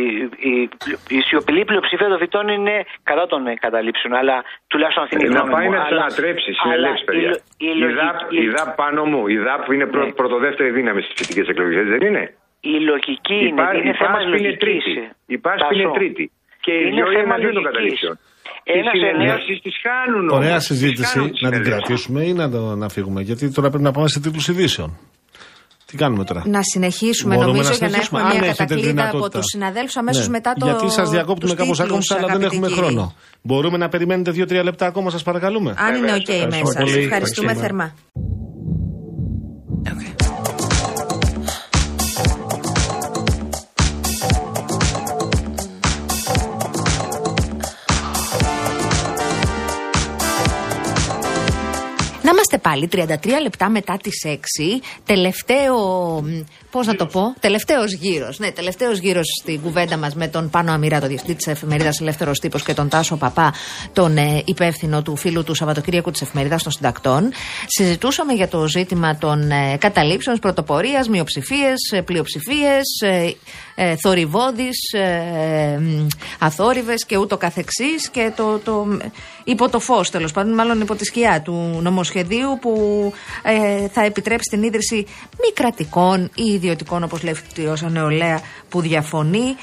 η, 0.51 0.69
η 1.09 1.21
σιωπηλή 1.21 1.65
πλειοψηφία 1.65 2.09
των 2.09 2.19
φυτών 2.19 2.49
είναι 2.49 2.85
κατά 3.03 3.27
των 3.27 3.47
ε, 3.47 3.55
καταλήψεων, 3.55 4.15
αλλά 4.15 4.45
τουλάχιστον 4.67 5.03
αυτή 5.05 5.15
είναι 5.17 5.25
η 5.25 5.27
Ε, 5.29 5.33
να 5.33 5.39
γνώμη 5.39 5.53
πάει 5.55 5.67
μου. 5.67 5.73
να 5.73 5.83
Αλλά- 5.85 6.01
ανατρέψεις, 6.01 6.57
αλλά 6.65 6.73
συνελεύσει, 6.75 7.05
παιδιά. 7.05 7.31
η- 7.59 7.67
η 7.67 7.73
Η, 7.77 7.87
ΔΑΠ, 7.87 8.21
λογική- 8.23 8.43
η 8.45 8.49
ΔΑΠ 8.49 8.77
πάνω 8.77 9.05
μου, 9.05 9.27
η 9.29 9.37
ΔΑΠ 9.39 9.73
είναι 9.73 9.87
πρω, 9.87 10.05
Ναι. 10.05 10.13
πρωτοδεύτερη 10.13 10.71
δύναμη 10.71 11.03
στις 11.03 11.15
φοιτητικές 11.17 11.49
εκλογές, 11.49 11.87
δεν 11.87 12.01
είναι; 12.01 12.35
Η 12.73 12.75
λογική 12.91 13.37
είναι, 13.45 13.53
Υπά- 13.55 13.75
είναι 13.79 13.93
η 13.95 13.99
θέμα 14.01 14.17
ΠΑΣΠ 14.17 14.27
είναι 14.27 14.37
λογικής. 14.37 14.59
τρίτη. 14.65 14.93
Η 15.35 15.37
ΠΑΣΠ 15.45 15.61
Τάσο, 15.63 15.75
είναι 15.77 15.91
τρίτη. 15.99 16.25
Και 16.65 16.73
οι 16.77 16.83
είναι 16.85 16.95
δυο 16.97 17.07
είναι 17.07 17.19
θέμα 17.21 17.35
εναντίον 17.35 17.53
των 17.57 17.63
λογικής. 17.67 17.71
καταλήψεων. 17.71 18.15
Τι 18.65 18.71
Ένας 18.79 18.95
συνελεύσει 18.99 19.53
τις 19.65 19.77
κάνουν 19.89 20.23
όμως. 20.29 20.39
Ωραία 20.41 20.57
Τις 20.61 20.67
συζήτηση. 20.71 21.15
κάνουν 21.15 21.31
τις 21.33 21.41
Να 21.45 21.49
την 21.51 21.63
συνελεύσεις. 21.63 21.73
κρατήσουμε 21.75 22.21
ή 22.31 22.33
να, 22.41 22.47
το, 22.55 22.61
να 22.83 22.87
φύγουμε; 22.95 23.21
Γιατί 23.29 23.45
τώρα 23.57 23.69
πρέπει 23.73 23.85
να 23.89 23.93
πάμε 23.97 24.09
σε 24.15 24.19
τίτλους 24.25 24.47
ειδήσεων. 24.53 24.91
Τι 25.89 25.95
κάνουμε 26.03 26.25
τώρα; 26.31 26.41
Να 26.57 26.63
συνεχίσουμε 26.73 27.35
Μπορούμε 27.35 27.53
νομίζω 27.53 27.71
να 27.71 27.77
για 27.77 27.87
να 27.87 27.91
συνεχίσουμε, 27.93 28.19
έχουμε 28.21 28.33
αν 28.35 28.39
μια 28.41 28.49
έχετε 28.51 28.63
κατακλείδα 28.65 28.91
από 28.91 29.01
δυνατότητα. 29.11 29.39
τους 29.39 29.49
συναδέλφους 29.55 29.97
αμέσως 30.03 30.27
Ναι. 30.27 30.33
μετά 30.37 30.51
το. 30.59 30.65
Γιατί 30.67 30.87
σας 30.99 31.09
διακόπτουμε 31.17 31.53
τους 31.55 31.61
κάπως 31.63 31.79
τίτλους, 31.79 32.11
ακόμη, 32.11 32.23
αλλά 32.25 32.27
δεν 32.33 32.37
αγαπητοί 32.37 32.57
έχουμε 32.57 32.69
κύριοι. 32.69 32.81
χρόνο. 32.95 33.05
Μπορούμε 33.49 33.77
να 33.85 33.89
περιμένετε 33.89 34.31
δύο-τρία 34.31 34.63
λεπτά 34.69 34.87
ακόμα, 34.87 35.11
σας 35.11 35.23
παρακαλούμε. 35.23 35.71
Αν 35.87 35.95
είναι 35.95 36.13
οκ 36.13 36.29
Ευχαριστώ 36.29 36.47
μέσα. 36.47 36.79
πολύ. 36.81 37.05
Ευχαριστούμε 37.05 37.51
Ευχαριστούμε. 37.51 37.53
θερμά. 37.55 37.87
Είμαστε 52.51 52.69
πάλι 52.69 52.89
33 52.93 53.43
λεπτά 53.43 53.69
μετά 53.69 53.97
τις 54.03 54.27
6, 54.27 54.37
τελευταίο. 55.05 55.77
Πώς 56.71 56.87
να 56.87 56.97
το 56.97 57.07
πω, 57.07 57.35
τελευταίος 57.41 57.93
γύρος. 57.93 58.39
Ναι, 58.39 58.51
τελευταίος 58.51 58.99
γύρος 58.99 59.27
στην 59.41 59.61
κουβέντα 59.61 59.97
μας 59.97 60.15
με 60.15 60.29
τον 60.29 60.51
Πάνο 60.51 60.73
Αμυρά, 60.73 61.01
το 61.01 61.07
διευθυντή 61.07 61.35
της 61.35 61.47
εφημερίδας 61.47 62.01
Ελεύθερος 62.01 62.39
Τύπος 62.39 62.63
και 62.63 62.75
τον 62.75 62.89
Τάσο 62.89 63.17
Παπά, 63.17 63.55
τον 63.93 64.17
ε, 64.17 64.43
υπεύθυνο 64.45 65.03
του 65.03 65.17
φίλου 65.17 65.45
του 65.45 65.55
Σαββατοκύριακου 65.55 66.11
της 66.11 66.23
εφημερίδας 66.23 66.63
των 66.63 66.73
συντακτών. 66.73 67.33
Συζητούσαμε 67.67 68.33
για 68.33 68.49
το 68.49 68.67
ζήτημα 68.67 69.17
των 69.17 69.51
ε, 69.51 69.77
καταλήψεων, 69.79 70.39
πρωτοπορίας, 70.39 71.09
μειοψηφίες, 71.09 72.03
πλειοψηφίες, 72.05 73.01
ε, 73.01 73.35
ε, 73.75 73.97
θορυβόδεις, 73.97 74.93
ε, 74.93 75.81
αθόρυβες 76.39 77.05
και 77.05 77.17
ούτω 77.17 77.37
καθεξής 77.37 78.09
και 78.11 78.33
το, 78.37 78.59
το, 78.59 78.87
υπό 79.45 79.69
το 79.69 79.81
φως 79.81 80.11
τέλος 80.11 80.33
πάντων, 80.33 80.55
μάλλον 80.55 80.81
υπό 80.81 80.95
τη 80.95 81.05
σκιά 81.05 81.43
του 81.45 81.79
νομοσχεδίου 81.83 82.59
που 82.61 82.73
ε, 83.43 83.89
θα 83.89 84.05
επιτρέψει 84.05 84.51
την 84.51 84.63
ίδρυση 84.63 84.95
μη 85.31 85.53
κρατικών 85.55 86.31
ή 86.35 86.59
ιδιωτικών 86.61 87.03
όπως 87.03 87.23
λέει 87.23 87.35
ο 87.85 87.89
νεολαία 87.89 88.41
που 88.69 88.81
διαφωνεί 88.81 89.57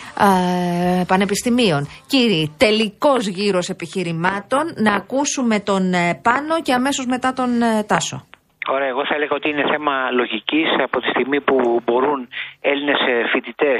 ε, 0.99 1.03
πανεπιστημίων. 1.03 1.88
Κύριοι, 2.07 2.52
τελικός 2.57 3.28
γύρος 3.28 3.69
επιχειρημάτων 3.69 4.74
να 4.76 4.94
ακούσουμε 4.94 5.60
τον 5.60 5.94
ε, 5.94 6.19
Πάνο 6.22 6.61
και 6.61 6.74
αμέσως 6.74 7.06
μετά 7.06 7.34
τον 7.34 7.61
ε, 7.61 7.84
Τάσο. 7.84 8.26
Ωραία, 8.69 8.88
εγώ 8.88 9.06
θα 9.06 9.15
έλεγα 9.15 9.35
ότι 9.35 9.49
είναι 9.49 9.65
θέμα 9.72 10.10
λογικής 10.11 10.68
από 10.80 10.99
τη 10.99 11.07
στιγμή 11.07 11.41
που 11.41 11.81
μπορούν 11.85 12.27
Έλληνες 12.61 12.99
φοιτητές 13.31 13.80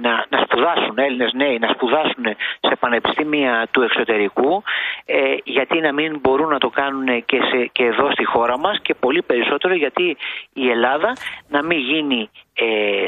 να, 0.00 0.26
να 0.28 0.44
σπουδάσουν, 0.44 0.98
Έλληνες 0.98 1.32
νέοι 1.32 1.58
να 1.58 1.68
σπουδάσουν 1.68 2.24
σε 2.60 2.76
πανεπιστήμια 2.80 3.66
του 3.70 3.82
εξωτερικού, 3.82 4.62
ε, 5.04 5.34
γιατί 5.44 5.80
να 5.80 5.92
μην 5.92 6.18
μπορούν 6.20 6.48
να 6.48 6.58
το 6.58 6.68
κάνουν 6.68 7.24
και, 7.24 7.40
σε, 7.50 7.70
και 7.72 7.84
εδώ 7.84 8.10
στη 8.10 8.24
χώρα 8.24 8.58
μας 8.58 8.78
και 8.82 8.94
πολύ 8.94 9.22
περισσότερο 9.22 9.74
γιατί 9.74 10.16
η 10.52 10.70
Ελλάδα 10.70 11.12
να 11.48 11.62
μην 11.62 11.78
γίνει 11.78 12.30
ε, 12.54 12.66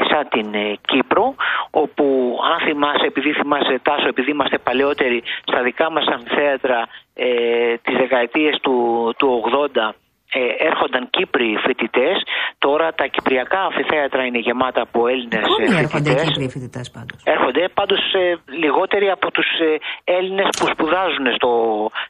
σαν 0.09 0.27
την 0.29 0.53
ε, 0.53 0.75
Κύπρο 0.87 1.35
όπου 1.69 2.37
αν 2.53 2.67
θυμάσαι, 2.67 3.05
επειδή 3.05 3.33
θυμάσαι 3.33 3.79
Τάσο, 3.81 4.07
επειδή 4.07 4.31
είμαστε 4.31 4.57
παλαιότεροι 4.57 5.23
στα 5.45 5.61
δικά 5.61 5.91
μας 5.91 6.05
αμφιθέατρα 6.05 6.87
ε, 7.13 7.27
τις 7.77 7.95
δεκαετίες 7.97 8.59
του, 8.61 9.13
του 9.17 9.43
80 9.73 9.91
ε, 10.31 10.65
έρχονταν 10.67 11.09
Κύπροι 11.09 11.57
φοιτητές. 11.65 12.17
Τώρα 12.57 12.93
τα 12.93 13.05
κυπριακά 13.05 13.59
αμφιθέατρα 13.59 14.25
είναι 14.25 14.37
γεμάτα 14.37 14.81
από 14.81 15.07
Έλληνες 15.07 15.43
Ακόμη 15.43 15.77
έρχονται 15.77 16.09
φοιτητές. 16.09 16.27
Κύπροι 16.27 16.49
φοιτητές 16.49 16.91
πάντως. 16.91 17.19
Έρχονται 17.23 17.69
πάντως 17.73 17.99
λιγότεροι 18.45 19.09
από 19.09 19.31
τους 19.31 19.47
Έλληνες 20.03 20.47
που 20.57 20.65
σπουδάζουν 20.67 21.27
στο, 21.35 21.51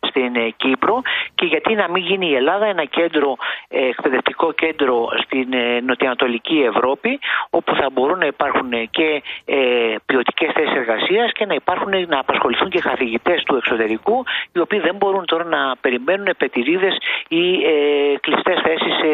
στην 0.07 0.35
ε, 0.35 0.49
Κύπρο 0.57 1.01
και 1.35 1.45
γιατί 1.45 1.73
να 1.75 1.89
μην 1.89 2.03
γίνει 2.03 2.27
η 2.29 2.35
Ελλάδα 2.35 2.65
ένα 2.65 2.85
κέντρο, 2.85 3.35
ε, 3.67 3.87
εκπαιδευτικό 3.87 4.51
κέντρο 4.51 5.07
στην 5.23 5.53
ε, 5.53 5.79
νοτιοανατολική 5.79 6.57
Ευρώπη 6.71 7.19
όπου 7.49 7.75
θα 7.75 7.87
μπορούν 7.93 8.17
να 8.17 8.25
υπάρχουν 8.25 8.71
και 8.89 9.23
ε, 9.45 9.57
ποιοτικές 10.05 10.51
θέσεις 10.53 10.75
εργασίας 10.75 11.31
και 11.31 11.45
να 11.45 11.53
υπάρχουν 11.53 11.91
να 12.07 12.19
απασχοληθούν 12.19 12.69
και 12.69 12.79
καθηγητές 12.79 13.43
του 13.43 13.55
εξωτερικού 13.55 14.23
οι 14.51 14.59
οποίοι 14.59 14.79
δεν 14.79 14.95
μπορούν 14.95 15.25
τώρα 15.25 15.43
να 15.43 15.75
περιμένουν 15.81 16.27
πετηρίδε 16.37 16.91
ή 17.27 17.45
ε, 17.73 18.06
κλειστές 18.19 18.57
θέσεις 18.65 18.93
σε, 19.01 19.11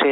σε, 0.00 0.10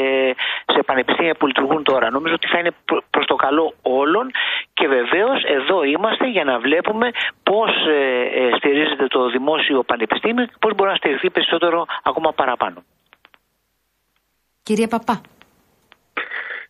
σε 0.72 0.80
πανεπιστήμια 0.86 1.34
που 1.34 1.46
λειτουργούν 1.46 1.82
τώρα. 1.82 2.10
Νομίζω 2.10 2.34
ότι 2.34 2.48
θα 2.48 2.58
είναι 2.58 2.72
προς 3.10 3.26
το 3.26 3.34
καλό 3.34 3.74
όλων 3.82 4.30
και 4.74 4.86
βεβαίως 4.88 5.42
εδώ 5.44 5.84
είμαστε 5.84 6.28
για 6.28 6.44
να 6.44 6.58
βλέπουμε 6.58 7.10
πώς 7.42 7.70
ε, 7.86 8.22
ε, 8.40 8.56
στηρίζεται 8.56 9.06
το 9.06 9.30
δημόσιο 9.30 9.82
πανεπιστήμιο 9.82 10.44
και 10.46 10.56
πώς 10.60 10.74
μπορεί 10.74 10.90
να 10.90 10.96
στηριχθεί 10.96 11.30
περισσότερο 11.30 11.86
ακόμα 12.02 12.32
παραπάνω. 12.32 12.84
Κύριε 14.62 14.86
Παπά. 14.86 15.20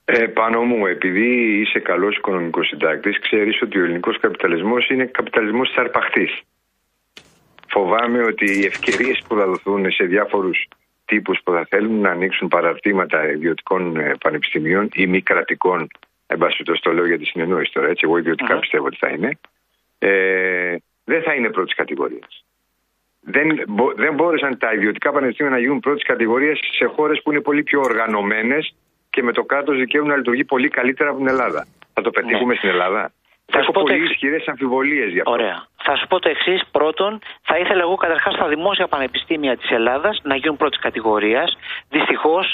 Ε, 0.05 0.27
πάνω 0.27 0.63
μου, 0.63 0.87
επειδή 0.87 1.61
είσαι 1.61 1.79
καλός 1.79 2.17
οικονομικός 2.17 2.67
συντάκτης, 2.67 3.19
ξέρεις 3.19 3.63
ότι 3.63 3.79
ο 3.79 3.85
ελληνικός 3.85 4.19
καπιταλισμός 4.21 4.89
είναι 4.89 5.05
καπιταλισμός 5.05 5.69
της 5.69 5.77
αρπαχτής. 5.77 6.41
Φοβάμαι 7.69 8.23
ότι 8.23 8.45
οι 8.45 8.65
ευκαιρίες 8.65 9.23
που 9.29 9.37
θα 9.37 9.47
δοθούν 9.47 9.91
σε 9.91 10.05
διάφορους 10.05 10.69
τύπους 11.07 11.41
που 11.45 11.53
θα 11.53 11.67
θέλουν 11.69 12.01
να 12.01 12.11
ανοίξουν 12.11 12.49
παραρτήματα 12.49 13.31
ιδιωτικών 13.31 13.97
ε, 13.97 14.15
πανεπιστημίων 14.21 14.89
ή 14.93 15.07
μη 15.07 15.21
κρατικών, 15.23 15.89
εν 16.27 16.39
πάση 16.39 16.53
περιπτώσει 16.57 16.83
το 16.83 16.93
λέω 16.93 17.07
για 17.07 17.19
τη 17.19 17.25
συνεννόηση 17.25 17.73
τώρα, 17.73 17.89
έτσι, 17.89 18.05
εγώ 18.05 18.19
ιδιωτικά 18.19 18.59
πιστεύω 18.59 18.87
ότι 18.87 18.97
θα 18.97 19.09
είναι, 19.09 19.39
ε, 19.99 20.77
δεν 21.05 21.23
θα 21.23 21.35
είναι 21.35 21.51
πρώτης 21.51 21.75
κατηγορίας. 21.75 22.45
Δεν, 23.21 23.63
μπο- 23.69 23.93
δεν 23.97 24.15
μπόρεσαν 24.15 24.59
τα 24.59 24.73
ιδιωτικά 24.73 25.13
πανεπιστήμια 25.13 25.53
να 25.53 25.59
γίνουν 25.59 25.81
πρώτης 25.81 26.05
κατηγορίας 26.05 26.59
σε 26.73 26.85
χώρες 26.85 27.23
που 27.23 27.31
είναι 27.33 27.41
πολύ 27.41 27.63
πιο 27.63 27.81
οργανωμένες 27.81 28.75
και 29.11 29.23
με 29.23 29.33
το 29.33 29.45
κράτος 29.45 29.79
δικαίου 29.79 30.07
να 30.07 30.17
λειτουργεί 30.17 30.45
πολύ 30.45 30.69
καλύτερα 30.69 31.09
από 31.11 31.19
την 31.19 31.29
Ελλάδα. 31.29 31.67
Θα 31.93 32.03
το 32.03 32.11
πετύχουμε 32.11 32.55
στην 32.55 32.69
Ελλάδα; 32.69 33.13
Ναι. 33.49 33.53
Θα 33.55 33.59
Έχω 33.59 33.67
σου 33.67 33.73
πω 33.77 33.81
το 33.81 33.87
πολύ 33.87 33.95
εξ- 34.03 34.11
ισχυρές 34.13 34.43
αμφιβολίες 34.53 35.09
γι' 35.15 35.21
αυτό. 35.23 35.33
Ωραία. 35.37 35.57
Θα 35.87 35.93
σου 35.99 36.07
πω 36.11 36.17
το 36.25 36.29
εξής. 36.35 36.61
Πρώτον, 36.77 37.11
θα 37.49 37.55
ήθελα 37.63 37.83
εγώ 37.87 37.95
καταρχάς 38.05 38.33
στα 38.39 38.47
δημόσια 38.55 38.87
πανεπιστήμια 38.95 39.55
της 39.61 39.69
Ελλάδας 39.79 40.15
να 40.31 40.35
γίνουν 40.41 40.57
πρώτης 40.63 40.81
κατηγορίας. 40.87 41.49
Δυστυχώς. 41.97 42.47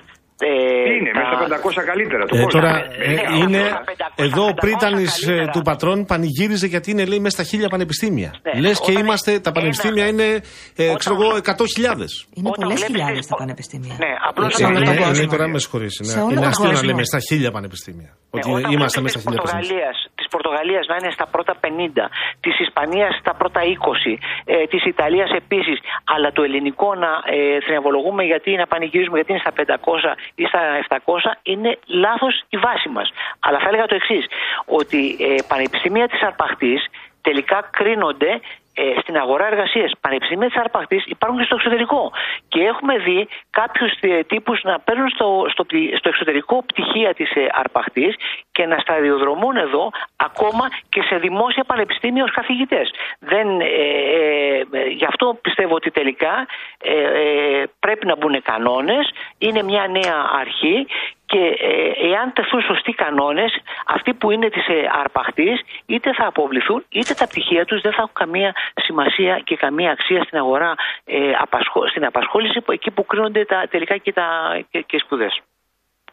Ε, 0.45 0.95
Είναι, 0.97 1.11
τα- 1.13 1.19
μέσα 1.19 1.33
στα 1.33 1.45
500 1.45 1.83
καλύτερα. 1.91 2.23
Το 2.31 2.37
Ε, 2.37 2.43
πώς 2.43 2.53
τώρα 2.57 2.71
να- 2.73 2.79
ε, 2.79 3.09
ναι, 3.15 3.37
είναι. 3.43 3.63
τα 3.69 3.83
500, 3.91 4.23
Εδώ 4.27 4.43
ο 4.45 4.55
500 4.55 4.61
πρίτανη 4.65 5.05
καλύτερα. 5.05 5.51
του 5.55 5.63
πατρών 5.69 5.99
πανηγύριζε 6.11 6.67
γιατί 6.75 6.89
είναι 6.91 7.05
λέει 7.11 7.21
μέσα 7.25 7.37
στα 7.37 7.45
χίλια 7.51 7.69
πανεπιστήμια. 7.75 8.31
Ναι, 8.43 8.61
Λες 8.65 8.77
και 8.85 8.91
όταν 8.91 9.03
είμαστε, 9.03 9.31
τα 9.33 9.37
ένα- 9.45 9.53
πανεπιστήμια 9.57 10.07
είναι, 10.13 10.27
ε, 10.33 10.85
όταν- 10.85 10.97
ξέρω 11.03 11.15
εγώ, 11.19 11.29
100.000. 11.49 12.09
Είναι 12.37 12.49
Όταν 12.51 12.59
πολλές 12.61 12.79
βλέπεις 12.79 12.85
χιλιάδες 12.87 13.19
τις- 13.19 13.27
τα 13.33 13.37
πανεπιστήμια. 13.43 13.95
Ναι, 14.05 14.13
απλώς 14.29 14.49
Σε 14.55 14.65
όλο 14.65 14.75
τον 14.75 14.83
Είναι, 14.83 14.97
κόσμο. 14.97 15.15
είναι 15.23 15.31
τώρα 15.35 15.47
με 15.55 15.59
συγχωρείς, 15.65 15.93
Σε 15.95 16.03
είναι, 16.05 16.13
όλο 16.23 16.31
είναι 16.33 16.41
τον 16.41 16.49
αστείο 16.53 16.65
να 16.65 16.71
κόσμο. 16.75 16.89
λέμε 16.89 17.03
στα 17.11 17.19
χίλια 17.29 17.51
πανεπιστήμια. 17.57 18.11
Ότι 18.37 18.49
Ναι, 18.49 18.55
όταν 18.57 18.71
είμαστε 18.75 18.99
βλέπεις 19.01 19.03
μέσα 19.07 19.19
στα 19.19 19.19
της 19.19 19.25
χίλια 19.27 19.43
πανεπιστήμια. 19.47 19.91
Πορτογαλίας, 20.35 20.87
της 20.87 20.87
Πορτογαλίας 20.87 20.87
να 20.87 20.97
είναι 20.97 21.11
στα 21.11 21.27
πρώτα 21.27 21.55
50, 21.61 22.11
της 22.41 22.59
Ισπανίας 22.59 23.17
στα 23.21 23.35
πρώτα 23.35 23.61
20, 23.63 24.19
ε, 24.45 24.67
της 24.73 24.85
Ιταλίας 24.85 25.31
επίσης, 25.31 25.79
αλλά 26.05 26.33
το 26.33 26.43
ελληνικό 26.43 26.95
να 26.95 27.11
ε, 27.25 27.61
θριαμβολογούμε 27.61 28.23
γιατί 28.25 28.51
να 28.57 28.67
πανηγυρίζουμε 28.67 29.17
γιατί 29.17 29.33
είναι 29.33 29.41
στα 29.41 29.53
500 29.53 30.17
ή 30.35 30.45
στα 30.45 30.61
700 30.89 30.99
είναι 31.43 31.79
λάθος 31.87 32.45
η 32.49 32.57
βάση 32.57 32.89
μας. 32.89 33.09
Αλλά 33.41 33.59
θα 33.59 33.69
έλεγα 33.69 33.87
το 33.87 33.95
εξής 33.95 34.27
ότι 34.65 35.17
ε, 35.21 35.35
πανεπιστήμια 35.49 36.09
της 36.09 36.23
Αρπαχτής 36.23 36.81
τελικά 37.23 37.69
κρίνονται 37.71 38.41
ε, 38.75 39.01
στην 39.01 39.17
αγορά 39.17 39.47
εργασίας. 39.47 39.93
Πανεπιστήμια 40.01 40.49
της 40.49 40.57
Αρπαχτής 40.57 41.05
υπάρχουν 41.07 41.39
και 41.39 41.45
στο 41.45 41.55
εξωτερικό. 41.55 42.13
Και 42.49 42.61
έχουμε 42.61 42.99
δει 42.99 43.29
κάποιους 43.51 43.93
τύπους 44.27 44.63
να 44.63 44.81
παίρνουν 44.81 45.09
στο, 45.09 45.47
στο, 45.51 45.65
πτυ- 45.65 45.97
στο 45.97 46.09
εξωτερικό 46.09 46.63
πτυχία 46.63 47.15
της 47.15 47.31
ε, 47.35 47.47
Αρπαχτής 47.53 48.15
και 48.53 48.67
να 48.67 48.79
σταδιοδρομούν 48.79 49.57
εδώ 49.57 49.91
ακόμα 50.17 50.69
και 50.89 51.03
σε 51.03 51.17
δημόσια 51.17 51.65
πανεπιστήμια 51.65 52.25
ως 52.25 52.33
καθηγητές. 52.33 52.91
Δεν, 53.19 53.61
ε, 53.61 53.65
ε, 53.65 54.65
ε, 54.71 54.89
γι' 54.89 55.05
αυτό 55.05 55.39
πιστεύω 55.43 55.75
ότι 55.75 55.91
τελικά 55.91 56.47
ε, 56.79 57.01
ε, 57.03 57.65
πρέπει 57.81 58.07
να 58.07 58.17
μπουν 58.17 58.43
κανόνες. 58.43 59.11
Είναι 59.39 59.63
μια 59.63 59.87
νέα 59.87 60.17
αρχή 60.41 60.87
και 61.33 61.43
ε, 61.71 61.73
εάν 62.11 62.27
τεθούν 62.37 62.61
σωστοί 62.71 62.93
κανόνες, 63.03 63.51
αυτοί 63.97 64.11
που 64.19 64.27
είναι 64.35 64.49
της 64.57 64.67
ε, 64.77 64.79
αρπαχτής, 65.03 65.57
είτε 65.93 66.09
θα 66.19 66.25
αποβληθούν, 66.33 66.81
είτε 66.99 67.13
τα 67.21 67.27
πτυχία 67.31 67.65
τους 67.69 67.81
δεν 67.85 67.93
θα 67.97 68.01
έχουν 68.05 68.17
καμία 68.23 68.51
σημασία 68.87 69.35
και 69.49 69.55
καμία 69.65 69.91
αξία 69.97 70.21
στην 70.27 70.39
αγορά, 70.43 70.71
ε, 71.05 71.17
απασχο- 71.45 71.89
στην 71.93 72.05
απασχόληση, 72.11 72.59
που, 72.65 72.71
εκεί 72.77 72.91
που 72.97 73.03
κρίνονται 73.11 73.43
τα, 73.53 73.59
τελικά 73.73 73.95
και, 74.05 74.13
τα, 74.19 74.27
και, 74.71 74.79
και 74.91 74.97
σπουδές. 75.05 75.33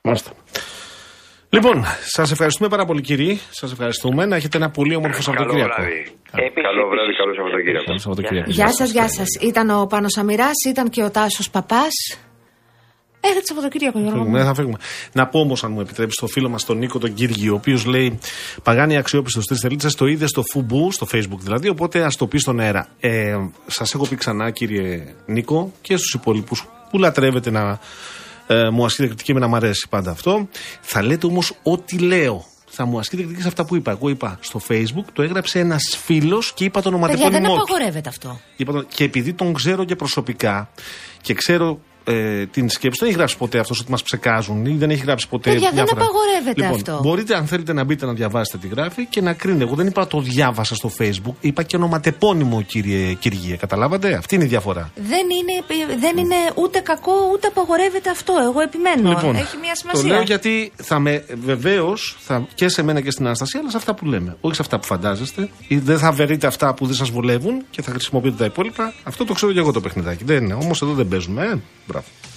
Μάλιστα. 0.07 0.31
Λοιπόν, 1.55 1.75
σας 2.15 2.31
ευχαριστούμε 2.31 2.69
πάρα 2.69 2.85
πολύ, 2.85 3.01
κύριοι. 3.01 3.31
Σας 3.59 3.71
ευχαριστούμε. 3.71 4.25
Να 4.25 4.35
έχετε 4.35 4.57
ένα 4.57 4.69
πολύ 4.69 4.95
όμορφο 4.95 5.21
Καλό 5.23 5.27
Σαββατοκύριακο. 5.27 5.73
βράδυ. 5.75 5.99
Επίσης, 6.47 6.63
Καλό 6.69 6.83
βράδυ, 6.91 7.03
επίσης. 7.03 7.19
καλό 7.21 7.33
Σαββατοκύριακο. 7.33 7.85
Καλό 7.85 7.97
Σαββατοκύριακο. 7.97 8.49
Γεια 8.51 8.67
σας, 8.79 8.91
γεια 8.91 9.07
σας. 9.09 9.29
Ήταν 9.49 9.69
ο 9.69 9.85
Πάνος 9.89 10.17
Αμυράς, 10.17 10.57
ήταν 10.71 10.89
και 10.89 11.03
ο 11.03 11.11
Τάσος 11.11 11.49
Παπάς. 11.49 11.95
Έρχεται 13.21 13.45
Σαββατοκύριακο, 13.45 13.99
Γιώργο. 13.99 14.17
Φύγουμε, 14.19 14.43
θα 14.43 14.53
φύγουμε. 14.53 14.77
Να 15.13 15.27
πω 15.27 15.39
όμως, 15.39 15.63
αν 15.63 15.71
μου 15.71 15.79
επιτρέπεις, 15.81 16.13
στο 16.13 16.27
φίλο 16.27 16.49
μας 16.49 16.65
τον 16.65 16.77
Νίκο 16.77 16.99
τον 16.99 17.13
Κύργη, 17.13 17.49
ο 17.49 17.53
οποίος 17.55 17.85
λέει 17.85 18.19
Παγάνει 18.63 18.97
αξιόπιστος 18.97 19.45
τρεις 19.45 19.59
τελίτσε, 19.59 19.95
το 19.97 20.05
είδε 20.07 20.27
στο 20.27 20.43
Φουμπού, 20.51 20.91
στο 20.91 21.07
Facebook 21.13 21.39
δηλαδή, 21.39 21.69
οπότε 21.69 22.03
ας 22.03 22.15
το 22.15 22.27
πει 22.27 22.37
στον 22.37 22.59
αέρα. 22.59 22.87
Ε, 22.99 23.35
Σας 23.67 23.93
έχω 23.93 24.07
πει 24.07 24.15
ξανά, 24.15 24.51
κύριε 24.51 25.13
Νίκο, 25.25 25.71
και 25.81 25.97
στους 25.97 26.13
υπόλοιπους 26.13 26.65
που 26.89 26.97
λατρεύετε 26.97 27.49
να 27.49 27.79
ε, 28.47 28.69
μου 28.69 28.85
ασκείτε 28.85 29.07
κριτική 29.07 29.33
με 29.33 29.39
να 29.39 29.47
μ' 29.47 29.55
αρέσει 29.55 29.87
πάντα 29.89 30.11
αυτό. 30.11 30.47
Θα 30.81 31.03
λέτε 31.03 31.25
όμως 31.25 31.53
ό,τι 31.63 31.97
λέω. 31.97 32.45
Θα 32.71 32.85
μου 32.85 32.99
ασκείτε 32.99 33.21
κριτική 33.21 33.41
σε 33.41 33.47
αυτά 33.47 33.65
που 33.65 33.75
είπα. 33.75 33.91
Εγώ 33.91 34.09
είπα 34.09 34.37
στο 34.41 34.61
Facebook, 34.69 35.03
το 35.13 35.21
έγραψε 35.21 35.59
ένας 35.59 35.97
φίλος 36.03 36.53
και 36.53 36.63
είπα 36.63 36.81
το 36.81 36.89
Παιδιά, 36.89 36.97
ονοματεπώνυμό 37.05 37.47
δεν 37.47 37.55
του. 37.57 37.61
απαγορεύεται 37.61 38.09
αυτό. 38.09 38.39
Είπα 38.55 38.71
τον- 38.71 38.87
και 38.87 39.03
επειδή 39.03 39.33
τον 39.33 39.53
ξέρω 39.53 39.83
και 39.83 39.95
προσωπικά 39.95 40.69
και 41.21 41.33
ξέρω 41.33 41.79
ε, 42.09 42.45
την 42.45 42.69
σκέψη. 42.69 42.97
Δεν 42.99 43.07
έχει 43.09 43.17
γράψει 43.17 43.37
ποτέ 43.37 43.59
αυτός 43.59 43.79
ότι 43.79 43.91
μας 43.91 44.03
ψεκάζουν 44.03 44.65
ή 44.65 44.75
δεν 44.77 44.89
έχει 44.89 45.03
γράψει 45.03 45.27
ποτέ. 45.29 45.49
Παιδιά, 45.51 45.71
δεν 45.73 45.75
διάφορα- 45.85 46.01
απαγορεύεται 46.01 46.61
λοιπόν, 46.61 46.75
αυτό. 46.75 46.99
Μπορείτε, 47.09 47.35
αν 47.35 47.47
θέλετε, 47.47 47.73
να 47.73 47.83
μπείτε 47.83 48.05
να 48.05 48.13
διαβάσετε 48.13 48.57
τι 48.57 48.67
γράφει 48.67 49.05
και 49.05 49.21
να 49.21 49.33
κρίνετε. 49.33 49.63
Εγώ 49.63 49.75
δεν 49.75 49.87
είπα 49.87 50.07
το 50.07 50.19
διάβασα 50.21 50.75
στο 50.75 50.91
Facebook, 50.99 51.33
είπα 51.41 51.63
και 51.63 51.75
ονοματεπώνυμο, 51.75 52.61
κύριε 52.61 53.13
Κυριέ. 53.13 53.55
Καταλάβατε, 53.55 54.13
αυτή 54.13 54.35
είναι 54.35 54.43
η 54.43 54.47
διαφορά. 54.47 54.91
Δεν 54.95 55.25
είναι, 55.29 55.97
δεν 55.99 56.17
είναι 56.17 56.35
ούτε 56.55 56.79
κακό 56.79 57.11
ούτε 57.33 57.47
απαγορεύεται 57.47 58.09
αυτό. 58.09 58.33
Εγώ 58.43 58.59
επιμένω. 58.61 59.09
Έχει 59.11 59.21
μια 59.21 59.27
Λοιπόν, 59.29 59.61
Το 59.61 59.75
σημασία. 59.75 60.13
λέω 60.13 60.21
γιατί 60.21 60.71
θα 60.75 60.99
με 60.99 61.23
βεβαίως 61.45 62.17
και 62.55 62.67
σε 62.67 62.83
μένα 62.83 63.01
και 63.01 63.11
στην 63.11 63.25
Αναστασία, 63.25 63.59
αλλά 63.59 63.69
σε 63.69 63.77
αυτά 63.77 63.93
που 63.93 64.05
λέμε. 64.05 64.37
Όχι 64.41 64.55
σε 64.55 64.61
αυτά 64.61 64.79
που 64.79 64.85
φαντάζεστε. 64.85 65.49
Ή 65.67 65.77
δεν 65.77 65.97
θα 65.99 66.11
βρείτε 66.11 66.47
αυτά 66.47 66.73
που 66.73 66.85
δεν 66.85 66.95
σας 66.95 67.09
βολεύουν 67.09 67.63
και 67.69 67.81
θα 67.81 67.91
χρησιμοποιείτε 67.91 68.35
τα 68.37 68.45
υπόλοιπα. 68.45 68.93
Αυτό 69.03 69.25
το 69.25 69.33
ξέρω 69.33 69.51
και 69.53 69.59
εγώ 69.59 69.71
το 69.71 69.81
παιχνιδάκι. 69.81 70.23
Δεν 70.23 70.43
είναι. 70.43 70.53
Όμως 70.53 70.81
εδώ 70.81 70.91
δεν 70.93 71.07
παίζουμε, 71.07 71.43
ε. 71.45 71.55
Μπράβο. 71.87 71.98
abrazo. 71.99 72.28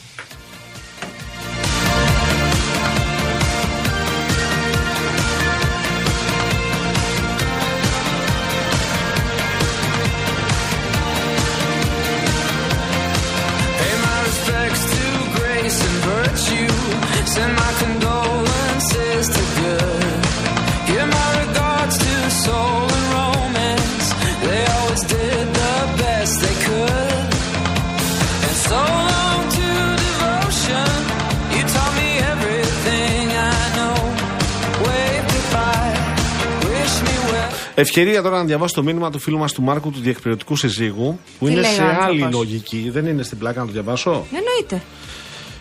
Ευκαιρία 37.74 38.22
τώρα 38.22 38.36
να 38.36 38.44
διαβάσω 38.44 38.74
το 38.74 38.82
μήνυμα 38.82 39.10
του 39.10 39.18
φίλου 39.18 39.38
μας 39.38 39.52
του 39.52 39.62
Μάρκου 39.62 39.90
του 39.90 40.00
διεκπαιρεωτικού 40.00 40.56
συζύγου, 40.56 41.18
που 41.38 41.46
Τι 41.46 41.52
είναι 41.52 41.60
λέει 41.60 41.70
σε 41.70 41.82
ο 41.82 41.86
άνθρωπος; 41.86 42.22
άλλη 42.22 42.32
λογική. 42.32 42.90
Δεν 42.92 43.06
είναι 43.06 43.22
στην 43.22 43.38
πλάκα 43.38 43.60
να 43.60 43.66
το 43.66 43.72
διαβάσω; 43.72 44.10
Εννοείται. 44.10 44.82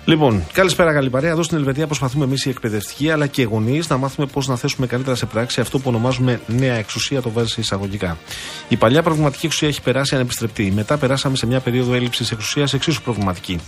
Λοιπόν, 0.05 0.43
καλησπέρα, 0.53 0.93
καλή 0.93 1.09
παρέα. 1.09 1.31
Εδώ 1.31 1.43
στην 1.43 1.57
Ελβετία 1.57 1.85
προσπαθούμε 1.85 2.25
εμείς 2.25 2.45
οι 2.45 2.49
εκπαιδευτικοί 2.49 3.11
αλλά 3.11 3.27
και 3.27 3.41
οι 3.41 3.43
γονείς 3.43 3.89
να 3.89 3.97
μάθουμε 3.97 4.27
πώς 4.27 4.47
να 4.47 4.55
θέσουμε 4.55 4.87
καλύτερα 4.87 5.15
σε 5.15 5.25
πράξη 5.25 5.61
αυτό 5.61 5.77
που 5.77 5.83
ονομάζουμε 5.87 6.41
νέα 6.47 6.73
εξουσία, 6.73 7.21
το 7.21 7.29
βάζει 7.29 7.47
σε 7.47 7.61
εισαγωγικά. 7.61 8.17
Η 8.67 8.75
παλιά 8.75 9.03
προβληματική 9.03 9.45
εξουσία 9.45 9.67
έχει 9.67 9.81
περάσει 9.81 10.15
ανεπιστρεπτή. 10.15 10.71
Μετά 10.75 10.97
περάσαμε 10.97 11.35
σε 11.35 11.45
μια 11.45 11.59
περίοδο 11.59 11.93
έλλειψης 11.93 12.31
εξουσίας 12.31 12.73
εξίσου 12.73 13.01
προβληματική. 13.01 13.59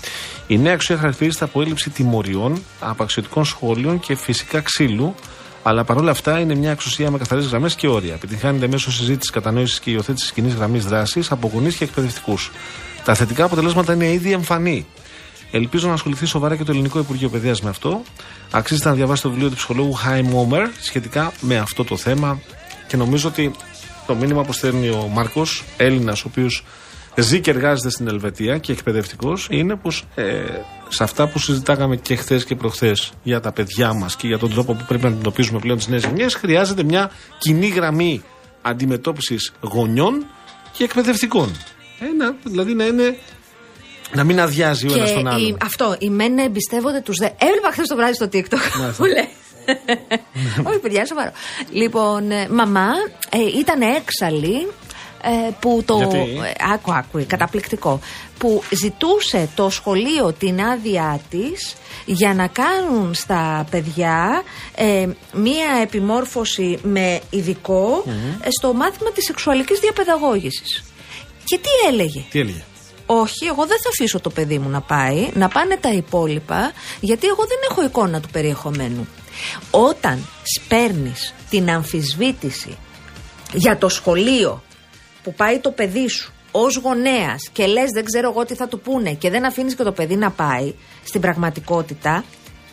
Η 0.48 0.58
νέα 0.58 0.74
εξουσία 0.74 0.98
χαρακτηρίζεται 0.98 1.46
από 1.46 1.62
έλλειψη 1.62 1.90
τιμωριών, 1.90 2.62
απαξιωτικών 2.80 3.46
σχόλων 3.46 4.00
και 4.00 4.16
φυσικά 4.16 4.62
ξύλου, 4.62 5.16
αλλά 5.64 5.84
παρόλα 5.84 6.12
αυτά 6.12 6.40
είναι 6.40 6.56
μια 6.56 6.72
εξουσία 6.72 7.12
με 7.12 7.18
καθαρές 7.18 7.46
γραμμές 7.46 7.76
και 7.76 7.88
όρια. 7.88 8.14
Επιτυγχάνεται 8.14 8.68
μέσω 8.68 8.92
συζήτησης, 8.92 9.30
κατανόησης 9.30 9.80
και 9.80 9.92
υιοθέτησης 9.92 10.32
κοινής 10.32 10.54
γραμμής 10.54 10.86
δράσης 10.86 11.32
από 11.32 11.50
γονείς 11.54 11.76
και 11.76 11.84
εκπαιδευτικούς. 11.84 12.52
Τα 13.06 13.14
θετικά 13.14 13.44
αποτελέσματα 13.44 13.94
είναι 13.94 14.12
ήδη 14.12 14.32
εμφανή. 14.32 14.86
Ελπίζω 15.52 15.88
να 15.88 15.94
ασχοληθεί 15.94 16.26
σοβαρά 16.26 16.56
και 16.56 16.64
το 16.64 16.72
Ελληνικό 16.72 17.00
Υπουργείο 17.00 17.30
Παιδείας 17.30 17.62
με 17.62 17.70
αυτό. 17.70 18.02
Αξίζεται 18.52 18.90
να 18.90 18.96
διαβάσει 18.96 19.22
το 19.22 19.30
βιβλίο 19.30 19.50
του 19.50 19.56
ψυχολόγου 19.56 19.94
Χάιμ 19.94 20.36
Όμερ 20.36 20.68
σχετικά 20.82 21.32
με 21.42 21.58
αυτό 21.58 21.84
το 21.84 21.98
θέμα. 21.98 22.42
Και 22.88 22.98
νομίζω 22.98 23.28
ότι 23.28 23.52
το 24.08 24.16
μήνυμα 24.16 24.44
που 24.44 24.54
στέλνει 24.54 24.90
ο 24.90 25.10
Μάρκος, 25.14 25.64
Έλληνας, 25.78 26.24
ο 26.24 26.28
οποίος 26.28 26.66
ζει 27.16 27.40
και 27.40 27.50
εργάζεται 27.52 27.90
στην 27.90 28.08
Ελβετία 28.08 28.58
και 28.58 28.72
εκπαιδευτικός, 28.72 29.48
είναι 29.52 29.76
πως 29.76 30.04
ε, 30.16 30.24
σε 30.94 31.04
αυτά 31.04 31.28
που 31.28 31.40
συζητάγαμε 31.40 31.96
και 31.96 32.16
χθες 32.16 32.46
και 32.46 32.56
προχθές 32.56 33.12
για 33.24 33.40
τα 33.40 33.52
παιδιά 33.52 33.94
μας 33.94 34.16
και 34.16 34.28
για 34.28 34.38
τον 34.38 34.50
τρόπο 34.50 34.74
που 34.74 34.86
πρέπει 34.88 35.04
να 35.04 35.08
αντιμετωπίζουμε 35.10 35.60
πλέον 35.60 35.78
τις 35.78 35.88
νέες 35.88 36.04
γενιές, 36.06 36.36
χρειάζεται 36.36 36.84
μια 36.84 37.12
κοινή 37.38 37.68
γραμμή 37.68 38.24
αντιμετώπισης 38.62 39.54
γονιών 39.62 40.26
και 40.72 40.84
εκπαιδευτικών. 40.84 41.56
Ένα, 42.00 42.36
δηλαδή 42.44 42.74
να 42.74 42.86
είναι. 42.86 43.18
Να 44.14 44.24
μην 44.24 44.40
αδειάζει 44.40 44.88
ο 44.90 44.94
ένας 44.94 45.14
τον 45.14 45.24
Και 45.24 45.30
άλλον. 45.30 45.48
οι, 45.48 45.58
αυτό, 45.62 45.96
οι 46.00 46.10
μεν 46.10 46.34
να 46.34 46.44
εμπιστεύονται 46.44 47.02
τους 47.02 47.18
δε. 47.18 47.30
Έβλεπα 47.38 47.72
χθες 47.72 47.88
το 47.88 47.96
βράδυ 47.96 48.14
στο 48.14 48.30
TikTok 48.34 48.58
που 48.98 49.06
λέει. 49.06 49.30
Όχι, 50.64 50.80
παιδιά, 50.80 50.98
είναι 50.98 51.08
σοβαρό. 51.08 51.32
Λοιπόν, 51.72 52.32
ε, 52.32 52.48
μαμά 52.50 52.90
ε, 53.30 53.60
ήταν 53.60 53.82
έξαλλη 53.82 54.56
ε, 54.56 54.68
που 55.60 55.84
το. 55.86 55.98
Γιατί; 55.98 56.18
ε, 56.18 56.74
άκου, 56.74 56.94
άκου, 56.94 57.26
καταπληκτικό. 57.28 58.00
Που 58.38 58.64
ζητούσε 58.70 59.50
το 59.56 59.70
σχολείο 59.70 60.34
την 60.40 60.62
άδειά 60.62 61.20
της 61.30 61.76
για 62.06 62.34
να 62.34 62.48
κάνουν 62.48 63.14
στα 63.14 63.66
παιδιά 63.70 64.44
ε, 64.76 65.08
μία 65.34 65.80
επιμόρφωση 65.82 66.80
με 66.84 67.22
ειδικο 67.30 68.04
ε, 68.42 68.48
στο 68.60 68.74
μάθημα 68.74 69.12
της 69.12 69.26
σεξουαλικής 69.26 69.80
διαπαιδαγώγησης. 69.80 70.84
Και 71.44 71.58
τι 71.58 71.88
έλεγε; 71.88 72.24
Τι 72.30 72.40
έλεγε; 72.40 72.64
Όχι, 73.06 73.46
εγώ 73.46 73.66
δεν 73.66 73.78
θα 73.84 73.90
αφήσω 73.90 74.20
το 74.20 74.30
παιδί 74.30 74.60
μου 74.60 74.70
να 74.70 74.82
πάει, 74.82 75.30
να 75.34 75.48
πάνε 75.48 75.78
τα 75.82 75.90
υπόλοιπα, 75.90 76.72
γιατί 77.00 77.28
εγώ 77.28 77.46
δεν 77.48 77.58
έχω 77.70 77.84
εικόνα 77.84 78.20
του 78.20 78.30
περιεχομένου. 78.32 79.08
Όταν 79.72 80.28
σπέρνεις 80.56 81.34
την 81.50 81.70
αμφισβήτηση 81.70 82.78
για 83.54 83.78
το 83.78 83.90
σχολείο 83.90 84.63
που 85.24 85.34
πάει 85.34 85.60
το 85.60 85.72
παιδί 85.72 86.08
σου 86.10 86.34
ως 86.52 86.76
γονέας 86.76 87.50
και 87.52 87.66
λες 87.66 87.90
δεν 87.94 88.06
ξέρω 88.06 88.30
εγώ 88.30 88.46
τι 88.46 88.56
θα 88.56 88.68
του 88.68 88.80
πούνε 88.80 89.14
και 89.14 89.30
δεν 89.30 89.46
αφήνεις 89.46 89.76
και 89.76 89.84
το 89.84 89.92
παιδί 89.92 90.16
να 90.16 90.32
πάει, 90.32 90.74
στην 91.04 91.22
πραγματικότητα 91.22 92.24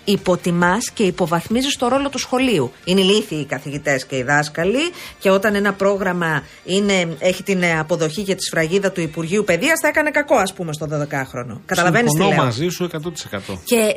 υποτιμάς 0.05 0.91
και 0.91 1.03
υποβαθμίζεις 1.03 1.77
το 1.77 1.89
ρόλο 1.89 2.09
του 2.09 2.19
σχολείου. 2.19 2.73
Είναι 2.85 3.01
ηλίθιοι 3.01 3.39
οι 3.41 3.45
καθηγητές 3.45 4.07
και 4.07 4.17
οι 4.17 4.23
δάσκαλοι 4.23 4.91
και 5.19 5.31
όταν 5.31 5.55
ένα 5.55 5.73
πρόγραμμα 5.73 6.43
είναι, 6.65 7.17
έχει 7.19 7.43
την 7.43 7.63
ε, 7.63 7.79
αποδοχή 7.79 8.23
και 8.23 8.35
τη 8.35 8.45
σφραγίδα 8.45 8.93
του 8.93 9.01
Υπουργείου 9.01 9.45
Παιδείας 9.45 9.81
θα 9.81 9.89
έκανε 9.89 10.11
κακό 10.11 10.37
ας 10.37 10.53
πούμε 10.53 10.73
στο 10.73 10.87
12χρονο. 10.91 11.61
Καταλαβαίνεις 11.67 12.11
τι 12.11 12.17
Συμφωνώ 12.17 12.35
λέω. 12.35 12.45
μαζί 12.45 12.69
σου 12.69 12.91
100%. 12.93 12.99
Και 13.65 13.97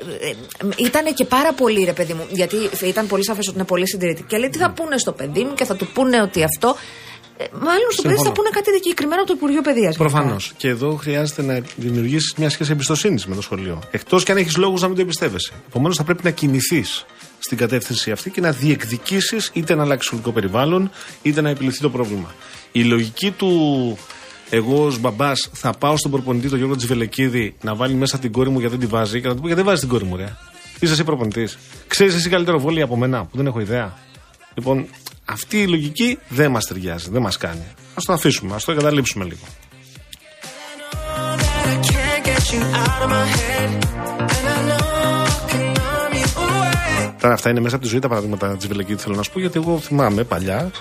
ήταν 0.76 1.14
και 1.14 1.26
πάρα 1.26 1.54
πολύ 1.54 1.84
ρε 1.84 1.94
παιδί 1.94 2.14
μου, 2.14 2.26
γιατί 2.30 2.56
ήταν 2.84 3.08
πολύ 3.08 3.26
σαφές 3.26 3.48
ότι 3.48 3.56
είναι 3.56 3.66
πολύ 3.66 3.88
συντηρητική. 3.88 4.28
Και 4.28 4.38
λέει 4.38 4.50
τι 4.50 4.58
θα 4.58 4.72
πούνε 4.72 4.98
στο 4.98 5.12
παιδί 5.12 5.44
μου 5.44 5.54
και 5.54 5.66
θα 5.66 5.76
του 5.76 5.88
πούνε 5.94 6.22
ότι 6.22 6.44
αυτό. 6.44 6.76
Ε, 7.38 7.46
μάλλον 7.52 7.92
στο 7.92 8.02
παιδί 8.02 8.16
Συμφωνώ. 8.16 8.24
θα 8.24 8.32
πούνε 8.32 8.50
κάτι 8.50 8.72
συγκεκριμένο 8.74 9.22
από 9.22 9.30
το 9.30 9.36
Υπουργείο 9.38 9.62
Παιδείας. 9.62 9.98
Προφανώς. 9.98 10.54
Και 10.58 10.68
εδώ 10.68 10.96
χρειάζεται 10.96 11.42
να 11.42 11.62
δημιουργήσεις 11.76 12.34
μια 12.38 12.50
σχέση 12.50 12.72
εμπιστοσύνης 12.72 13.26
με 13.26 13.36
το 13.36 13.42
σχολείο. 13.42 13.80
Εκτός 13.92 14.24
και 14.24 14.32
αν 14.32 14.38
έχεις 14.38 14.58
λόγους 14.58 14.82
να 14.82 14.88
μην 14.88 14.96
το 14.96 15.02
εμπιστεύεσαι. 15.02 15.54
Επομένως, 15.68 15.98
θα 15.98 16.04
πρέπει 16.04 16.24
να 16.24 16.30
κινηθείς 16.30 17.06
στην 17.40 17.58
κατεύθυνση 17.58 18.12
αυτή 18.12 18.30
και 18.30 18.42
να 18.42 18.52
διεκδικήσεις 18.52 19.50
είτε 19.54 19.76
να 19.76 19.84
αλλάξεις 19.84 20.08
σχολικό 20.08 20.32
περιβάλλον, 20.32 20.92
είτε 21.22 21.42
να 21.42 21.50
επιληθεί 21.50 21.80
το 21.80 21.90
πρόβλημα. 21.90 22.34
Η 22.72 22.84
λογική 22.84 23.32
του 23.32 23.52
εγώ 24.50 24.86
ως 24.86 25.00
μπαμπάς 25.00 25.50
θα 25.54 25.74
πάω 25.74 25.98
στον 25.98 26.12
προπονητή, 26.12 26.50
τον 26.50 26.58
Γιώργο 26.58 26.76
Τζιβελεκίδη, 26.76 27.56
να 27.62 27.76
βάλει 27.76 27.94
μέσα 27.94 28.20
την 28.20 28.32
κόρη 28.32 28.50
μου 28.50 28.60
γιατί 28.60 28.78
δεν 28.78 28.88
τη 28.88 28.96
βάζει 28.96 29.22
και 29.22 29.28
να 29.28 29.34
του 29.34 29.40
πω 29.42 29.48
γιατί 29.48 29.62
δεν 29.62 29.70
βάζεις 29.70 29.80
την 29.80 29.90
κόρη 29.90 30.04
μου, 30.04 30.16
ρε; 30.16 30.36
Είσαι 30.80 30.94
εσύ 30.94 31.04
προπονητής. 31.04 31.58
Ξέρεις 31.88 32.16
εσύ 32.16 32.30
καλύτερο 32.30 32.60
βόλιο 32.60 32.84
από 32.84 32.98
μένα 32.98 33.26
που 33.26 33.38
δεν 33.38 33.46
έχω 33.46 33.60
ιδέα. 33.60 33.98
Λοιπόν, 34.54 34.88
αυτή 35.26 35.62
η 35.62 35.68
λογική 35.68 36.20
δεν 36.30 36.52
μας 36.52 36.66
ταιριάζει, 36.66 37.10
δεν 37.10 37.22
μας 37.22 37.38
κάνει. 37.38 37.66
Α 37.94 38.02
το 38.06 38.14
αφήσουμε, 38.14 38.56
ας 38.56 38.64
το 38.64 38.72
εγκαταλείψουμε 38.72 39.26
λίγο. 39.26 39.46
I 41.66 41.76
can't 41.90 42.24
get 42.28 42.44
you 42.54 42.62
out 42.82 43.00
of 43.06 43.10
my 43.16 43.26
head. 43.38 43.70
And 44.36 44.48
I 44.56 44.60
know 44.70 44.84
can 45.50 45.66
numb 45.80 46.14
you 46.22 46.30
away. 46.44 47.14
Τώρα 47.20 47.34
αυτά 47.34 47.50
είναι 47.50 47.60
μέσα 47.60 47.76
από 47.76 47.84
τη 47.84 47.90
ζωή 47.90 48.00
τα 48.00 48.08
παραδείγματα 48.08 48.58
της 48.58 48.68
Βελεκίδη, 48.68 49.02
θέλω 49.02 49.16
να 49.16 49.24
σου 49.24 49.32
πω, 49.32 49.40
γιατί 49.40 49.60
εγώ 49.60 49.80
θυμάμαι 49.80 50.24
παλιά 50.24 50.72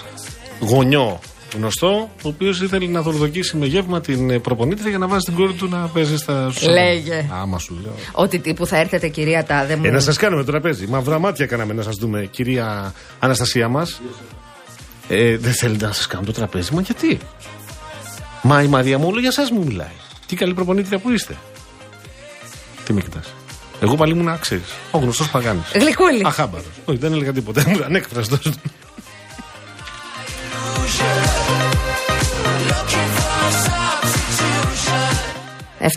γονιό 0.60 1.20
γνωστό, 1.56 2.10
ο 2.22 2.28
οποίος 2.28 2.60
ήθελε 2.60 2.86
να 2.86 3.02
δορδοκίσει 3.02 3.56
με 3.56 3.66
γεύμα 3.66 4.00
την 4.00 4.30
ε, 4.30 4.38
προπονήτρια 4.38 4.88
για 4.88 4.98
να 4.98 5.06
βάζει 5.06 5.24
την 5.24 5.34
κόρη 5.34 5.52
του 5.52 5.68
να 5.68 5.78
παίζει 5.86 6.16
στα 6.16 6.50
σου. 6.50 6.70
Λέγε. 6.70 7.28
Άμα 7.42 7.58
σου 7.58 7.78
λέω. 7.82 7.94
Ότι 8.12 8.38
τύπου 8.38 8.66
θα 8.66 8.76
έρθετε, 8.76 9.08
κυρία 9.08 9.44
Τάδε 9.44 9.76
μου. 9.76 9.84
Ε, 9.84 9.90
να 9.90 10.00
σας 10.00 10.16
κάνουμε 10.16 10.44
το 10.44 10.50
τραπέζι. 10.50 10.86
Μαύρα 10.86 11.18
μάτια 11.18 11.46
κάναμε 11.46 11.72
να 11.72 11.82
σας 11.82 11.96
δούμε, 11.96 12.28
κυρία 12.30 12.94
Αναστασία 13.18 13.68
μας. 13.68 14.00
Ε, 15.08 15.36
δεν 15.36 15.52
θέλετε 15.52 15.86
να 15.86 15.92
σας 15.92 16.06
κάνω 16.06 16.24
το 16.24 16.32
τραπέζι, 16.32 16.74
μα 16.74 16.80
γιατί; 16.80 17.18
Μα 18.42 18.62
η 18.62 18.66
Μαρία 18.66 18.98
μου 18.98 19.06
όλο 19.08 19.20
για 19.20 19.28
εσά 19.28 19.54
μου 19.54 19.64
μιλάει. 19.64 19.96
Τι 20.26 20.36
καλή 20.36 20.54
προπονήτρια 20.54 20.98
που 20.98 21.10
είστε. 21.10 21.36
Τι 22.84 22.92
με 22.92 23.00
κοιτάς. 23.00 23.34
Εγώ 23.80 23.94
πάλι 23.94 24.12
ήμουν 24.12 24.38
ξέρει. 24.38 24.62
Ο 24.90 24.98
γνωστός 24.98 25.30
Παγάνης. 25.30 25.70
Γλυκούλη. 25.74 26.22
Αχάμπαρος. 26.24 26.66
Όχι, 26.84 26.98
δεν 26.98 27.12
έλεγα 27.12 27.32
τίποτα. 27.32 27.64
Ήμουν 27.66 27.82
ανέκφραστος. 27.88 28.52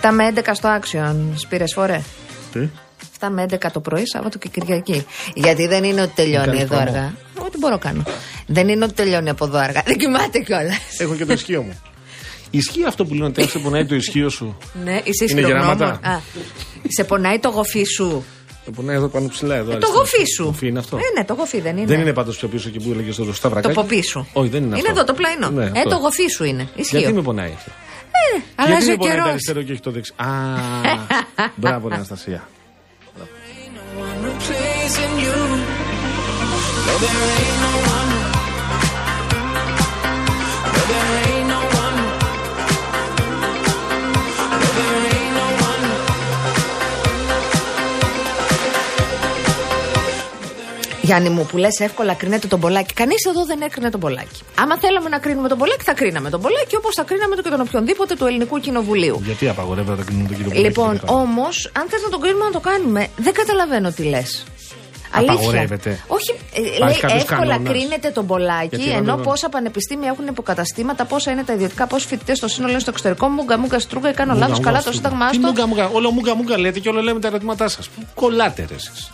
7 0.02 0.10
με 0.14 0.34
11 0.36 0.40
στο 0.54 0.70
Action. 0.82 1.16
Σπήρε 1.36 1.64
φορέ. 1.74 2.02
Τι; 2.52 2.60
7 3.20 3.28
με 3.32 3.46
11 3.52 3.56
το 3.74 3.80
πρωί, 3.80 4.04
Σάββατο 4.08 4.38
και 4.38 4.48
Κυριακή. 4.50 5.06
Γιατί 5.34 5.68
δεν 5.68 5.84
είναι 5.84 6.02
ότι 6.02 6.12
τελειώνει 6.16 6.46
Κάνεις 6.46 6.62
εδώ 6.62 6.76
πρόμο. 6.76 6.90
αργά. 6.90 7.14
Ό,τι 7.40 7.58
μπορώ 7.58 7.78
κάνω. 7.78 8.04
Δεν 8.48 8.68
είναι 8.68 8.84
ότι 8.84 8.94
τελειώνει 8.94 9.30
από 9.30 9.46
εδώ 9.46 9.58
αργά. 9.58 9.82
Δεν 9.88 9.98
κοιμάται 9.98 10.40
κιόλας. 10.40 10.78
Έχω 11.00 11.16
και 11.16 11.26
το 11.26 11.34
ισχύο 11.34 11.62
μου. 11.62 11.80
Ισχύει 12.50 12.86
αυτό 12.88 13.06
που 13.06 13.14
λένε 13.14 13.26
ότι 13.26 13.42
αν 13.42 13.48
σε 13.48 13.60
πονάει 13.60 13.86
το 13.86 13.96
ισχύο 13.96 14.30
σου; 14.30 14.58
Ναι, 14.84 14.92
είσαι 15.04 15.24
Είναι 15.30 15.40
ισχυρογνώμων. 15.42 15.78
γεράματα. 15.78 16.10
Α, 16.10 16.20
Σε 16.88 17.04
πονάει 17.04 17.40
το 17.40 17.50
γοφί 17.50 17.84
σου; 17.84 18.26
Το 18.66 18.72
πονάει 18.72 18.96
εδώ 18.96 19.08
πάνω 19.08 19.28
ψηλά. 19.28 19.56
Εδώ, 19.56 19.64
Ε, 19.72 19.72
το 19.72 19.76
αριστερά. 19.76 19.98
γοφί 20.00 20.24
σου. 20.36 20.44
Γοφί 20.44 20.68
είναι 20.68 20.80
αυτό. 20.80 20.98
Ε, 20.98 21.02
ναι, 21.20 21.26
το 21.26 21.34
γοφί 21.34 21.62
δεν 21.62 21.78
είναι. 21.78 21.86
Δεν 21.86 22.00
είναι 22.00 22.14
πάντως 22.14 22.38
πιο 22.38 22.48
πίσω 22.48 22.68
εκεί 22.68 22.80
που 22.80 22.92
έλεγες 22.92 23.14
στο 23.14 23.26
το 23.26 23.34
Σταυρακάκι. 23.34 23.74
ποπί 23.74 24.02
σου. 24.04 24.28
Όχι, 24.34 24.50
δεν 24.50 24.64
είναι 24.64 24.76
αυτό. 24.76 24.86
Είναι 24.88 24.98
εδώ 24.98 25.06
το 25.06 25.14
πλαϊνό. 25.14 25.50
Ναι, 25.50 25.64
ε, 25.64 25.68
αυτό. 25.68 25.90
το 25.90 25.96
γοφί 25.96 26.28
σου 26.28 26.44
είναι. 26.44 26.68
Ισχύει. 26.76 26.98
Γιατί 26.98 27.14
με 27.14 27.22
πονάει 27.22 27.52
αυτό; 27.56 27.72
Ε, 28.36 28.42
αλλάζει 28.56 28.86
Γιατί 28.86 28.92
ο 28.92 28.92
με 28.92 28.98
πονάει 28.98 29.12
το 29.12 29.16
καιρός. 29.16 29.30
αριστερό 29.32 29.62
και 29.62 29.72
όχι 29.72 29.82
το 29.82 29.92
δεξί; 29.92 30.12
Α, 30.16 30.26
μπράβο, 31.56 31.88
ρε 31.88 31.96
Αναστασία. 31.96 32.48
Replacing 34.26 35.14
you. 35.26 35.36
No, 36.88 36.94
there 37.04 37.20
ain't 37.40 37.58
no 37.64 37.70
one. 37.76 37.84
No, 37.84 37.85
Γιάννη 51.06 51.30
μου, 51.30 51.46
που 51.46 51.58
λες 51.58 51.80
εύκολα 51.80 52.14
κρίνεται 52.14 52.48
τον 52.48 52.60
Πολάκη. 52.60 52.94
Κανείς 52.94 53.26
εδώ 53.26 53.46
δεν 53.46 53.62
έκρινε 53.62 53.90
τον 53.90 54.00
Πολάκη. 54.00 54.40
Άμα 54.62 54.78
θέλαμε 54.78 55.10
να 55.10 55.20
κρίνουμε 55.20 55.48
τον 55.48 55.58
Πολάκη, 55.58 55.84
θα 55.84 55.94
κρίναμε 55.94 56.30
τον 56.30 56.42
Πολάκη 56.42 56.76
όπως 56.76 56.94
θα 56.96 57.04
κρίναμε 57.04 57.36
το 57.36 57.42
και 57.42 57.50
τον 57.50 57.60
οποιονδήποτε 57.62 58.16
του 58.16 58.26
ελληνικού 58.26 58.60
κοινοβουλίου. 58.60 59.22
Γιατί 59.26 59.48
απαγορεύεται 59.50 59.98
να 59.98 60.04
κρίνουν 60.04 60.28
τον 60.28 60.36
κύριο 60.36 60.52
Πολάκη 60.52 60.68
Λοιπόν, 60.68 60.92
και 61.00 61.06
καλά. 61.06 61.20
όμως, 61.22 61.72
αν 61.80 61.86
θες 61.90 62.02
να 62.02 62.10
τον 62.10 62.22
κρίνουμε 62.22 62.46
να 62.46 62.52
το 62.52 62.60
κάνουμε, 62.60 63.08
δεν 63.18 63.34
καταλαβαίνω 63.34 63.92
τι 63.92 64.04
λες. 64.04 64.44
Απαγορεύεται. 65.18 66.00
Όχι, 66.08 66.32
ε, 66.54 66.62
Υπάρχει 66.62 66.84
λέει 66.84 66.98
κάποιος 67.00 67.22
εύκολα 67.22 67.52
κανόνας. 67.52 67.70
κρίνεται 67.74 68.10
τον 68.10 68.26
Πολάκη, 68.28 68.76
Γιατί 68.76 68.90
να 68.90 68.96
ενώ 68.96 69.16
δεν- 69.16 69.24
πόσα 69.24 69.50
πανεπιστήμια 69.50 70.10
έχουν 70.14 70.28
υποκαταστήματα, 70.28 71.06
πόσα 71.06 71.32
είναι 71.32 71.44
τα 71.44 71.54
ιδιωτικά, 71.54 71.88
πόσοι 71.88 72.08
φοιτητές 72.08 72.38
στο 72.38 72.48
σύνολο 72.48 72.72
είναι 72.72 72.80
στο 72.80 72.90
εξωτερικό. 72.90 73.28
Μούγκα, 73.28 73.58
μούγκα, 73.60 73.80
στρούγκα, 73.80 74.12
κάνω 74.12 74.32
Μούγκα, 74.32 74.46
λάθος. 74.48 74.58
μούγκα, 74.60 74.72
Καλά, 74.72 74.84
το 74.84 74.92
στρούγκα. 74.92 75.10
σύνταγμά 75.10 75.30
Τι 75.30 75.36
στο. 75.38 75.48
μούγκα, 75.48 75.68
μούγκα. 75.68 75.88
Όλο 75.88 76.12
μούγκα, 76.12 76.36
μούγκα 76.36 76.60
λέτε 76.60 76.80
και 76.80 76.90
όλο 76.90 77.02
λέμε 77.02 77.20
τα 77.20 77.28
ερωτήματά 77.28 77.68
σας. 77.68 77.90
Κολλάτε 78.16 78.66
ρε 78.70 78.76
εσείς; 78.76 79.12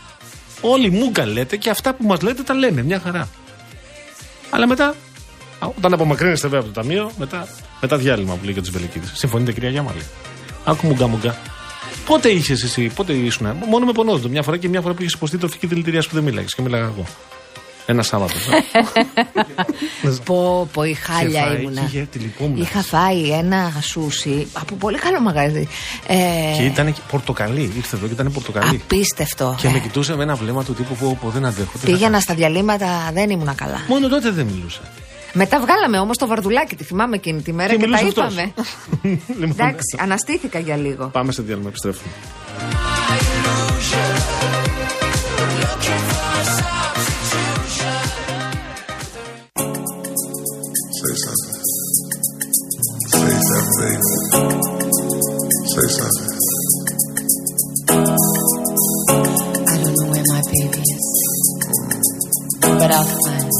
Όλοι 0.61 0.91
μούγκα 0.91 1.25
λέτε 1.25 1.55
και 1.55 1.69
αυτά 1.69 1.93
που 1.93 2.03
μας 2.05 2.21
λέτε 2.21 2.43
τα 2.43 2.53
λέμε. 2.53 2.83
Μια 2.83 2.99
χαρά. 2.99 3.27
Αλλά 4.49 4.67
μετά, 4.67 4.95
α, 5.59 5.67
όταν 5.77 5.93
απομακρύνεστε 5.93 6.47
βέβαια 6.47 6.65
από 6.65 6.73
το 6.73 6.81
ταμείο, 6.81 7.11
μετά, 7.17 7.47
μετά 7.81 7.97
διάλειμμα 7.97 8.35
που 8.35 8.45
λέει 8.45 8.53
και 8.53 8.61
του 8.61 8.71
Βελεκίδη. 8.71 9.05
Συμφωνείτε, 9.13 9.51
κυρία 9.51 9.69
Γιάμαλη; 9.69 10.01
Άκου 10.65 10.87
μούγκα, 10.87 11.07
μούγκα. 11.07 11.35
Πότε 12.05 12.29
είχες 12.29 12.63
εσύ, 12.63 12.91
πότε 12.95 13.13
ήσουν, 13.13 13.47
μόνο 13.67 13.85
με 13.85 13.91
πονόδο 13.91 14.29
μια 14.29 14.43
φορά 14.43 14.57
και 14.57 14.69
μια 14.69 14.81
φορά 14.81 14.93
που 14.93 15.01
είχες 15.01 15.13
υποστεί 15.13 15.37
τροφική 15.37 15.67
δηλητηρία 15.67 16.01
που 16.01 16.09
δεν 16.11 16.23
μίλαγες 16.23 16.55
και 16.55 16.61
μίλαγα 16.61 16.83
εγώ. 16.83 17.05
Ένα 17.85 18.03
Σάββατο. 18.03 18.33
Πω, 20.25 20.69
πω, 20.73 20.83
η 20.83 20.93
χάλια 20.93 21.43
φάει, 21.43 21.61
ήμουνα. 21.61 21.81
είχε, 21.85 22.07
τη 22.11 22.19
λυπόμουν. 22.19 22.61
Είχα 22.61 22.81
φάει 22.81 23.29
ένα 23.31 23.73
σούσι 23.81 24.47
από 24.53 24.75
πολύ 24.75 24.97
καλό 24.97 25.19
μαγαζί. 25.19 25.67
Ε, 26.07 26.15
Και 26.57 26.63
ήταν 26.63 26.93
και 26.93 26.99
πορτοκαλί. 27.11 27.71
Ήρθε 27.77 27.95
εδώ 27.95 28.07
και 28.07 28.13
ήταν 28.13 28.31
πορτοκαλί. 28.31 28.81
Απίστευτο. 28.83 29.55
Και 29.61 29.69
με 29.69 29.79
κοιτούσε 29.79 30.15
με 30.15 30.23
ένα 30.23 30.35
βλέμμα 30.35 30.63
του 30.63 30.73
τύπου 30.73 30.95
που, 30.95 31.17
που 31.21 31.29
δεν 31.29 31.45
αντέχω. 31.45 31.71
τι 31.71 31.77
θα 31.77 31.85
Πήγαινα 31.85 32.05
κάνω. 32.05 32.19
στα 32.19 32.33
διαλύματα, 32.33 32.87
δεν 33.13 33.29
ήμουνα 33.29 33.53
καλά. 33.53 33.81
Μόνο 33.87 34.07
τότε 34.09 34.31
δεν 34.31 34.45
μιλούσε. 34.45 34.79
Μετά 35.33 35.59
βγάλαμε 35.59 35.99
όμως 35.99 36.17
το 36.17 36.27
βαρδουλάκι, 36.27 36.75
τη 36.75 36.83
θυμάμαι 36.83 37.15
εκείνη 37.15 37.41
τη 37.41 37.53
μέρα 37.53 37.69
Και 37.69 37.75
και, 37.77 37.81
τα 37.81 37.87
μιλούσε 37.87 38.05
αυτός. 38.21 38.33
είπαμε. 38.33 38.53
Λοιπόν, 39.39 39.49
Εντάξει, 39.49 39.97
αναστήθηκα 40.01 40.59
για 40.59 40.75
λίγο. 40.75 41.07
Πάμε 41.07 41.31
σε 41.31 41.41
διάλειμμα, 41.41 41.67
επιστρέφουμε. 41.69 42.11
that 62.91 63.07
find 63.23 63.51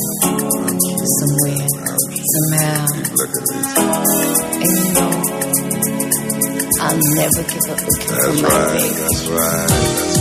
somewhere, 1.22 1.68
somehow. 2.34 2.84
And 4.60 4.72
you 4.72 4.92
know, 4.94 5.12
I'll 6.82 7.00
never 7.16 7.44
give 7.48 7.66
up 7.70 7.80
looking 7.80 8.12
that's 8.12 8.26
for 8.28 8.44
my 8.44 8.50
right, 8.50 8.68
baby. 8.76 9.00
That's 9.00 9.22
right. 9.28 9.70
That's 9.70 10.21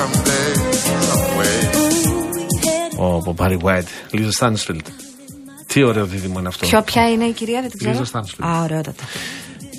Someday, 0.00 0.52
some 1.06 1.26
way. 1.38 1.58
Ο 3.26 3.32
Μπάρι 3.32 3.58
White, 3.62 3.86
Λίζα 4.10 4.32
Στάνσφιλντ. 4.32 4.86
Τι 5.66 5.82
ωραίο 5.82 6.06
δίδυμο 6.06 6.38
είναι 6.38 6.48
αυτό. 6.48 6.66
Ποιο, 6.66 6.82
ποια 6.82 7.10
είναι 7.10 7.24
η 7.24 7.32
κυρία, 7.32 7.60
δεν 7.60 7.70
την 7.70 7.78
ξέρω. 7.78 7.92
Λίζα 7.92 8.04
Στάνσφιλντ. 8.04 8.48
Α, 8.48 8.62
ωραιότατα. 8.62 9.04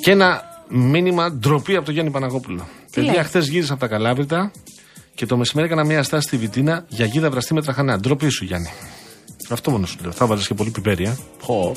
Και 0.03 0.11
ένα 0.11 0.41
μήνυμα 0.69 1.31
ντροπή 1.31 1.75
από 1.75 1.85
τον 1.85 1.93
Γιάννη 1.93 2.11
Παναγόπουλο. 2.11 2.67
Παιδιά, 2.95 3.13
λέει; 3.13 3.23
χθες 3.23 3.47
γύρισα 3.47 3.71
από 3.73 3.81
τα 3.81 3.87
Καλάβρητα 3.87 4.51
και 5.15 5.25
το 5.25 5.37
μεσημέρι 5.37 5.67
έκανα 5.67 5.85
μια 5.85 6.03
στάση 6.03 6.27
στη 6.27 6.37
Βιτίνα 6.37 6.85
για 6.87 7.05
γίδα 7.05 7.29
βραστή 7.29 7.53
με 7.53 7.61
τραχανά. 7.61 7.99
Ντροπή 7.99 8.29
σου, 8.29 8.45
Γιάννη. 8.45 8.69
Αυτό 9.49 9.71
μόνο 9.71 9.85
σου 9.85 9.97
λέω. 10.01 10.11
Θα 10.11 10.25
βάζε 10.25 10.47
και 10.47 10.53
πολύ 10.53 10.69
πιπέρια. 10.69 11.17
Χω. 11.41 11.71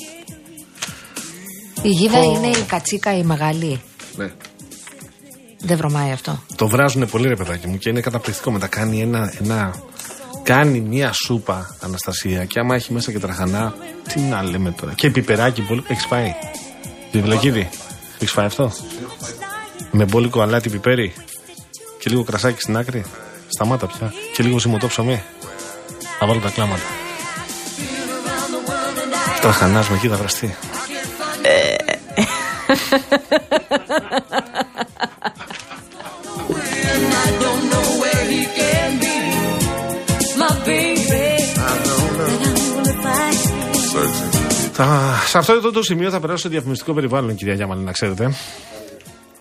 Η 1.82 1.88
γίδα 1.88 2.18
Πω. 2.18 2.32
είναι 2.34 2.46
η 2.46 2.62
κατσίκα 2.66 3.16
η 3.16 3.22
μεγάλη. 3.22 3.80
Ναι. 4.16 4.32
Δεν 5.64 5.76
βρωμάει 5.76 6.12
αυτό. 6.12 6.42
Το 6.56 6.68
βράζουν 6.68 7.08
πολύ 7.10 7.28
ρε 7.28 7.36
παιδάκι 7.36 7.66
μου 7.66 7.78
και 7.78 7.88
είναι 7.88 8.00
καταπληκτικό. 8.00 8.50
Μετά 8.50 8.66
κάνει 8.66 9.00
ένα, 9.00 9.32
ένα 9.42 9.74
κάνει 10.42 10.80
μια 10.80 11.12
σούπα 11.12 11.76
Αναστασία 11.80 12.44
και 12.44 12.58
άμα 12.58 12.74
έχει 12.74 12.92
μέσα 12.92 13.12
και 13.12 13.18
τραχανά, 13.18 13.74
τι 14.12 14.20
να 14.20 14.42
λέμε 14.42 14.70
τώρα. 14.70 14.92
Και 14.92 15.10
πιπεράκι 15.10 15.62
πολύ. 15.62 15.84
Έχεις 15.86 16.04
φάει; 16.04 16.34
Βιβλοκίδη. 17.12 17.68
Έχεις 18.14 18.30
φάει 18.30 18.46
αυτό; 18.46 18.72
Με 19.90 20.04
μπόλικο 20.04 20.40
αλάτι 20.40 20.70
πιπέρι 20.70 21.12
και 21.98 22.10
λίγο 22.10 22.24
κρασάκι 22.24 22.60
στην 22.60 22.76
άκρη. 22.76 23.04
Σταμάτα 23.48 23.86
πια. 23.86 24.12
Και 24.32 24.42
λίγο 24.42 24.58
ζυμωτό 24.58 24.86
ψωμί. 24.86 25.22
Θα 26.18 26.26
βάλω 26.26 26.40
τα 26.40 26.50
κλάματα. 26.50 26.82
Τραχανάς 29.40 29.88
με 29.88 29.96
γίδα 29.96 30.16
βραστή. 30.16 30.54
I 34.06 34.50
find. 44.76 44.84
Θα, 44.86 45.22
σε 45.26 45.38
αυτό 45.38 45.52
εδώ 45.52 45.70
το 45.70 45.82
σημείο 45.82 46.10
θα 46.10 46.20
περάσω 46.20 46.38
στο 46.38 46.48
διαφημιστικό 46.48 46.92
περιβάλλον, 46.92 47.34
κυρία 47.34 47.54
Γιάμαλη, 47.54 47.82
να 47.82 47.92
ξέρετε. 47.92 48.34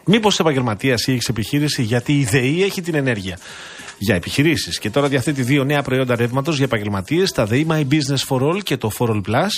Μήπως 0.06 0.40
επαγγελματίας 0.40 1.08
ή 1.08 1.12
έχεις 1.12 1.28
επιχείρηση, 1.28 1.82
γιατί 1.82 2.20
η 2.20 2.24
ΔΕΗ 2.24 2.64
έχει 2.64 2.82
την 2.82 2.96
ενέργεια 2.96 3.38
για 3.98 4.16
επιχειρήσεις. 4.16 4.80
Και 4.80 4.90
τώρα 4.90 5.08
διαθέτει 5.08 5.42
δύο 5.42 5.64
νέα 5.64 5.82
προϊόντα 5.82 6.16
ρεύματος 6.16 6.56
για 6.56 6.66
επαγγελματίες, 6.66 7.32
τα 7.32 7.46
ΔΕΗ 7.46 7.68
My 7.70 7.80
Business 7.80 8.28
for 8.28 8.42
All 8.42 8.60
και 8.64 8.78
το 8.78 8.92
For 9.00 9.10
All 9.10 9.22
Plus, 9.28 9.50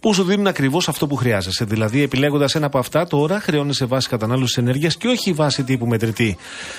που 0.00 0.14
σου 0.14 0.22
δίνουν 0.22 0.46
ακριβώς 0.46 0.88
αυτό 0.88 1.06
που 1.06 1.16
χρειάζεσαι. 1.16 1.64
Δηλαδή, 1.64 2.02
επιλέγοντας 2.02 2.54
ένα 2.54 2.66
από 2.66 2.78
αυτά, 2.78 3.06
τώρα 3.06 3.40
χρεώνει 3.40 3.74
σε 3.74 3.84
βάση 3.84 4.08
κατανάλωσης 4.08 4.56
ενέργειας 4.56 4.96
και 4.96 5.08
όχι 5.08 5.32
βάση 5.32 5.62
τύπου 5.62 5.86
μετρητή. 5.86 6.36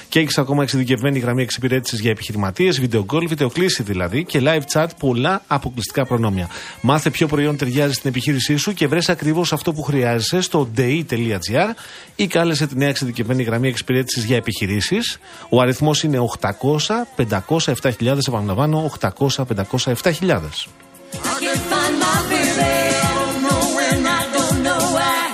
Και 0.09 0.19
έχεις 0.19 0.37
ακόμα 0.37 0.63
εξειδικευμένη 0.63 1.19
γραμμή 1.19 1.41
εξυπηρέτησης 1.41 1.99
για 1.99 2.11
επιχειρηματίες, 2.11 2.81
video 2.81 3.05
call, 3.05 3.27
βιντεοκλήση 3.27 3.83
δηλαδή 3.83 4.23
και 4.23 4.41
live 4.43 4.61
chat, 4.73 4.87
πολλά 4.99 5.41
αποκλειστικά 5.47 6.05
προνόμια. 6.05 6.49
Μάθε 6.81 7.09
ποιο 7.09 7.27
προϊόν 7.27 7.57
ταιριάζει 7.57 7.93
στην 7.93 8.09
επιχείρησή 8.09 8.55
σου 8.55 8.73
και 8.73 8.87
βρες 8.87 9.09
ακριβώς 9.09 9.53
αυτό 9.53 9.73
που 9.73 9.81
χρειάζεσαι 9.81 10.41
στο 10.41 10.69
dei.gr 10.77 11.69
ή 12.15 12.27
κάλεσε 12.27 12.67
τη 12.67 12.75
νέα 12.77 12.89
εξειδικευμένη 12.89 13.43
γραμμή 13.43 13.67
εξυπηρέτησης 13.67 14.23
για 14.23 14.35
επιχειρήσεις. 14.35 15.19
Ο 15.49 15.61
αριθμός 15.61 16.03
είναι 16.03 16.17
800 16.39 16.96
500 17.15 17.59
7000. 17.59 18.27
Επαναλαμβάνω, 18.27 18.83
800 18.83 19.45
500 19.45 19.77
7000. 19.77 20.67
I 21.13 21.39
can't 21.43 21.63
find 21.71 21.95
my 22.03 22.17
baby. 22.31 22.73
I 23.03 23.13
don't 23.17 23.39
know 23.45 23.63
when, 23.77 23.99
I 24.19 24.23
don't 24.37 24.59
know 24.67 24.81
why. 24.97 25.25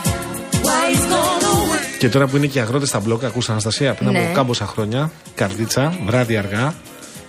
Why 0.65 0.81
he's 0.91 1.05
gone 1.13 1.43
away. 1.53 1.97
Και 1.99 2.09
τώρα 2.09 2.27
που 2.27 2.37
είναι 2.37 2.47
και 2.47 2.59
αγρότες 2.59 2.87
στα 2.89 2.99
μπλοκ, 2.99 3.23
ακούσα 3.23 3.51
Αναστασία, 3.51 3.93
πριν 3.93 4.09
Ναι. 4.09 4.19
από 4.23 4.33
κάμποσα 4.33 4.65
χρόνια, 4.65 5.11
καρδίτσα, 5.35 5.97
βράδυ 6.05 6.37
αργά, 6.37 6.73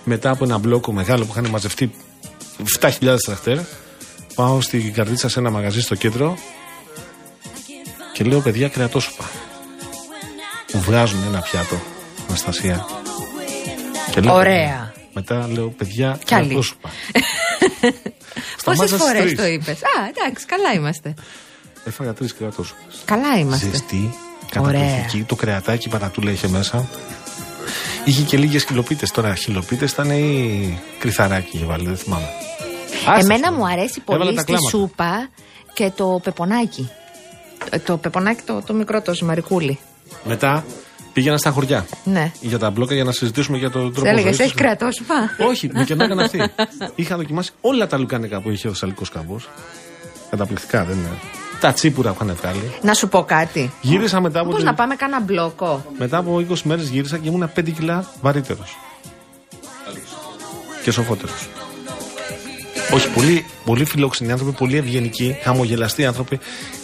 μετά 0.03 0.29
από 0.29 0.43
ένα 0.43 0.57
μπλόκο 0.57 0.91
μεγάλο 0.91 1.25
που 1.25 1.31
είχαν 1.31 1.49
μαζευτεί 1.49 1.91
7.000 2.79 3.15
τραχτέρ, 3.25 3.57
πάω 4.35 4.61
στην 4.61 4.93
καρδίτσα 4.93 5.29
σε 5.29 5.39
ένα 5.39 5.49
μαγαζί 5.49 5.81
στο 5.81 5.95
κέντρο 5.95 6.37
και 8.13 8.23
λέω 8.23 8.39
παιδιά 8.39 8.67
κρεατόσουπα. 8.69 9.23
Μου 10.73 10.81
βγάζουν 10.81 11.19
ένα 11.27 11.39
πιάτο, 11.39 11.75
Αναστασία. 12.27 12.85
Και 14.15 14.21
λέω, 14.21 14.33
Ωραία. 14.35 14.53
παιδιά. 14.53 14.93
Μετά 15.13 15.47
λέω 15.51 15.67
παιδιά 15.69 16.19
Κι 16.25 16.33
άλλη. 16.35 16.45
κρεατόσουπα. 16.47 16.89
Πόσε 17.79 17.93
Σταμάτησα 18.57 18.87
στις 18.87 18.99
φορές 19.07 19.21
τρεις. 19.21 19.35
το 19.37 19.45
είπες. 19.45 19.77
Α, 19.83 20.07
εντάξει, 20.09 20.45
καλά 20.45 20.73
είμαστε. 20.75 21.13
Έφαγα 21.85 22.13
τρεις 22.13 22.33
κρεατό. 22.33 22.65
Καλά 23.05 23.37
είμαστε. 23.37 23.69
Ζεστή, 23.69 24.13
Ωραία. 24.59 24.79
καταπληκτική. 24.81 25.23
Το 25.23 25.35
κρεατάκι 25.35 25.89
πατατούλα 25.89 26.31
είχε 26.31 26.47
μέσα. 26.47 26.87
Είχε 28.05 28.21
και 28.21 28.37
λίγες 28.37 28.63
χιλοπίτες. 28.63 29.11
Τώρα 29.11 29.35
χιλοπίτες 29.35 29.91
ήταν 29.91 30.09
ή 30.09 30.79
κρυθαράκι 30.99 31.55
είχε 31.55 31.65
βάλει, 31.65 31.85
δεν 31.87 31.97
θυμάμαι. 31.97 32.27
Άστα, 33.07 33.19
Εμένα 33.19 33.47
αυτό. 33.47 33.59
μου 33.59 33.67
αρέσει 33.67 34.01
Έβαλα 34.05 34.23
πολύ 34.23 34.35
τα 34.35 34.41
στη 34.41 34.51
κλάματα. 34.51 34.69
σούπα 34.77 35.29
και 35.73 35.91
το 35.95 36.19
πεπονάκι. 36.23 36.89
Ε, 37.69 37.79
Το 37.79 37.97
πεπονάκι 37.97 38.41
το, 38.45 38.61
το 38.65 38.73
μικρό, 38.73 39.01
το 39.01 39.13
ζυμαρικούλι. 39.13 39.79
Μετά 40.23 40.65
πήγαινα 41.15 41.37
στα 41.37 41.49
χωριά 41.49 41.85
Ναι. 42.03 42.31
για 42.41 42.57
τα 42.59 42.69
μπλόκα 42.69 42.93
για 42.93 43.03
να 43.03 43.11
συζητήσουμε 43.11 43.57
για 43.57 43.69
τον 43.69 43.81
τρόπο 43.81 43.99
Σε 43.99 44.07
έλεγες, 44.07 44.23
ζωής 44.23 44.39
έχει 44.39 44.51
τους. 44.51 44.61
κρεατό 44.61 44.91
σούπα. 44.91 45.15
Όχι, 45.49 45.69
με 45.73 45.83
και 45.83 45.95
με 45.95 46.03
έκανε 46.03 46.23
αυτή. 46.23 46.49
Είχα 46.95 47.15
δοκιμάσει 47.17 47.51
όλα 47.61 47.87
τα 47.87 47.97
λουκάνικα 47.97 48.41
που 48.41 48.49
είχε 48.49 48.67
ο 48.67 48.73
Σαλικό 48.73 49.03
Καμπός. 49.13 49.49
Καταπληκτικά, 50.29 50.83
δεν 50.83 50.97
είναι. 50.97 51.09
Τα 51.59 51.73
τσίπουρα 51.73 52.11
που 52.13 52.23
είχαν 52.23 52.35
βγάλει. 52.41 52.71
Να 52.81 52.93
σου 52.93 53.07
πω 53.07 53.23
κάτι. 53.23 53.71
Γύρισα 53.81 54.21
μετά 54.21 54.39
από, 54.39 54.47
Πώς 54.49 54.57
την- 54.57 54.65
να 54.67 54.73
πάμε 54.73 54.95
κάνα 54.95 55.21
μπλόκο; 55.21 55.85
μετά 55.97 56.17
από 56.17 56.39
20 56.39 56.61
μέρες 56.63 56.87
γύρισα 56.87 57.17
και 57.17 57.27
ήμουν 57.29 57.49
5 57.53 57.71
κιλά 57.71 58.11
βαρύτερος. 58.21 58.77
Και 60.83 60.91
σοφότερος. 60.91 61.47
Όχι, 62.93 63.09
πολύ, 63.09 63.45
πολύ 63.65 63.85
φιλόξενοι 63.85 64.31
άνθρωποι, 64.31 64.57
πολύ 64.57 64.77
ευγενικοί, 64.77 65.35
χαμογελαστοί 65.43 66.05
άνθρωποι. 66.05 66.39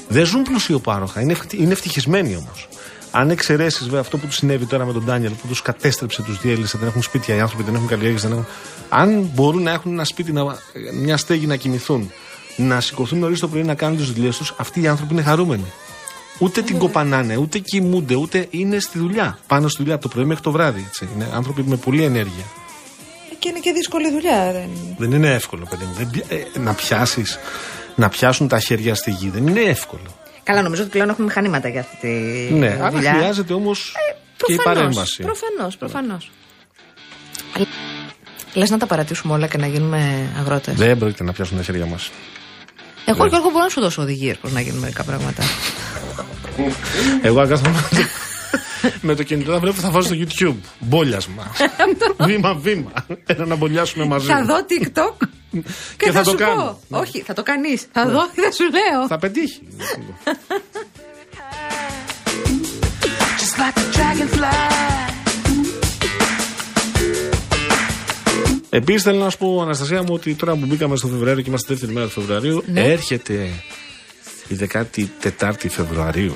Δεν 0.08 0.26
ζουν 0.26 0.42
πλουσιοπάροχα. 0.44 1.22
Είναι, 1.22 1.32
ευτυχ- 1.32 1.62
είναι 1.62 1.72
ευτυχισμένοι 1.72 2.36
όμως. 2.36 2.68
Αν 3.12 3.30
εξαιρέσεις 3.30 3.84
βέβαια 3.84 4.00
αυτό 4.00 4.18
που 4.18 4.26
τους 4.28 4.36
συνέβη 4.36 4.66
τώρα 4.66 4.86
με 4.86 4.94
τον 4.94 5.04
Ντάνιελ, 5.06 5.32
που 5.32 5.48
τους 5.48 5.62
κατέστρεψε, 5.62 6.22
τους 6.22 6.40
διέλυσε, 6.42 6.78
δεν 6.78 6.88
έχουν 6.88 7.02
σπίτια 7.02 7.36
οι 7.36 7.40
άνθρωποι, 7.40 7.64
δεν 7.64 7.76
έχουν 7.76 7.88
καλλιέργειες, 7.88 8.22
δεν 8.22 8.32
έχουν. 8.32 8.46
Αν 8.90 9.30
μπορούν 9.34 9.64
να 9.64 9.72
έχουν 9.72 9.92
ένα 9.92 10.04
σπίτι, 10.06 10.32
να, 10.32 10.58
μια 10.94 11.18
στέγη 11.18 11.48
να 11.48 11.56
κοιμηθούν, 11.56 12.12
να 12.58 12.82
σηκωθούν 12.82 13.20
νωρίς 13.20 13.40
το 13.40 13.48
πρωί 13.48 13.64
να 13.64 13.76
κάνουν 13.76 13.98
τις 13.98 14.12
δουλειές 14.12 14.38
τους, 14.38 14.54
αυτοί 14.58 14.82
οι 14.82 14.88
άνθρωποι 14.88 15.14
είναι 15.14 15.22
χαρούμενοι. 15.22 15.66
Ούτε 16.40 16.62
την 16.62 16.78
κοπανάνε, 16.78 17.38
ούτε 17.38 17.60
κοιμούνται, 17.60 18.16
ούτε 18.16 18.48
είναι 18.50 18.80
στη 18.80 19.00
δουλειά. 19.00 19.40
Πάνω 19.48 19.68
στη 19.68 19.78
δουλειά 19.78 19.94
από 19.94 20.04
το 20.04 20.10
πρωί 20.10 20.26
μέχρι 20.26 20.44
το 20.44 20.52
βράδυ. 20.52 20.86
Έτσι. 20.88 21.10
Είναι 21.16 21.30
άνθρωποι 21.34 21.64
με 21.64 21.76
πολλή 21.76 22.04
ενέργεια. 22.04 22.44
Και 23.40 23.50
είναι 23.50 23.60
και 23.60 23.72
δύσκολη 23.72 24.12
δουλειά. 24.12 24.52
Δεν... 24.52 24.70
Δεν 24.98 25.12
είναι 25.12 25.34
εύκολο, 25.34 25.68
παιδί 25.70 25.84
μου. 25.86 25.94
Δεν 25.98 26.10
πια- 26.10 26.26
ε, 26.30 26.60
να 26.60 26.74
πιάσεις, 26.74 27.40
να 27.96 28.10
πιάσουν 28.10 28.48
τα 28.48 28.60
χέρια 28.60 28.96
στη 28.96 29.12
γη 29.12 29.30
δεν 29.30 29.48
είναι 29.48 29.62
εύκολο. 29.62 30.16
Καλά, 30.44 30.62
νομίζω 30.62 30.82
ότι 30.82 30.92
πλέον 30.92 31.10
έχουμε 31.10 31.26
μηχανήματα 31.28 31.68
για 31.70 31.80
αυτή 31.80 31.98
τη 32.48 32.54
ναι, 32.54 32.78
αλλά 32.80 32.90
δουλειά. 32.90 33.14
χρειάζεται 33.14 33.54
όμως 33.54 33.96
και 34.46 34.54
η 34.54 34.60
παρέμβαση. 34.64 35.24
Προφανώς, 35.24 35.78
προφανώς. 35.78 36.32
Λες 38.54 38.70
να 38.70 38.78
τα 38.78 38.86
παρατήσουμε 38.86 39.34
όλα 39.34 39.48
και 39.48 39.58
να 39.58 39.68
γίνουμε 39.68 40.30
αγρότες. 40.40 40.76
Δεν 40.76 40.98
πρόκειται 40.98 41.24
να 41.24 41.32
πιάσουν 41.32 41.58
τα 41.58 41.64
χέρια 41.64 41.86
μας. 41.86 42.10
Εγώ, 43.06 43.26
Γιώργο, 43.26 43.50
μπορώ 43.50 43.64
να 43.64 43.70
σου 43.70 43.82
δώσω 43.82 44.02
οδηγίες 44.02 44.38
πώς 44.38 44.52
να 44.52 44.62
γίνουν 44.62 44.80
μερικά 44.80 45.04
πράγματα. 45.04 45.44
Εγώ 47.22 47.40
αγκάθομαι 47.42 47.80
με 49.02 49.16
το 49.16 49.24
κινητό 49.24 49.52
θα 49.52 49.60
βλέπω 49.60 49.76
θα 49.82 49.90
βάζω 49.90 50.08
στο 50.08 50.16
YouTube. 50.20 50.56
Μπόλιασμα. 50.80 51.52
Βήμα-βήμα. 52.28 52.92
Ένα 53.26 53.46
να 53.46 53.56
μπολιάσουμε 53.56 54.06
μαζί. 54.06 54.26
θα 54.28 54.44
δω 54.46 54.56
TikTok 54.56 55.14
και, 55.52 55.62
Και 55.98 56.12
θα 56.12 56.12
θα, 56.12 56.24
το 56.24 56.30
σου 56.30 56.36
κάνω. 56.38 56.80
πω. 56.90 57.00
Όχι, 57.00 57.22
θα 57.22 57.34
το 57.34 57.44
κάνεις. 57.44 57.86
Θα 57.92 58.06
δω 58.10 58.20
και 58.36 58.42
θα 58.42 58.52
σου 58.52 58.64
λέω. 58.64 59.08
Θα 59.08 59.18
πετύχει. 59.18 59.62
Just 63.40 63.58
like 63.60 63.78
a 63.78 63.98
dragonfly. 63.98 64.70
Επίσης 68.70 69.04
θέλω 69.04 69.24
να 69.24 69.30
σου 69.30 69.38
πω, 69.38 69.62
Αναστασία 69.62 70.02
μου, 70.02 70.14
ότι 70.14 70.34
τώρα 70.36 70.56
που 70.56 70.66
μπήκαμε 70.66 70.96
στο 70.96 71.08
Φεβρουάριο 71.08 71.42
και 71.44 71.50
είμαστε 71.50 71.74
δεύτερη 71.74 71.94
μέρα 71.94 72.06
του 72.06 72.12
Φεβρουαρίου, 72.12 72.64
Ναι. 72.68 72.82
έρχεται 72.82 73.50
η 74.48 74.58
14η 74.74 75.68
Φεβρουαρίου. 75.70 76.36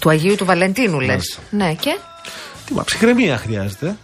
Του 0.00 0.10
Αγίου 0.10 0.34
του 0.36 0.44
Βαλεντίνου, 0.44 1.00
λες. 1.00 1.08
Μάλιστα. 1.08 1.40
Ναι, 1.50 1.74
και; 1.74 1.96
Τι 2.66 2.74
μα, 2.74 2.84
ψυχραιμία 2.84 3.36
χρειάζεται. 3.36 3.96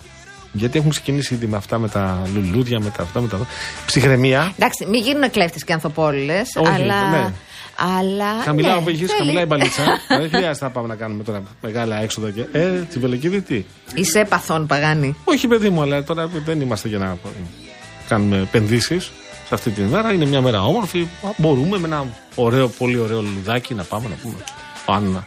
Γιατί 0.53 0.79
έχουν 0.79 0.91
ξεκινήσει 0.91 1.35
ήδη 1.35 1.47
με 1.47 1.57
αυτά 1.57 1.79
με 1.79 1.89
τα 1.89 2.23
λουλούδια, 2.35 2.81
με 2.81 2.91
τα 2.91 3.03
αυτά, 3.03 3.21
με 3.21 3.29
τα. 3.29 3.47
Ψυχραιμία. 3.87 4.53
Εντάξει, 4.59 4.87
μην 4.87 5.03
γίνουν 5.03 5.31
κλέφτες 5.31 5.65
και 5.65 5.73
ανθοπόλυε. 5.73 6.43
Όχι, 6.57 6.73
αλλά. 6.73 7.11
ναι. 7.11 7.33
αλλά 7.77 8.43
Χαμηλά 8.45 8.69
ναι, 8.69 8.77
όπου 8.77 8.89
έχει, 8.89 8.97
θέλει. 9.07 9.19
χαμηλά 9.19 9.41
η 9.41 9.45
μπαλίτσα. 9.45 9.83
Δεν 10.21 10.29
χρειάζεται 10.29 10.65
να 10.65 10.71
πάμε 10.71 10.89
να 10.89 10.95
κάνουμε 10.95 11.23
τώρα 11.23 11.43
μεγάλα 11.63 12.03
έξοδα 12.03 12.31
και. 12.31 12.47
Ε, 12.53 12.71
τσιμπελεκίδη 12.89 13.41
τι; 13.41 13.65
Είσαι 13.95 14.27
παθόν, 14.29 14.67
παγάνη. 14.67 15.17
Όχι, 15.25 15.47
παιδί 15.47 15.71
μου, 15.71 15.83
αλλά 15.83 16.05
τώρα 16.05 16.27
δεν 16.27 16.61
είμαστε 16.61 16.89
για 16.89 16.99
να 16.99 17.17
κάνουμε 18.09 18.37
επενδύσεις 18.37 19.05
σε 19.49 19.55
αυτή 19.55 19.71
τη 19.71 19.81
μέρα. 19.81 20.13
Είναι 20.13 20.27
μια 20.27 20.41
μέρα 20.41 20.65
όμορφη. 20.65 21.07
Μπορούμε 21.37 21.79
με 21.79 21.87
ένα 21.87 22.07
ωραίο, 22.35 22.69
πολύ 22.69 22.99
ωραίο 22.99 23.23
λουλουδάκι 23.23 23.75
να 23.75 23.83
πάμε 23.83 24.09
να 24.09 24.15
πούμε. 24.23 24.45
Αν 24.87 25.25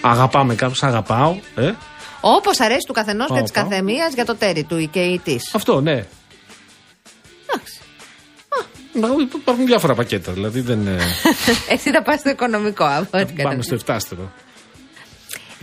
αγαπάμε 0.00 0.54
κάποιον, 0.54 0.90
αγαπάω. 0.90 1.36
Ε. 1.56 1.72
Όπως 2.20 2.60
αρέσει 2.60 2.84
του 2.86 2.92
καθενός 2.92 3.26
και 3.26 3.32
Πάω, 3.32 3.42
της 3.42 3.52
πάω. 3.52 3.64
καθεμίας 3.64 4.14
για 4.14 4.24
το 4.24 4.34
τέρι 4.34 4.64
του 4.64 4.90
και 4.90 5.00
η 5.00 5.18
τη. 5.18 5.36
Αυτό, 5.52 5.80
ναι. 5.80 5.90
Εντάξει. 7.46 7.78
Υπάρχουν 9.34 9.66
διάφορα 9.66 9.94
πακέτα, 9.94 10.32
δηλαδή 10.32 10.60
δεν. 10.60 10.86
ε, 10.86 10.98
Εσύ 11.74 11.90
θα 11.90 12.02
πας 12.02 12.20
στο 12.20 12.30
οικονομικό, 12.30 12.84
από 12.84 12.98
ό,τι 13.00 13.08
Πάμε 13.10 13.32
κατάλαβα. 13.36 13.62
στο 13.62 13.74
εφτάστερο. 13.74 14.32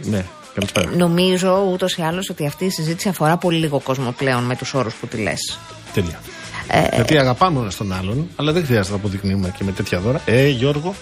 Ναι, 0.04 0.26
καλησπέρα. 0.54 0.90
Νομίζω 0.96 1.70
ούτως 1.72 1.94
ή 1.98 2.02
άλλως 2.02 2.30
ότι 2.30 2.46
αυτή 2.46 2.66
η 2.66 2.70
συζήτηση 2.70 3.10
αφορά 3.10 3.38
πολύ 3.38 3.58
λίγο 3.58 3.80
κόσμο 3.80 4.12
πλέον 4.12 4.44
με 4.44 4.56
τους 4.56 4.74
όρους 4.74 4.94
που 4.94 5.08
τη 5.08 5.18
λες. 5.18 5.60
Τέλεια. 5.94 6.20
Ε, 6.68 6.96
Γιατί 6.96 7.18
αγαπάμε 7.18 7.60
ένας 7.60 7.76
τον 7.76 7.94
άλλον, 7.94 8.30
αλλά 8.36 8.52
δεν 8.52 8.66
χρειάζεται 8.66 8.90
να 8.92 8.96
αποδεικνύουμε 8.96 9.54
και 9.58 9.64
με 9.64 9.72
τέτοια 9.72 10.00
δώρα. 10.00 10.22
Ε, 10.26 10.48
Γιώργο. 10.48 10.96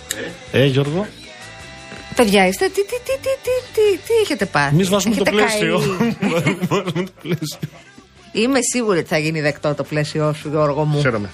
Ε, 0.52 0.66
Γιώργο. 0.66 1.07
Παιδιά, 2.16 2.48
είστε, 2.48 2.66
τι, 2.66 2.74
τι, 2.74 2.82
τι, 2.82 2.96
τι, 3.06 3.30
τι, 3.44 3.52
τι, 3.74 3.98
τι 4.08 4.14
έχετε 4.22 4.46
πάθει. 4.46 4.74
Εμείς 4.74 4.90
βάζουμε 4.90 5.16
το 5.16 5.24
Έχετε 5.28 5.46
πλαίσιο. 5.46 5.80
καεί. 5.98 6.16
Βάζουμε 6.70 7.04
το 7.04 7.12
πλαίσιο. 7.22 7.58
Είμαι 8.32 8.60
σίγουρη 8.62 9.00
ότι 9.00 9.08
θα 9.08 9.18
γίνει 9.18 9.42
δεκτό 9.42 9.74
το 9.76 9.84
πλαίσιό 9.84 10.34
σου, 10.34 10.50
Γιώργο 10.50 10.84
μου. 10.86 11.00
Χαίρομαι. 11.00 11.30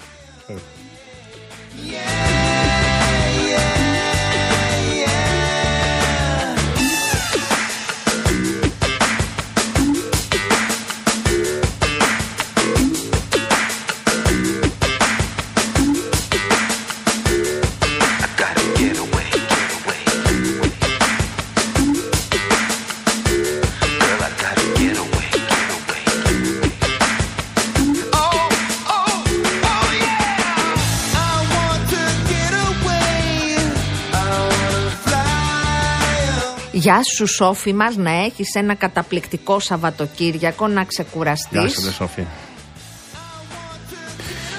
Γεια 36.92 37.04
σου, 37.16 37.28
Σόφη 37.28 37.74
μας, 37.74 37.96
να 37.96 38.12
έχεις 38.12 38.56
ένα 38.56 38.76
καταπληκτικό 38.76 39.60
Σαββατοκύριακο, 39.60 40.68
να 40.68 40.84
ξεκουραστείς. 40.84 41.60
Γεια 41.60 41.70
σου, 41.70 41.82
ρε 41.86 41.92
Σόφη. 41.92 42.26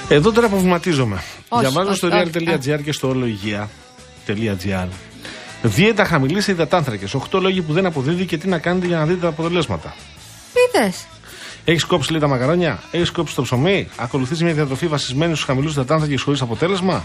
Εδώ 0.09 0.33
τώρα 0.33 0.49
προβληματίζομαι. 0.49 1.23
Όχι, 1.49 1.61
Διαβάζω 1.61 1.89
όχι, 1.89 1.97
στο 1.97 2.07
όχι. 2.07 2.31
real.gr 2.35 2.83
και 2.83 2.93
στο 2.93 3.09
ολογία.gr. 3.09 4.87
Δίαιτα 5.63 6.05
χαμηλή 6.05 6.41
σε 6.41 6.51
υδατάνθρακε. 6.51 7.07
8 7.31 7.41
λόγοι 7.41 7.63
που 7.63 7.73
δεν 7.73 7.87
αποδίδει 7.87 8.25
και 8.27 8.39
τι 8.39 8.49
να 8.49 8.59
κάνετε 8.59 8.87
για 8.87 8.97
να 8.97 9.07
δείτε 9.07 9.21
τα 9.21 9.29
αποτελέσματα. 9.29 9.95
Είδες. 10.53 11.07
Έχεις 11.65 11.85
κόψει 11.85 12.11
λέει 12.11 12.21
τα 12.21 12.29
μακαρόνια, 12.29 12.83
έχεις 12.91 13.11
κόψει 13.11 13.35
το 13.35 13.43
ψωμί, 13.43 13.89
ακολουθείς 13.97 14.43
μια 14.43 14.53
διατροφή 14.53 14.87
βασισμένη 14.87 15.35
στους 15.35 15.47
χαμηλούς 15.47 15.73
υδατάνθρακες 15.73 16.23
χωρίς 16.23 16.43
αποτέλεσμα; 16.43 17.05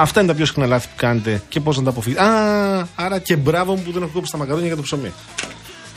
Αυτά 0.00 0.20
είναι 0.20 0.28
τα 0.28 0.34
πιο 0.34 0.46
συχνά 0.46 0.66
λάθη 0.66 0.86
που 0.86 0.94
κάνετε 0.96 1.42
και 1.48 1.60
πώς 1.60 1.76
να 1.76 1.82
τα 1.82 1.90
αποφύγετε. 1.90 2.22
Α, 2.22 2.88
άρα 2.94 3.18
και 3.18 3.36
μπράβο 3.36 3.76
μου 3.76 3.82
που 3.82 3.92
δεν 3.92 4.02
έχω 4.02 4.10
κόψει 4.14 4.32
τα 4.32 4.38
μακαρόνια 4.38 4.66
για 4.66 4.76
το 4.76 4.82
ψωμί. 4.82 5.12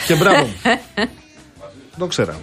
Και 0.08 0.16
μπράβο 0.16 0.46
μου. 0.46 0.54
το 2.00 2.08
ξέρα. 2.08 2.40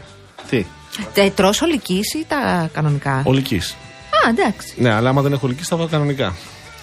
Τι, 0.51 0.67
Τε, 1.13 1.31
τρως 1.31 1.63
ολικής 1.63 2.15
ή 2.15 2.25
τα 2.29 2.71
κανονικά; 2.73 3.23
ολικής. 3.25 3.77
Α, 4.25 4.29
εντάξει. 4.29 4.75
Ναι, 4.77 4.93
αλλά 4.93 5.09
άμα 5.09 5.23
δεν 5.23 5.33
έχω 5.33 5.47
ολικής 5.47 5.69
θα 5.69 5.77
βάλω 5.77 5.89
κανονικά. 5.89 6.35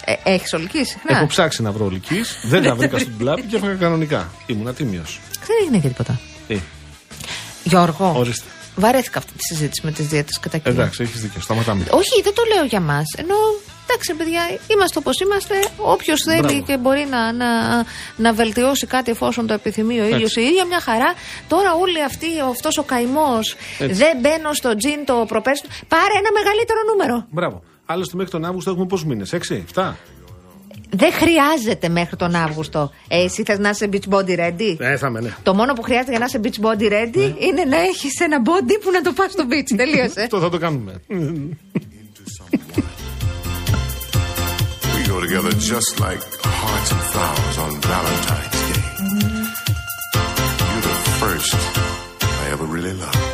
Ε, 0.04 0.14
έχεις 0.22 0.52
ολικής; 0.52 0.88
Συχνά. 0.88 1.16
Έχω 1.16 1.26
ψάξει 1.26 1.62
να 1.62 1.72
βρω 1.72 1.84
ολικής, 1.84 2.38
δεν 2.42 2.62
τα 2.62 2.74
βρήκα 2.74 2.98
στην 2.98 3.16
πλάτη 3.16 3.42
και 3.42 3.56
έφαγα 3.56 3.74
κανονικά. 3.74 4.30
Ήμουν 4.46 4.68
ατίμιο. 4.68 5.02
Δεν 5.46 5.56
έγινε 5.62 5.78
και 5.78 5.88
τίποτα. 5.88 6.20
Τι, 6.48 6.60
Γιώργο, 7.64 8.14
ορίστε. 8.16 8.46
βαρέθηκα 8.76 9.18
αυτή 9.18 9.32
τη 9.32 9.42
συζήτηση 9.42 9.80
με 9.84 9.92
τις 9.92 10.06
δίαιτες 10.06 10.38
και 10.38 10.48
τα 10.48 10.58
κιλά. 10.58 10.74
Εντάξει, 10.74 11.02
έχεις 11.02 11.20
δίκιο. 11.20 11.40
Σταματάμε. 11.40 11.84
Όχι, 11.90 12.22
δεν 12.22 12.34
το 12.34 12.42
λέω 12.54 12.64
για 12.64 12.80
μας. 12.80 13.04
Ενώ 13.16 13.34
εντάξει, 13.88 14.14
παιδιά, 14.14 14.42
είμαστε 14.72 14.98
όπως 14.98 15.20
είμαστε. 15.20 15.54
Όποιος 15.76 16.22
θέλει 16.24 16.40
Μπράβο. 16.40 16.62
και 16.62 16.76
μπορεί 16.76 17.06
να, 17.10 17.32
να, 17.32 17.48
να 18.16 18.32
βελτιώσει 18.32 18.86
κάτι 18.86 19.10
εφόσον 19.10 19.46
το 19.46 19.52
επιθυμεί 19.52 20.00
ο 20.00 20.04
ίδιος 20.04 20.22
Έτσι. 20.36 20.40
η 20.40 20.44
ίδια, 20.44 20.64
μια 20.64 20.80
χαρά. 20.80 21.10
Τώρα 21.48 21.74
όλοι 21.74 22.02
αυτοί, 22.02 22.26
αυτός 22.50 22.78
ο 22.78 22.82
καημός, 22.82 23.54
Έτσι. 23.78 23.94
δεν 23.94 24.18
μπαίνω 24.20 24.52
στο 24.52 24.76
τζιν 24.76 25.04
το 25.04 25.24
προπέρσι. 25.28 25.62
Πάρε 25.88 26.14
ένα 26.22 26.30
μεγαλύτερο 26.38 26.78
νούμερο. 26.90 27.26
Μπράβο. 27.30 27.62
Άλλωστε 27.86 28.16
μέχρι 28.16 28.32
τον 28.32 28.44
Αύγουστο 28.44 28.70
έχουμε 28.70 28.86
πόσους 28.86 29.06
μήνες, 29.06 29.32
6, 29.32 29.64
7. 29.74 29.92
Δεν 30.90 31.12
χρειάζεται 31.12 31.88
μέχρι 31.88 32.16
τον 32.16 32.34
Αύγουστο. 32.34 32.90
Ε, 33.08 33.22
εσύ 33.24 33.42
θες 33.42 33.58
να 33.58 33.68
είσαι 33.68 33.88
beach 33.92 34.08
body 34.14 34.38
ready; 34.38 34.76
Ε, 34.78 34.96
θα 34.96 35.06
είμαι, 35.06 35.20
ναι. 35.20 35.34
Το 35.42 35.54
μόνο 35.54 35.72
που 35.72 35.82
χρειάζεται 35.82 36.10
για 36.10 36.18
να 36.18 36.24
είσαι 36.24 36.40
beach 36.42 36.66
body 36.66 36.92
ready 36.92 37.34
είναι 37.38 37.64
να 37.68 37.76
έχεις 37.80 38.20
ένα 38.20 38.42
body 38.44 38.78
που 38.82 38.90
να 38.90 39.00
το 39.00 39.12
πας 39.12 39.32
στο 39.32 39.44
beach. 39.50 39.74
Τελείωσε. 39.82 40.20
Αυτό 40.20 40.40
θα 40.40 40.48
το 40.48 40.58
κάνουμε. 40.58 40.92
We 45.15 45.15
go 45.15 45.17
together 45.25 45.51
just 45.73 45.91
like 46.05 46.21
hearts 46.61 46.89
and 46.95 47.01
flowers 47.13 47.57
on 47.65 47.71
Valentine's 47.91 48.59
Day. 48.69 48.81
You're 50.71 50.85
the 50.89 50.97
first 51.21 51.55
I 52.43 52.45
ever 52.55 52.65
really 52.75 52.93
loved. 53.03 53.27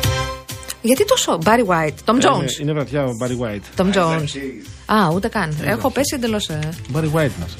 Γιατί 0.82 1.04
τόσο. 1.04 1.38
Barry 1.44 1.64
White, 1.66 1.94
Tom 2.04 2.14
Είναι, 2.14 2.24
Jones. 2.24 2.60
είναι 2.60 2.72
βρατιά 2.72 3.04
ο 3.04 3.10
Barry 3.22 3.38
White. 3.44 3.80
Tom 3.80 3.92
Jones. 3.94 4.28
Α, 4.86 5.10
ούτε 5.14 5.28
καν. 5.28 5.56
Έχω 5.64 5.90
πέσει 5.90 6.14
εντελώ. 6.14 6.40
Barry 6.92 7.10
White 7.12 7.30
μας. 7.40 7.54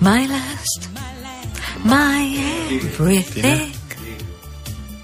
My 0.00 0.22
last, 0.34 0.80
my 1.94 2.20
everything. 2.76 3.70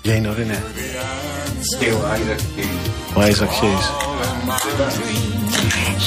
Για 0.03 0.15
είναι 0.15 0.29
ωραία, 0.29 0.45
ναι. 0.45 0.63
Ο 3.15 3.19
Isaac 3.21 3.47
Hayes. 3.63 3.87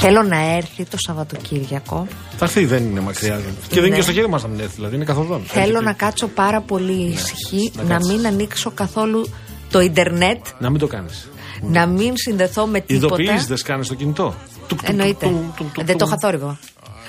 Θέλω 0.01 0.23
να 0.23 0.55
έρθει 0.57 0.85
το 0.85 0.97
Σαββατοκύριακο. 1.07 2.07
Θα 2.37 2.45
έρθει, 2.45 2.65
δεν 2.65 2.85
είναι 2.85 3.01
μακριά. 3.01 3.41
Και 3.69 3.75
δεν 3.75 3.85
είναι 3.85 3.97
και 3.97 4.03
στο 4.03 4.13
χέρι 4.13 4.29
μας 4.29 4.43
να 4.43 4.49
μην 4.49 4.61
έρθει, 4.61 4.75
δηλαδή 4.75 4.95
είναι 4.95 5.05
καθοδόν. 5.05 5.43
Θέλω 5.47 5.81
να 5.81 5.93
κάτσω 5.93 6.27
πάρα 6.29 6.61
πολύ 6.61 6.93
ησυχή, 7.15 7.73
να 7.77 7.83
να 7.83 7.89
κάτσεις. 7.89 8.13
μην 8.15 8.27
ανοίξω 8.27 8.71
καθόλου 8.71 9.31
το 9.71 9.81
ίντερνετ, 9.81 10.47
Να 10.59 10.71
μην 10.71 10.81
το 10.81 10.87
κάνεις. 10.87 11.29
να 11.63 11.87
μην 11.87 12.13
συνδεθώ 12.17 12.67
με 12.67 12.81
τίποτα. 12.81 13.15
Ειδοποιήσεις 13.23 13.47
δεν 13.47 13.57
σκάνεις 13.57 13.87
στο 13.87 13.95
κινητό. 13.95 14.35
Τουκ, 14.67 14.79
τουκ, 14.79 14.89
Εννοείται. 14.89 15.27
τουκ, 15.27 15.57
τουκ, 15.57 15.73
τουκ, 15.73 15.85
Δεν 15.85 15.97
το 15.99 16.05
τουκ. 16.05 16.07
είχα 16.09 16.17
θόρυβο. 16.21 16.59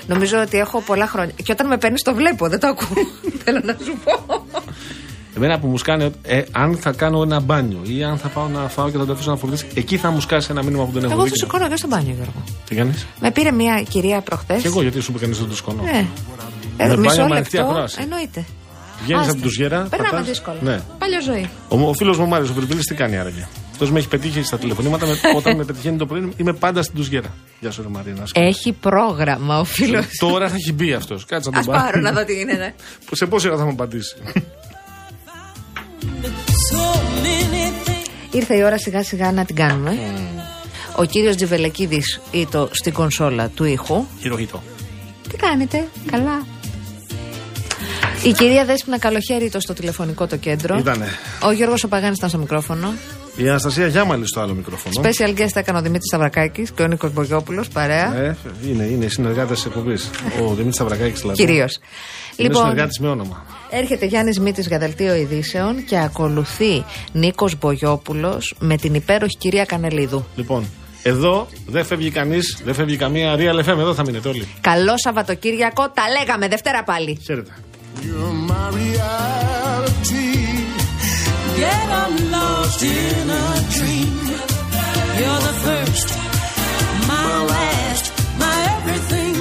Νομίζω 0.06 0.40
ότι 0.40 0.58
έχω 0.58 0.80
πολλά 0.80 1.06
χρόνια. 1.06 1.34
Και 1.42 1.52
όταν 1.52 1.66
με 1.66 1.78
παίρνεις, 1.78 2.02
το 2.02 2.14
βλέπω, 2.14 2.48
δεν 2.48 2.60
το 2.60 2.66
ακούω. 2.66 2.88
Θέλω 3.44 3.60
να 3.64 3.76
σου 3.84 3.98
πω. 4.04 4.46
Εμένα 5.38 5.58
που 5.58 5.66
μου 5.66 5.78
σκάνε, 5.78 6.10
ε, 6.22 6.42
αν 6.52 6.76
θα 6.76 6.92
κάνω 6.92 7.22
ένα 7.22 7.40
μπάνιο 7.40 7.78
ή 7.82 8.02
αν 8.04 8.18
θα 8.18 8.28
πάω 8.28 8.48
να 8.48 8.68
φάω 8.68 8.90
και 8.90 8.98
θα 8.98 9.06
το 9.06 9.12
αφήσω 9.12 9.30
να 9.30 9.36
φορτίσει, 9.36 9.66
εκεί 9.74 9.96
θα 9.96 10.10
μου 10.10 10.20
σκάσει 10.20 10.48
ένα 10.50 10.62
μήνυμα 10.62 10.84
που 10.84 10.92
δεν 10.92 11.04
έχω 11.04 11.12
Εγώ 11.12 11.22
δει. 11.22 11.28
το 11.30 11.34
σηκώνω 11.36 11.68
και 11.68 11.76
στο 11.76 11.86
μπάνιο, 11.88 12.14
Γιώργο. 12.14 12.42
Τι 12.68 12.74
κάνεις; 12.74 13.06
Με 13.20 13.30
πήρε 13.30 13.50
μια 13.52 13.82
κυρία 13.88 14.20
προχθές. 14.20 14.60
Και 14.62 14.66
εγώ 14.66 14.82
γιατί 14.82 15.00
σου 15.00 15.10
είπε 15.10 15.20
κανείς 15.20 15.38
δεν 15.38 15.48
το 15.48 15.56
σκονώ. 15.56 15.82
Ναι. 15.82 15.90
Με 15.92 16.84
Ε, 16.84 16.86
μπάνιο 16.86 17.00
μισό 17.00 17.26
με 17.28 17.36
ανοιχτή 17.36 17.56
λεπτό. 17.56 17.70
ακρόαση. 17.70 17.98
Εννοείται. 18.02 18.44
Βγαίνεις 19.02 19.20
Άστα. 19.20 19.32
από 19.32 19.42
τους 19.42 19.56
γέρα. 19.56 19.86
Περνάμε 19.90 20.10
πατάς. 20.10 20.26
δύσκολα. 20.26 20.56
Ναι. 20.60 20.80
Παλιό 20.98 21.22
ζωή. 21.22 21.48
Ο, 21.68 21.88
ο 21.88 21.94
φίλος 21.94 22.16
μου 22.18 22.22
ο 22.24 22.28
Μάριος 22.28 22.50
ο 22.50 22.54
Βερβίλη 22.54 22.80
τι 22.80 22.94
κάνει 22.94 23.18
άραγε; 23.18 23.46
Αυτός 23.72 23.90
με 23.90 23.98
έχει 23.98 24.08
πετύχει 24.08 24.42
στα 24.42 24.58
τηλεφωνήματα. 24.58 25.06
με- 25.06 25.14
όταν 25.38 25.56
με 25.56 25.64
πετυχαίνει 25.64 25.96
το 25.96 26.06
πρωί 26.06 26.32
είμαι 26.36 26.52
πάντα 26.52 26.82
στην 26.82 26.94
Τουζιέρα. 26.96 27.28
Γεια 27.60 27.70
σου, 27.70 27.82
ρε 27.82 27.88
Μαρίνα. 27.88 28.22
Έχει 28.32 28.72
πρόγραμμα 28.72 29.60
ο 29.60 29.64
φίλος. 29.64 30.06
Τώρα 30.20 30.48
θα 30.48 30.54
έχει 30.54 30.72
μπει 30.72 30.92
αυτός. 30.92 31.24
Κάτσε 31.24 31.50
να 31.50 31.58
Α 31.58 31.62
τον 31.64 31.74
πάρω 31.74 32.00
να 32.00 32.12
δω 32.12 32.24
τι 32.24 32.34
γίνεται. 32.34 32.74
Σε 33.12 33.26
πόση 33.26 33.48
ώρα 33.48 33.56
θα 33.56 33.64
μου 33.64 33.70
απαντήσει. 33.70 34.16
Ήρθε 38.30 38.56
η 38.56 38.62
ώρα 38.62 38.78
σιγά 38.78 39.02
σιγά 39.02 39.32
να 39.32 39.44
την 39.44 39.56
κάνουμε. 39.56 39.98
Ο 40.96 41.04
κύριος 41.04 41.36
Τζιβελεκίδης 41.36 42.20
ήτο 42.30 42.68
στην 42.72 42.92
κονσόλα 42.92 43.48
του 43.48 43.64
ήχου. 43.64 44.04
Χειροχήτω. 44.20 44.62
Τι 45.28 45.36
κάνετε, 45.36 45.88
καλά. 46.10 46.46
Η 48.22 48.32
κυρία 48.32 48.64
Δέσποινα 48.64 48.98
Καλοχέρη 48.98 49.44
ήτο 49.44 49.60
στο 49.60 49.72
τηλεφωνικό 49.72 50.26
το 50.26 50.36
κέντρο. 50.36 50.78
Ήτανε. 50.78 51.06
Ο 51.42 51.50
Γιώργος 51.50 51.84
ο 51.84 51.88
Παγάνης 51.88 52.16
ήταν 52.16 52.28
στο 52.28 52.38
μικρόφωνο. 52.38 52.92
Η 53.36 53.48
Αναστασία 53.48 53.86
Γιάμαλη 53.86 54.26
στο 54.26 54.40
άλλο 54.40 54.54
μικρόφωνο. 54.54 55.00
Special 55.02 55.28
guest 55.38 55.54
έκανε 55.54 55.78
ο 55.78 55.82
Δημήτρης 55.82 56.06
Σταυρακάκης 56.06 56.70
και 56.70 56.82
ο 56.82 56.86
Νίκος 56.86 57.12
Μπογιόπουλος, 57.12 57.68
παρέα. 57.68 58.16
Ε, 58.16 58.36
είναι, 58.68 58.84
είναι 58.84 59.08
συνεργάτες 59.08 59.56
της 59.56 59.66
εκπομπής. 59.66 60.10
Ο 60.40 60.48
Δημήτρης 60.48 60.74
Σταυρακάκης 60.74 61.20
δηλαδή. 61.20 61.38
Κυρίως. 61.44 61.78
Είναι 62.38 62.48
Λοιπόν, 62.48 62.62
συνεργάτης 62.62 62.98
με 62.98 63.08
όνομα. 63.08 63.44
Έρχεται 63.70 64.06
Γιάννης 64.06 64.40
Μήτης 64.40 64.66
για 64.66 64.78
δελτίο 64.78 65.14
ειδήσεων 65.14 65.84
και 65.84 65.98
ακολουθεί 65.98 66.84
Νίκος 67.12 67.58
Μπογιόπουλος 67.58 68.54
με 68.58 68.76
την 68.76 68.94
υπέροχη 68.94 69.36
κυρία 69.36 69.64
Κανελίδου. 69.64 70.24
Λοιπόν, 70.36 70.66
εδώ 71.02 71.46
δεν 71.66 71.84
φεύγει 71.84 72.10
κανείς, 72.10 72.60
δεν 72.64 72.74
φεύγει 72.74 72.96
καμία 72.96 73.34
Real 73.36 73.64
FM. 73.64 73.78
Εδώ 73.78 73.94
θα 73.94 74.02
μείνετε 74.04 74.28
όλοι. 74.28 74.48
Καλό 74.60 74.92
Σαββατοκύριακο, 74.96 75.90
τα 75.90 76.02
λέγαμε 76.18 76.48
Δευτέρα 76.48 76.84
πάλι. 76.84 77.18
Χαίρετε. 77.26 77.50
You're 78.02 78.50
my 78.50 78.66
reality. 78.80 80.28
Yet 81.62 81.88
I'm 82.02 82.16
lost 82.36 82.80
in 82.82 83.26
a 83.42 83.46
dream. 83.76 84.14
You're 85.20 85.42
the 85.48 85.56
first, 85.66 86.08
my 87.10 87.32
last, 87.52 88.04
my 88.42 88.54
everything. 88.76 89.37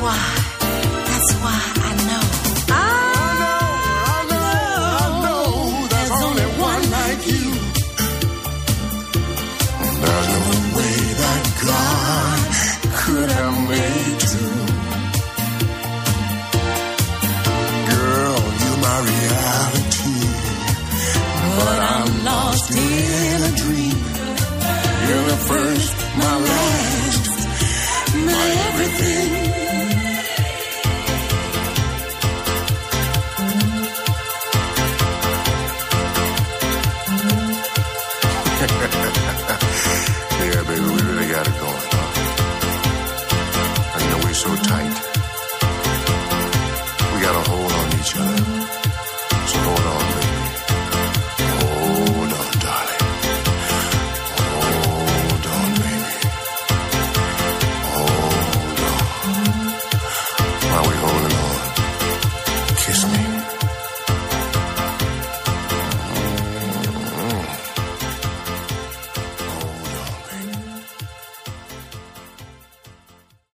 Wow. 0.00 0.37